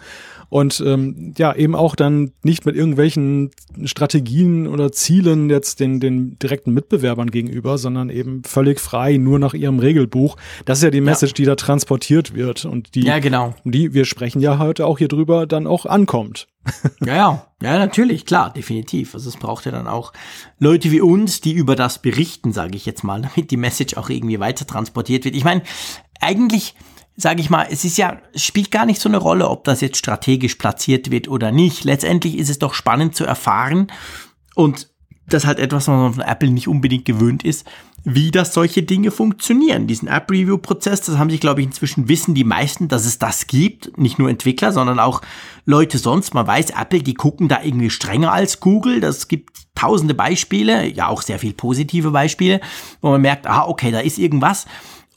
und 0.49 0.81
ähm, 0.85 1.33
ja, 1.37 1.53
eben 1.55 1.75
auch 1.75 1.95
dann 1.95 2.31
nicht 2.43 2.65
mit 2.65 2.75
irgendwelchen 2.75 3.51
Strategien 3.83 4.67
oder 4.67 4.91
Zielen 4.91 5.49
jetzt 5.49 5.79
den, 5.79 5.99
den 5.99 6.37
direkten 6.39 6.73
Mitbewerbern 6.73 7.31
gegenüber, 7.31 7.77
sondern 7.77 8.09
eben 8.09 8.43
völlig 8.43 8.79
frei, 8.79 9.17
nur 9.17 9.39
nach 9.39 9.53
ihrem 9.53 9.79
Regelbuch. 9.79 10.37
Das 10.65 10.79
ist 10.79 10.83
ja 10.83 10.91
die 10.91 11.01
Message, 11.01 11.31
ja. 11.31 11.35
die 11.35 11.45
da 11.45 11.55
transportiert 11.55 12.33
wird 12.33 12.65
und 12.65 12.95
die, 12.95 13.03
ja, 13.03 13.19
genau. 13.19 13.53
die, 13.63 13.93
wir 13.93 14.05
sprechen 14.05 14.41
ja 14.41 14.59
heute 14.59 14.85
auch 14.85 14.97
hier 14.97 15.07
drüber, 15.07 15.47
dann 15.47 15.67
auch 15.67 15.85
ankommt. 15.85 16.47
ja, 17.05 17.15
ja, 17.15 17.47
ja, 17.61 17.79
natürlich, 17.79 18.25
klar, 18.25 18.51
definitiv. 18.51 19.13
Also 19.13 19.29
es 19.29 19.37
braucht 19.37 19.65
ja 19.65 19.71
dann 19.71 19.87
auch 19.87 20.13
Leute 20.59 20.91
wie 20.91 21.01
uns, 21.01 21.41
die 21.41 21.53
über 21.53 21.75
das 21.75 22.01
berichten, 22.01 22.53
sage 22.53 22.75
ich 22.75 22.85
jetzt 22.85 23.03
mal, 23.03 23.21
damit 23.35 23.51
die 23.51 23.57
Message 23.57 23.97
auch 23.97 24.09
irgendwie 24.09 24.39
weiter 24.39 24.65
transportiert 24.65 25.25
wird. 25.25 25.35
Ich 25.35 25.43
meine, 25.43 25.61
eigentlich 26.19 26.75
sage 27.17 27.41
ich 27.41 27.49
mal, 27.49 27.67
es 27.69 27.85
ist 27.85 27.97
ja, 27.97 28.17
spielt 28.35 28.71
gar 28.71 28.85
nicht 28.85 29.01
so 29.01 29.09
eine 29.09 29.17
Rolle, 29.17 29.49
ob 29.49 29.63
das 29.63 29.81
jetzt 29.81 29.97
strategisch 29.97 30.55
platziert 30.55 31.11
wird 31.11 31.27
oder 31.27 31.51
nicht. 31.51 31.83
Letztendlich 31.83 32.37
ist 32.37 32.49
es 32.49 32.59
doch 32.59 32.73
spannend 32.73 33.15
zu 33.15 33.25
erfahren 33.25 33.91
und 34.53 34.89
das 35.27 35.43
ist 35.43 35.47
halt 35.47 35.59
etwas, 35.59 35.87
was 35.87 35.95
man 35.95 36.13
von 36.13 36.23
Apple 36.23 36.51
nicht 36.51 36.67
unbedingt 36.67 37.05
gewöhnt 37.05 37.43
ist, 37.43 37.65
wie 38.03 38.29
das 38.29 38.53
solche 38.53 38.83
Dinge 38.83 39.09
funktionieren. 39.09 39.87
Diesen 39.87 40.07
App-Review-Prozess, 40.07 41.01
das 41.01 41.17
haben 41.17 41.31
sich, 41.31 41.39
glaube 41.39 41.61
ich, 41.61 41.67
inzwischen 41.67 42.07
wissen 42.07 42.35
die 42.35 42.43
meisten, 42.43 42.87
dass 42.87 43.05
es 43.05 43.17
das 43.17 43.47
gibt. 43.47 43.97
Nicht 43.97 44.19
nur 44.19 44.29
Entwickler, 44.29 44.71
sondern 44.71 44.99
auch 44.99 45.21
Leute 45.65 45.97
sonst. 45.97 46.35
Man 46.35 46.45
weiß, 46.45 46.69
Apple, 46.79 47.01
die 47.01 47.15
gucken 47.15 47.47
da 47.47 47.63
irgendwie 47.63 47.89
strenger 47.89 48.31
als 48.31 48.59
Google. 48.59 49.01
Das 49.01 49.27
gibt 49.27 49.65
tausende 49.73 50.13
Beispiele, 50.13 50.87
ja 50.87 51.07
auch 51.07 51.23
sehr 51.23 51.39
viel 51.39 51.53
positive 51.53 52.11
Beispiele, 52.11 52.61
wo 53.01 53.09
man 53.09 53.21
merkt, 53.21 53.47
ah, 53.47 53.67
okay, 53.67 53.89
da 53.89 54.01
ist 54.01 54.19
irgendwas. 54.19 54.67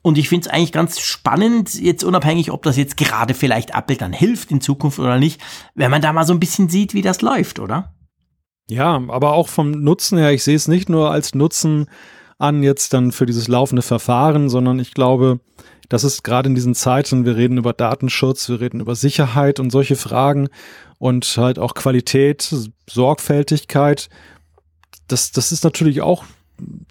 Und 0.03 0.19
ich 0.19 0.29
finde 0.29 0.49
es 0.49 0.53
eigentlich 0.53 0.73
ganz 0.73 1.01
spannend, 1.01 1.75
jetzt 1.75 2.05
unabhängig, 2.05 2.53
ob 2.53 2.63
das 2.63 2.77
jetzt 2.77 2.97
gerade 2.97 3.35
vielleicht 3.35 3.71
Apple 3.71 3.97
dann 3.97 4.13
hilft 4.13 4.51
in 4.51 4.61
Zukunft 4.61 4.99
oder 4.99 5.19
nicht, 5.19 5.41
wenn 5.75 5.91
man 5.91 6.03
da 6.03 6.13
mal 6.13 6.25
so 6.25 6.33
ein 6.33 6.41
bisschen 6.41 6.69
sieht, 6.69 6.95
wie 6.95 7.03
das 7.03 7.21
läuft, 7.21 7.59
oder? 7.59 7.95
Ja, 8.71 9.03
aber 9.09 9.33
auch 9.33 9.49
vom 9.49 9.71
Nutzen 9.71 10.19
her, 10.19 10.33
ich 10.33 10.45
sehe 10.45 10.57
es 10.57 10.69
nicht 10.69 10.89
nur 10.89 11.11
als 11.11 11.35
Nutzen 11.35 11.87
an 12.39 12.63
jetzt 12.63 12.93
dann 12.93 13.13
für 13.13 13.27
dieses 13.27 13.49
laufende 13.49 13.83
Verfahren, 13.83 14.49
sondern 14.49 14.79
ich 14.79 14.95
glaube, 14.95 15.41
das 15.89 16.05
ist 16.05 16.23
gerade 16.23 16.49
in 16.49 16.55
diesen 16.55 16.75
Zeiten, 16.75 17.25
wir 17.25 17.37
reden 17.37 17.59
über 17.59 17.73
Datenschutz, 17.73 18.49
wir 18.49 18.61
reden 18.61 18.81
über 18.81 18.95
Sicherheit 18.95 19.59
und 19.59 19.71
solche 19.71 19.97
Fragen 19.97 20.49
und 20.99 21.25
halt 21.37 21.59
auch 21.59 21.75
Qualität, 21.75 22.55
Sorgfältigkeit. 22.89 24.09
Das, 25.09 25.33
das 25.33 25.51
ist 25.51 25.65
natürlich 25.65 26.03
auch, 26.03 26.25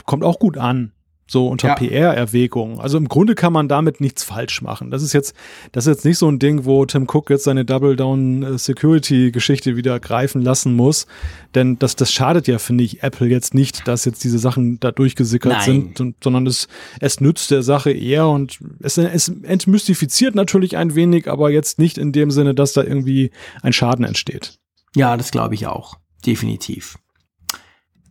kommt 0.06 0.24
auch 0.24 0.40
gut 0.40 0.58
an 0.58 0.92
so 1.28 1.50
unter 1.50 1.70
ja. 1.70 1.76
PR-Erwägungen. 1.76 2.80
Also 2.80 2.98
im 2.98 3.08
Grunde 3.10 3.36
kann 3.36 3.52
man 3.52 3.68
damit 3.68 4.00
nichts 4.00 4.24
falsch 4.24 4.62
machen. 4.62 4.92
Das 4.92 5.04
ist 5.04 5.12
jetzt, 5.14 5.36
das 5.74 5.86
ist 5.86 5.96
jetzt 5.96 6.06
nicht 6.06 6.18
so 6.18 6.30
ein 6.30 6.40
Ding, 6.40 6.64
wo 6.64 6.86
Tim 6.86 7.04
Cook 7.04 7.30
jetzt 7.30 7.44
seine 7.44 7.66
Double-Down-Security-Geschichte 7.66 9.76
wieder 9.76 10.00
greifen 10.00 10.42
lassen 10.42 10.74
muss. 10.74 11.06
Denn 11.54 11.78
das, 11.80 11.98
das 11.98 12.14
schadet 12.14 12.48
ja, 12.48 12.60
finde 12.60 12.86
ich, 12.86 13.04
Apple 13.04 13.28
jetzt 13.28 13.54
nicht, 13.54 13.86
dass 13.88 14.06
jetzt 14.06 14.24
diese 14.24 14.40
Sachen 14.40 14.80
da 14.80 14.92
durchgesickert 14.92 15.52
Nein. 15.52 15.66
sind, 15.66 16.00
und, 16.00 16.16
sondern 16.24 16.48
es, 16.48 16.70
es 17.02 17.20
nützt 17.20 17.52
der 17.52 17.62
Sache 17.62 17.92
eher 17.92 18.28
und 18.28 18.60
es, 18.80 18.98
es 18.98 19.28
entmystifiziert 19.28 20.34
natürlich 20.34 20.78
ein 20.78 20.96
wenig, 20.96 21.30
aber 21.30 21.50
jetzt 21.50 21.78
nicht 21.78 21.98
in 21.98 22.14
dem 22.14 22.32
Sinne, 22.32 22.56
dass 22.56 22.72
da 22.72 22.84
irgendwie 22.84 23.32
ein 23.62 23.74
Schaden 23.74 24.06
entsteht. 24.06 24.60
Ja, 24.96 25.18
das 25.18 25.32
glaube 25.32 25.56
ich 25.56 25.68
auch. 25.68 25.96
Definitiv. 26.26 26.98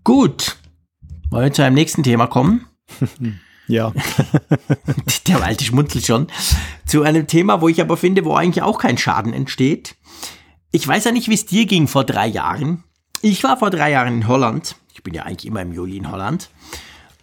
Gut. 0.05 0.59
Wollen 1.31 1.45
wir 1.45 1.53
zu 1.53 1.65
einem 1.65 1.75
nächsten 1.75 2.03
Thema 2.03 2.27
kommen? 2.27 2.67
Ja. 3.69 3.93
Der 5.27 5.43
alte 5.43 5.65
schmunzelt 5.65 6.07
schon. 6.07 6.29
Zu 6.87 7.03
einem 7.03 7.27
Thema, 7.27 7.61
wo 7.61 7.69
ich 7.69 7.81
aber 7.81 7.97
finde, 7.97 8.25
wo 8.25 8.35
eigentlich 8.35 8.63
auch 8.63 8.79
kein 8.79 8.97
Schaden 8.97 9.33
entsteht. 9.33 9.97
Ich 10.71 10.87
weiß 10.87 11.05
ja 11.05 11.13
nicht, 11.13 11.29
wie 11.29 11.35
es 11.35 11.47
dir 11.47 11.67
ging 11.67 11.89
vor 11.89 12.05
drei 12.05 12.27
Jahren. 12.27 12.85
Ich 13.23 13.43
war 13.43 13.57
vor 13.57 13.71
drei 13.71 13.91
Jahren 13.91 14.15
in 14.15 14.29
Holland. 14.29 14.77
Ich 14.93 15.03
bin 15.03 15.15
ja 15.15 15.25
eigentlich 15.25 15.47
immer 15.47 15.63
im 15.63 15.73
Juli 15.73 15.97
in 15.97 16.11
Holland. 16.11 16.51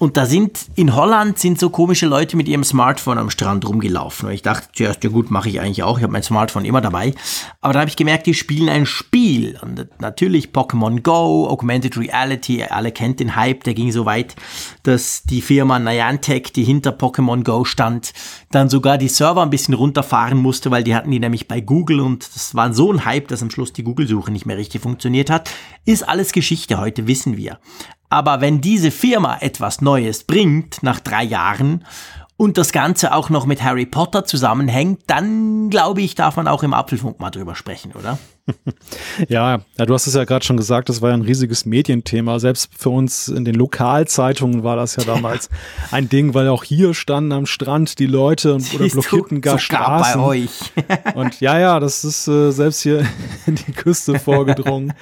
Und 0.03 0.17
da 0.17 0.25
sind, 0.25 0.65
in 0.75 0.97
Holland 0.97 1.39
sind 1.39 1.57
so 1.57 1.69
komische 1.69 2.07
Leute 2.07 2.35
mit 2.35 2.49
ihrem 2.49 2.65
Smartphone 2.65 3.17
am 3.17 3.29
Strand 3.29 3.65
rumgelaufen. 3.65 4.27
Und 4.27 4.35
ich 4.35 4.41
dachte 4.41 4.67
zuerst, 4.73 5.01
ja 5.01 5.09
gut, 5.09 5.31
mache 5.31 5.47
ich 5.47 5.61
eigentlich 5.61 5.81
auch. 5.81 5.97
Ich 5.97 6.03
habe 6.03 6.11
mein 6.11 6.23
Smartphone 6.23 6.65
immer 6.65 6.81
dabei. 6.81 7.13
Aber 7.61 7.71
dann 7.71 7.79
habe 7.79 7.89
ich 7.89 7.95
gemerkt, 7.95 8.25
die 8.25 8.33
spielen 8.33 8.67
ein 8.67 8.85
Spiel. 8.85 9.57
Und 9.61 9.87
natürlich 9.99 10.49
Pokémon 10.49 11.01
Go, 11.01 11.47
Augmented 11.47 11.95
Reality, 11.95 12.63
alle 12.63 12.91
kennt 12.91 13.21
den 13.21 13.37
Hype, 13.37 13.63
der 13.63 13.75
ging 13.75 13.93
so 13.93 14.05
weit, 14.05 14.35
dass 14.83 15.23
die 15.23 15.41
Firma 15.41 15.79
Niantic, 15.79 16.53
die 16.53 16.65
hinter 16.65 16.91
Pokémon 16.91 17.45
Go 17.45 17.63
stand, 17.63 18.11
dann 18.51 18.67
sogar 18.67 18.97
die 18.97 19.07
Server 19.07 19.41
ein 19.41 19.51
bisschen 19.51 19.73
runterfahren 19.73 20.37
musste, 20.37 20.69
weil 20.69 20.83
die 20.83 20.95
hatten 20.95 21.11
die 21.11 21.19
nämlich 21.21 21.47
bei 21.47 21.61
Google 21.61 22.01
und 22.01 22.27
das 22.35 22.53
war 22.55 22.73
so 22.73 22.91
ein 22.91 23.05
Hype, 23.05 23.29
dass 23.29 23.41
am 23.41 23.49
Schluss 23.49 23.71
die 23.71 23.83
Google-Suche 23.83 24.33
nicht 24.33 24.45
mehr 24.45 24.57
richtig 24.57 24.81
funktioniert 24.81 25.29
hat. 25.29 25.49
Ist 25.85 26.03
alles 26.03 26.33
Geschichte 26.33 26.77
heute, 26.77 27.07
wissen 27.07 27.37
wir. 27.37 27.57
Aber 28.13 28.41
wenn 28.41 28.61
diese 28.61 28.91
Firma 28.91 29.37
etwas 29.39 29.81
Neues 29.81 30.23
bringt 30.23 30.83
nach 30.83 30.99
drei 30.99 31.23
Jahren 31.23 31.83
und 32.37 32.57
das 32.57 32.71
Ganze 32.71 33.13
auch 33.13 33.29
noch 33.29 33.45
mit 33.45 33.63
Harry 33.63 33.85
Potter 33.85 34.25
zusammenhängt, 34.25 35.01
dann 35.07 35.69
glaube 35.69 36.01
ich, 36.01 36.15
darf 36.15 36.35
man 36.35 36.47
auch 36.47 36.63
im 36.63 36.73
Apfelfunk 36.73 37.19
mal 37.19 37.29
drüber 37.29 37.55
sprechen, 37.55 37.93
oder? 37.93 38.17
ja, 39.29 39.61
ja, 39.77 39.85
du 39.85 39.93
hast 39.93 40.05
es 40.07 40.15
ja 40.15 40.25
gerade 40.25 40.43
schon 40.43 40.57
gesagt, 40.57 40.89
das 40.89 41.01
war 41.01 41.09
ja 41.09 41.15
ein 41.15 41.21
riesiges 41.21 41.65
Medienthema. 41.65 42.39
Selbst 42.39 42.71
für 42.77 42.89
uns 42.89 43.29
in 43.29 43.45
den 43.45 43.55
Lokalzeitungen 43.55 44.63
war 44.63 44.75
das 44.75 44.97
ja 44.97 45.03
damals 45.03 45.49
ein 45.91 46.09
Ding, 46.09 46.33
weil 46.33 46.49
auch 46.49 46.63
hier 46.63 46.93
standen 46.93 47.31
am 47.31 47.45
Strand 47.45 47.99
die 47.99 48.05
Leute 48.05 48.55
und, 48.55 48.73
oder 48.73 48.87
blockierten 48.89 49.39
gar 49.39 49.59
Straßen. 49.59 50.19
bei 50.19 50.27
euch. 50.27 50.73
und 51.15 51.39
ja, 51.39 51.57
ja, 51.57 51.79
das 51.79 52.03
ist 52.03 52.27
äh, 52.27 52.51
selbst 52.51 52.81
hier 52.81 53.05
in 53.45 53.55
die 53.55 53.71
Küste 53.71 54.19
vorgedrungen. 54.19 54.93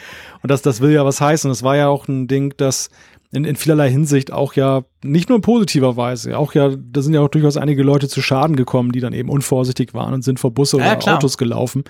Und 0.44 0.52
das, 0.52 0.62
das 0.62 0.82
will 0.82 0.92
ja 0.92 1.06
was 1.06 1.22
heißen. 1.22 1.50
Das 1.50 1.64
war 1.64 1.76
ja 1.76 1.88
auch 1.88 2.08
ein 2.08 2.28
Ding, 2.28 2.54
das 2.58 2.90
in, 3.32 3.46
in 3.46 3.56
vielerlei 3.56 3.90
Hinsicht 3.90 4.32
auch 4.32 4.54
ja 4.54 4.84
nicht 5.04 5.30
nur 5.30 5.38
in 5.38 5.42
positiver 5.42 5.96
Weise, 5.98 6.38
auch 6.38 6.54
ja, 6.54 6.70
da 6.76 7.02
sind 7.02 7.14
ja 7.14 7.22
auch 7.22 7.30
durchaus 7.30 7.58
einige 7.58 7.84
Leute 7.84 8.08
zu 8.08 8.22
Schaden 8.22 8.56
gekommen, 8.56 8.92
die 8.92 9.00
dann 9.00 9.14
eben 9.14 9.30
unvorsichtig 9.30 9.94
waren 9.94 10.14
und 10.14 10.24
sind 10.24 10.40
vor 10.40 10.52
Busse 10.52 10.78
ja, 10.78 10.86
oder 10.86 10.96
klar. 10.98 11.18
Autos 11.18 11.38
gelaufen. 11.38 11.84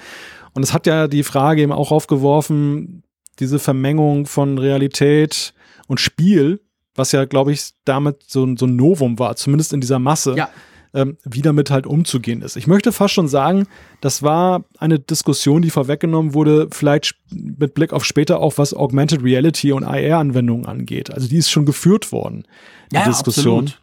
Und 0.53 0.63
es 0.63 0.73
hat 0.73 0.85
ja 0.85 1.07
die 1.07 1.23
Frage 1.23 1.61
eben 1.61 1.71
auch 1.71 1.91
aufgeworfen, 1.91 3.03
diese 3.39 3.57
Vermengung 3.57 4.25
von 4.25 4.57
Realität 4.57 5.53
und 5.87 5.99
Spiel, 5.99 6.61
was 6.93 7.11
ja, 7.11 7.25
glaube 7.25 7.53
ich, 7.53 7.71
damit 7.85 8.23
so, 8.27 8.55
so 8.55 8.65
ein 8.65 8.75
Novum 8.75 9.17
war, 9.17 9.35
zumindest 9.35 9.73
in 9.73 9.81
dieser 9.81 9.99
Masse. 9.99 10.35
Ja 10.35 10.49
ähm, 10.93 11.17
wie 11.23 11.41
damit 11.41 11.71
halt 11.71 11.87
umzugehen 11.87 12.41
ist. 12.41 12.57
Ich 12.57 12.67
möchte 12.67 12.91
fast 12.91 13.13
schon 13.13 13.27
sagen, 13.27 13.67
das 14.01 14.23
war 14.23 14.65
eine 14.77 14.99
Diskussion, 14.99 15.61
die 15.61 15.69
vorweggenommen 15.69 16.33
wurde, 16.33 16.67
vielleicht 16.71 17.15
mit 17.31 17.73
Blick 17.73 17.93
auf 17.93 18.03
später 18.03 18.39
auch, 18.39 18.57
was 18.57 18.73
Augmented 18.73 19.23
Reality 19.23 19.71
und 19.71 19.83
AR-Anwendungen 19.83 20.65
angeht. 20.65 21.13
Also 21.13 21.27
die 21.27 21.37
ist 21.37 21.49
schon 21.49 21.65
geführt 21.65 22.11
worden, 22.11 22.45
die 22.91 22.97
ja, 22.97 23.05
Diskussion. 23.05 23.65
Absolut. 23.65 23.81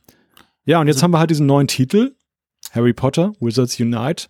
Ja, 0.66 0.80
und 0.80 0.86
jetzt 0.86 0.96
also, 0.96 1.04
haben 1.04 1.10
wir 1.12 1.18
halt 1.18 1.30
diesen 1.30 1.46
neuen 1.46 1.66
Titel, 1.66 2.12
Harry 2.72 2.92
Potter, 2.92 3.32
Wizards 3.40 3.80
Unite. 3.80 4.26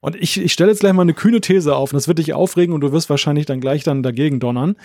Und 0.00 0.16
ich, 0.16 0.40
ich 0.40 0.52
stelle 0.52 0.70
jetzt 0.70 0.80
gleich 0.80 0.92
mal 0.92 1.02
eine 1.02 1.14
kühne 1.14 1.40
These 1.40 1.74
auf, 1.74 1.92
und 1.92 1.96
das 1.96 2.08
wird 2.08 2.18
dich 2.18 2.32
aufregen 2.32 2.74
und 2.74 2.80
du 2.80 2.92
wirst 2.92 3.10
wahrscheinlich 3.10 3.46
dann 3.46 3.60
gleich 3.60 3.84
dann 3.84 4.02
dagegen 4.02 4.40
donnern. 4.40 4.76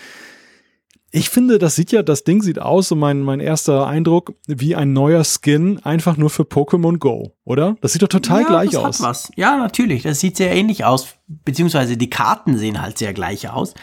Ich 1.15 1.29
finde, 1.29 1.59
das 1.59 1.75
sieht 1.75 1.91
ja, 1.91 2.01
das 2.01 2.23
Ding 2.23 2.41
sieht 2.41 2.57
aus, 2.57 2.87
so 2.87 2.95
mein, 2.95 3.21
mein 3.21 3.39
erster 3.39 3.85
Eindruck, 3.85 4.33
wie 4.47 4.75
ein 4.75 4.93
neuer 4.93 5.23
Skin, 5.23 5.79
einfach 5.85 6.17
nur 6.17 6.31
für 6.31 6.41
Pokémon 6.41 6.97
Go, 6.97 7.35
oder? 7.45 7.75
Das 7.81 7.93
sieht 7.93 8.01
doch 8.01 8.07
total 8.07 8.41
ja, 8.41 8.47
gleich 8.47 8.71
das 8.71 8.83
aus. 8.83 8.99
Hat 8.99 9.09
was. 9.09 9.31
Ja, 9.35 9.57
natürlich. 9.57 10.01
Das 10.01 10.19
sieht 10.19 10.37
sehr 10.37 10.51
ähnlich 10.51 10.85
aus. 10.85 11.09
Beziehungsweise 11.27 11.97
die 11.97 12.09
Karten 12.09 12.57
sehen 12.57 12.81
halt 12.81 12.97
sehr 12.97 13.13
gleich 13.13 13.47
aus, 13.47 13.75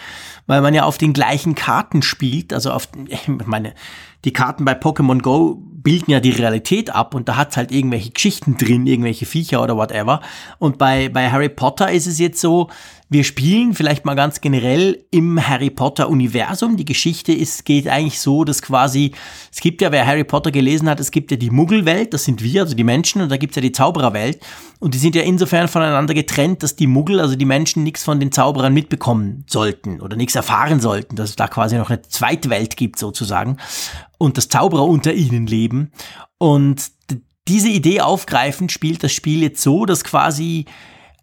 weil 0.48 0.60
man 0.60 0.74
ja 0.74 0.82
auf 0.82 0.98
den 0.98 1.12
gleichen 1.12 1.54
Karten 1.54 2.02
spielt. 2.02 2.52
Also 2.52 2.72
auf, 2.72 2.88
ich 3.06 3.28
meine, 3.28 3.74
die 4.24 4.32
Karten 4.32 4.64
bei 4.64 4.72
Pokémon 4.72 5.22
Go 5.22 5.54
bilden 5.54 6.10
ja 6.10 6.18
die 6.18 6.30
Realität 6.30 6.90
ab 6.90 7.14
und 7.14 7.28
da 7.28 7.36
hat's 7.36 7.56
halt 7.56 7.70
irgendwelche 7.70 8.10
Geschichten 8.10 8.56
drin, 8.56 8.88
irgendwelche 8.88 9.24
Viecher 9.24 9.62
oder 9.62 9.76
whatever. 9.76 10.20
Und 10.58 10.78
bei, 10.78 11.08
bei 11.08 11.30
Harry 11.30 11.48
Potter 11.48 11.92
ist 11.92 12.08
es 12.08 12.18
jetzt 12.18 12.40
so, 12.40 12.68
wir 13.12 13.24
spielen 13.24 13.74
vielleicht 13.74 14.04
mal 14.04 14.14
ganz 14.14 14.40
generell 14.40 15.04
im 15.10 15.44
Harry 15.44 15.70
Potter 15.70 16.08
Universum. 16.08 16.76
Die 16.76 16.84
Geschichte 16.84 17.32
ist, 17.32 17.64
geht 17.64 17.88
eigentlich 17.88 18.20
so, 18.20 18.44
dass 18.44 18.62
quasi, 18.62 19.10
es 19.52 19.58
gibt 19.58 19.82
ja, 19.82 19.90
wer 19.90 20.06
Harry 20.06 20.22
Potter 20.22 20.52
gelesen 20.52 20.88
hat, 20.88 21.00
es 21.00 21.10
gibt 21.10 21.32
ja 21.32 21.36
die 21.36 21.50
Muggelwelt, 21.50 22.14
das 22.14 22.24
sind 22.24 22.40
wir, 22.40 22.62
also 22.62 22.76
die 22.76 22.84
Menschen, 22.84 23.20
und 23.20 23.28
da 23.28 23.36
gibt's 23.36 23.56
ja 23.56 23.62
die 23.62 23.72
Zaubererwelt. 23.72 24.38
Und 24.78 24.94
die 24.94 24.98
sind 24.98 25.16
ja 25.16 25.22
insofern 25.22 25.66
voneinander 25.66 26.14
getrennt, 26.14 26.62
dass 26.62 26.76
die 26.76 26.86
Muggel, 26.86 27.18
also 27.18 27.34
die 27.34 27.44
Menschen, 27.44 27.82
nichts 27.82 28.04
von 28.04 28.20
den 28.20 28.30
Zauberern 28.30 28.72
mitbekommen 28.72 29.44
sollten 29.48 30.00
oder 30.00 30.16
nichts 30.16 30.36
erfahren 30.36 30.78
sollten, 30.78 31.16
dass 31.16 31.30
es 31.30 31.36
da 31.36 31.48
quasi 31.48 31.76
noch 31.76 31.90
eine 31.90 32.02
zweite 32.02 32.48
Welt 32.48 32.76
gibt 32.76 32.96
sozusagen 32.96 33.56
und 34.18 34.36
dass 34.36 34.48
Zauberer 34.48 34.84
unter 34.84 35.12
ihnen 35.12 35.48
leben. 35.48 35.90
Und 36.38 36.92
diese 37.48 37.68
Idee 37.68 38.02
aufgreifend 38.02 38.70
spielt 38.70 39.02
das 39.02 39.12
Spiel 39.12 39.42
jetzt 39.42 39.62
so, 39.62 39.84
dass 39.84 40.04
quasi 40.04 40.66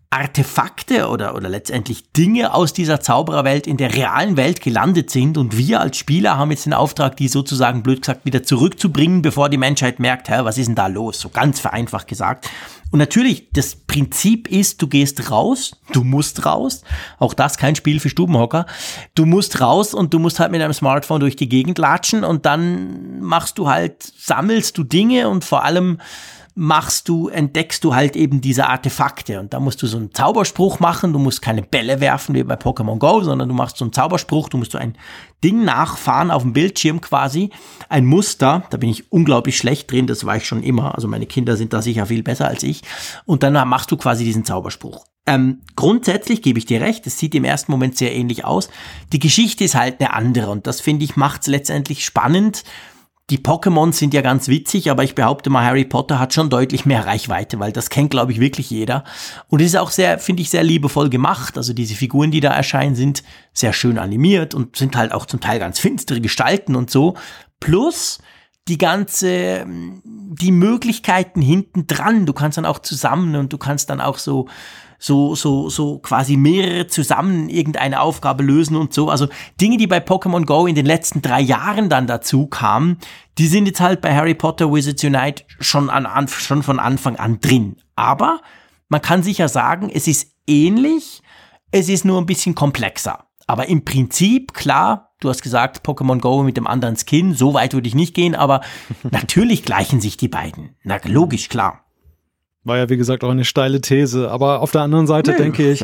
Artefakte 0.09 1.09
oder, 1.09 1.35
oder 1.35 1.49
letztendlich 1.49 2.11
Dinge 2.13 2.53
aus 2.53 2.71
dieser 2.71 3.01
Zaubererwelt 3.01 3.67
in 3.67 3.75
der 3.75 3.93
realen 3.93 4.37
Welt 4.37 4.61
gelandet 4.61 5.09
sind 5.11 5.37
und 5.37 5.57
wir 5.57 5.81
als 5.81 5.97
Spieler 5.97 6.37
haben 6.37 6.51
jetzt 6.51 6.65
den 6.65 6.73
Auftrag, 6.73 7.17
die 7.17 7.27
sozusagen 7.27 7.83
blöd 7.83 8.01
gesagt 8.01 8.23
wieder 8.23 8.41
zurückzubringen, 8.41 9.21
bevor 9.21 9.49
die 9.49 9.57
Menschheit 9.57 9.99
merkt, 9.99 10.29
hä, 10.29 10.39
was 10.43 10.57
ist 10.57 10.67
denn 10.67 10.75
da 10.75 10.87
los? 10.87 11.19
So 11.19 11.27
ganz 11.27 11.59
vereinfacht 11.59 12.07
gesagt. 12.07 12.49
Und 12.89 12.99
natürlich, 12.99 13.49
das 13.51 13.75
Prinzip 13.75 14.49
ist, 14.49 14.81
du 14.81 14.87
gehst 14.87 15.29
raus, 15.29 15.75
du 15.91 16.05
musst 16.05 16.45
raus. 16.45 16.83
Auch 17.19 17.33
das 17.33 17.57
kein 17.57 17.75
Spiel 17.75 17.99
für 17.99 18.09
Stubenhocker. 18.09 18.65
Du 19.13 19.25
musst 19.25 19.59
raus 19.59 19.93
und 19.93 20.13
du 20.13 20.19
musst 20.19 20.39
halt 20.39 20.51
mit 20.51 20.61
deinem 20.61 20.73
Smartphone 20.73 21.19
durch 21.19 21.35
die 21.35 21.49
Gegend 21.49 21.77
latschen 21.77 22.23
und 22.23 22.45
dann 22.45 23.19
machst 23.19 23.57
du 23.57 23.67
halt, 23.67 24.03
sammelst 24.17 24.77
du 24.77 24.85
Dinge 24.85 25.27
und 25.27 25.43
vor 25.43 25.65
allem 25.65 25.99
machst 26.59 27.07
du, 27.07 27.29
entdeckst 27.29 27.83
du 27.83 27.93
halt 27.93 28.15
eben 28.15 28.41
diese 28.41 28.67
Artefakte. 28.67 29.39
Und 29.39 29.53
da 29.53 29.59
musst 29.59 29.79
du 29.83 29.85
so 29.85 29.97
einen 29.97 30.11
Zauberspruch 30.11 30.79
machen. 30.79 31.13
Du 31.13 31.19
musst 31.19 31.43
keine 31.43 31.61
Bälle 31.61 31.99
werfen 32.01 32.33
wie 32.33 32.43
bei 32.43 32.55
Pokémon 32.55 32.97
Go, 32.97 33.21
sondern 33.21 33.47
du 33.47 33.53
machst 33.53 33.77
so 33.77 33.85
einen 33.85 33.93
Zauberspruch. 33.93 34.49
Du 34.49 34.57
musst 34.57 34.71
so 34.71 34.79
ein 34.79 34.97
Ding 35.43 35.63
nachfahren 35.63 36.31
auf 36.31 36.41
dem 36.41 36.53
Bildschirm 36.53 36.99
quasi. 36.99 37.51
Ein 37.89 38.05
Muster. 38.05 38.63
Da 38.71 38.77
bin 38.77 38.89
ich 38.89 39.11
unglaublich 39.11 39.55
schlecht 39.55 39.91
drin. 39.91 40.07
Das 40.07 40.25
war 40.25 40.35
ich 40.35 40.47
schon 40.47 40.63
immer. 40.63 40.95
Also 40.95 41.07
meine 41.07 41.27
Kinder 41.27 41.57
sind 41.57 41.73
da 41.73 41.83
sicher 41.83 42.07
viel 42.07 42.23
besser 42.23 42.47
als 42.47 42.63
ich. 42.63 42.81
Und 43.25 43.43
dann 43.43 43.53
machst 43.69 43.91
du 43.91 43.97
quasi 43.97 44.23
diesen 44.23 44.43
Zauberspruch. 44.43 45.05
Ähm, 45.27 45.61
grundsätzlich 45.75 46.41
gebe 46.41 46.57
ich 46.57 46.65
dir 46.65 46.81
recht, 46.81 47.05
es 47.05 47.19
sieht 47.19 47.35
im 47.35 47.43
ersten 47.43 47.71
Moment 47.71 47.97
sehr 47.97 48.15
ähnlich 48.15 48.45
aus. 48.45 48.69
Die 49.11 49.19
Geschichte 49.19 49.65
ist 49.65 49.75
halt 49.75 49.99
eine 49.99 50.13
andere 50.13 50.49
und 50.51 50.67
das 50.67 50.79
finde 50.79 51.03
ich 51.03 51.17
macht 51.17 51.41
es 51.41 51.47
letztendlich 51.47 52.05
spannend 52.05 52.63
die 53.29 53.39
Pokémon 53.39 53.91
sind 53.91 54.13
ja 54.13 54.21
ganz 54.21 54.47
witzig, 54.47 54.89
aber 54.89 55.03
ich 55.03 55.13
behaupte 55.13 55.49
mal, 55.49 55.65
Harry 55.65 55.83
Potter 55.83 56.17
hat 56.17 56.33
schon 56.33 56.49
deutlich 56.49 56.85
mehr 56.85 57.05
Reichweite, 57.05 57.59
weil 57.59 57.73
das 57.73 57.89
kennt, 57.89 58.09
glaube 58.09 58.31
ich, 58.31 58.39
wirklich 58.39 58.69
jeder. 58.69 59.03
Und 59.49 59.61
es 59.61 59.67
ist 59.67 59.75
auch 59.75 59.91
sehr, 59.91 60.17
finde 60.17 60.43
ich, 60.43 60.49
sehr 60.49 60.63
liebevoll 60.63 61.09
gemacht. 61.09 61.57
Also 61.57 61.73
diese 61.73 61.95
Figuren, 61.95 62.31
die 62.31 62.39
da 62.39 62.53
erscheinen, 62.53 62.95
sind 62.95 63.23
sehr 63.51 63.73
schön 63.73 63.97
animiert 63.97 64.53
und 64.53 64.77
sind 64.77 64.95
halt 64.95 65.11
auch 65.11 65.25
zum 65.25 65.41
Teil 65.41 65.59
ganz 65.59 65.77
finstere 65.77 66.21
Gestalten 66.21 66.75
und 66.77 66.89
so. 66.89 67.15
Plus 67.59 68.19
die 68.69 68.77
ganze, 68.77 69.65
die 69.67 70.51
Möglichkeiten 70.51 71.41
hinten 71.41 71.85
dran. 71.85 72.25
Du 72.25 72.33
kannst 72.33 72.57
dann 72.57 72.65
auch 72.65 72.79
zusammen 72.79 73.35
und 73.35 73.51
du 73.51 73.57
kannst 73.57 73.89
dann 73.89 73.99
auch 73.99 74.17
so, 74.17 74.47
so, 74.99 75.35
so, 75.35 75.69
so 75.69 75.99
quasi 75.99 76.37
mehrere 76.37 76.87
zusammen 76.87 77.49
irgendeine 77.49 78.01
Aufgabe 78.01 78.43
lösen 78.43 78.75
und 78.75 78.93
so. 78.93 79.09
Also 79.09 79.27
Dinge, 79.61 79.77
die 79.77 79.87
bei 79.87 79.99
Pokémon 79.99 80.45
Go 80.45 80.65
in 80.65 80.75
den 80.75 80.85
letzten 80.85 81.21
drei 81.21 81.41
Jahren 81.41 81.89
dann 81.89 82.07
dazu 82.07 82.47
kamen, 82.47 82.97
die 83.37 83.47
sind 83.47 83.67
jetzt 83.67 83.81
halt 83.81 84.01
bei 84.01 84.15
Harry 84.15 84.33
Potter 84.33 84.71
Wizards 84.73 85.03
Unite 85.03 85.43
schon, 85.59 85.89
an, 85.89 86.27
schon 86.27 86.63
von 86.63 86.79
Anfang 86.79 87.15
an 87.17 87.39
drin. 87.39 87.77
Aber 87.95 88.41
man 88.89 89.01
kann 89.01 89.23
sicher 89.23 89.49
sagen, 89.49 89.89
es 89.93 90.07
ist 90.07 90.31
ähnlich, 90.47 91.21
es 91.71 91.89
ist 91.89 92.05
nur 92.05 92.19
ein 92.19 92.25
bisschen 92.25 92.55
komplexer. 92.55 93.25
Aber 93.45 93.67
im 93.69 93.85
Prinzip, 93.85 94.53
klar, 94.53 95.13
du 95.19 95.29
hast 95.29 95.41
gesagt, 95.41 95.85
Pokémon 95.85 96.19
Go 96.19 96.43
mit 96.43 96.57
dem 96.57 96.67
anderen 96.67 96.97
Skin, 96.97 97.33
so 97.33 97.53
weit 97.53 97.73
würde 97.73 97.87
ich 97.87 97.95
nicht 97.95 98.13
gehen, 98.13 98.35
aber 98.35 98.61
natürlich 99.03 99.63
gleichen 99.63 100.01
sich 100.01 100.17
die 100.17 100.27
beiden. 100.27 100.75
Na, 100.83 100.97
logisch, 101.05 101.49
klar. 101.49 101.86
War 102.67 102.77
ja, 102.77 102.89
wie 102.89 102.97
gesagt, 102.97 103.23
auch 103.23 103.31
eine 103.31 103.45
steile 103.45 103.81
These. 103.81 104.29
Aber 104.29 104.61
auf 104.61 104.71
der 104.71 104.81
anderen 104.81 105.07
Seite 105.07 105.31
nee, 105.31 105.37
denke 105.37 105.71
ich, 105.71 105.83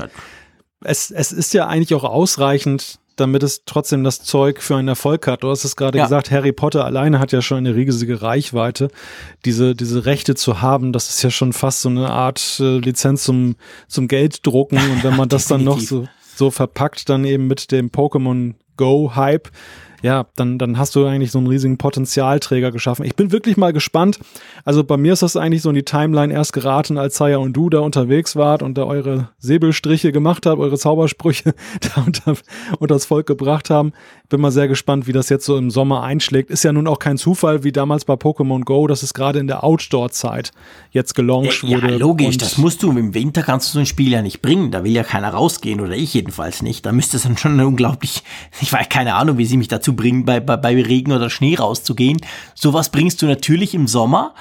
es, 0.84 1.12
es 1.12 1.32
ist 1.32 1.54
ja 1.54 1.68
eigentlich 1.68 1.94
auch 1.96 2.04
ausreichend, 2.04 3.00
damit 3.16 3.44
es 3.44 3.64
trotzdem 3.66 4.04
das 4.04 4.24
Zeug 4.24 4.62
für 4.62 4.76
einen 4.76 4.88
Erfolg 4.88 5.28
hat. 5.28 5.44
Du 5.44 5.50
hast 5.50 5.64
es 5.64 5.76
gerade 5.76 5.98
ja. 5.98 6.06
gesagt, 6.06 6.32
Harry 6.32 6.52
Potter 6.52 6.84
alleine 6.86 7.20
hat 7.20 7.32
ja 7.32 7.42
schon 7.42 7.60
eine 7.60 7.76
riesige 7.76 8.22
Reichweite. 8.22 8.90
Diese, 9.46 9.76
diese 9.76 10.06
Rechte 10.06 10.36
zu 10.36 10.62
haben, 10.62 10.94
das 10.94 11.10
ist 11.10 11.22
ja 11.24 11.30
schon 11.30 11.54
fast 11.54 11.82
so 11.82 11.90
eine 11.90 12.10
Art 12.10 12.60
äh, 12.60 12.80
Lizenz 12.80 13.24
zum, 13.24 13.56
zum 13.88 14.08
Gelddrucken. 14.08 14.78
Und 14.78 15.04
wenn 15.04 15.16
man 15.16 15.30
das 15.30 15.46
dann 15.46 15.64
noch 15.64 15.80
so, 15.80 16.08
so 16.36 16.50
verpackt, 16.52 17.10
dann 17.10 17.24
eben 17.26 17.48
mit 17.48 17.72
dem 17.72 17.90
Pokémon 17.90 18.56
Go-Hype, 18.78 19.52
ja, 20.04 20.26
dann, 20.36 20.58
dann 20.58 20.78
hast 20.78 20.96
du 20.96 21.06
eigentlich 21.06 21.32
so 21.32 21.38
einen 21.38 21.48
riesigen 21.48 21.78
Potenzialträger 21.78 22.74
geschaffen. 22.74 23.06
Ich 23.06 23.16
bin 23.16 23.32
wirklich 23.32 23.56
mal 23.56 23.72
gespannt. 23.72 24.20
Also 24.66 24.84
bei 24.84 24.98
mir 24.98 25.14
ist 25.14 25.24
das 25.24 25.38
eigentlich 25.38 25.62
so 25.62 25.70
in 25.70 25.76
die 25.76 25.84
Timeline 25.84 26.34
erst 26.34 26.52
geraten, 26.52 26.98
als 26.98 27.16
Saya 27.16 27.38
und 27.38 27.54
du 27.54 27.70
da 27.70 27.80
unterwegs 27.80 28.36
wart 28.36 28.62
und 28.62 28.78
da 28.78 28.84
eure 28.84 29.30
Säbelstriche 29.40 30.12
gemacht 30.12 30.46
habt, 30.46 30.60
eure 30.60 30.78
Zaubersprüche 30.78 31.56
da 31.80 32.04
unter, 32.06 32.36
unter 32.80 32.96
das 32.96 33.06
Volk 33.06 33.28
gebracht 33.28 33.70
haben. 33.70 33.94
Bin 34.28 34.42
mal 34.42 34.52
sehr 34.52 34.68
gespannt, 34.68 35.08
wie 35.08 35.14
das 35.14 35.30
jetzt 35.30 35.46
so 35.46 35.56
im 35.56 35.72
Sommer 35.72 36.04
einschlägt. 36.04 36.50
Ist 36.52 36.64
ja 36.64 36.74
nun 36.74 36.88
auch 36.88 37.00
kein 37.00 37.18
Zufall, 37.18 37.64
wie 37.64 37.72
damals 37.72 38.04
bei 38.04 38.16
Pokémon 38.16 38.66
Go, 38.66 38.88
dass 38.88 39.04
es 39.04 39.14
gerade 39.14 39.40
in 39.40 39.48
der 39.48 39.64
Outdoor-Zeit 39.64 40.52
jetzt 40.92 41.16
gelauncht 41.16 41.64
ja, 41.64 41.70
wurde. 41.70 41.92
Ja, 41.92 41.98
logisch, 41.98 42.38
das 42.38 42.58
musst 42.58 42.84
du. 42.84 42.92
Im 42.92 43.14
Winter 43.14 43.42
kannst 43.42 43.70
du 43.70 43.74
so 43.74 43.80
ein 43.80 43.86
Spiel 43.86 44.12
ja 44.12 44.22
nicht 44.22 44.42
bringen. 44.42 44.70
Da 44.70 44.84
will 44.84 44.92
ja 44.92 45.04
keiner 45.04 45.30
rausgehen 45.30 45.80
oder 45.80 45.96
ich 45.96 46.14
jedenfalls 46.14 46.62
nicht. 46.62 46.86
Da 46.86 46.92
müsste 46.92 47.16
es 47.16 47.24
dann 47.24 47.38
schon 47.38 47.58
unglaublich, 47.62 48.24
ich 48.62 48.74
weiß 48.74 48.90
keine 48.90 49.16
Ahnung, 49.16 49.38
wie 49.38 49.46
sie 49.46 49.56
mich 49.56 49.70
dazu 49.70 49.93
bringen, 49.96 50.26
bei, 50.26 50.40
bei, 50.40 50.58
bei 50.58 50.82
Regen 50.82 51.12
oder 51.12 51.30
Schnee 51.30 51.56
rauszugehen. 51.56 52.20
Sowas 52.56 52.90
bringst 52.90 53.22
du 53.22 53.26
natürlich 53.26 53.74
im 53.74 53.88
Sommer. 53.88 54.34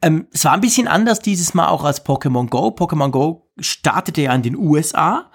Ähm, 0.00 0.26
es 0.32 0.44
war 0.44 0.52
ein 0.52 0.60
bisschen 0.60 0.88
anders 0.88 1.20
dieses 1.20 1.54
Mal 1.54 1.68
auch 1.68 1.84
als 1.84 2.04
Pokémon 2.04 2.48
Go. 2.48 2.68
Pokémon 2.68 3.10
Go 3.10 3.48
startete 3.58 4.22
ja 4.22 4.34
in 4.34 4.42
den 4.42 4.56
USA 4.56 5.30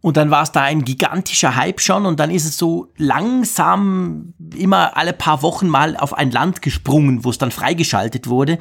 und 0.00 0.16
dann 0.16 0.30
war 0.30 0.42
es 0.42 0.52
da 0.52 0.62
ein 0.62 0.84
gigantischer 0.84 1.56
Hype 1.56 1.80
schon 1.80 2.06
und 2.06 2.20
dann 2.20 2.30
ist 2.30 2.44
es 2.44 2.56
so 2.56 2.92
langsam 2.96 4.32
immer 4.54 4.96
alle 4.96 5.12
paar 5.12 5.42
Wochen 5.42 5.68
mal 5.68 5.96
auf 5.96 6.14
ein 6.14 6.30
Land 6.30 6.62
gesprungen, 6.62 7.24
wo 7.24 7.30
es 7.30 7.38
dann 7.38 7.50
freigeschaltet 7.50 8.28
wurde. 8.28 8.58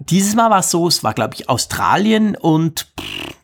Dieses 0.00 0.34
Mal 0.34 0.50
war 0.50 0.58
es 0.58 0.70
so, 0.70 0.86
es 0.86 1.02
war 1.02 1.14
glaube 1.14 1.34
ich 1.34 1.48
Australien 1.48 2.36
und 2.36 2.86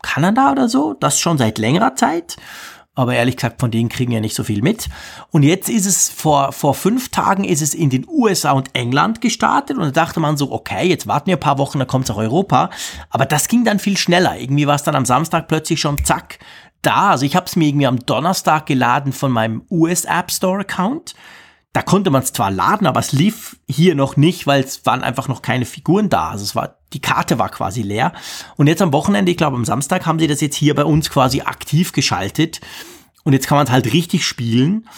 Kanada 0.03 0.53
oder 0.53 0.69
so, 0.69 0.95
das 0.95 1.19
schon 1.19 1.39
seit 1.39 1.59
längerer 1.59 1.95
Zeit 1.95 2.37
aber 2.95 3.15
ehrlich 3.15 3.37
gesagt, 3.37 3.61
von 3.61 3.71
denen 3.71 3.89
kriegen 3.89 4.13
ja 4.13 4.21
nicht 4.21 4.37
so 4.37 4.45
viel 4.45 4.63
mit. 4.63 4.89
Und 5.31 5.43
jetzt 5.43 5.69
ist 5.69 5.87
es 5.87 6.09
vor, 6.09 6.53
vor 6.53 6.75
fünf 6.75 7.09
Tagen 7.09 7.45
ist 7.45 7.61
es 7.61 7.75
in 7.75 7.91
den 7.91 8.07
USA 8.09 8.53
und 8.53 8.75
England 8.75 9.21
gestartet 9.21 9.77
und 9.77 9.85
da 9.85 9.91
dachte 9.91 10.21
man 10.21 10.37
so, 10.37 10.53
okay, 10.53 10.87
jetzt 10.87 11.07
warten 11.07 11.27
wir 11.27 11.37
ein 11.37 11.41
paar 11.41 11.59
Wochen, 11.59 11.79
dann 11.79 11.89
kommt 11.89 12.05
es 12.05 12.11
auch 12.11 12.19
Europa. 12.19 12.71
Aber 13.11 13.27
das 13.27 13.49
ging 13.49 13.65
dann 13.65 13.79
viel 13.79 13.97
schneller. 13.97 14.39
Irgendwie 14.39 14.67
war 14.67 14.77
es 14.77 14.85
dann 14.85 14.95
am 14.95 15.05
Samstag 15.05 15.49
plötzlich 15.49 15.81
schon 15.81 16.05
zack 16.05 16.39
da. 16.83 17.11
Also 17.11 17.27
ich 17.27 17.35
habe 17.35 17.47
es 17.47 17.57
mir 17.57 17.69
irgendwie 17.69 17.87
am 17.87 17.99
Donnerstag 18.07 18.67
geladen 18.67 19.13
von 19.13 19.33
meinem 19.33 19.63
US 19.71 20.05
App 20.05 20.31
Store 20.31 20.61
Account. 20.61 21.15
Da 21.75 21.83
konnte 21.83 22.11
man 22.11 22.23
es 22.23 22.33
zwar 22.33 22.53
laden, 22.53 22.87
aber 22.87 23.01
es 23.01 23.11
lief 23.11 23.57
hier 23.69 23.97
noch 23.97 24.17
nicht, 24.17 24.47
weil 24.47 24.63
es 24.63 24.87
waren 24.87 25.03
einfach 25.03 25.27
noch 25.27 25.43
keine 25.43 25.65
Figuren 25.65 26.09
da. 26.09 26.31
Also 26.31 26.45
es 26.45 26.55
war, 26.55 26.77
die 26.93 27.01
Karte 27.01 27.41
war 27.41 27.49
quasi 27.49 27.83
leer. 27.83 28.13
Und 28.55 28.69
jetzt 28.69 28.81
am 28.81 28.93
Wochenende, 28.93 29.33
ich 29.33 29.37
glaube 29.37 29.57
am 29.57 29.65
Samstag, 29.65 30.07
haben 30.07 30.21
sie 30.21 30.29
das 30.29 30.41
jetzt 30.41 30.55
hier 30.55 30.77
bei 30.77 30.85
uns 30.85 31.11
quasi 31.11 31.41
aktiv 31.41 31.91
geschaltet. 31.91 32.61
Und 33.25 33.33
jetzt 33.33 33.49
kann 33.49 33.57
man 33.57 33.67
es 33.67 33.73
halt 33.73 33.93
richtig 33.93 34.25
spielen. 34.25 34.89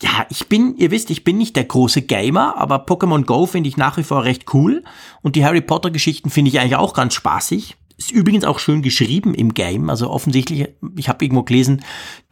Ja, 0.00 0.26
ich 0.30 0.46
bin, 0.46 0.76
ihr 0.76 0.92
wisst, 0.92 1.10
ich 1.10 1.24
bin 1.24 1.38
nicht 1.38 1.56
der 1.56 1.64
große 1.64 2.02
Gamer, 2.02 2.56
aber 2.56 2.86
Pokémon 2.86 3.24
Go 3.24 3.46
finde 3.46 3.68
ich 3.68 3.76
nach 3.76 3.96
wie 3.96 4.04
vor 4.04 4.22
recht 4.22 4.54
cool. 4.54 4.84
Und 5.22 5.34
die 5.34 5.44
Harry 5.44 5.60
Potter 5.60 5.90
Geschichten 5.90 6.30
finde 6.30 6.50
ich 6.52 6.60
eigentlich 6.60 6.76
auch 6.76 6.94
ganz 6.94 7.14
spaßig. 7.14 7.76
Ist 7.98 8.10
übrigens 8.10 8.44
auch 8.44 8.58
schön 8.58 8.82
geschrieben 8.82 9.32
im 9.34 9.54
Game. 9.54 9.88
Also 9.88 10.10
offensichtlich, 10.10 10.68
ich 10.96 11.08
habe 11.08 11.24
irgendwo 11.24 11.44
gelesen, 11.44 11.82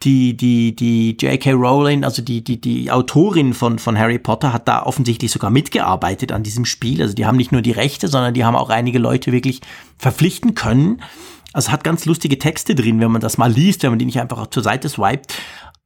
die, 0.03 0.37
die, 0.37 0.75
die 0.75 1.17
J.K. 1.19 1.53
Rowling, 1.53 2.03
also 2.03 2.21
die, 2.21 2.43
die, 2.43 2.61
die 2.61 2.91
Autorin 2.91 3.55
von, 3.55 3.79
von 3.79 3.97
Harry 3.97 4.19
Potter, 4.19 4.53
hat 4.53 4.67
da 4.67 4.83
offensichtlich 4.83 5.31
sogar 5.31 5.49
mitgearbeitet 5.49 6.31
an 6.31 6.43
diesem 6.43 6.65
Spiel. 6.65 7.01
Also 7.01 7.15
die 7.15 7.25
haben 7.25 7.37
nicht 7.37 7.51
nur 7.51 7.63
die 7.63 7.71
Rechte, 7.71 8.07
sondern 8.07 8.35
die 8.35 8.45
haben 8.45 8.55
auch 8.55 8.69
einige 8.69 8.99
Leute 8.99 9.31
wirklich 9.31 9.61
verpflichten 9.97 10.53
können. 10.53 11.01
Also 11.51 11.71
hat 11.71 11.83
ganz 11.83 12.05
lustige 12.05 12.37
Texte 12.37 12.75
drin, 12.75 12.99
wenn 12.99 13.11
man 13.11 13.21
das 13.21 13.39
mal 13.39 13.51
liest, 13.51 13.81
wenn 13.81 13.89
man 13.89 13.97
die 13.97 14.05
nicht 14.05 14.19
einfach 14.19 14.45
zur 14.47 14.61
Seite 14.61 14.87
swiped. 14.87 15.33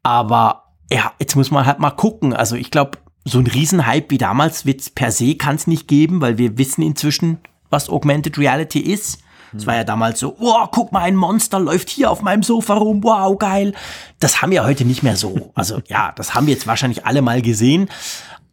Aber 0.04 0.74
ja, 0.92 1.14
jetzt 1.20 1.36
muss 1.36 1.52
man 1.52 1.66
halt 1.66 1.80
mal 1.80 1.92
gucken. 1.92 2.34
Also 2.34 2.58
ich 2.58 2.70
glaube, 2.70 2.98
so 3.24 3.40
ein 3.40 3.48
Riesenhype 3.48 4.08
wie 4.10 4.18
damals 4.18 4.66
wird's 4.66 4.90
per 4.90 5.12
se 5.12 5.36
kann 5.36 5.56
es 5.56 5.68
nicht 5.68 5.88
geben, 5.88 6.20
weil 6.20 6.38
wir 6.38 6.58
wissen 6.58 6.82
inzwischen, 6.82 7.38
was 7.70 7.90
Augmented 7.90 8.38
Reality 8.38 8.80
ist. 8.80 9.22
Es 9.56 9.66
war 9.68 9.76
ja 9.76 9.84
damals 9.84 10.20
so, 10.20 10.36
wow, 10.40 10.70
guck 10.72 10.92
mal, 10.92 11.02
ein 11.02 11.16
Monster 11.16 11.60
läuft 11.60 11.90
hier 11.90 12.12
auf 12.12 12.22
meinem 12.22 12.44
Sofa 12.44 12.76
rum, 12.76 13.04
wow, 13.04 13.38
geil. 13.38 13.74
Das 14.20 14.42
haben 14.42 14.52
wir 14.52 14.64
heute 14.64 14.86
nicht 14.86 15.04
mehr 15.04 15.16
so. 15.16 15.52
Also 15.56 15.82
ja, 15.88 16.14
das 16.16 16.36
haben 16.36 16.48
wir 16.48 16.54
jetzt 16.54 16.68
wahrscheinlich 16.68 17.06
alle 17.06 17.22
mal 17.22 17.42
gesehen. 17.42 17.90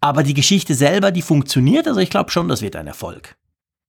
Aber 0.01 0.23
die 0.23 0.35
Geschichte 0.35 0.75
selber, 0.75 1.11
die 1.11 1.23
funktioniert. 1.23 1.89
Also 1.89 2.01
ich 2.01 2.11
glaube 2.11 2.31
schon, 2.31 2.49
das 2.49 2.63
wird 2.63 2.77
ein 2.77 2.87
Erfolg. 2.87 3.37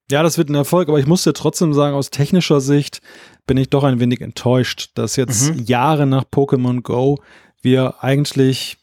Ja, 0.09 0.23
das 0.23 0.38
wird 0.38 0.49
ein 0.49 0.55
Erfolg, 0.55 0.88
aber 0.88 0.99
ich 0.99 1.07
muss 1.07 1.23
dir 1.23 1.34
trotzdem 1.34 1.73
sagen, 1.73 1.95
aus 1.95 2.11
technischer 2.11 2.61
Sicht 2.61 3.01
bin 3.45 3.57
ich 3.57 3.69
doch 3.69 3.84
ein 3.84 3.99
wenig 3.99 4.21
enttäuscht, 4.21 4.91
dass 4.95 5.17
jetzt 5.17 5.53
mhm. 5.53 5.63
Jahre 5.65 6.05
nach 6.05 6.23
Pokémon 6.23 6.81
Go 6.81 7.19
wir 7.61 7.95
eigentlich 8.01 8.77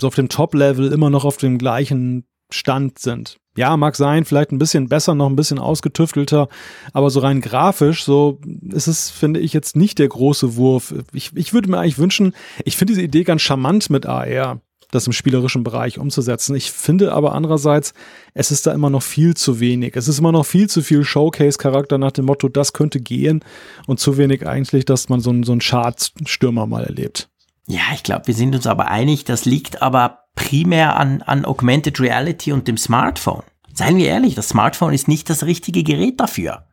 so 0.00 0.06
auf 0.06 0.14
dem 0.14 0.28
Top-Level 0.28 0.90
immer 0.92 1.10
noch 1.10 1.24
auf 1.24 1.36
dem 1.36 1.58
gleichen 1.58 2.24
Stand 2.50 2.98
sind. 2.98 3.38
Ja, 3.56 3.76
mag 3.76 3.96
sein, 3.96 4.24
vielleicht 4.24 4.50
ein 4.50 4.58
bisschen 4.58 4.88
besser, 4.88 5.14
noch 5.14 5.28
ein 5.28 5.36
bisschen 5.36 5.58
ausgetüftelter, 5.58 6.48
aber 6.94 7.10
so 7.10 7.20
rein 7.20 7.42
grafisch, 7.42 8.04
so 8.04 8.40
ist 8.70 8.86
es, 8.86 9.10
finde 9.10 9.40
ich, 9.40 9.52
jetzt 9.52 9.76
nicht 9.76 9.98
der 9.98 10.08
große 10.08 10.56
Wurf. 10.56 10.94
Ich, 11.12 11.32
ich 11.34 11.52
würde 11.52 11.70
mir 11.70 11.78
eigentlich 11.78 11.98
wünschen, 11.98 12.34
ich 12.64 12.76
finde 12.78 12.94
diese 12.94 13.04
Idee 13.04 13.24
ganz 13.24 13.42
charmant 13.42 13.90
mit 13.90 14.06
AR, 14.06 14.60
das 14.90 15.06
im 15.06 15.12
spielerischen 15.12 15.64
Bereich 15.64 15.98
umzusetzen. 15.98 16.54
Ich 16.54 16.72
finde 16.72 17.12
aber 17.12 17.34
andererseits, 17.34 17.92
es 18.32 18.50
ist 18.50 18.66
da 18.66 18.72
immer 18.72 18.88
noch 18.88 19.02
viel 19.02 19.34
zu 19.34 19.60
wenig. 19.60 19.96
Es 19.96 20.08
ist 20.08 20.18
immer 20.18 20.32
noch 20.32 20.46
viel 20.46 20.68
zu 20.70 20.80
viel 20.80 21.04
Showcase-Charakter 21.04 21.98
nach 21.98 22.12
dem 22.12 22.24
Motto, 22.26 22.48
das 22.48 22.72
könnte 22.72 23.00
gehen 23.00 23.44
und 23.86 24.00
zu 24.00 24.16
wenig 24.16 24.46
eigentlich, 24.46 24.86
dass 24.86 25.10
man 25.10 25.20
so, 25.20 25.28
einen 25.28 25.42
so 25.42 25.52
einen 25.52 25.60
Schadstürmer 25.60 26.66
mal 26.66 26.84
erlebt. 26.84 27.28
Ja, 27.66 27.82
ich 27.94 28.02
glaube, 28.02 28.26
wir 28.26 28.34
sind 28.34 28.54
uns 28.54 28.66
aber 28.66 28.88
einig, 28.88 29.24
das 29.24 29.44
liegt 29.44 29.82
aber 29.82 30.21
primär 30.34 30.96
an, 30.96 31.22
an 31.22 31.44
Augmented 31.44 32.00
Reality 32.00 32.52
und 32.52 32.68
dem 32.68 32.76
Smartphone. 32.76 33.42
Seien 33.74 33.96
wir 33.96 34.08
ehrlich, 34.08 34.34
das 34.34 34.48
Smartphone 34.48 34.92
ist 34.92 35.08
nicht 35.08 35.30
das 35.30 35.44
richtige 35.44 35.82
Gerät 35.82 36.20
dafür. 36.20 36.66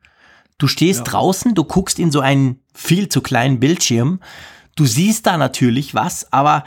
Du 0.57 0.68
stehst 0.68 0.99
ja. 0.99 1.03
draußen, 1.06 1.56
du 1.56 1.64
guckst 1.64 1.99
in 1.99 2.11
so 2.11 2.19
einen 2.19 2.60
viel 2.73 3.07
zu 3.10 3.22
kleinen 3.22 3.60
Bildschirm, 3.60 4.19
du 4.76 4.86
siehst 4.86 5.26
da 5.26 5.38
natürlich 5.38 5.95
was, 5.95 6.31
aber 6.34 6.64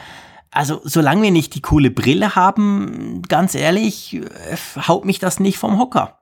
also 0.50 0.80
solange 0.84 1.22
wir 1.22 1.30
nicht 1.30 1.54
die 1.54 1.62
coole 1.62 1.90
Brille 1.90 2.34
haben, 2.34 3.22
ganz 3.28 3.54
ehrlich, 3.54 4.14
äh, 4.14 4.56
haut 4.86 5.04
mich 5.04 5.18
das 5.18 5.40
nicht 5.40 5.58
vom 5.58 5.78
Hocker. 5.78 6.21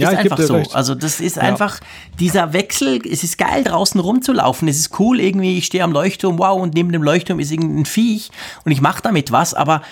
Ja, 0.00 0.10
ist 0.10 0.18
einfach 0.18 0.38
so. 0.40 0.54
Recht. 0.54 0.74
Also 0.74 0.94
das 0.94 1.20
ist 1.20 1.36
ja. 1.36 1.42
einfach 1.42 1.80
dieser 2.18 2.52
Wechsel. 2.52 3.00
Es 3.06 3.22
ist 3.24 3.38
geil, 3.38 3.64
draußen 3.64 4.00
rumzulaufen. 4.00 4.68
Es 4.68 4.78
ist 4.78 4.98
cool, 4.98 5.20
irgendwie, 5.20 5.58
ich 5.58 5.66
stehe 5.66 5.84
am 5.84 5.92
Leuchtturm, 5.92 6.38
wow, 6.38 6.60
und 6.60 6.74
neben 6.74 6.92
dem 6.92 7.02
Leuchtturm 7.02 7.40
ist 7.40 7.50
irgendein 7.50 7.86
Viech 7.86 8.30
und 8.64 8.72
ich 8.72 8.80
mache 8.80 9.02
damit 9.02 9.32
was, 9.32 9.54
aber 9.54 9.82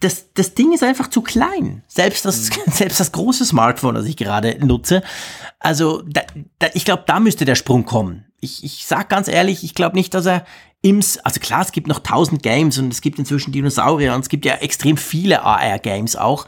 das, 0.00 0.32
das 0.34 0.54
Ding 0.54 0.72
ist 0.72 0.84
einfach 0.84 1.10
zu 1.10 1.22
klein. 1.22 1.82
Selbst 1.88 2.24
das, 2.24 2.50
mhm. 2.50 2.54
selbst 2.72 3.00
das 3.00 3.12
große 3.12 3.44
Smartphone, 3.44 3.94
das 3.94 4.06
ich 4.06 4.16
gerade 4.16 4.64
nutze. 4.64 5.02
Also, 5.58 6.02
da, 6.06 6.22
da, 6.58 6.68
ich 6.74 6.84
glaube, 6.84 7.04
da 7.06 7.18
müsste 7.18 7.44
der 7.44 7.56
Sprung 7.56 7.84
kommen. 7.84 8.26
Ich, 8.40 8.64
ich 8.64 8.86
sag 8.86 9.08
ganz 9.08 9.28
ehrlich, 9.28 9.64
ich 9.64 9.74
glaube 9.74 9.96
nicht, 9.96 10.14
dass 10.14 10.26
er 10.26 10.46
im, 10.82 11.00
also 11.24 11.40
klar, 11.40 11.60
es 11.60 11.72
gibt 11.72 11.88
noch 11.88 12.00
tausend 12.00 12.42
Games 12.42 12.78
und 12.78 12.92
es 12.92 13.02
gibt 13.02 13.18
inzwischen 13.18 13.52
Dinosaurier 13.52 14.14
und 14.14 14.20
es 14.20 14.28
gibt 14.28 14.46
ja 14.46 14.54
extrem 14.54 14.96
viele 14.96 15.42
AR-Games 15.42 16.16
auch. 16.16 16.46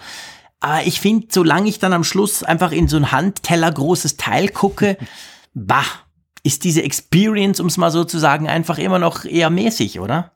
Aber 0.63 0.87
ich 0.87 1.01
finde, 1.01 1.27
solange 1.31 1.69
ich 1.69 1.81
dann 1.81 1.93
am 1.93 2.05
Schluss 2.05 2.45
einfach 2.45 2.71
in 2.71 2.87
so 2.87 2.97
ein 2.97 3.11
Handteller 3.11 3.71
großes 3.71 4.17
Teil 4.17 4.49
gucke, 4.49 4.97
bah, 5.55 5.85
ist 6.45 6.65
diese 6.65 6.83
Experience, 6.83 7.61
um 7.61 7.67
es 7.67 7.77
mal 7.77 7.91
so 7.91 8.05
zu 8.05 8.19
sagen, 8.19 8.49
einfach 8.49 8.79
immer 8.79 8.99
noch 8.99 9.25
eher 9.25 9.51
mäßig, 9.51 10.01
oder? 10.01 10.33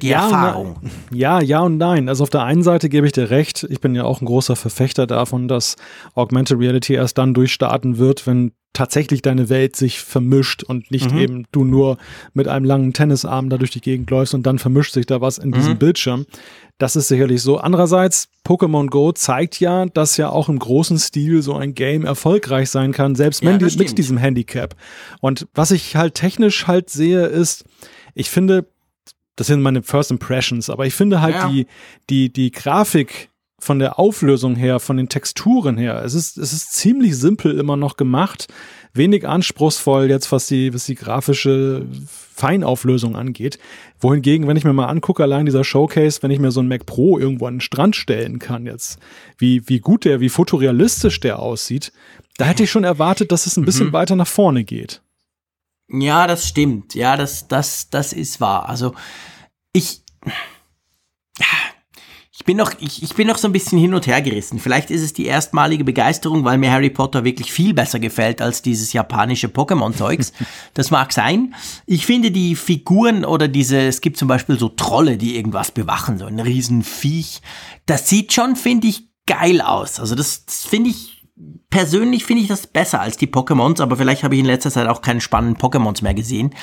Die 0.00 0.08
ja, 0.08 0.24
Erfahrung. 0.24 0.76
Ja, 1.12 1.40
ja 1.40 1.60
und 1.60 1.78
nein. 1.78 2.08
Also 2.08 2.22
auf 2.22 2.30
der 2.30 2.44
einen 2.44 2.62
Seite 2.62 2.88
gebe 2.88 3.06
ich 3.06 3.12
dir 3.12 3.30
recht. 3.30 3.66
Ich 3.68 3.80
bin 3.80 3.94
ja 3.94 4.04
auch 4.04 4.20
ein 4.20 4.26
großer 4.26 4.56
Verfechter 4.56 5.06
davon, 5.06 5.48
dass 5.48 5.76
Augmented 6.14 6.58
Reality 6.58 6.94
erst 6.94 7.18
dann 7.18 7.34
durchstarten 7.34 7.98
wird, 7.98 8.26
wenn 8.26 8.52
tatsächlich 8.76 9.22
deine 9.22 9.48
Welt 9.48 9.74
sich 9.74 10.00
vermischt 10.00 10.62
und 10.62 10.90
nicht 10.90 11.10
mhm. 11.10 11.18
eben 11.18 11.44
du 11.50 11.64
nur 11.64 11.96
mit 12.34 12.46
einem 12.46 12.66
langen 12.66 12.92
Tennisarm 12.92 13.48
da 13.48 13.56
durch 13.56 13.70
die 13.70 13.80
Gegend 13.80 14.10
läufst 14.10 14.34
und 14.34 14.46
dann 14.46 14.58
vermischt 14.58 14.92
sich 14.92 15.06
da 15.06 15.22
was 15.22 15.38
in 15.38 15.50
diesem 15.50 15.74
mhm. 15.74 15.78
Bildschirm. 15.78 16.26
Das 16.76 16.94
ist 16.94 17.08
sicherlich 17.08 17.40
so. 17.40 17.56
Andererseits, 17.56 18.28
Pokémon 18.46 18.88
Go 18.88 19.12
zeigt 19.12 19.60
ja, 19.60 19.86
dass 19.86 20.18
ja 20.18 20.28
auch 20.28 20.50
im 20.50 20.58
großen 20.58 20.98
Stil 20.98 21.40
so 21.40 21.54
ein 21.54 21.74
Game 21.74 22.04
erfolgreich 22.04 22.68
sein 22.68 22.92
kann, 22.92 23.14
selbst 23.14 23.42
ja, 23.42 23.52
mit, 23.52 23.78
mit 23.78 23.96
diesem 23.96 24.18
Handicap. 24.18 24.76
Und 25.20 25.48
was 25.54 25.70
ich 25.70 25.96
halt 25.96 26.14
technisch 26.14 26.66
halt 26.66 26.90
sehe, 26.90 27.24
ist, 27.24 27.64
ich 28.14 28.28
finde, 28.28 28.66
das 29.36 29.46
sind 29.46 29.62
meine 29.62 29.82
First 29.82 30.10
Impressions, 30.10 30.70
aber 30.70 30.86
ich 30.86 30.94
finde 30.94 31.20
halt 31.20 31.34
ja. 31.34 31.48
die, 31.48 31.66
die, 32.10 32.32
die 32.32 32.50
Grafik 32.50 33.30
von 33.58 33.78
der 33.78 33.98
Auflösung 33.98 34.54
her, 34.54 34.80
von 34.80 34.96
den 34.96 35.08
Texturen 35.08 35.78
her, 35.78 36.02
es 36.04 36.14
ist, 36.14 36.36
es 36.36 36.52
ist 36.52 36.72
ziemlich 36.72 37.16
simpel 37.16 37.58
immer 37.58 37.76
noch 37.76 37.96
gemacht, 37.96 38.48
wenig 38.92 39.26
anspruchsvoll 39.26 40.08
jetzt, 40.08 40.30
was 40.32 40.46
die, 40.46 40.74
was 40.74 40.86
die 40.86 40.94
grafische 40.94 41.86
Feinauflösung 42.34 43.16
angeht. 43.16 43.58
Wohingegen, 43.98 44.46
wenn 44.46 44.56
ich 44.56 44.64
mir 44.64 44.72
mal 44.72 44.86
angucke, 44.86 45.22
allein 45.22 45.46
dieser 45.46 45.64
Showcase, 45.64 46.22
wenn 46.22 46.30
ich 46.30 46.38
mir 46.38 46.50
so 46.50 46.60
ein 46.60 46.68
Mac 46.68 46.84
Pro 46.84 47.18
irgendwo 47.18 47.46
an 47.46 47.54
den 47.54 47.60
Strand 47.60 47.96
stellen 47.96 48.38
kann 48.38 48.66
jetzt, 48.66 48.98
wie, 49.38 49.66
wie 49.68 49.80
gut 49.80 50.04
der, 50.04 50.20
wie 50.20 50.28
fotorealistisch 50.28 51.20
der 51.20 51.38
aussieht, 51.38 51.92
da 52.36 52.44
hätte 52.44 52.64
ich 52.64 52.70
schon 52.70 52.84
erwartet, 52.84 53.32
dass 53.32 53.46
es 53.46 53.56
ein 53.56 53.64
bisschen 53.64 53.88
mhm. 53.88 53.92
weiter 53.92 54.16
nach 54.16 54.26
vorne 54.26 54.64
geht. 54.64 55.00
Ja, 55.88 56.26
das 56.26 56.46
stimmt. 56.48 56.94
Ja, 56.94 57.16
das, 57.16 57.48
das, 57.48 57.90
das 57.90 58.12
ist 58.12 58.40
wahr. 58.40 58.68
Also, 58.68 58.94
ich, 59.72 60.02
ich 62.38 62.44
bin 62.44 62.56
noch, 62.56 62.72
ich, 62.80 63.02
ich 63.02 63.14
bin 63.14 63.28
noch 63.28 63.38
so 63.38 63.48
ein 63.48 63.52
bisschen 63.52 63.78
hin 63.78 63.94
und 63.94 64.06
her 64.06 64.20
gerissen. 64.20 64.58
Vielleicht 64.58 64.90
ist 64.90 65.02
es 65.02 65.12
die 65.12 65.26
erstmalige 65.26 65.84
Begeisterung, 65.84 66.44
weil 66.44 66.58
mir 66.58 66.70
Harry 66.70 66.90
Potter 66.90 67.24
wirklich 67.24 67.52
viel 67.52 67.72
besser 67.72 67.98
gefällt 67.98 68.42
als 68.42 68.62
dieses 68.62 68.92
japanische 68.92 69.48
Pokémon-Zeugs. 69.48 70.32
Das 70.74 70.90
mag 70.90 71.12
sein. 71.12 71.54
Ich 71.86 72.04
finde 72.04 72.30
die 72.30 72.54
Figuren 72.54 73.24
oder 73.24 73.48
diese, 73.48 73.78
es 73.80 74.02
gibt 74.02 74.18
zum 74.18 74.28
Beispiel 74.28 74.58
so 74.58 74.68
Trolle, 74.68 75.16
die 75.16 75.36
irgendwas 75.36 75.70
bewachen, 75.70 76.18
so 76.18 76.26
ein 76.26 76.38
Riesenviech. 76.38 77.40
Das 77.86 78.10
sieht 78.10 78.34
schon, 78.34 78.56
finde 78.56 78.88
ich, 78.88 79.08
geil 79.26 79.62
aus. 79.62 79.98
Also 79.98 80.14
das, 80.14 80.44
das 80.44 80.66
finde 80.66 80.90
ich 80.90 81.15
persönlich 81.70 82.24
finde 82.24 82.42
ich 82.42 82.48
das 82.48 82.66
besser 82.66 83.00
als 83.00 83.16
die 83.16 83.26
Pokémons, 83.26 83.80
aber 83.80 83.96
vielleicht 83.96 84.24
habe 84.24 84.34
ich 84.34 84.40
in 84.40 84.46
letzter 84.46 84.70
Zeit 84.70 84.88
auch 84.88 85.02
keine 85.02 85.20
spannenden 85.20 85.60
Pokémons 85.60 86.02
mehr 86.02 86.14
gesehen. 86.14 86.54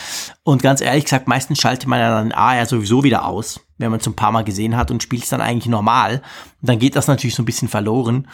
Und 0.44 0.64
ganz 0.64 0.82
ehrlich 0.82 1.04
gesagt, 1.04 1.28
meistens 1.28 1.60
schaltet 1.60 1.88
man 1.88 2.00
ja 2.00 2.10
dann 2.10 2.32
A 2.32 2.56
ja 2.56 2.66
sowieso 2.66 3.04
wieder 3.04 3.26
aus, 3.26 3.62
wenn 3.78 3.92
man 3.92 4.00
es 4.00 4.08
ein 4.08 4.16
paar 4.16 4.32
Mal 4.32 4.44
gesehen 4.44 4.76
hat 4.76 4.90
und 4.90 5.04
spielt 5.04 5.24
es 5.24 5.30
dann 5.30 5.42
eigentlich 5.42 5.70
normal. 5.70 6.22
Und 6.62 6.70
dann 6.70 6.80
geht 6.80 6.96
das 6.96 7.08
natürlich 7.08 7.36
so 7.36 7.44
ein 7.44 7.48
bisschen 7.48 7.68
verloren. 7.68 8.28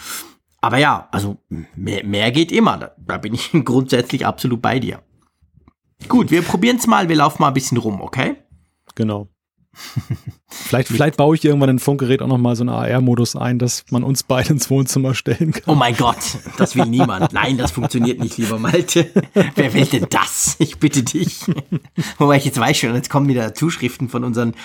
Aber 0.61 0.77
ja, 0.77 1.07
also 1.11 1.37
mehr, 1.75 2.05
mehr 2.05 2.31
geht 2.31 2.51
immer. 2.51 2.77
Da, 2.77 2.91
da 2.97 3.17
bin 3.17 3.33
ich 3.33 3.51
grundsätzlich 3.65 4.25
absolut 4.25 4.61
bei 4.61 4.79
dir. 4.79 5.01
Gut, 6.07 6.31
wir 6.31 6.41
probieren 6.41 6.77
es 6.77 6.87
mal. 6.87 7.09
Wir 7.09 7.17
laufen 7.17 7.41
mal 7.41 7.49
ein 7.49 7.53
bisschen 7.53 7.77
rum, 7.77 8.01
okay? 8.01 8.37
Genau. 8.95 9.29
Vielleicht, 10.49 10.87
vielleicht 10.87 11.17
baue 11.17 11.35
ich 11.35 11.45
irgendwann 11.45 11.69
ein 11.69 11.79
Funkgerät 11.79 12.21
auch 12.21 12.27
nochmal 12.27 12.55
so 12.55 12.63
einen 12.63 12.69
AR-Modus 12.69 13.35
ein, 13.35 13.59
dass 13.59 13.85
man 13.91 14.03
uns 14.03 14.23
beide 14.23 14.49
ins 14.49 14.69
Wohnzimmer 14.69 15.13
stellen 15.13 15.51
kann. 15.51 15.63
Oh 15.67 15.75
mein 15.75 15.95
Gott, 15.95 16.17
das 16.57 16.75
will 16.75 16.85
niemand. 16.85 17.33
Nein, 17.33 17.57
das 17.57 17.71
funktioniert 17.71 18.19
nicht, 18.19 18.37
lieber 18.37 18.57
Malte. 18.57 19.09
Wer 19.55 19.73
will 19.73 19.85
denn 19.85 20.07
das? 20.09 20.55
Ich 20.57 20.79
bitte 20.79 21.03
dich. 21.03 21.41
Wobei 22.17 22.37
ich 22.37 22.45
jetzt 22.45 22.59
weiß 22.59 22.77
schon, 22.77 22.95
jetzt 22.95 23.09
kommen 23.09 23.27
wieder 23.27 23.53
Zuschriften 23.53 24.09
von 24.09 24.23
unseren 24.23 24.55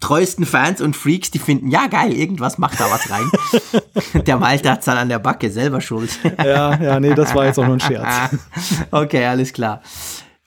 treuesten 0.00 0.44
Fans 0.44 0.80
und 0.80 0.96
Freaks, 0.96 1.30
die 1.30 1.38
finden, 1.38 1.68
ja 1.68 1.86
geil, 1.86 2.12
irgendwas 2.12 2.58
macht 2.58 2.78
da 2.78 2.90
was 2.90 3.10
rein. 3.10 3.30
der 4.26 4.38
Malte 4.38 4.70
hat's 4.70 4.84
dann 4.84 4.98
an 4.98 5.08
der 5.08 5.18
Backe 5.18 5.50
selber 5.50 5.80
schuld. 5.80 6.18
ja, 6.38 6.74
ja, 6.82 7.00
nee, 7.00 7.14
das 7.14 7.34
war 7.34 7.46
jetzt 7.46 7.58
auch 7.58 7.66
nur 7.66 7.76
ein 7.76 7.80
Scherz. 7.80 8.36
okay, 8.90 9.24
alles 9.24 9.52
klar. 9.52 9.82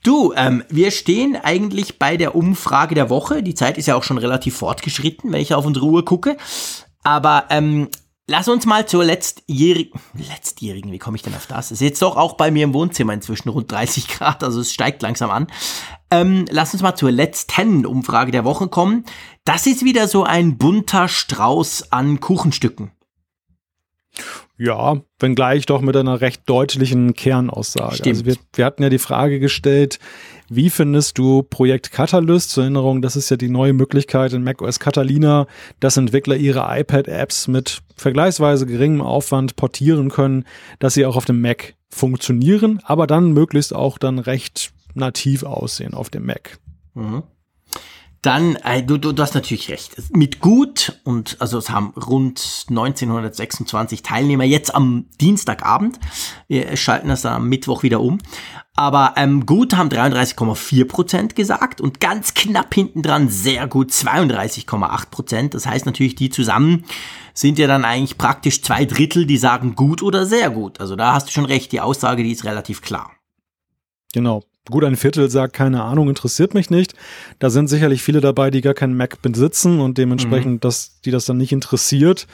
Du, 0.03 0.33
ähm, 0.35 0.63
wir 0.69 0.91
stehen 0.91 1.35
eigentlich 1.35 1.99
bei 1.99 2.17
der 2.17 2.35
Umfrage 2.35 2.95
der 2.95 3.09
Woche. 3.09 3.43
Die 3.43 3.55
Zeit 3.55 3.77
ist 3.77 3.87
ja 3.87 3.95
auch 3.95 4.03
schon 4.03 4.17
relativ 4.17 4.57
fortgeschritten, 4.57 5.31
wenn 5.31 5.41
ich 5.41 5.53
auf 5.53 5.65
unsere 5.65 5.85
Uhr 5.85 6.05
gucke. 6.05 6.37
Aber 7.03 7.45
ähm, 7.49 7.89
lass 8.27 8.47
uns 8.47 8.65
mal 8.65 8.87
zur 8.87 9.03
letztjährigen, 9.03 9.99
letztjährigen, 10.13 10.91
wie 10.91 10.99
komme 10.99 11.17
ich 11.17 11.23
denn 11.23 11.35
auf 11.35 11.47
das? 11.47 11.71
Ist 11.71 11.81
jetzt 11.81 12.01
doch 12.01 12.15
auch 12.15 12.33
bei 12.33 12.51
mir 12.51 12.63
im 12.63 12.73
Wohnzimmer 12.73 13.13
inzwischen 13.13 13.49
rund 13.49 13.71
30 13.71 14.07
Grad, 14.19 14.43
also 14.43 14.61
es 14.61 14.73
steigt 14.73 15.01
langsam 15.01 15.31
an. 15.31 15.47
Ähm, 16.09 16.45
lass 16.49 16.73
uns 16.73 16.83
mal 16.83 16.95
zur 16.95 17.11
letzten 17.11 17.85
Umfrage 17.85 18.31
der 18.31 18.45
Woche 18.45 18.67
kommen. 18.67 19.05
Das 19.43 19.65
ist 19.65 19.83
wieder 19.83 20.07
so 20.07 20.23
ein 20.23 20.57
bunter 20.57 21.07
Strauß 21.07 21.91
an 21.91 22.19
Kuchenstücken. 22.19 22.91
Ja, 24.59 25.01
wenngleich 25.19 25.67
doch 25.67 25.81
mit 25.81 25.95
einer 25.95 26.19
recht 26.19 26.41
deutlichen 26.47 27.13
Kernaussage. 27.13 27.97
Stimmt. 27.97 28.07
Also 28.07 28.25
wir, 28.25 28.35
wir 28.55 28.65
hatten 28.65 28.81
ja 28.81 28.89
die 28.89 28.97
Frage 28.97 29.39
gestellt, 29.39 29.99
wie 30.49 30.69
findest 30.69 31.17
du 31.17 31.43
Projekt 31.43 31.91
Catalyst? 31.91 32.49
Zur 32.49 32.63
Erinnerung, 32.63 33.01
das 33.01 33.15
ist 33.15 33.29
ja 33.29 33.37
die 33.37 33.49
neue 33.49 33.73
Möglichkeit 33.73 34.33
in 34.33 34.43
macOS 34.43 34.79
Catalina, 34.79 35.45
dass 35.79 35.97
Entwickler 35.97 36.37
ihre 36.37 36.65
iPad-Apps 36.67 37.47
mit 37.47 37.81
vergleichsweise 37.95 38.65
geringem 38.65 39.01
Aufwand 39.01 39.57
portieren 39.57 40.09
können, 40.09 40.45
dass 40.79 40.95
sie 40.95 41.05
auch 41.05 41.17
auf 41.17 41.25
dem 41.25 41.41
Mac 41.41 41.75
funktionieren, 41.89 42.79
aber 42.83 43.05
dann 43.05 43.33
möglichst 43.33 43.75
auch 43.75 43.97
dann 43.97 44.17
recht 44.19 44.71
nativ 44.95 45.43
aussehen 45.43 45.93
auf 45.93 46.09
dem 46.09 46.25
Mac. 46.25 46.59
Mhm. 46.95 47.23
Dann, 48.27 48.57
äh, 48.57 48.83
du, 48.83 48.97
du, 48.97 49.13
du 49.13 49.23
hast 49.23 49.35
natürlich 49.35 49.69
recht. 49.69 49.95
Mit 50.13 50.41
gut 50.41 50.99
und 51.05 51.37
also 51.39 51.57
es 51.59 51.69
haben 51.69 51.93
rund 51.95 52.65
1926 52.67 54.01
Teilnehmer 54.01 54.43
jetzt 54.43 54.75
am 54.75 55.05
Dienstagabend. 55.21 55.97
Wir 56.49 56.75
schalten 56.75 57.07
das 57.07 57.21
dann 57.21 57.35
am 57.35 57.47
Mittwoch 57.47 57.83
wieder 57.83 58.01
um. 58.01 58.17
Aber 58.75 59.13
ähm, 59.15 59.45
gut 59.45 59.77
haben 59.77 59.87
33,4 59.87 60.85
Prozent 60.89 61.35
gesagt 61.37 61.79
und 61.79 62.01
ganz 62.01 62.33
knapp 62.33 62.73
hinten 62.73 63.01
dran 63.01 63.29
sehr 63.29 63.65
gut 63.65 63.91
32,8 63.91 65.09
Prozent. 65.09 65.53
Das 65.53 65.65
heißt 65.65 65.85
natürlich, 65.85 66.15
die 66.15 66.29
zusammen 66.29 66.83
sind 67.33 67.57
ja 67.57 67.67
dann 67.67 67.85
eigentlich 67.85 68.17
praktisch 68.17 68.61
zwei 68.61 68.83
Drittel, 68.83 69.25
die 69.25 69.37
sagen 69.37 69.75
gut 69.75 70.03
oder 70.03 70.25
sehr 70.25 70.49
gut. 70.49 70.81
Also 70.81 70.97
da 70.97 71.13
hast 71.13 71.29
du 71.29 71.31
schon 71.31 71.45
recht, 71.45 71.71
die 71.71 71.79
Aussage, 71.79 72.23
die 72.23 72.33
ist 72.33 72.43
relativ 72.43 72.81
klar. 72.81 73.13
Genau. 74.11 74.43
Gut, 74.69 74.83
ein 74.83 74.95
Viertel 74.95 75.29
sagt, 75.29 75.53
keine 75.53 75.83
Ahnung, 75.83 76.09
interessiert 76.09 76.53
mich 76.53 76.69
nicht. 76.69 76.93
Da 77.39 77.49
sind 77.49 77.67
sicherlich 77.67 78.01
viele 78.03 78.21
dabei, 78.21 78.51
die 78.51 78.61
gar 78.61 78.73
keinen 78.73 78.97
Mac 78.97 79.21
besitzen 79.21 79.79
und 79.79 79.97
dementsprechend, 79.97 80.53
mhm. 80.55 80.59
dass 80.59 80.99
die 81.01 81.11
das 81.11 81.25
dann 81.25 81.37
nicht 81.37 81.51
interessiert. 81.51 82.27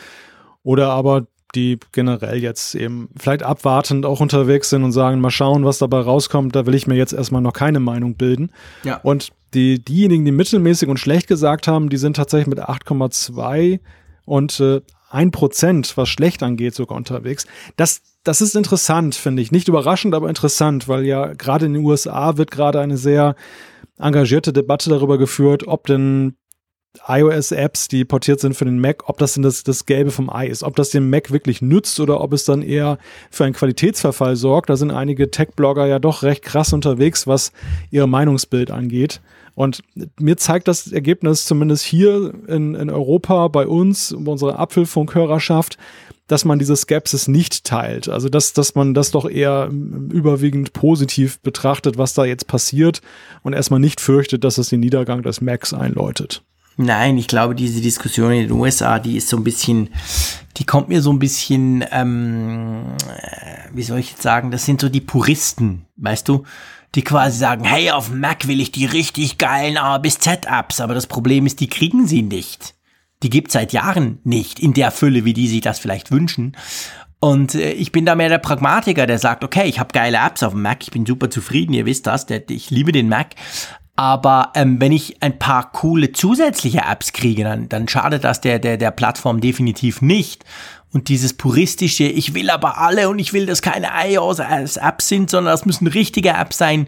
Oder 0.64 0.90
aber 0.90 1.28
die 1.56 1.80
generell 1.92 2.42
jetzt 2.42 2.74
eben 2.74 3.10
vielleicht 3.16 3.44
abwartend 3.44 4.06
auch 4.06 4.20
unterwegs 4.20 4.70
sind 4.70 4.84
und 4.84 4.92
sagen, 4.92 5.22
mal 5.22 5.30
schauen, 5.30 5.66
was 5.66 5.78
dabei 5.78 6.00
rauskommt. 6.00 6.56
Da 6.56 6.66
will 6.66 6.74
ich 6.74 6.88
mir 6.88 6.96
jetzt 6.96 7.14
erstmal 7.14 7.42
noch 7.42 7.54
keine 7.54 7.80
Meinung 7.80 8.16
bilden. 8.16 8.52
Ja. 8.84 9.00
Und 9.04 9.30
die, 9.54 9.84
diejenigen, 9.84 10.26
die 10.26 10.32
mittelmäßig 10.32 10.90
und 10.90 11.00
schlecht 11.00 11.28
gesagt 11.28 11.68
haben, 11.68 11.90
die 11.90 11.98
sind 11.98 12.16
tatsächlich 12.16 12.48
mit 12.48 12.60
8,2 12.60 13.80
und 14.26 14.60
äh, 14.60 14.82
1%, 15.14 15.96
was 15.96 16.10
schlecht 16.10 16.44
angeht, 16.44 16.76
sogar 16.76 16.98
unterwegs. 16.98 17.46
Das 17.76 18.02
das 18.24 18.40
ist 18.40 18.56
interessant, 18.56 19.16
finde 19.16 19.42
ich. 19.42 19.52
Nicht 19.52 19.68
überraschend, 19.68 20.16
aber 20.16 20.30
interessant, 20.30 20.88
weil 20.88 21.06
ja 21.06 21.34
gerade 21.34 21.66
in 21.66 21.74
den 21.74 21.84
USA 21.84 22.38
wird 22.38 22.52
gerade 22.52 22.80
eine 22.80 22.98
sehr 22.98 23.36
engagierte 24.00 24.54
Debatte 24.54 24.90
darüber 24.90 25.18
geführt, 25.18 25.68
ob 25.68 25.88
denn 25.88 26.36
iOS-Apps, 27.08 27.88
die 27.88 28.06
portiert 28.06 28.40
sind 28.40 28.56
für 28.56 28.66
den 28.66 28.80
Mac, 28.80 29.10
ob 29.10 29.18
das 29.18 29.34
denn 29.34 29.44
das, 29.44 29.64
das 29.64 29.86
Gelbe 29.88 30.12
vom 30.12 30.30
Ei 30.30 30.48
ist, 30.48 30.64
ob 30.64 30.76
das 30.76 30.92
dem 30.92 31.10
Mac 31.10 31.32
wirklich 31.32 31.62
nützt 31.62 32.00
oder 32.00 32.22
ob 32.22 32.34
es 32.34 32.46
dann 32.46 32.62
eher 32.62 32.98
für 33.32 33.46
einen 33.46 33.56
Qualitätsverfall 33.56 34.36
sorgt. 34.36 34.70
Da 34.70 34.78
sind 34.78 34.92
einige 34.92 35.32
Tech-Blogger 35.32 35.88
ja 35.88 36.00
doch 36.00 36.24
recht 36.24 36.44
krass 36.44 36.72
unterwegs, 36.72 37.26
was 37.26 37.52
ihr 37.90 38.06
Meinungsbild 38.06 38.70
angeht. 38.70 39.22
Und 39.56 39.84
mir 40.20 40.38
zeigt 40.38 40.68
das 40.68 40.92
Ergebnis 40.92 41.46
zumindest 41.46 41.84
hier 41.84 42.34
in, 42.48 42.76
in 42.76 42.90
Europa 42.90 43.48
bei 43.50 43.68
uns, 43.68 44.16
bei 44.18 44.32
unserer 44.32 44.60
Apfelfunkhörerschaft, 44.60 45.78
dass 46.28 46.46
man 46.46 46.58
diese 46.58 46.76
Skepsis 46.76 47.28
nicht 47.28 47.64
teilt. 47.64 48.10
Also 48.10 48.30
dass, 48.30 48.54
dass 48.54 48.76
man 48.76 48.94
das 48.94 49.12
doch 49.12 49.30
eher 49.30 49.70
überwiegend 49.70 50.74
positiv 50.74 51.40
betrachtet, 51.40 51.98
was 51.98 52.14
da 52.14 52.26
jetzt 52.26 52.48
passiert 52.48 53.02
und 53.44 53.54
erstmal 53.54 53.80
nicht 53.80 54.02
fürchtet, 54.02 54.44
dass 54.44 54.58
es 54.58 54.70
den 54.70 54.80
Niedergang 54.80 55.22
des 55.22 55.42
Macs 55.42 55.74
einläutet. 55.74 56.44
Nein, 56.76 57.18
ich 57.18 57.28
glaube, 57.28 57.54
diese 57.54 57.82
Diskussion 57.82 58.32
in 58.32 58.48
den 58.48 58.52
USA, 58.52 58.98
die 58.98 59.18
ist 59.18 59.30
so 59.30 59.38
ein 59.38 59.44
bisschen, 59.44 59.90
die 60.58 60.66
kommt 60.66 60.90
mir 60.90 61.04
so 61.04 61.12
ein 61.12 61.20
bisschen, 61.20 61.86
ähm, 61.92 62.84
wie 63.74 63.84
soll 63.84 64.00
ich 64.00 64.12
jetzt 64.12 64.24
sagen, 64.24 64.50
das 64.50 64.66
sind 64.66 64.82
so 64.82 64.90
die 64.90 65.02
Puristen, 65.02 65.86
weißt 65.98 66.28
du, 66.28 66.46
die 66.96 67.04
quasi 67.04 67.38
sagen, 67.38 67.64
hey, 67.64 67.92
auf 67.92 68.12
Mac 68.12 68.48
will 68.48 68.62
ich 68.62 68.72
die 68.72 68.86
richtig 68.86 69.38
geilen 69.38 69.78
A 69.78 69.98
bis 69.98 70.20
Z 70.20 70.46
Apps, 70.46 70.80
aber 70.80 70.94
das 70.94 71.08
Problem 71.08 71.46
ist, 71.46 71.60
die 71.60 71.68
kriegen 71.68 72.08
sie 72.08 72.22
nicht 72.22 72.76
die 73.24 73.30
gibt 73.30 73.52
seit 73.52 73.74
Jahren 73.74 74.20
nicht 74.24 74.60
in 74.60 74.74
der 74.74 74.92
Fülle, 74.92 75.26
wie 75.26 75.34
die 75.34 75.48
sich 75.48 75.62
das 75.62 75.80
vielleicht 75.80 76.12
wünschen. 76.12 76.56
Und 77.20 77.56
äh, 77.56 77.72
ich 77.72 77.94
bin 77.94 78.06
da 78.06 78.16
mehr 78.16 78.30
der 78.30 78.38
Pragmatiker, 78.38 79.08
der 79.08 79.18
sagt, 79.18 79.44
okay, 79.44 79.68
ich 79.68 79.80
habe 79.80 79.94
geile 79.94 80.18
Apps 80.18 80.44
auf 80.44 80.52
dem 80.52 80.62
Mac, 80.62 80.84
ich 80.84 80.92
bin 80.92 81.06
super 81.06 81.30
zufrieden, 81.30 81.74
ihr 81.74 81.86
wisst 81.86 82.06
das, 82.06 82.28
ich 82.50 82.70
liebe 82.70 82.92
den 82.92 83.08
Mac. 83.08 83.30
Aber 83.96 84.52
ähm, 84.56 84.82
wenn 84.82 84.92
ich 84.92 85.22
ein 85.22 85.38
paar 85.38 85.72
coole 85.72 86.12
zusätzliche 86.12 86.82
Apps 86.82 87.14
kriege, 87.14 87.44
dann, 87.44 87.70
dann 87.70 87.88
schadet 87.88 88.24
das 88.24 88.42
der, 88.42 88.58
der, 88.58 88.78
der 88.78 88.92
Plattform 88.92 89.40
definitiv 89.40 90.02
nicht. 90.02 90.44
Und 90.92 91.10
dieses 91.10 91.34
puristische, 91.34 92.04
ich 92.04 92.34
will 92.34 92.50
aber 92.50 92.78
alle 92.80 93.10
und 93.10 93.20
ich 93.20 93.34
will, 93.34 93.46
dass 93.46 93.62
keine 93.62 93.90
iOS-Apps 94.08 95.08
sind, 95.08 95.30
sondern 95.30 95.54
das 95.54 95.66
müssen 95.66 95.88
richtige 95.88 96.30
Apps 96.30 96.58
sein, 96.58 96.88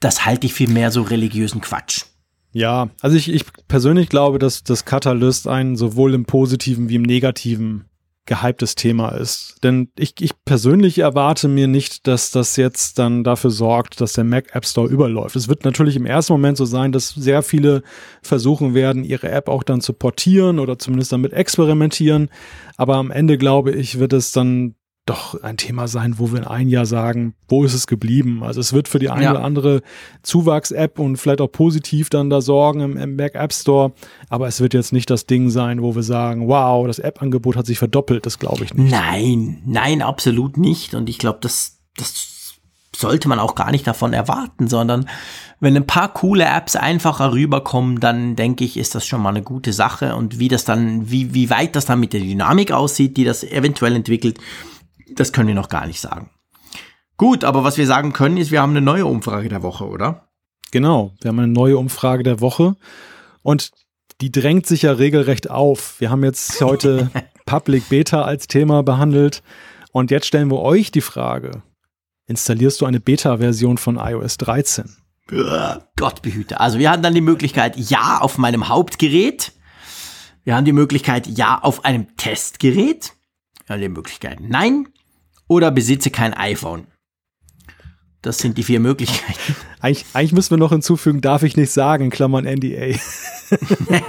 das 0.00 0.26
halte 0.26 0.46
ich 0.46 0.54
für 0.54 0.68
mehr 0.68 0.90
so 0.90 1.02
religiösen 1.02 1.60
Quatsch. 1.60 2.04
Ja, 2.52 2.88
also 3.00 3.16
ich, 3.16 3.28
ich 3.28 3.44
persönlich 3.68 4.08
glaube, 4.08 4.38
dass 4.38 4.64
das 4.64 4.84
Catalyst 4.84 5.46
ein 5.46 5.76
sowohl 5.76 6.14
im 6.14 6.24
positiven 6.24 6.88
wie 6.88 6.96
im 6.96 7.02
negativen 7.02 7.87
gehyptes 8.28 8.76
Thema 8.76 9.08
ist. 9.08 9.56
Denn 9.64 9.88
ich, 9.98 10.14
ich 10.20 10.32
persönlich 10.44 10.98
erwarte 10.98 11.48
mir 11.48 11.66
nicht, 11.66 12.06
dass 12.06 12.30
das 12.30 12.56
jetzt 12.56 12.98
dann 12.98 13.24
dafür 13.24 13.50
sorgt, 13.50 14.00
dass 14.00 14.12
der 14.12 14.24
Mac 14.24 14.54
App 14.54 14.66
Store 14.66 14.86
überläuft. 14.86 15.34
Es 15.34 15.48
wird 15.48 15.64
natürlich 15.64 15.96
im 15.96 16.06
ersten 16.06 16.34
Moment 16.34 16.56
so 16.56 16.64
sein, 16.64 16.92
dass 16.92 17.08
sehr 17.08 17.42
viele 17.42 17.82
versuchen 18.22 18.74
werden, 18.74 19.02
ihre 19.02 19.30
App 19.30 19.48
auch 19.48 19.64
dann 19.64 19.80
zu 19.80 19.94
portieren 19.94 20.58
oder 20.60 20.78
zumindest 20.78 21.10
damit 21.10 21.32
experimentieren. 21.32 22.28
Aber 22.76 22.96
am 22.96 23.10
Ende 23.10 23.38
glaube 23.38 23.72
ich, 23.72 23.98
wird 23.98 24.12
es 24.12 24.30
dann 24.30 24.76
doch 25.08 25.42
ein 25.42 25.56
Thema 25.56 25.88
sein, 25.88 26.18
wo 26.18 26.30
wir 26.32 26.38
in 26.38 26.46
ein 26.46 26.68
Jahr 26.68 26.86
sagen, 26.86 27.34
wo 27.48 27.64
ist 27.64 27.74
es 27.74 27.86
geblieben? 27.86 28.42
Also 28.42 28.60
es 28.60 28.72
wird 28.72 28.88
für 28.88 28.98
die 28.98 29.10
eine 29.10 29.24
ja. 29.24 29.30
oder 29.32 29.44
andere 29.44 29.82
Zuwachs-App 30.22 30.98
und 30.98 31.16
vielleicht 31.16 31.40
auch 31.40 31.50
positiv 31.50 32.10
dann 32.10 32.30
da 32.30 32.40
sorgen 32.40 32.80
im, 32.80 32.96
im 32.96 33.16
Mac 33.16 33.34
App 33.34 33.52
Store, 33.52 33.92
aber 34.28 34.48
es 34.48 34.60
wird 34.60 34.74
jetzt 34.74 34.92
nicht 34.92 35.10
das 35.10 35.26
Ding 35.26 35.50
sein, 35.50 35.82
wo 35.82 35.94
wir 35.94 36.02
sagen, 36.02 36.48
wow, 36.48 36.86
das 36.86 36.98
App-Angebot 36.98 37.56
hat 37.56 37.66
sich 37.66 37.78
verdoppelt, 37.78 38.26
das 38.26 38.38
glaube 38.38 38.64
ich 38.64 38.74
nicht. 38.74 38.90
Nein, 38.90 39.62
nein, 39.66 40.02
absolut 40.02 40.56
nicht. 40.56 40.94
Und 40.94 41.08
ich 41.08 41.18
glaube, 41.18 41.38
das, 41.40 41.78
das 41.96 42.38
sollte 42.98 43.28
man 43.28 43.38
auch 43.38 43.54
gar 43.54 43.70
nicht 43.70 43.86
davon 43.86 44.12
erwarten, 44.12 44.68
sondern 44.68 45.08
wenn 45.60 45.76
ein 45.76 45.86
paar 45.86 46.12
coole 46.12 46.44
Apps 46.44 46.76
einfacher 46.76 47.32
rüberkommen, 47.32 48.00
dann 48.00 48.36
denke 48.36 48.64
ich, 48.64 48.76
ist 48.76 48.94
das 48.94 49.06
schon 49.06 49.22
mal 49.22 49.30
eine 49.30 49.42
gute 49.42 49.72
Sache. 49.72 50.14
Und 50.16 50.38
wie 50.38 50.48
das 50.48 50.64
dann, 50.64 51.10
wie, 51.10 51.34
wie 51.34 51.50
weit 51.50 51.76
das 51.76 51.86
dann 51.86 52.00
mit 52.00 52.12
der 52.12 52.20
Dynamik 52.20 52.72
aussieht, 52.72 53.16
die 53.16 53.24
das 53.24 53.44
eventuell 53.44 53.94
entwickelt, 53.96 54.38
das 55.14 55.32
können 55.32 55.48
wir 55.48 55.54
noch 55.54 55.68
gar 55.68 55.86
nicht 55.86 56.00
sagen. 56.00 56.30
Gut, 57.18 57.42
aber 57.42 57.64
was 57.64 57.76
wir 57.76 57.86
sagen 57.86 58.12
können, 58.12 58.36
ist, 58.36 58.52
wir 58.52 58.62
haben 58.62 58.70
eine 58.70 58.80
neue 58.80 59.04
Umfrage 59.04 59.48
der 59.48 59.64
Woche, 59.64 59.86
oder? 59.86 60.28
Genau, 60.70 61.12
wir 61.20 61.30
haben 61.30 61.40
eine 61.40 61.52
neue 61.52 61.76
Umfrage 61.76 62.22
der 62.22 62.40
Woche 62.40 62.76
und 63.42 63.72
die 64.20 64.30
drängt 64.30 64.66
sich 64.66 64.82
ja 64.82 64.92
regelrecht 64.92 65.50
auf. 65.50 66.00
Wir 66.00 66.10
haben 66.10 66.22
jetzt 66.22 66.60
heute 66.60 67.10
Public 67.46 67.88
Beta 67.88 68.22
als 68.22 68.46
Thema 68.46 68.84
behandelt 68.84 69.42
und 69.90 70.12
jetzt 70.12 70.26
stellen 70.26 70.48
wir 70.48 70.60
euch 70.60 70.92
die 70.92 71.00
Frage, 71.00 71.62
installierst 72.26 72.80
du 72.80 72.86
eine 72.86 73.00
Beta-Version 73.00 73.78
von 73.78 73.96
iOS 73.96 74.36
13? 74.38 74.96
Gott 75.96 76.22
behüte. 76.22 76.60
Also 76.60 76.78
wir 76.78 76.90
haben 76.90 77.02
dann 77.02 77.14
die 77.14 77.20
Möglichkeit, 77.20 77.76
ja 77.76 78.18
auf 78.20 78.38
meinem 78.38 78.68
Hauptgerät. 78.68 79.52
Wir 80.44 80.54
haben 80.54 80.64
die 80.64 80.72
Möglichkeit, 80.72 81.26
ja 81.26 81.58
auf 81.60 81.84
einem 81.84 82.16
Testgerät. 82.16 83.12
Wir 83.66 83.74
haben 83.74 83.80
die 83.80 83.88
Möglichkeit, 83.88 84.38
nein 84.40 84.88
oder 85.48 85.70
besitze 85.70 86.10
kein 86.10 86.34
iPhone. 86.34 86.86
Das 88.22 88.38
sind 88.38 88.58
die 88.58 88.62
vier 88.62 88.80
Möglichkeiten. 88.80 89.56
Eigentlich, 89.80 90.06
eigentlich 90.12 90.32
müssen 90.32 90.50
wir 90.50 90.58
noch 90.58 90.72
hinzufügen, 90.72 91.20
darf 91.20 91.44
ich 91.44 91.56
nicht 91.56 91.70
sagen, 91.70 92.10
Klammern 92.10 92.44
NDA. 92.44 92.98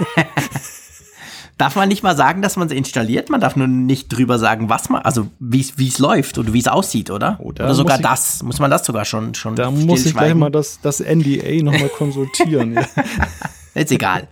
darf 1.58 1.76
man 1.76 1.88
nicht 1.88 2.02
mal 2.02 2.16
sagen, 2.16 2.42
dass 2.42 2.56
man 2.56 2.66
es 2.66 2.74
installiert? 2.74 3.30
Man 3.30 3.40
darf 3.40 3.54
nur 3.54 3.68
nicht 3.68 4.08
drüber 4.08 4.40
sagen, 4.40 4.68
was 4.68 4.88
man, 4.88 5.02
also 5.02 5.28
wie 5.38 5.60
es 5.60 5.98
läuft 6.00 6.38
oder 6.38 6.52
wie 6.52 6.58
es 6.58 6.66
aussieht, 6.66 7.08
oder? 7.08 7.38
Oder, 7.38 7.66
oder 7.66 7.74
sogar 7.76 7.98
ich, 7.98 8.02
das. 8.02 8.42
Muss 8.42 8.58
man 8.58 8.68
das 8.68 8.84
sogar 8.84 9.04
schon 9.04 9.36
schon 9.36 9.54
Da 9.54 9.70
muss 9.70 10.06
ich 10.06 10.12
gleich 10.12 10.34
mal 10.34 10.50
das, 10.50 10.80
das 10.80 10.98
NDA 10.98 11.62
nochmal 11.62 11.88
konsultieren. 11.90 12.80
Ist 13.74 13.92
egal. 13.92 14.26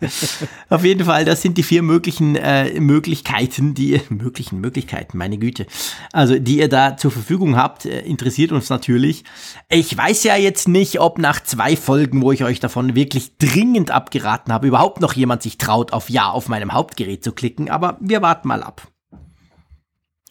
Auf 0.69 0.85
jeden 0.85 1.05
Fall, 1.05 1.25
das 1.25 1.43
sind 1.43 1.59
die 1.59 1.63
vier 1.63 1.83
möglichen 1.83 2.35
äh, 2.35 2.81
Möglichkeiten, 2.81 3.75
die 3.75 3.91
ihr, 3.91 4.01
möglichen 4.09 4.61
Möglichkeiten, 4.61 5.17
meine 5.17 5.39
Güte. 5.39 5.67
Also, 6.13 6.39
die 6.39 6.59
ihr 6.59 6.69
da 6.69 6.97
zur 6.97 7.11
Verfügung 7.11 7.57
habt, 7.57 7.87
äh, 7.87 8.01
interessiert 8.01 8.51
uns 8.51 8.69
natürlich. 8.69 9.25
Ich 9.69 9.97
weiß 9.97 10.25
ja 10.25 10.37
jetzt 10.37 10.67
nicht, 10.67 11.01
ob 11.01 11.19
nach 11.19 11.43
zwei 11.43 11.77
Folgen, 11.77 12.23
wo 12.23 12.33
ich 12.33 12.43
euch 12.43 12.59
davon 12.59 12.97
wirklich 12.97 13.37
dringend 13.39 13.91
abgeraten 13.93 14.53
habe, 14.53 14.67
überhaupt 14.67 15.01
noch 15.01 15.13
jemand 15.13 15.43
sich 15.43 15.57
traut, 15.57 15.93
auf 15.93 16.11
Ja 16.11 16.31
auf 16.31 16.49
meinem 16.49 16.73
Hauptgerät 16.73 17.23
zu 17.23 17.33
klicken, 17.33 17.71
aber 17.71 17.97
wir 18.01 18.23
warten 18.23 18.49
mal 18.49 18.63
ab. 18.63 18.89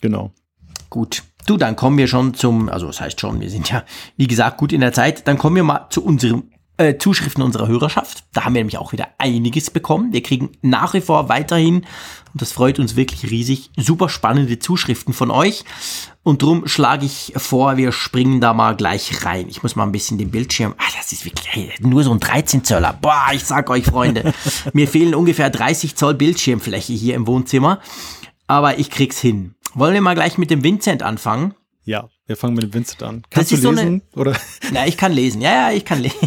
Genau. 0.02 0.32
Gut. 0.90 1.24
Du, 1.46 1.56
dann 1.56 1.78
kommen 1.78 1.98
wir 1.98 2.08
schon 2.08 2.34
zum, 2.34 2.68
also 2.68 2.88
das 2.88 3.00
heißt 3.00 3.22
schon, 3.22 3.40
wir 3.40 3.50
sind 3.50 3.70
ja, 3.70 3.84
wie 4.18 4.28
gesagt, 4.28 4.58
gut 4.58 4.74
in 4.74 4.82
der 4.82 4.92
Zeit. 4.92 5.28
Dann 5.28 5.38
kommen 5.38 5.56
wir 5.56 5.64
mal 5.64 5.88
zu 5.90 6.04
unserem 6.04 6.52
äh, 6.78 6.98
Zuschriften 6.98 7.44
unserer 7.44 7.68
Hörerschaft. 7.68 8.24
Da 8.34 8.46
haben 8.46 8.54
wir 8.54 8.60
nämlich 8.60 8.78
auch 8.78 8.92
wieder 8.92 9.08
einiges 9.18 9.70
bekommen. 9.70 10.14
Wir 10.14 10.24
kriegen 10.24 10.52
nach 10.62 10.94
wie 10.94 11.02
vor 11.02 11.30
weiterhin, 11.30 11.78
und 12.34 12.42
das 12.42 12.52
freut 12.52 12.80
uns 12.80 12.96
wirklich 12.96 13.30
riesig, 13.32 13.72
super 13.78 14.10
spannende 14.10 14.60
Zuschriften 14.60 15.14
von 15.14 15.32
euch. 15.32 15.64
Und 16.24 16.42
drum 16.42 16.68
schlage 16.68 17.06
ich 17.06 17.34
vor, 17.38 17.78
wir 17.78 17.92
springen 17.92 18.42
da 18.42 18.54
mal 18.54 18.76
gleich 18.76 19.26
rein. 19.26 19.48
Ich 19.50 19.64
muss 19.64 19.76
mal 19.76 19.84
ein 19.84 19.92
bisschen 19.92 20.18
den 20.18 20.30
Bildschirm. 20.30 20.76
Ah, 20.78 20.92
das 20.98 21.12
ist 21.12 21.26
wirklich 21.26 21.48
hey, 21.50 21.74
nur 21.80 22.04
so 22.04 22.12
ein 22.12 22.20
13 22.20 22.64
Zöller. 22.64 22.94
Boah, 23.02 23.28
ich 23.34 23.44
sag 23.46 23.70
euch, 23.70 23.86
Freunde, 23.86 24.34
mir 24.74 24.88
fehlen 24.88 25.16
ungefähr 25.16 25.50
30 25.50 25.96
Zoll 25.96 26.16
Bildschirmfläche 26.16 26.94
hier 26.94 27.16
im 27.16 27.28
Wohnzimmer. 27.28 27.80
Aber 28.46 28.78
ich 28.78 28.90
krieg's 28.90 29.20
hin. 29.20 29.56
Wollen 29.74 29.94
wir 29.94 30.02
mal 30.02 30.16
gleich 30.16 30.38
mit 30.38 30.52
dem 30.52 30.64
Vincent 30.64 31.04
anfangen? 31.04 31.54
Ja. 31.84 32.10
Wir 32.28 32.36
fangen 32.36 32.56
mit 32.56 32.64
dem 32.64 32.74
Vincent 32.74 33.02
an. 33.04 33.24
Kannst 33.30 33.54
Das 33.54 33.60
du 33.62 33.64
so 33.68 33.72
lesen? 33.72 33.88
eine- 34.14 34.22
oder? 34.22 34.34
Ja, 34.74 34.86
ich 34.86 34.98
kann 34.98 35.14
lesen. 35.14 35.40
Ja, 35.42 35.70
ja, 35.70 35.72
ich 35.76 35.86
kann 35.86 36.02
lesen. 36.02 36.18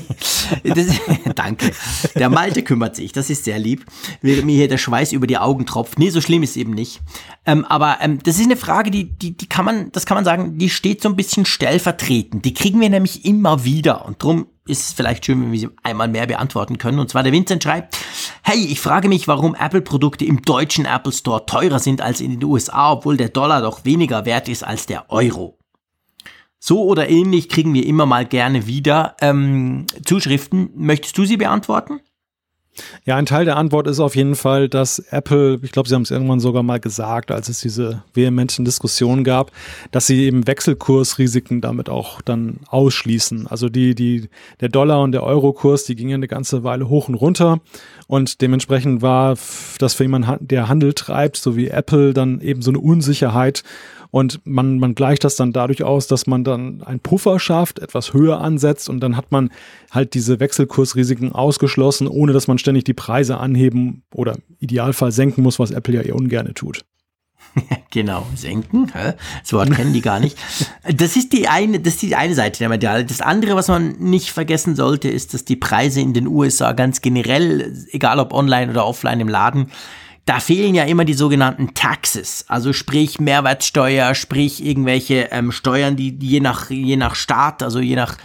Danke. 1.34 1.72
Der 2.14 2.30
Malte 2.30 2.62
kümmert 2.62 2.96
sich. 2.96 3.12
Das 3.12 3.28
ist 3.28 3.44
sehr 3.44 3.58
lieb. 3.58 3.84
Während 4.22 4.46
mir 4.46 4.56
hier 4.56 4.68
der 4.68 4.78
Schweiß 4.78 5.12
über 5.12 5.26
die 5.26 5.36
Augen 5.36 5.66
tropft. 5.66 5.98
Nee, 5.98 6.08
so 6.08 6.22
schlimm 6.22 6.42
ist 6.42 6.50
es 6.50 6.56
eben 6.56 6.72
nicht. 6.72 7.00
Ähm, 7.44 7.66
aber 7.66 7.98
ähm, 8.00 8.18
das 8.22 8.38
ist 8.38 8.46
eine 8.46 8.56
Frage, 8.56 8.90
die, 8.90 9.04
die, 9.12 9.36
die 9.36 9.46
kann 9.46 9.66
man, 9.66 9.92
das 9.92 10.06
kann 10.06 10.14
man 10.16 10.24
sagen, 10.24 10.56
die 10.58 10.70
steht 10.70 11.02
so 11.02 11.08
ein 11.10 11.16
bisschen 11.16 11.44
stellvertretend. 11.44 12.46
Die 12.46 12.54
kriegen 12.54 12.80
wir 12.80 12.88
nämlich 12.88 13.26
immer 13.26 13.64
wieder. 13.64 14.06
Und 14.06 14.22
drum 14.22 14.46
ist 14.66 14.80
es 14.86 14.92
vielleicht 14.94 15.26
schön, 15.26 15.42
wenn 15.42 15.52
wir 15.52 15.58
sie 15.58 15.68
einmal 15.82 16.08
mehr 16.08 16.26
beantworten 16.26 16.78
können. 16.78 16.98
Und 16.98 17.10
zwar 17.10 17.22
der 17.24 17.32
Vincent 17.32 17.62
schreibt, 17.62 17.98
hey, 18.42 18.58
ich 18.58 18.80
frage 18.80 19.08
mich, 19.10 19.28
warum 19.28 19.54
Apple-Produkte 19.54 20.24
im 20.24 20.40
deutschen 20.40 20.86
Apple 20.86 21.12
Store 21.12 21.44
teurer 21.44 21.78
sind 21.78 22.00
als 22.00 22.22
in 22.22 22.30
den 22.30 22.42
USA, 22.44 22.92
obwohl 22.92 23.18
der 23.18 23.28
Dollar 23.28 23.60
doch 23.60 23.84
weniger 23.84 24.24
wert 24.24 24.48
ist 24.48 24.64
als 24.64 24.86
der 24.86 25.10
Euro. 25.10 25.58
So 26.62 26.84
oder 26.84 27.08
ähnlich 27.08 27.48
kriegen 27.48 27.72
wir 27.72 27.86
immer 27.86 28.04
mal 28.04 28.26
gerne 28.26 28.66
wieder 28.66 29.16
ähm, 29.22 29.86
Zuschriften. 30.04 30.68
Möchtest 30.76 31.16
du 31.16 31.24
sie 31.24 31.38
beantworten? 31.38 32.00
Ja, 33.04 33.16
ein 33.16 33.26
Teil 33.26 33.44
der 33.44 33.56
Antwort 33.56 33.86
ist 33.86 33.98
auf 33.98 34.14
jeden 34.14 34.36
Fall, 34.36 34.68
dass 34.68 34.98
Apple, 34.98 35.58
ich 35.62 35.72
glaube, 35.72 35.88
sie 35.88 35.94
haben 35.94 36.02
es 36.02 36.10
irgendwann 36.10 36.38
sogar 36.38 36.62
mal 36.62 36.78
gesagt, 36.78 37.30
als 37.30 37.48
es 37.48 37.60
diese 37.60 38.04
vehementen 38.14 38.64
Diskussionen 38.64 39.24
gab, 39.24 39.50
dass 39.90 40.06
sie 40.06 40.24
eben 40.24 40.46
Wechselkursrisiken 40.46 41.60
damit 41.60 41.88
auch 41.88 42.20
dann 42.22 42.60
ausschließen. 42.68 43.46
Also 43.46 43.68
die, 43.68 43.94
die, 43.94 44.28
der 44.60 44.68
Dollar 44.68 45.02
und 45.02 45.12
der 45.12 45.24
Eurokurs, 45.24 45.84
die 45.84 45.96
gingen 45.96 46.14
eine 46.14 46.28
ganze 46.28 46.62
Weile 46.62 46.88
hoch 46.88 47.08
und 47.08 47.14
runter 47.14 47.60
und 48.06 48.40
dementsprechend 48.40 49.02
war 49.02 49.36
das 49.78 49.94
für 49.94 50.04
jemanden, 50.04 50.46
der 50.46 50.68
Handel 50.68 50.92
treibt, 50.92 51.36
so 51.38 51.56
wie 51.56 51.68
Apple, 51.68 52.14
dann 52.14 52.40
eben 52.40 52.62
so 52.62 52.70
eine 52.70 52.80
Unsicherheit 52.80 53.62
und 54.10 54.40
man, 54.44 54.78
man 54.78 54.94
gleicht 54.94 55.24
das 55.24 55.36
dann 55.36 55.52
dadurch 55.52 55.82
aus, 55.82 56.06
dass 56.06 56.26
man 56.26 56.44
dann 56.44 56.82
einen 56.82 57.00
Puffer 57.00 57.38
schafft, 57.38 57.78
etwas 57.78 58.12
höher 58.12 58.40
ansetzt 58.40 58.88
und 58.88 59.00
dann 59.00 59.16
hat 59.16 59.32
man 59.32 59.50
halt 59.90 60.14
diese 60.14 60.40
Wechselkursrisiken 60.40 61.32
ausgeschlossen, 61.32 62.08
ohne 62.08 62.32
dass 62.32 62.48
man 62.48 62.58
ständig 62.58 62.84
die 62.84 62.94
Preise 62.94 63.38
anheben 63.38 64.02
oder 64.14 64.34
im 64.34 64.42
Idealfall 64.58 65.12
senken 65.12 65.42
muss, 65.42 65.58
was 65.58 65.70
Apple 65.70 65.94
ja 65.94 66.02
eher 66.02 66.16
ungerne 66.16 66.54
tut. 66.54 66.84
Genau, 67.92 68.24
senken. 68.36 68.92
Hä? 68.94 69.14
Das 69.42 69.52
Wort 69.52 69.72
kennen 69.72 69.92
die 69.92 70.00
gar 70.00 70.20
nicht. 70.20 70.38
Das 70.94 71.16
ist 71.16 71.32
die 71.32 71.48
eine, 71.48 71.80
das 71.80 71.94
ist 71.94 72.02
die 72.02 72.14
eine 72.14 72.34
Seite 72.34 72.60
der 72.60 72.68
Medaille. 72.68 73.04
Das 73.04 73.20
andere, 73.20 73.54
was 73.54 73.68
man 73.68 73.96
nicht 73.98 74.30
vergessen 74.30 74.76
sollte, 74.76 75.08
ist, 75.08 75.34
dass 75.34 75.44
die 75.44 75.56
Preise 75.56 76.00
in 76.00 76.14
den 76.14 76.26
USA 76.26 76.72
ganz 76.72 77.00
generell, 77.00 77.76
egal 77.90 78.18
ob 78.18 78.32
online 78.32 78.70
oder 78.70 78.86
offline 78.86 79.20
im 79.20 79.28
Laden, 79.28 79.70
da 80.30 80.38
fehlen 80.38 80.76
ja 80.76 80.84
immer 80.84 81.04
die 81.04 81.14
sogenannten 81.14 81.74
Taxes, 81.74 82.44
also 82.46 82.72
sprich 82.72 83.18
Mehrwertsteuer, 83.18 84.14
sprich 84.14 84.64
irgendwelche 84.64 85.28
ähm, 85.32 85.50
Steuern, 85.50 85.96
die, 85.96 86.16
je 86.20 86.38
nach 86.38 86.70
je 86.70 86.96
nach 86.96 87.16
Staat, 87.16 87.64
also 87.64 87.80
je 87.80 87.96
nach 87.96 88.16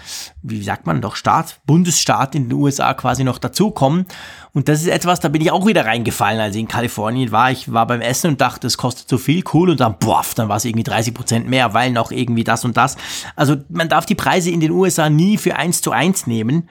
wie 0.44 0.62
sagt 0.62 0.86
man 0.86 1.02
doch 1.02 1.16
Staat, 1.16 1.62
Bundesstaat 1.66 2.36
in 2.36 2.48
den 2.48 2.54
USA 2.54 2.94
quasi 2.94 3.24
noch 3.24 3.40
dazukommen. 3.40 4.06
Und 4.54 4.70
das 4.70 4.82
ist 4.82 4.88
etwas, 4.88 5.20
da 5.20 5.30
bin 5.30 5.42
ich 5.42 5.52
auch 5.52 5.66
wieder 5.66 5.86
reingefallen, 5.86 6.40
als 6.40 6.56
ich 6.56 6.62
in 6.62 6.68
Kalifornien 6.68 7.32
war. 7.32 7.50
Ich 7.50 7.74
war 7.74 7.88
beim 7.88 8.02
Essen 8.02 8.32
und 8.32 8.42
dachte, 8.42 8.62
das 8.62 8.78
kostet 8.78 9.10
so 9.10 9.18
viel, 9.18 9.44
cool. 9.54 9.72
Und 9.72 9.80
dann, 9.80 9.98
boah, 10.00 10.24
dann 10.36 10.48
war 10.48 10.58
es 10.58 10.66
irgendwie 10.66 10.84
30 10.84 11.14
Prozent 11.14 11.50
mehr, 11.50 11.74
weil 11.74 11.92
noch 11.92 12.12
irgendwie 12.12 12.44
das 12.44 12.64
und 12.64 12.78
das. 12.78 12.96
Also 13.36 13.58
man 13.68 13.90
darf 13.90 14.06
die 14.06 14.16
Preise 14.16 14.52
in 14.52 14.60
den 14.60 14.72
USA 14.72 15.10
nie 15.10 15.38
für 15.38 15.56
eins 15.56 15.82
zu 15.82 15.92
eins 15.92 16.28
nehmen 16.28 16.70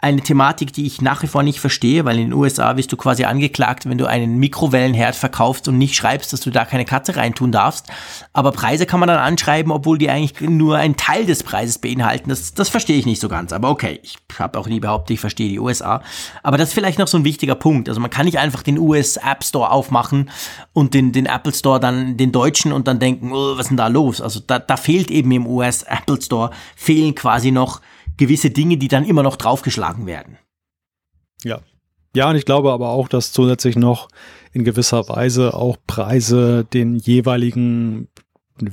eine 0.00 0.22
Thematik, 0.22 0.72
die 0.72 0.86
ich 0.86 1.02
nach 1.02 1.22
wie 1.22 1.26
vor 1.26 1.42
nicht 1.42 1.60
verstehe, 1.60 2.04
weil 2.04 2.18
in 2.18 2.28
den 2.28 2.32
USA 2.32 2.76
wirst 2.76 2.90
du 2.92 2.96
quasi 2.96 3.24
angeklagt, 3.24 3.88
wenn 3.88 3.98
du 3.98 4.06
einen 4.06 4.38
Mikrowellenherd 4.38 5.14
verkaufst 5.14 5.68
und 5.68 5.76
nicht 5.76 5.94
schreibst, 5.94 6.32
dass 6.32 6.40
du 6.40 6.50
da 6.50 6.64
keine 6.64 6.86
Katze 6.86 7.16
reintun 7.16 7.52
darfst. 7.52 7.88
Aber 8.32 8.52
Preise 8.52 8.86
kann 8.86 9.00
man 9.00 9.08
dann 9.08 9.18
anschreiben, 9.18 9.70
obwohl 9.70 9.98
die 9.98 10.08
eigentlich 10.08 10.40
nur 10.40 10.76
einen 10.76 10.96
Teil 10.96 11.26
des 11.26 11.42
Preises 11.42 11.78
beinhalten. 11.78 12.30
Das, 12.30 12.54
das 12.54 12.70
verstehe 12.70 12.98
ich 12.98 13.04
nicht 13.04 13.20
so 13.20 13.28
ganz. 13.28 13.52
Aber 13.52 13.68
okay, 13.68 14.00
ich 14.02 14.16
habe 14.38 14.58
auch 14.58 14.66
nie 14.66 14.80
behauptet, 14.80 15.14
ich 15.14 15.20
verstehe 15.20 15.50
die 15.50 15.60
USA. 15.60 16.02
Aber 16.42 16.56
das 16.56 16.68
ist 16.68 16.74
vielleicht 16.74 16.98
noch 16.98 17.08
so 17.08 17.18
ein 17.18 17.24
wichtiger 17.24 17.54
Punkt. 17.54 17.88
Also 17.88 18.00
man 18.00 18.10
kann 18.10 18.24
nicht 18.24 18.38
einfach 18.38 18.62
den 18.62 18.78
US 18.78 19.16
App 19.16 19.44
Store 19.44 19.70
aufmachen 19.70 20.30
und 20.72 20.94
den, 20.94 21.12
den 21.12 21.26
Apple 21.26 21.52
Store 21.52 21.78
dann 21.78 22.16
den 22.16 22.32
deutschen 22.32 22.72
und 22.72 22.88
dann 22.88 22.98
denken, 22.98 23.32
oh, 23.32 23.52
was 23.52 23.66
ist 23.66 23.68
denn 23.68 23.76
da 23.76 23.88
los? 23.88 24.22
Also 24.22 24.40
da, 24.46 24.58
da 24.58 24.76
fehlt 24.76 25.10
eben 25.10 25.30
im 25.32 25.46
US 25.46 25.82
Apple 25.82 26.20
Store, 26.22 26.50
fehlen 26.74 27.14
quasi 27.14 27.50
noch 27.50 27.80
gewisse 28.20 28.50
Dinge, 28.50 28.76
die 28.76 28.88
dann 28.88 29.04
immer 29.04 29.22
noch 29.22 29.36
draufgeschlagen 29.36 30.06
werden. 30.06 30.38
Ja. 31.42 31.60
Ja, 32.14 32.28
und 32.28 32.36
ich 32.36 32.44
glaube 32.44 32.70
aber 32.70 32.90
auch, 32.90 33.08
dass 33.08 33.32
zusätzlich 33.32 33.76
noch 33.76 34.08
in 34.52 34.64
gewisser 34.64 35.08
Weise 35.08 35.54
auch 35.54 35.78
Preise 35.86 36.66
den 36.72 36.96
jeweiligen 36.96 38.08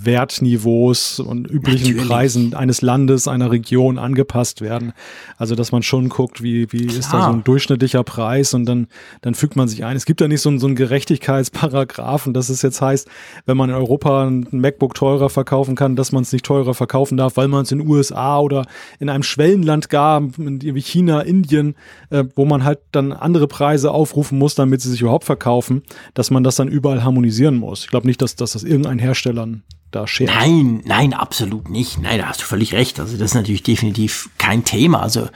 Wertniveaus 0.05 1.19
und 1.19 1.49
üblichen 1.49 1.87
Natürlich. 1.91 2.07
Preisen 2.07 2.53
eines 2.53 2.81
Landes, 2.81 3.27
einer 3.27 3.51
Region 3.51 3.97
angepasst 3.97 4.61
werden. 4.61 4.93
Also, 5.37 5.55
dass 5.55 5.71
man 5.71 5.83
schon 5.83 6.09
guckt, 6.09 6.41
wie, 6.43 6.71
wie 6.71 6.85
ist 6.85 7.11
da 7.13 7.25
so 7.25 7.31
ein 7.31 7.43
durchschnittlicher 7.43 8.03
Preis 8.03 8.53
und 8.53 8.65
dann, 8.65 8.87
dann 9.21 9.33
fügt 9.35 9.55
man 9.55 9.67
sich 9.67 9.83
ein. 9.85 9.95
Es 9.95 10.05
gibt 10.05 10.21
ja 10.21 10.27
nicht 10.27 10.41
so, 10.41 10.49
einen- 10.49 10.59
so 10.59 10.67
einen 10.67 10.75
Gerechtigkeitsparagraphen, 10.75 12.33
dass 12.33 12.49
es 12.49 12.61
jetzt 12.61 12.81
heißt, 12.81 13.07
wenn 13.45 13.57
man 13.57 13.69
in 13.69 13.75
Europa 13.75 14.25
ein 14.27 14.47
MacBook 14.51 14.93
teurer 14.95 15.29
verkaufen 15.29 15.75
kann, 15.75 15.95
dass 15.95 16.11
man 16.11 16.23
es 16.23 16.31
nicht 16.33 16.45
teurer 16.45 16.73
verkaufen 16.73 17.17
darf, 17.17 17.37
weil 17.37 17.47
man 17.47 17.63
es 17.63 17.71
in 17.71 17.79
den 17.79 17.87
USA 17.87 18.39
oder 18.39 18.65
in 18.99 19.09
einem 19.09 19.23
Schwellenland 19.23 19.89
gab, 19.89 20.23
wie 20.37 20.81
China, 20.81 21.21
Indien, 21.21 21.75
äh, 22.09 22.23
wo 22.35 22.45
man 22.45 22.63
halt 22.63 22.79
dann 22.91 23.11
andere 23.13 23.47
Preise 23.47 23.91
aufrufen 23.91 24.37
muss, 24.37 24.55
damit 24.55 24.81
sie 24.81 24.89
sich 24.89 25.01
überhaupt 25.01 25.25
verkaufen, 25.25 25.83
dass 26.13 26.31
man 26.31 26.43
das 26.43 26.55
dann 26.55 26.67
überall 26.67 27.03
harmonisieren 27.03 27.55
muss. 27.57 27.81
Ich 27.83 27.89
glaube 27.89 28.07
nicht, 28.07 28.21
dass, 28.21 28.35
dass 28.35 28.53
das 28.53 28.63
irgendein 28.63 28.99
Hersteller 28.99 29.47
da 29.91 30.05
schert. 30.07 30.29
Nein, 30.33 30.81
nein, 30.85 31.13
absolut 31.13 31.69
nicht. 31.69 31.99
Nein, 31.99 32.19
da 32.19 32.27
hast 32.27 32.41
du 32.41 32.45
völlig 32.45 32.73
recht. 32.73 32.99
Also 32.99 33.13
das 33.17 33.31
ist 33.31 33.35
natürlich 33.35 33.63
definitiv 33.63 34.29
kein 34.37 34.63
Thema. 34.63 35.01
Also 35.01 35.27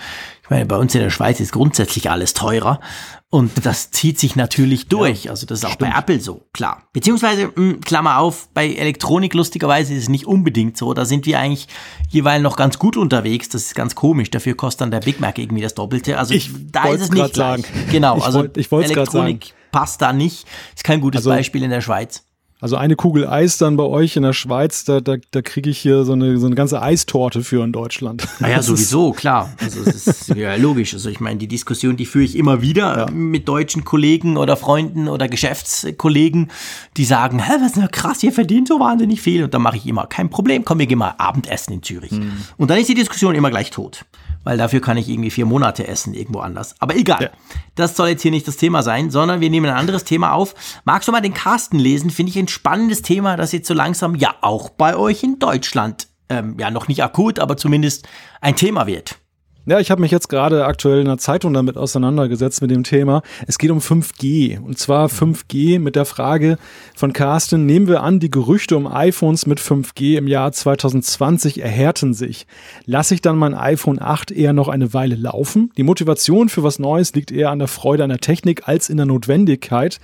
ich 0.43 0.49
meine, 0.49 0.65
bei 0.65 0.75
uns 0.75 0.93
in 0.93 1.01
der 1.01 1.09
Schweiz 1.09 1.39
ist 1.39 1.53
grundsätzlich 1.53 2.09
alles 2.09 2.33
teurer 2.33 2.81
und 3.29 3.65
das 3.65 3.91
zieht 3.91 4.19
sich 4.19 4.35
natürlich 4.35 4.89
durch. 4.89 5.29
also 5.29 5.45
das 5.45 5.59
ist 5.59 5.65
auch 5.65 5.75
bei 5.75 5.87
Apple 5.97 6.19
so, 6.19 6.49
klar. 6.51 6.83
Beziehungsweise, 6.91 7.49
mh, 7.55 7.75
Klammer 7.85 8.17
auf, 8.19 8.49
bei 8.53 8.67
Elektronik 8.73 9.33
lustigerweise 9.33 9.93
ist 9.93 10.03
es 10.03 10.09
nicht 10.09 10.25
unbedingt 10.27 10.75
so. 10.75 10.93
Da 10.93 11.05
sind 11.05 11.25
wir 11.25 11.39
eigentlich 11.39 11.69
jeweils 12.09 12.43
noch 12.43 12.57
ganz 12.57 12.77
gut 12.77 12.97
unterwegs. 12.97 13.47
Das 13.47 13.61
ist 13.63 13.75
ganz 13.75 13.95
komisch. 13.95 14.29
Dafür 14.31 14.55
kostet 14.57 14.81
dann 14.81 14.91
der 14.91 14.99
Big 14.99 15.21
Mac 15.21 15.37
irgendwie 15.37 15.61
das 15.61 15.73
Doppelte. 15.75 16.17
Also 16.19 16.33
Ich 16.33 16.49
da 16.73 16.89
ist 16.89 17.01
es 17.03 17.11
nicht 17.11 17.33
sagen. 17.35 17.61
gleich. 17.63 17.87
Genau, 17.89 18.17
Ich 18.17 18.23
also 18.25 18.39
wollt- 18.39 18.57
ich 18.57 18.69
Elektronik 18.69 19.53
passt 19.71 20.01
da 20.01 20.11
nicht. 20.11 20.45
Ist 20.75 20.83
kein 20.83 20.99
gutes 20.99 21.19
Also- 21.19 21.29
Beispiel 21.29 21.63
in 21.63 21.69
der 21.69 21.79
Schweiz. 21.79 22.25
Also 22.61 22.75
eine 22.75 22.95
Kugel 22.95 23.27
Eis 23.27 23.57
dann 23.57 23.75
bei 23.75 23.83
euch 23.83 24.15
in 24.15 24.21
der 24.21 24.33
Schweiz, 24.33 24.83
da, 24.83 25.01
da, 25.01 25.15
da 25.31 25.41
kriege 25.41 25.71
ich 25.71 25.79
hier 25.79 26.05
so 26.05 26.13
eine, 26.13 26.37
so 26.37 26.45
eine 26.45 26.53
ganze 26.53 26.79
Eistorte 26.79 27.43
für 27.43 27.63
in 27.63 27.71
Deutschland. 27.71 28.27
Naja, 28.39 28.57
Das 28.57 28.67
sowieso, 28.67 29.13
klar. 29.13 29.51
Also 29.59 29.81
es 29.81 30.05
ist 30.05 30.27
ja 30.35 30.55
logisch. 30.55 30.93
Also 30.93 31.09
ich 31.09 31.19
meine, 31.19 31.39
die 31.39 31.47
Diskussion, 31.47 31.97
die 31.97 32.05
führe 32.05 32.23
ich 32.23 32.35
immer 32.35 32.61
wieder 32.61 33.07
äh, 33.07 33.11
mit 33.11 33.47
deutschen 33.47 33.83
Kollegen 33.83 34.37
oder 34.37 34.55
Freunden 34.57 35.07
oder 35.07 35.27
Geschäftskollegen, 35.27 36.51
die 36.97 37.05
sagen, 37.05 37.39
hä, 37.39 37.53
was 37.59 37.71
ist 37.71 37.77
denn 37.77 37.89
krass, 37.89 38.21
ihr 38.21 38.31
verdient 38.31 38.67
so 38.67 38.79
wahnsinnig 38.79 39.21
viel. 39.21 39.43
Und 39.43 39.55
dann 39.55 39.63
mache 39.63 39.77
ich 39.77 39.87
immer, 39.87 40.05
kein 40.05 40.29
Problem, 40.29 40.63
komm, 40.63 40.77
wir 40.77 40.85
gehen 40.85 40.99
mal 40.99 41.15
Abendessen 41.17 41.73
in 41.73 41.81
Zürich. 41.81 42.11
Und 42.57 42.69
dann 42.69 42.77
ist 42.77 42.89
die 42.89 42.93
Diskussion 42.93 43.33
immer 43.33 43.49
gleich 43.49 43.71
tot. 43.71 44.05
Weil 44.43 44.57
dafür 44.57 44.81
kann 44.81 44.97
ich 44.97 45.07
irgendwie 45.07 45.29
vier 45.29 45.45
Monate 45.45 45.87
essen 45.87 46.13
irgendwo 46.13 46.39
anders. 46.39 46.75
Aber 46.79 46.95
egal. 46.95 47.21
Ja. 47.21 47.29
Das 47.75 47.95
soll 47.95 48.09
jetzt 48.09 48.23
hier 48.23 48.31
nicht 48.31 48.47
das 48.47 48.57
Thema 48.57 48.81
sein, 48.81 49.11
sondern 49.11 49.39
wir 49.39 49.49
nehmen 49.49 49.67
ein 49.67 49.77
anderes 49.77 50.03
Thema 50.03 50.33
auf. 50.33 50.55
Magst 50.83 51.07
du 51.07 51.11
mal 51.11 51.21
den 51.21 51.33
Carsten 51.33 51.77
lesen? 51.77 52.09
Finde 52.09 52.31
ich 52.31 52.39
ein 52.39 52.47
spannendes 52.47 53.01
Thema, 53.01 53.37
das 53.37 53.51
jetzt 53.51 53.67
so 53.67 53.73
langsam 53.73 54.15
ja 54.15 54.35
auch 54.41 54.69
bei 54.69 54.95
euch 54.95 55.23
in 55.23 55.37
Deutschland 55.39 56.07
ähm, 56.29 56.55
ja 56.59 56.71
noch 56.71 56.87
nicht 56.87 57.03
akut, 57.03 57.39
aber 57.39 57.57
zumindest 57.57 58.07
ein 58.39 58.55
Thema 58.55 58.87
wird. 58.87 59.20
Ja, 59.67 59.79
ich 59.79 59.91
habe 59.91 60.01
mich 60.01 60.09
jetzt 60.09 60.27
gerade 60.27 60.65
aktuell 60.65 61.01
in 61.01 61.05
der 61.05 61.19
Zeitung 61.19 61.53
damit 61.53 61.77
auseinandergesetzt 61.77 62.63
mit 62.63 62.71
dem 62.71 62.83
Thema. 62.83 63.21
Es 63.45 63.59
geht 63.59 63.69
um 63.69 63.77
5G. 63.77 64.59
Und 64.59 64.79
zwar 64.79 65.05
5G 65.05 65.77
mit 65.77 65.95
der 65.95 66.05
Frage 66.05 66.57
von 66.95 67.13
Carsten, 67.13 67.67
nehmen 67.67 67.87
wir 67.87 68.01
an, 68.01 68.19
die 68.19 68.31
Gerüchte 68.31 68.75
um 68.75 68.87
iPhones 68.87 69.45
mit 69.45 69.59
5G 69.59 70.17
im 70.17 70.27
Jahr 70.27 70.51
2020 70.51 71.61
erhärten 71.61 72.15
sich. 72.15 72.47
Lasse 72.85 73.13
ich 73.13 73.21
dann 73.21 73.37
mein 73.37 73.53
iPhone 73.53 74.01
8 74.01 74.31
eher 74.31 74.53
noch 74.53 74.67
eine 74.67 74.95
Weile 74.95 75.15
laufen? 75.15 75.71
Die 75.77 75.83
Motivation 75.83 76.49
für 76.49 76.63
was 76.63 76.79
Neues 76.79 77.13
liegt 77.13 77.31
eher 77.31 77.51
an 77.51 77.59
der 77.59 77.67
Freude 77.67 78.03
an 78.03 78.09
der 78.09 78.19
Technik 78.19 78.67
als 78.67 78.89
in 78.89 78.97
der 78.97 79.05
Notwendigkeit. 79.05 79.99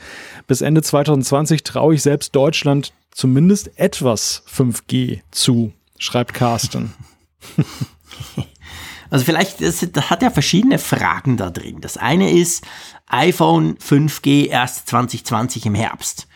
Bis 0.46 0.62
Ende 0.62 0.84
2020 0.84 1.64
traue 1.64 1.96
ich 1.96 2.04
selbst 2.04 2.36
Deutschland 2.36 2.94
zumindest 3.10 3.72
etwas 3.80 4.44
5G 4.56 5.22
zu, 5.32 5.74
schreibt 5.98 6.36
Carsten. 6.36 6.94
Also 9.10 9.26
vielleicht, 9.26 9.62
das, 9.62 9.86
das 9.92 10.10
hat 10.10 10.22
ja 10.22 10.30
verschiedene 10.30 10.80
Fragen 10.80 11.38
da 11.38 11.50
drin. 11.50 11.82
Das 11.82 11.98
eine 11.98 12.32
ist 12.32 12.66
iPhone 13.08 13.78
5G 13.78 14.48
erst 14.48 14.88
2020 14.90 15.66
im 15.66 15.76
Herbst. 15.76 16.28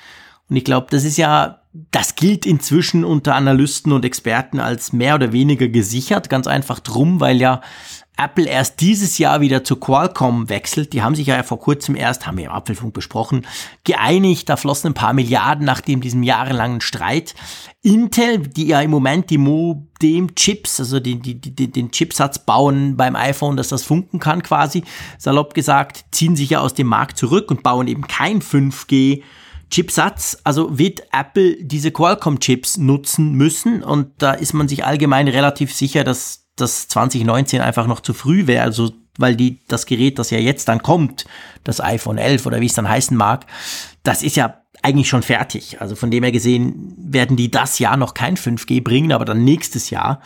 Und 0.50 0.56
ich 0.56 0.64
glaube, 0.64 0.88
das 0.90 1.04
ist 1.04 1.18
ja 1.18 1.62
das 1.92 2.16
gilt 2.16 2.46
inzwischen 2.46 3.06
unter 3.06 3.36
Analysten 3.36 3.94
und 3.94 4.04
Experten 4.04 4.60
als 4.60 4.92
mehr 4.92 5.16
oder 5.16 5.32
weniger 5.32 5.70
gesichert, 5.70 6.30
ganz 6.30 6.48
einfach 6.48 6.80
drum, 6.80 7.20
weil 7.22 7.40
ja 7.40 7.62
Apple 8.22 8.46
erst 8.46 8.82
dieses 8.82 9.18
Jahr 9.18 9.42
wieder 9.42 9.64
zu 9.64 9.76
Qualcomm 9.78 10.50
wechselt. 10.50 10.94
Die 10.94 11.02
haben 11.02 11.16
sich 11.16 11.28
ja 11.28 11.42
vor 11.44 11.60
kurzem 11.60 11.96
erst, 11.96 12.28
haben 12.28 12.38
wir 12.38 12.46
im 12.46 12.52
Apfelfunk 12.52 12.94
besprochen, 12.94 13.48
geeinigt. 13.84 14.48
Da 14.50 14.58
flossen 14.58 14.92
ein 14.92 14.94
paar 14.94 15.14
Milliarden 15.14 15.66
nach 15.66 15.82
dem 15.82 16.02
diesem 16.02 16.24
jahrelangen 16.24 16.82
Streit. 16.82 17.34
Intel, 17.82 18.40
die 18.40 18.68
ja 18.68 18.82
im 18.82 18.92
Moment 18.92 19.30
die 19.30 19.40
Modem-Chips, 19.40 20.80
also 20.80 21.00
die, 21.00 21.20
die, 21.20 21.40
die, 21.40 21.72
den 21.72 21.92
Chipsatz 21.92 22.40
bauen 22.40 22.96
beim 22.96 23.16
iPhone, 23.16 23.58
dass 23.58 23.70
das 23.70 23.84
funken 23.84 24.20
kann 24.20 24.44
quasi, 24.44 24.84
salopp 25.18 25.54
gesagt, 25.54 26.06
ziehen 26.12 26.36
sich 26.36 26.52
ja 26.52 26.60
aus 26.60 26.76
dem 26.76 26.88
Markt 26.88 27.18
zurück 27.18 27.50
und 27.50 27.64
bauen 27.64 27.88
eben 27.88 28.08
kein 28.08 28.42
5G 28.42 29.24
Chipsatz, 29.72 30.38
also 30.44 30.78
wird 30.78 31.02
Apple 31.14 31.56
diese 31.64 31.92
Qualcomm-Chips 31.92 32.78
nutzen 32.78 33.34
müssen 33.34 33.82
und 33.82 34.10
da 34.18 34.34
ist 34.34 34.54
man 34.54 34.68
sich 34.68 34.86
allgemein 34.86 35.30
relativ 35.30 35.74
sicher, 35.74 36.04
dass 36.04 36.41
das 36.56 36.88
2019 36.88 37.62
einfach 37.62 37.88
noch 37.88 38.02
zu 38.02 38.14
früh 38.14 38.48
wäre, 38.48 38.64
also 38.64 38.92
weil 39.18 39.36
die, 39.36 39.60
das 39.68 39.86
Gerät, 39.86 40.20
das 40.20 40.30
ja 40.30 40.40
jetzt 40.40 40.68
dann 40.68 40.82
kommt, 40.82 41.26
das 41.64 41.82
iPhone 41.82 42.18
11 42.18 42.46
oder 42.46 42.62
wie 42.62 42.66
es 42.66 42.74
dann 42.74 42.90
heißen 42.90 43.16
mag, 43.16 43.46
das 44.04 44.24
ist 44.24 44.36
ja 44.36 44.62
eigentlich 44.82 45.10
schon 45.10 45.22
fertig. 45.22 45.82
Also 45.82 45.96
von 45.96 46.12
dem 46.12 46.24
her 46.24 46.32
gesehen 46.32 46.96
werden 46.98 47.38
die 47.38 47.52
das 47.52 47.80
Jahr 47.80 47.98
noch 47.98 48.14
kein 48.14 48.38
5G 48.38 48.84
bringen, 48.84 49.12
aber 49.12 49.26
dann 49.26 49.44
nächstes 49.44 49.90
Jahr. 49.90 50.22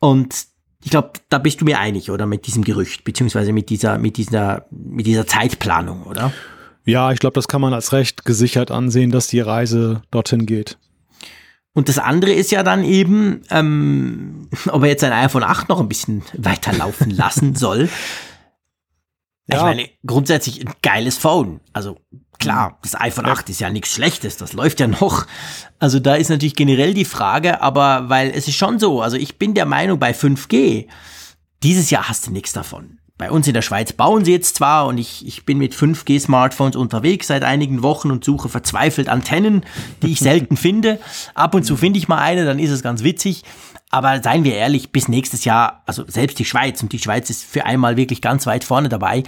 Und 0.00 0.34
ich 0.82 0.90
glaube, 0.90 1.12
da 1.28 1.38
bist 1.38 1.60
du 1.60 1.64
mir 1.64 1.78
einig, 1.78 2.10
oder 2.10 2.26
mit 2.26 2.46
diesem 2.46 2.64
Gerücht, 2.64 3.04
beziehungsweise 3.04 3.52
mit 3.52 3.70
dieser, 3.70 3.98
mit 3.98 4.16
dieser, 4.16 4.66
mit 4.70 5.06
dieser 5.06 5.26
Zeitplanung, 5.26 6.04
oder? 6.04 6.32
Ja, 6.84 7.10
ich 7.10 7.18
glaube, 7.18 7.34
das 7.34 7.48
kann 7.48 7.60
man 7.60 7.74
als 7.74 7.92
recht 7.92 8.24
gesichert 8.24 8.70
ansehen, 8.70 9.10
dass 9.10 9.26
die 9.26 9.40
Reise 9.40 10.02
dorthin 10.10 10.46
geht. 10.46 10.78
Und 11.76 11.90
das 11.90 11.98
andere 11.98 12.32
ist 12.32 12.50
ja 12.50 12.62
dann 12.62 12.84
eben, 12.84 13.42
ähm, 13.50 14.48
ob 14.70 14.82
er 14.82 14.88
jetzt 14.88 15.02
sein 15.02 15.12
iPhone 15.12 15.42
8 15.42 15.68
noch 15.68 15.78
ein 15.78 15.88
bisschen 15.88 16.22
weiterlaufen 16.32 17.10
lassen 17.16 17.54
soll. 17.54 17.90
Ja. 19.46 19.58
Ich 19.58 19.62
meine, 19.62 19.90
grundsätzlich 20.06 20.66
ein 20.66 20.72
geiles 20.80 21.18
Phone. 21.18 21.60
Also 21.74 21.98
klar, 22.38 22.78
das 22.80 22.98
iPhone 22.98 23.26
8 23.26 23.50
ist 23.50 23.60
ja 23.60 23.68
nichts 23.68 23.92
Schlechtes, 23.92 24.38
das 24.38 24.54
läuft 24.54 24.80
ja 24.80 24.86
noch. 24.86 25.26
Also 25.78 26.00
da 26.00 26.14
ist 26.14 26.30
natürlich 26.30 26.56
generell 26.56 26.94
die 26.94 27.04
Frage, 27.04 27.60
aber 27.60 28.08
weil 28.08 28.30
es 28.30 28.48
ist 28.48 28.56
schon 28.56 28.78
so, 28.78 29.02
also 29.02 29.18
ich 29.18 29.38
bin 29.38 29.52
der 29.52 29.66
Meinung 29.66 29.98
bei 29.98 30.12
5G, 30.12 30.88
dieses 31.62 31.90
Jahr 31.90 32.08
hast 32.08 32.26
du 32.26 32.30
nichts 32.30 32.54
davon 32.54 33.00
bei 33.18 33.30
uns 33.30 33.46
in 33.46 33.54
der 33.54 33.62
Schweiz 33.62 33.92
bauen 33.94 34.24
sie 34.24 34.32
jetzt 34.32 34.56
zwar 34.56 34.86
und 34.86 34.98
ich, 34.98 35.26
ich 35.26 35.46
bin 35.46 35.56
mit 35.56 35.74
5G-Smartphones 35.74 36.76
unterwegs 36.76 37.28
seit 37.28 37.44
einigen 37.44 37.82
Wochen 37.82 38.10
und 38.10 38.24
suche 38.24 38.50
verzweifelt 38.50 39.08
Antennen, 39.08 39.64
die 40.02 40.12
ich 40.12 40.18
selten 40.18 40.56
finde. 40.56 41.00
Ab 41.34 41.54
und 41.54 41.64
zu 41.64 41.76
finde 41.76 41.98
ich 41.98 42.08
mal 42.08 42.18
eine, 42.18 42.44
dann 42.44 42.58
ist 42.58 42.70
es 42.70 42.82
ganz 42.82 43.02
witzig. 43.02 43.42
Aber 43.88 44.22
seien 44.22 44.44
wir 44.44 44.54
ehrlich, 44.54 44.90
bis 44.90 45.08
nächstes 45.08 45.44
Jahr, 45.44 45.82
also 45.86 46.04
selbst 46.08 46.38
die 46.38 46.44
Schweiz, 46.44 46.82
und 46.82 46.92
die 46.92 46.98
Schweiz 46.98 47.30
ist 47.30 47.44
für 47.44 47.64
einmal 47.64 47.96
wirklich 47.96 48.20
ganz 48.20 48.44
weit 48.44 48.64
vorne 48.64 48.88
dabei, 48.88 49.22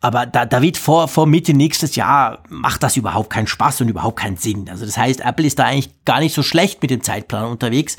aber 0.00 0.26
da, 0.26 0.44
da 0.44 0.60
wird 0.60 0.76
vor, 0.76 1.08
vor 1.08 1.26
Mitte 1.26 1.54
nächstes 1.54 1.96
Jahr, 1.96 2.42
macht 2.48 2.82
das 2.82 2.96
überhaupt 2.96 3.30
keinen 3.30 3.46
Spaß 3.46 3.80
und 3.80 3.88
überhaupt 3.88 4.18
keinen 4.18 4.36
Sinn. 4.36 4.68
Also 4.68 4.84
das 4.84 4.98
heißt, 4.98 5.20
Apple 5.20 5.46
ist 5.46 5.58
da 5.58 5.64
eigentlich 5.64 6.04
gar 6.04 6.20
nicht 6.20 6.34
so 6.34 6.42
schlecht 6.42 6.82
mit 6.82 6.90
dem 6.90 7.02
Zeitplan 7.02 7.50
unterwegs. 7.50 7.96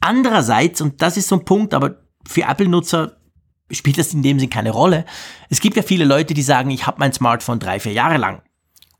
Andererseits, 0.00 0.80
und 0.80 1.02
das 1.02 1.16
ist 1.16 1.28
so 1.28 1.36
ein 1.36 1.44
Punkt, 1.44 1.74
aber 1.74 1.96
für 2.26 2.42
Apple-Nutzer 2.42 3.19
spielt 3.70 3.98
das 3.98 4.12
in 4.12 4.22
dem 4.22 4.38
Sinn 4.38 4.50
keine 4.50 4.70
Rolle. 4.70 5.04
Es 5.48 5.60
gibt 5.60 5.76
ja 5.76 5.82
viele 5.82 6.04
Leute, 6.04 6.34
die 6.34 6.42
sagen, 6.42 6.70
ich 6.70 6.86
habe 6.86 6.98
mein 6.98 7.12
Smartphone 7.12 7.58
drei, 7.58 7.80
vier 7.80 7.92
Jahre 7.92 8.16
lang. 8.16 8.42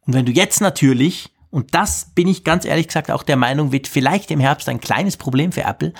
Und 0.07 0.15
wenn 0.15 0.27
du 0.27 0.33
jetzt 0.33 0.61
natürlich, 0.61 1.31
und 1.51 1.75
das 1.75 2.13
bin 2.15 2.29
ich 2.29 2.45
ganz 2.45 2.65
ehrlich 2.65 2.87
gesagt 2.89 3.11
auch 3.11 3.23
der 3.23 3.37
Meinung, 3.37 3.73
wird 3.73 3.89
vielleicht 3.89 4.31
im 4.31 4.41
Herbst 4.41 4.69
ein 4.69 4.81
kleines 4.81 5.17
Problem 5.17 5.53
für 5.53 5.63
Apple, 5.63 5.93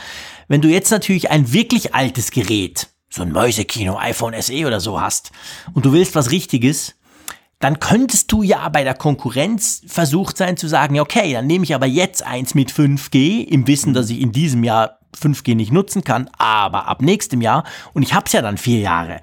wenn 0.49 0.61
du 0.61 0.69
jetzt 0.69 0.91
natürlich 0.91 1.31
ein 1.31 1.53
wirklich 1.53 1.95
altes 1.95 2.31
Gerät, 2.31 2.89
so 3.09 3.23
ein 3.23 3.33
Mäusekino, 3.33 3.99
iPhone 3.99 4.41
SE 4.41 4.67
oder 4.67 4.81
so 4.81 5.01
hast, 5.01 5.33
und 5.75 5.85
du 5.85 5.93
willst 5.93 6.15
was 6.15 6.31
Richtiges, 6.31 6.95
dann 7.59 7.79
könntest 7.79 8.33
du 8.33 8.43
ja 8.43 8.69
bei 8.71 8.85
der 8.85 8.95
Konkurrenz 8.95 9.83
versucht 9.87 10.39
sein 10.39 10.57
zu 10.57 10.67
sagen, 10.67 10.99
okay, 10.99 11.35
dann 11.35 11.47
nehme 11.47 11.65
ich 11.65 11.75
aber 11.75 11.87
jetzt 11.87 12.25
eins 12.25 12.55
mit 12.55 12.73
5G, 12.73 13.45
im 13.45 13.67
Wissen, 13.67 13.93
dass 13.93 14.09
ich 14.09 14.21
in 14.21 14.33
diesem 14.33 14.65
Jahr 14.65 15.00
5G 15.17 15.55
nicht 15.55 15.73
nutzen 15.73 16.05
kann, 16.05 16.31
aber 16.39 16.89
ab 16.89 17.03
nächstem 17.03 17.41
Jahr 17.41 17.65
und 17.93 18.03
ich 18.03 18.15
habe 18.15 18.27
es 18.27 18.33
ja 18.33 18.43
dann 18.43 18.59
vier 18.59 18.81
Jahre. 18.81 19.21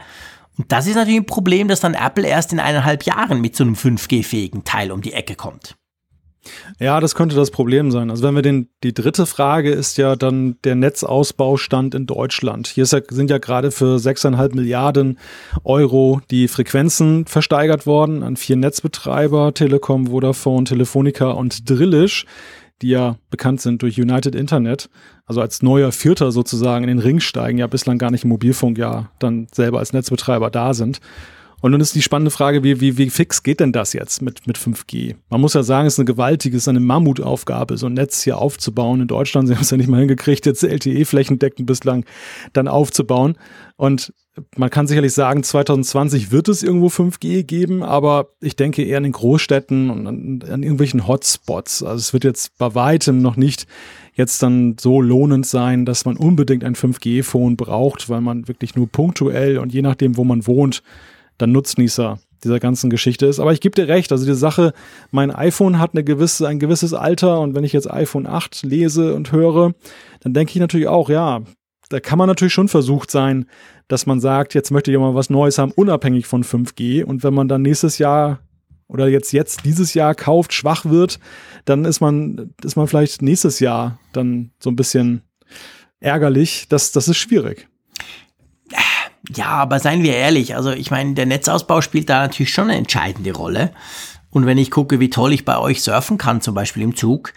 Und 0.57 0.72
das 0.72 0.88
ist 0.88 0.95
natürlich 0.95 1.19
ein 1.19 1.26
Problem, 1.26 1.68
dass 1.68 1.81
dann 1.81 1.93
Apple 1.93 2.27
erst 2.27 2.51
in 2.51 2.59
eineinhalb 2.59 3.03
Jahren 3.03 3.41
mit 3.41 3.55
so 3.55 3.64
einem 3.64 3.76
5G-fähigen 3.76 4.64
Teil 4.64 4.91
um 4.91 5.01
die 5.01 5.14
Ecke 5.14 5.35
kommt. 5.35 5.76
Ja, 6.80 6.99
das 6.99 7.15
könnte 7.15 7.35
das 7.35 7.51
Problem 7.51 7.91
sein. 7.91 8.09
Also 8.09 8.23
wenn 8.23 8.35
wir 8.35 8.41
den, 8.41 8.69
die 8.84 8.93
dritte 8.93 9.26
Frage 9.26 9.72
ist 9.72 9.97
ja 9.97 10.15
dann 10.15 10.57
der 10.64 10.76
Netzausbaustand 10.76 11.95
in 11.95 12.05
Deutschland. 12.05 12.68
Hier 12.68 12.85
ja, 12.85 13.01
sind 13.09 13.30
ja 13.30 13.38
gerade 13.38 13.72
für 13.72 13.97
6,5 13.97 14.55
Milliarden 14.55 15.19
Euro 15.64 16.22
die 16.31 16.47
Frequenzen 16.47 17.26
versteigert 17.26 17.85
worden 17.85 18.23
an 18.23 18.38
vier 18.38 18.55
Netzbetreiber, 18.55 19.53
Telekom, 19.53 20.07
Vodafone, 20.07 20.65
Telefonica 20.65 21.31
und 21.31 21.69
Drillisch 21.69 22.26
die 22.82 22.90
ja 22.90 23.18
bekannt 23.30 23.62
sind 23.62 23.82
durch 23.82 23.99
United 23.99 24.36
Internet, 24.36 24.90
also 25.26 25.41
als 25.41 25.62
neuer 25.62 25.91
Vierter 25.91 26.32
sozusagen 26.32 26.84
in 26.84 26.90
den 26.90 26.99
Ring 26.99 27.20
steigen, 27.20 27.58
ja 27.58 27.68
bislang 27.68 27.98
gar 27.98 28.12
nicht 28.12 28.24
im 28.24 28.30
Mobilfunk 28.30 28.78
ja 28.78 29.10
dann 29.20 29.48
selber 29.54 29.80
als 29.80 29.94
Netzbetreiber 29.94 30.49
da 30.49 30.74
sind. 30.74 30.99
Und 31.60 31.72
nun 31.72 31.82
ist 31.82 31.95
die 31.95 32.04
spannende 32.04 32.30
Frage, 32.30 32.64
wie, 32.64 32.80
wie, 32.82 32.99
wie 32.99 33.10
fix 33.10 33.41
geht 33.41 33.60
denn 33.60 33.72
das 33.72 33.94
jetzt 33.94 34.22
mit, 34.22 34.45
mit 34.45 34.60
5G? 34.60 35.16
Man 35.30 35.41
muss 35.41 35.56
ja 35.56 35.64
sagen, 35.64 35.88
es 35.88 35.94
ist 35.94 35.99
eine 35.99 36.06
gewaltige, 36.06 36.56
es 36.56 36.64
ist 36.64 36.68
eine 36.68 36.80
Mammutaufgabe, 36.80 37.78
so 37.78 37.88
ein 37.88 37.94
Netz 37.94 38.22
hier 38.22 38.38
aufzubauen. 38.38 39.02
In 39.02 39.08
Deutschland, 39.08 39.48
sie 39.48 39.56
haben 39.56 39.64
es 39.64 39.72
ja 39.72 39.78
nicht 39.78 39.90
mal 39.90 39.99
hingekriegt, 39.99 40.45
jetzt 40.45 40.64
LTE 40.64 41.06
flächendeckend 41.06 41.66
bislang 41.66 42.06
dann 42.54 42.68
aufzubauen. 42.68 43.38
Und 43.76 44.14
man 44.55 44.69
kann 44.69 44.88
sicherlich 44.88 45.14
sagen, 45.14 45.43
2020 45.43 46.31
wird 46.31 46.47
es 46.49 46.64
irgendwo 46.64 46.88
5G 46.88 47.43
geben, 47.43 47.84
aber 47.84 48.30
ich 48.41 48.55
denke 48.55 48.84
eher 48.84 48.97
in 48.97 49.03
den 49.03 49.11
Großstädten 49.11 49.89
und 49.89 50.07
an, 50.07 50.43
an 50.49 50.64
irgendwelchen 50.64 51.07
Hotspots. 51.07 51.84
Also 51.84 51.97
es 51.97 52.14
wird 52.14 52.23
jetzt 52.23 52.57
bei 52.57 52.76
weitem 52.76 53.22
noch 53.22 53.35
nicht 53.35 53.68
jetzt 54.14 54.41
dann 54.41 54.76
so 54.80 55.01
lohnend 55.01 55.45
sein, 55.45 55.85
dass 55.85 56.05
man 56.05 56.18
unbedingt 56.18 56.64
ein 56.64 56.76
5G-Phone 56.76 57.55
braucht, 57.55 58.09
weil 58.09 58.22
man 58.22 58.47
wirklich 58.47 58.76
nur 58.76 58.88
punktuell 58.88 59.59
und 59.59 59.73
je 59.73 59.81
nachdem, 59.81 60.18
wo 60.18 60.23
man 60.23 60.47
wohnt, 60.47 60.81
dann 61.38 61.51
Nutznießer 61.51 62.19
dieser 62.43 62.59
ganzen 62.59 62.89
Geschichte 62.89 63.26
ist. 63.26 63.39
Aber 63.39 63.53
ich 63.53 63.61
gebe 63.61 63.76
dir 63.76 63.88
recht, 63.88 64.11
also 64.11 64.26
die 64.26 64.34
Sache, 64.34 64.73
mein 65.11 65.31
iPhone 65.31 65.80
hat 65.80 65.91
eine 65.93 66.03
gewisse, 66.03 66.47
ein 66.47 66.59
gewisses 66.59 66.93
Alter 66.93 67.41
und 67.41 67.55
wenn 67.55 67.64
ich 67.64 67.73
jetzt 67.73 67.89
iPhone 67.89 68.27
8 68.27 68.64
lese 68.64 69.14
und 69.15 69.31
höre, 69.31 69.73
dann 70.22 70.34
denke 70.34 70.51
ich 70.51 70.59
natürlich 70.59 70.88
auch, 70.88 71.09
ja, 71.09 71.41
da 71.89 71.99
kann 71.99 72.18
man 72.18 72.27
natürlich 72.27 72.53
schon 72.53 72.68
versucht 72.68 73.11
sein, 73.11 73.45
dass 73.88 74.05
man 74.05 74.19
sagt, 74.19 74.53
jetzt 74.53 74.72
möchte 74.72 74.91
ich 74.91 74.97
mal 74.97 75.15
was 75.15 75.30
Neues 75.30 75.57
haben, 75.57 75.72
unabhängig 75.72 76.27
von 76.27 76.43
5G. 76.43 77.03
Und 77.03 77.23
wenn 77.23 77.34
man 77.34 77.47
dann 77.47 77.61
nächstes 77.61 77.97
Jahr 77.97 78.39
oder 78.88 79.07
jetzt, 79.07 79.31
jetzt 79.34 79.65
dieses 79.65 79.93
Jahr 79.93 80.15
kauft, 80.15 80.53
schwach 80.53 80.85
wird, 80.85 81.19
dann 81.65 81.85
ist 81.85 81.99
man, 81.99 82.53
ist 82.64 82.76
man 82.76 82.88
vielleicht 82.88 83.22
nächstes 83.22 83.59
Jahr 83.59 83.99
dann 84.14 84.51
so 84.59 84.69
ein 84.69 84.76
bisschen 84.76 85.22
ärgerlich. 85.99 86.68
Das, 86.69 86.91
das 86.91 87.07
ist 87.07 87.18
schwierig. 87.18 87.68
Ja, 89.35 89.47
aber 89.47 89.80
seien 89.80 90.03
wir 90.03 90.14
ehrlich, 90.15 90.55
also 90.55 90.72
ich 90.72 90.89
meine, 90.89 91.14
der 91.14 91.26
Netzausbau 91.26 91.81
spielt 91.81 92.09
da 92.09 92.22
natürlich 92.22 92.53
schon 92.53 92.69
eine 92.69 92.77
entscheidende 92.77 93.34
Rolle. 93.34 93.72
Und 94.30 94.45
wenn 94.45 94.57
ich 94.57 94.72
gucke, 94.72 94.99
wie 94.99 95.09
toll 95.09 95.34
ich 95.34 95.45
bei 95.45 95.57
euch 95.57 95.81
surfen 95.81 96.18
kann, 96.18 96.41
zum 96.41 96.53
Beispiel 96.53 96.84
im 96.84 96.95
Zug, 96.95 97.34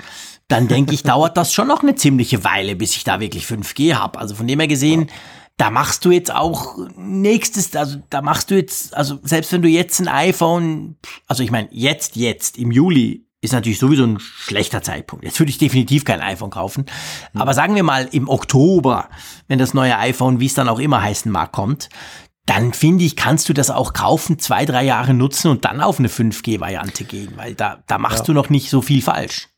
dann 0.51 0.66
denke 0.66 0.94
ich, 0.94 1.05
dauert 1.05 1.36
das 1.36 1.52
schon 1.52 1.68
noch 1.68 1.82
eine 1.82 1.94
ziemliche 1.94 2.43
Weile, 2.43 2.74
bis 2.74 2.97
ich 2.97 3.05
da 3.05 3.20
wirklich 3.20 3.44
5G 3.44 3.94
habe. 3.94 4.18
Also 4.18 4.35
von 4.35 4.48
dem 4.48 4.59
her 4.59 4.68
gesehen, 4.68 5.09
da 5.56 5.70
machst 5.70 6.05
du 6.05 6.10
jetzt 6.10 6.35
auch 6.35 6.77
nächstes, 6.97 7.74
also 7.77 7.98
da 8.10 8.20
machst 8.20 8.51
du 8.51 8.56
jetzt, 8.56 8.97
also 8.97 9.18
selbst 9.22 9.52
wenn 9.52 9.62
du 9.62 9.68
jetzt 9.68 10.01
ein 10.01 10.09
iPhone, 10.09 10.97
also 11.28 11.43
ich 11.43 11.52
meine, 11.52 11.68
jetzt, 11.70 12.16
jetzt, 12.16 12.59
im 12.59 12.72
Juli 12.72 13.27
ist 13.43 13.52
natürlich 13.52 13.78
sowieso 13.78 14.05
ein 14.05 14.18
schlechter 14.18 14.82
Zeitpunkt. 14.82 15.24
Jetzt 15.24 15.39
würde 15.39 15.51
ich 15.51 15.59
definitiv 15.59 16.05
kein 16.05 16.20
iPhone 16.20 16.51
kaufen. 16.51 16.86
Mhm. 17.32 17.40
Aber 17.40 17.55
sagen 17.55 17.77
wir 17.77 17.85
mal 17.85 18.09
im 18.10 18.28
Oktober, 18.28 19.09
wenn 19.47 19.59
das 19.59 19.72
neue 19.72 19.97
iPhone, 19.98 20.40
wie 20.40 20.47
es 20.47 20.55
dann 20.55 20.68
auch 20.68 20.81
immer 20.81 21.01
heißen 21.01 21.31
mag, 21.31 21.52
kommt, 21.52 21.90
dann 22.47 22.72
finde 22.72 23.05
ich, 23.05 23.14
kannst 23.14 23.48
du 23.48 23.52
das 23.52 23.70
auch 23.70 23.93
kaufen, 23.93 24.40
zwei, 24.40 24.64
drei 24.64 24.82
Jahre 24.82 25.14
nutzen 25.14 25.48
und 25.52 25.64
dann 25.64 25.81
auf 25.81 26.01
eine 26.01 26.09
5G-Variante 26.09 27.05
gehen, 27.05 27.35
weil 27.36 27.55
da, 27.55 27.85
da 27.86 27.98
machst 27.98 28.20
ja. 28.20 28.24
du 28.24 28.32
noch 28.32 28.51
nicht 28.51 28.68
so 28.68 28.82
viel 28.82 29.01
falsch. 29.01 29.49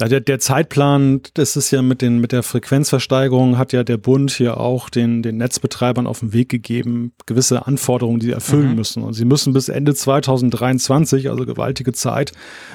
Ja, 0.00 0.08
der, 0.08 0.20
der 0.20 0.38
Zeitplan, 0.38 1.20
das 1.34 1.56
ist 1.56 1.70
ja 1.70 1.82
mit, 1.82 2.00
den, 2.00 2.20
mit 2.20 2.32
der 2.32 2.42
Frequenzversteigerung, 2.42 3.58
hat 3.58 3.74
ja 3.74 3.84
der 3.84 3.98
Bund 3.98 4.30
hier 4.30 4.56
auch 4.56 4.88
den, 4.88 5.22
den 5.22 5.36
Netzbetreibern 5.36 6.06
auf 6.06 6.20
den 6.20 6.32
Weg 6.32 6.48
gegeben, 6.48 7.12
gewisse 7.26 7.66
Anforderungen, 7.66 8.18
die 8.18 8.26
sie 8.26 8.32
erfüllen 8.32 8.70
mhm. 8.70 8.76
müssen. 8.76 9.02
Und 9.02 9.12
sie 9.12 9.26
müssen 9.26 9.52
bis 9.52 9.68
Ende 9.68 9.94
2023, 9.94 11.28
also 11.28 11.44
gewaltige 11.44 11.92
Zeit, 11.92 12.32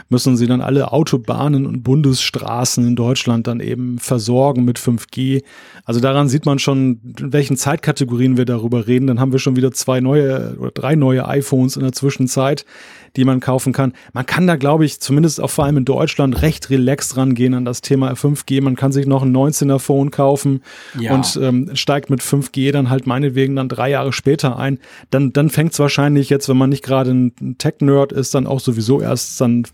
müssen 0.07 0.37
sie 0.37 0.45
dann 0.45 0.61
alle 0.61 0.91
Autobahnen 0.91 1.65
und 1.65 1.81
Bundesstraßen 1.81 2.85
in 2.85 2.95
Deutschland 2.95 3.47
dann 3.47 3.59
eben 3.59 3.97
versorgen 3.97 4.63
mit 4.63 4.77
5G. 4.77 5.43
Also 5.83 5.99
daran 5.99 6.29
sieht 6.29 6.45
man 6.45 6.59
schon, 6.59 7.01
in 7.19 7.33
welchen 7.33 7.57
Zeitkategorien 7.57 8.37
wir 8.37 8.45
darüber 8.45 8.85
reden. 8.85 9.07
Dann 9.07 9.19
haben 9.19 9.31
wir 9.31 9.39
schon 9.39 9.55
wieder 9.55 9.71
zwei 9.71 9.99
neue 9.99 10.57
oder 10.59 10.71
drei 10.71 10.95
neue 10.95 11.27
iPhones 11.27 11.75
in 11.75 11.81
der 11.81 11.91
Zwischenzeit, 11.91 12.65
die 13.15 13.25
man 13.25 13.39
kaufen 13.39 13.73
kann. 13.73 13.93
Man 14.13 14.25
kann 14.25 14.47
da, 14.47 14.55
glaube 14.55 14.85
ich, 14.85 14.99
zumindest 14.99 15.41
auch 15.41 15.49
vor 15.49 15.65
allem 15.65 15.77
in 15.77 15.85
Deutschland 15.85 16.41
recht 16.41 16.69
relaxed 16.69 17.17
rangehen 17.17 17.53
an 17.53 17.65
das 17.65 17.81
Thema 17.81 18.11
5G. 18.13 18.61
Man 18.61 18.75
kann 18.75 18.91
sich 18.91 19.05
noch 19.05 19.23
ein 19.23 19.35
19er 19.35 19.79
Phone 19.79 20.11
kaufen 20.11 20.61
ja. 20.99 21.13
und 21.13 21.39
ähm, 21.41 21.71
steigt 21.73 22.09
mit 22.09 22.21
5G 22.21 22.71
dann 22.71 22.89
halt 22.89 23.07
meinetwegen 23.07 23.55
dann 23.55 23.69
drei 23.69 23.89
Jahre 23.89 24.13
später 24.13 24.57
ein. 24.57 24.79
Dann, 25.11 25.33
dann 25.33 25.49
fängt 25.49 25.73
es 25.73 25.79
wahrscheinlich 25.79 26.29
jetzt, 26.29 26.49
wenn 26.49 26.57
man 26.57 26.69
nicht 26.69 26.83
gerade 26.83 27.11
ein 27.11 27.57
Tech-Nerd 27.57 28.11
ist, 28.11 28.33
dann 28.33 28.47
auch 28.47 28.59
sowieso 28.59 29.01
erst 29.01 29.39
dann 29.41 29.65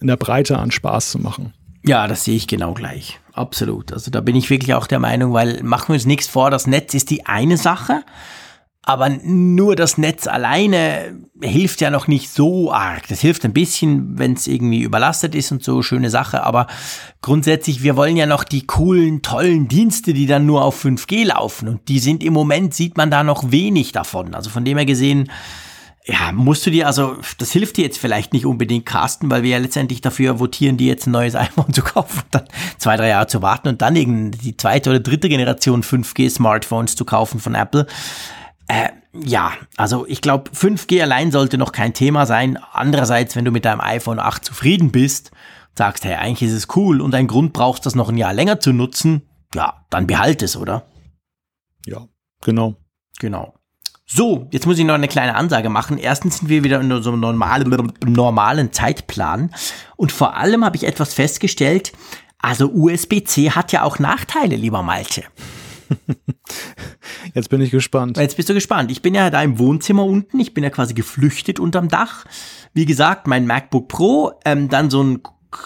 in 0.00 0.06
der 0.06 0.16
Breite 0.16 0.58
an 0.58 0.70
Spaß 0.70 1.10
zu 1.10 1.18
machen. 1.18 1.52
Ja, 1.86 2.06
das 2.08 2.24
sehe 2.24 2.34
ich 2.34 2.46
genau 2.46 2.72
gleich. 2.72 3.20
Absolut. 3.34 3.92
Also 3.92 4.10
da 4.10 4.20
bin 4.20 4.36
ich 4.36 4.48
wirklich 4.48 4.74
auch 4.74 4.86
der 4.86 5.00
Meinung, 5.00 5.32
weil 5.34 5.62
machen 5.62 5.88
wir 5.88 5.94
uns 5.94 6.06
nichts 6.06 6.26
vor, 6.26 6.50
das 6.50 6.66
Netz 6.66 6.94
ist 6.94 7.10
die 7.10 7.26
eine 7.26 7.56
Sache. 7.56 8.02
Aber 8.86 9.08
nur 9.08 9.76
das 9.76 9.96
Netz 9.96 10.26
alleine 10.26 11.16
hilft 11.40 11.80
ja 11.80 11.90
noch 11.90 12.06
nicht 12.06 12.30
so 12.30 12.72
arg. 12.72 13.08
Das 13.08 13.20
hilft 13.20 13.44
ein 13.44 13.54
bisschen, 13.54 14.18
wenn 14.18 14.34
es 14.34 14.46
irgendwie 14.46 14.82
überlastet 14.82 15.34
ist 15.34 15.52
und 15.52 15.64
so, 15.64 15.82
schöne 15.82 16.10
Sache. 16.10 16.42
Aber 16.42 16.66
grundsätzlich, 17.22 17.82
wir 17.82 17.96
wollen 17.96 18.16
ja 18.16 18.26
noch 18.26 18.44
die 18.44 18.66
coolen, 18.66 19.22
tollen 19.22 19.68
Dienste, 19.68 20.12
die 20.12 20.26
dann 20.26 20.44
nur 20.44 20.64
auf 20.64 20.84
5G 20.84 21.24
laufen. 21.24 21.68
Und 21.68 21.88
die 21.88 21.98
sind 21.98 22.22
im 22.22 22.34
Moment, 22.34 22.74
sieht 22.74 22.96
man 22.96 23.10
da 23.10 23.24
noch 23.24 23.50
wenig 23.50 23.92
davon. 23.92 24.34
Also 24.34 24.50
von 24.50 24.64
dem 24.64 24.76
her 24.76 24.86
gesehen, 24.86 25.30
ja, 26.06 26.32
musst 26.32 26.66
du 26.66 26.70
dir, 26.70 26.86
also 26.86 27.16
das 27.38 27.50
hilft 27.52 27.78
dir 27.78 27.84
jetzt 27.84 27.98
vielleicht 27.98 28.34
nicht 28.34 28.44
unbedingt, 28.44 28.84
Carsten, 28.84 29.30
weil 29.30 29.42
wir 29.42 29.50
ja 29.50 29.58
letztendlich 29.58 30.02
dafür 30.02 30.38
votieren, 30.38 30.76
dir 30.76 30.88
jetzt 30.88 31.06
ein 31.06 31.12
neues 31.12 31.34
iPhone 31.34 31.72
zu 31.72 31.80
kaufen, 31.82 32.22
dann 32.30 32.44
zwei, 32.76 32.98
drei 32.98 33.08
Jahre 33.08 33.26
zu 33.26 33.40
warten 33.40 33.68
und 33.68 33.80
dann 33.80 33.94
die 33.94 34.56
zweite 34.56 34.90
oder 34.90 35.00
dritte 35.00 35.30
Generation 35.30 35.82
5G-Smartphones 35.82 36.96
zu 36.96 37.06
kaufen 37.06 37.40
von 37.40 37.54
Apple. 37.54 37.86
Äh, 38.68 38.90
ja, 39.12 39.52
also 39.76 40.06
ich 40.06 40.20
glaube, 40.20 40.50
5G 40.50 41.02
allein 41.02 41.30
sollte 41.30 41.58
noch 41.58 41.72
kein 41.72 41.94
Thema 41.94 42.26
sein. 42.26 42.58
Andererseits, 42.72 43.36
wenn 43.36 43.44
du 43.44 43.50
mit 43.50 43.64
deinem 43.64 43.80
iPhone 43.80 44.18
8 44.18 44.44
zufrieden 44.44 44.90
bist, 44.90 45.30
sagst, 45.76 46.04
hey, 46.04 46.14
eigentlich 46.14 46.50
ist 46.50 46.56
es 46.56 46.76
cool 46.76 47.00
und 47.00 47.14
ein 47.14 47.26
Grund 47.26 47.52
brauchst, 47.52 47.86
das 47.86 47.94
noch 47.94 48.08
ein 48.08 48.16
Jahr 48.16 48.32
länger 48.32 48.60
zu 48.60 48.72
nutzen, 48.72 49.22
ja, 49.54 49.84
dann 49.90 50.06
behalt 50.06 50.42
es, 50.42 50.56
oder? 50.56 50.86
Ja, 51.86 52.08
genau. 52.40 52.76
Genau. 53.20 53.54
So, 54.06 54.48
jetzt 54.50 54.66
muss 54.66 54.78
ich 54.78 54.84
noch 54.84 54.94
eine 54.94 55.08
kleine 55.08 55.34
Ansage 55.34 55.70
machen. 55.70 55.98
Erstens 55.98 56.38
sind 56.38 56.48
wir 56.48 56.62
wieder 56.62 56.80
in 56.80 56.92
einem 56.92 57.20
normalen, 57.20 57.92
normalen 58.04 58.72
Zeitplan. 58.72 59.50
Und 59.96 60.12
vor 60.12 60.36
allem 60.36 60.64
habe 60.64 60.76
ich 60.76 60.84
etwas 60.84 61.14
festgestellt. 61.14 61.92
Also 62.38 62.70
USB-C 62.70 63.52
hat 63.52 63.72
ja 63.72 63.82
auch 63.82 63.98
Nachteile, 63.98 64.56
lieber 64.56 64.82
Malte. 64.82 65.24
Jetzt 67.32 67.48
bin 67.48 67.60
ich 67.60 67.70
gespannt. 67.70 68.16
Jetzt 68.18 68.36
bist 68.36 68.48
du 68.48 68.54
gespannt. 68.54 68.90
Ich 68.90 69.02
bin 69.02 69.14
ja 69.14 69.30
da 69.30 69.42
im 69.42 69.58
Wohnzimmer 69.58 70.04
unten. 70.04 70.40
Ich 70.40 70.54
bin 70.54 70.64
ja 70.64 70.70
quasi 70.70 70.94
geflüchtet 70.94 71.58
unterm 71.58 71.88
Dach. 71.88 72.24
Wie 72.72 72.84
gesagt, 72.84 73.26
mein 73.26 73.46
MacBook 73.46 73.88
Pro, 73.88 74.32
ähm, 74.44 74.68
dann 74.68 74.90
so 74.90 75.00
einen 75.00 75.20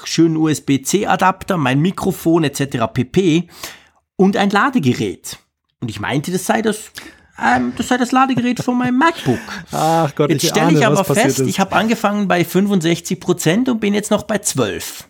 schönen 0.05 0.36
USB-C-Adapter, 0.36 1.56
mein 1.56 1.80
Mikrofon 1.80 2.44
etc. 2.44 2.86
pp. 2.93 3.48
Und 4.16 4.36
ein 4.36 4.51
Ladegerät. 4.51 5.39
Und 5.80 5.90
ich 5.90 6.01
meinte, 6.01 6.30
das 6.30 6.47
sei 6.47 6.62
das 6.62 6.90
ähm, 7.40 7.72
das 7.76 7.89
sei 7.89 7.97
das 7.97 8.10
Ladegerät 8.10 8.60
von 8.62 8.76
meinem 8.76 8.98
MacBook. 8.98 9.39
Ach 9.72 10.12
Gott, 10.14 10.30
jetzt 10.30 10.47
stelle 10.47 10.72
ich 10.72 10.85
aber 10.85 11.05
fest, 11.05 11.40
ich 11.40 11.60
habe 11.60 11.76
angefangen 11.76 12.26
bei 12.26 12.44
65 12.44 13.20
Prozent 13.20 13.68
und 13.68 13.80
bin 13.80 13.94
jetzt 13.94 14.10
noch 14.10 14.24
bei 14.24 14.39
12. 14.39 15.07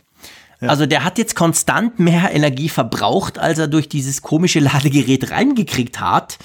Ja. 0.61 0.69
Also 0.69 0.87
der 0.87 1.05
hat 1.05 1.19
jetzt 1.19 1.37
konstant 1.37 2.01
mehr 2.01 2.35
Energie 2.35 2.69
verbraucht, 2.69 3.39
als 3.39 3.59
er 3.59 3.69
durch 3.69 3.89
dieses 3.89 4.23
komische 4.23 4.61
Ladegerät 4.61 5.31
reingekriegt 5.31 6.01
hat. 6.01 6.39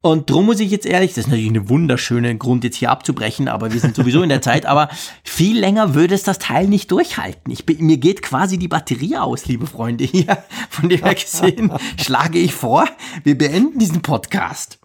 Und 0.00 0.28
drum 0.28 0.46
muss 0.46 0.58
ich 0.58 0.72
jetzt 0.72 0.84
ehrlich, 0.84 1.10
das 1.10 1.18
ist 1.18 1.26
natürlich 1.28 1.48
eine 1.48 1.68
wunderschöne 1.68 2.36
Grund, 2.36 2.64
jetzt 2.64 2.76
hier 2.76 2.90
abzubrechen, 2.90 3.46
aber 3.46 3.72
wir 3.72 3.78
sind 3.78 3.94
sowieso 3.94 4.22
in 4.22 4.30
der 4.30 4.42
Zeit, 4.42 4.66
aber 4.66 4.88
viel 5.22 5.56
länger 5.56 5.94
würde 5.94 6.16
es 6.16 6.24
das 6.24 6.40
Teil 6.40 6.66
nicht 6.66 6.90
durchhalten. 6.90 7.52
Ich 7.52 7.66
bin, 7.66 7.86
mir 7.86 7.98
geht 7.98 8.20
quasi 8.20 8.58
die 8.58 8.66
Batterie 8.66 9.16
aus, 9.16 9.46
liebe 9.46 9.68
Freunde 9.68 10.02
hier. 10.02 10.42
Von 10.70 10.88
dem 10.88 11.04
her 11.04 11.14
gesehen 11.14 11.72
schlage 12.00 12.40
ich 12.40 12.52
vor, 12.52 12.88
wir 13.22 13.38
beenden 13.38 13.78
diesen 13.78 14.02
Podcast. 14.02 14.81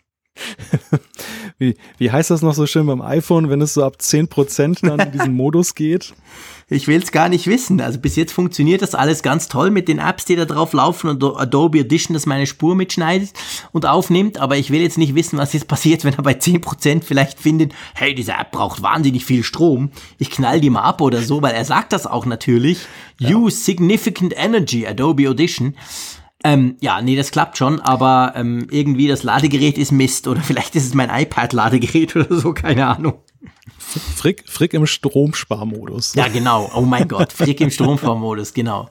wie, 1.57 1.75
wie 1.97 2.11
heißt 2.11 2.29
das 2.29 2.41
noch 2.41 2.53
so 2.53 2.67
schön 2.67 2.85
beim 2.85 3.01
iPhone, 3.01 3.49
wenn 3.49 3.61
es 3.61 3.73
so 3.73 3.83
ab 3.83 3.97
10% 3.99 4.85
dann 4.87 4.99
in 4.99 5.11
diesen 5.11 5.33
Modus 5.35 5.75
geht? 5.75 6.13
Ich 6.69 6.87
will 6.87 7.01
es 7.01 7.13
gar 7.13 7.29
nicht 7.29 7.47
wissen. 7.47 7.79
Also 7.79 7.97
bis 7.97 8.17
jetzt 8.17 8.33
funktioniert 8.33 8.81
das 8.81 8.93
alles 8.93 9.23
ganz 9.23 9.47
toll 9.47 9.71
mit 9.71 9.87
den 9.87 9.99
Apps, 9.99 10.25
die 10.25 10.35
da 10.35 10.43
drauf 10.43 10.73
laufen 10.73 11.09
und 11.09 11.23
Adobe 11.23 11.79
Audition, 11.79 12.13
das 12.13 12.25
meine 12.25 12.45
Spur 12.45 12.75
mitschneidet 12.75 13.31
und 13.71 13.85
aufnimmt. 13.85 14.37
Aber 14.37 14.57
ich 14.57 14.69
will 14.69 14.81
jetzt 14.81 14.97
nicht 14.97 15.15
wissen, 15.15 15.37
was 15.37 15.53
jetzt 15.53 15.69
passiert, 15.69 16.03
wenn 16.03 16.15
er 16.15 16.23
bei 16.23 16.33
10% 16.33 17.03
vielleicht 17.03 17.39
findet, 17.39 17.73
hey, 17.95 18.13
diese 18.13 18.33
App 18.33 18.51
braucht 18.51 18.81
wahnsinnig 18.81 19.23
viel 19.23 19.43
Strom. 19.43 19.91
Ich 20.17 20.29
knall 20.29 20.59
die 20.59 20.69
mal 20.69 20.81
ab 20.81 20.99
oder 20.99 21.21
so, 21.21 21.41
weil 21.41 21.55
er 21.55 21.63
sagt 21.63 21.93
das 21.93 22.05
auch 22.05 22.25
natürlich. 22.25 22.79
Ja. 23.17 23.29
Use 23.37 23.55
significant 23.55 24.33
energy, 24.35 24.85
Adobe 24.85 25.29
Audition. 25.29 25.73
Ähm, 26.43 26.77
ja, 26.81 27.01
nee, 27.01 27.15
das 27.15 27.31
klappt 27.31 27.57
schon, 27.57 27.79
aber 27.79 28.33
ähm, 28.35 28.67
irgendwie 28.69 29.07
das 29.07 29.23
Ladegerät 29.23 29.77
ist 29.77 29.91
Mist 29.91 30.27
oder 30.27 30.41
vielleicht 30.43 30.75
ist 30.75 30.85
es 30.85 30.93
mein 30.93 31.09
iPad-Ladegerät 31.09 32.15
oder 32.15 32.39
so, 32.39 32.53
keine 32.53 32.87
Ahnung. 32.87 33.19
Frick, 34.15 34.43
Frick 34.47 34.73
im 34.73 34.85
Stromsparmodus. 34.85 36.13
Ja, 36.15 36.27
genau. 36.27 36.69
Oh 36.75 36.81
mein 36.81 37.07
Gott, 37.07 37.31
Frick 37.31 37.61
im 37.61 37.71
Stromsparmodus, 37.71 38.53
genau. 38.53 38.89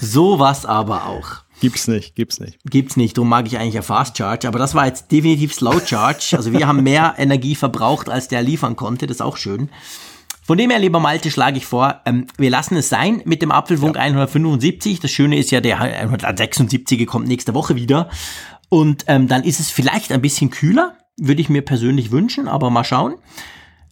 So 0.00 0.38
was 0.38 0.64
aber 0.64 1.06
auch. 1.06 1.42
Gibt's 1.60 1.88
nicht, 1.88 2.14
gibt's 2.14 2.38
nicht. 2.40 2.58
Gibt's 2.64 2.96
nicht, 2.96 3.16
darum 3.16 3.28
mag 3.28 3.46
ich 3.46 3.58
eigentlich 3.58 3.74
ja 3.74 3.82
Fast 3.82 4.16
Charge, 4.16 4.46
aber 4.46 4.58
das 4.58 4.74
war 4.74 4.86
jetzt 4.86 5.10
definitiv 5.10 5.52
Slow 5.52 5.80
Charge. 5.84 6.36
Also 6.36 6.52
wir 6.52 6.66
haben 6.66 6.82
mehr 6.82 7.14
Energie 7.18 7.56
verbraucht, 7.56 8.08
als 8.08 8.28
der 8.28 8.42
liefern 8.42 8.76
konnte, 8.76 9.06
das 9.06 9.16
ist 9.16 9.22
auch 9.22 9.36
schön. 9.36 9.68
Von 10.48 10.56
dem 10.56 10.70
her, 10.70 10.78
lieber 10.78 10.98
Malte, 10.98 11.30
schlage 11.30 11.58
ich 11.58 11.66
vor, 11.66 12.00
ähm, 12.06 12.26
wir 12.38 12.48
lassen 12.48 12.74
es 12.78 12.88
sein 12.88 13.20
mit 13.26 13.42
dem 13.42 13.52
Apfelfunk 13.52 13.96
ja. 13.96 14.00
175. 14.00 14.98
Das 14.98 15.10
Schöne 15.10 15.36
ist 15.36 15.50
ja, 15.50 15.60
der 15.60 15.78
176 15.78 17.06
kommt 17.06 17.28
nächste 17.28 17.52
Woche 17.52 17.76
wieder. 17.76 18.08
Und 18.70 19.04
ähm, 19.08 19.28
dann 19.28 19.44
ist 19.44 19.60
es 19.60 19.70
vielleicht 19.70 20.10
ein 20.10 20.22
bisschen 20.22 20.48
kühler, 20.48 20.96
würde 21.18 21.42
ich 21.42 21.50
mir 21.50 21.60
persönlich 21.60 22.12
wünschen, 22.12 22.48
aber 22.48 22.70
mal 22.70 22.84
schauen. 22.84 23.16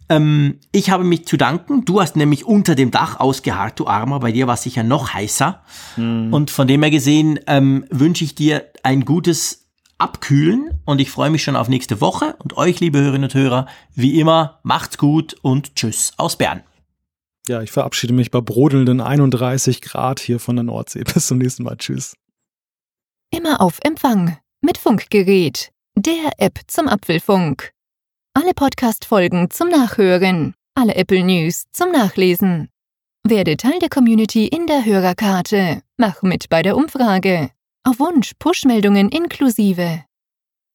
Ähm, 0.09 0.61
ich 0.73 0.89
habe 0.89 1.05
mich 1.05 1.27
zu 1.27 1.37
danken. 1.37 1.85
Du 1.85 2.01
hast 2.01 2.17
nämlich 2.17 2.47
unter 2.47 2.75
dem 2.75 2.91
Dach 2.91 3.21
ausgeharrt, 3.21 3.79
du 3.79 3.87
Armer. 3.87 4.21
Bei 4.21 4.33
dir 4.33 4.47
war 4.47 4.55
es 4.55 4.63
sicher 4.63 4.83
noch 4.83 5.13
heißer. 5.13 5.63
Mhm. 5.99 6.33
Und 6.33 6.51
von 6.51 6.67
dem 6.67 6.83
her 6.83 6.91
gesehen 6.91 7.39
ähm, 7.49 7.85
wünsche 7.91 8.25
ich 8.25 8.35
dir 8.35 8.65
ein 8.83 9.05
gutes 9.05 9.66
abkühlen 9.99 10.81
und 10.85 11.01
ich 11.01 11.11
freue 11.11 11.31
mich 11.31 11.43
schon 11.43 11.57
auf 11.57 11.69
nächste 11.69 12.01
Woche 12.01 12.37
und 12.39 12.57
euch, 12.57 12.81
liebe 12.81 12.99
Hörerinnen 12.99 13.25
und 13.25 13.35
Hörer, 13.35 13.67
wie 13.95 14.21
immer, 14.21 14.61
macht's 14.63 14.99
gut 14.99 15.35
und 15.43 15.75
tschüss 15.75 16.13
aus 16.17 16.37
Bern. 16.37 16.63
Ja, 17.49 17.63
ich 17.63 17.71
verabschiede 17.71 18.13
mich 18.13 18.31
bei 18.31 18.41
brodelnden 18.41 19.01
31 19.01 19.81
Grad 19.81 20.19
hier 20.19 20.41
von 20.41 20.57
der 20.57 20.65
Nordsee. 20.65 21.05
Bis 21.15 21.29
zum 21.29 21.39
nächsten 21.39 21.63
Mal. 21.63 21.77
Tschüss. 21.77 22.17
Immer 23.31 23.61
auf 23.61 23.79
Empfang 23.83 24.37
mit 24.61 24.79
Funkgerät, 24.79 25.71
der 25.95 26.33
App 26.39 26.59
zum 26.67 26.89
Apfelfunk. 26.89 27.71
Alle 28.35 28.53
Podcast-Folgen 28.53 29.51
zum 29.51 29.69
Nachhören, 29.69 30.55
alle 30.75 30.97
Apple 30.97 31.23
News 31.23 31.65
zum 31.73 31.93
Nachlesen. 31.93 32.69
Werde 33.25 33.57
Teil 33.57 33.79
der 33.81 33.89
Community 33.89 34.47
in 34.47 34.67
der 34.67 34.85
Hörerkarte. 34.85 35.83
Mach 35.97 36.23
mit 36.23 36.49
bei 36.49 36.63
der 36.63 36.77
Umfrage. 36.77 37.51
Auf 37.87 38.01
Wunsch 38.01 38.33
Push-Meldungen 38.41 39.11
inklusive. 39.11 40.03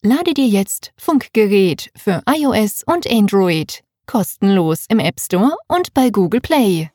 Lade 0.02 0.34
dir 0.34 0.48
jetzt 0.48 0.94
Funkgerät 0.98 1.92
für 1.94 2.22
iOS 2.26 2.84
und 2.86 3.06
Android 3.06 3.84
kostenlos 4.06 4.86
im 4.88 5.00
App 5.00 5.20
Store 5.20 5.58
und 5.68 5.94
bei 5.94 6.10
Google 6.10 6.40
Play. 6.40 6.90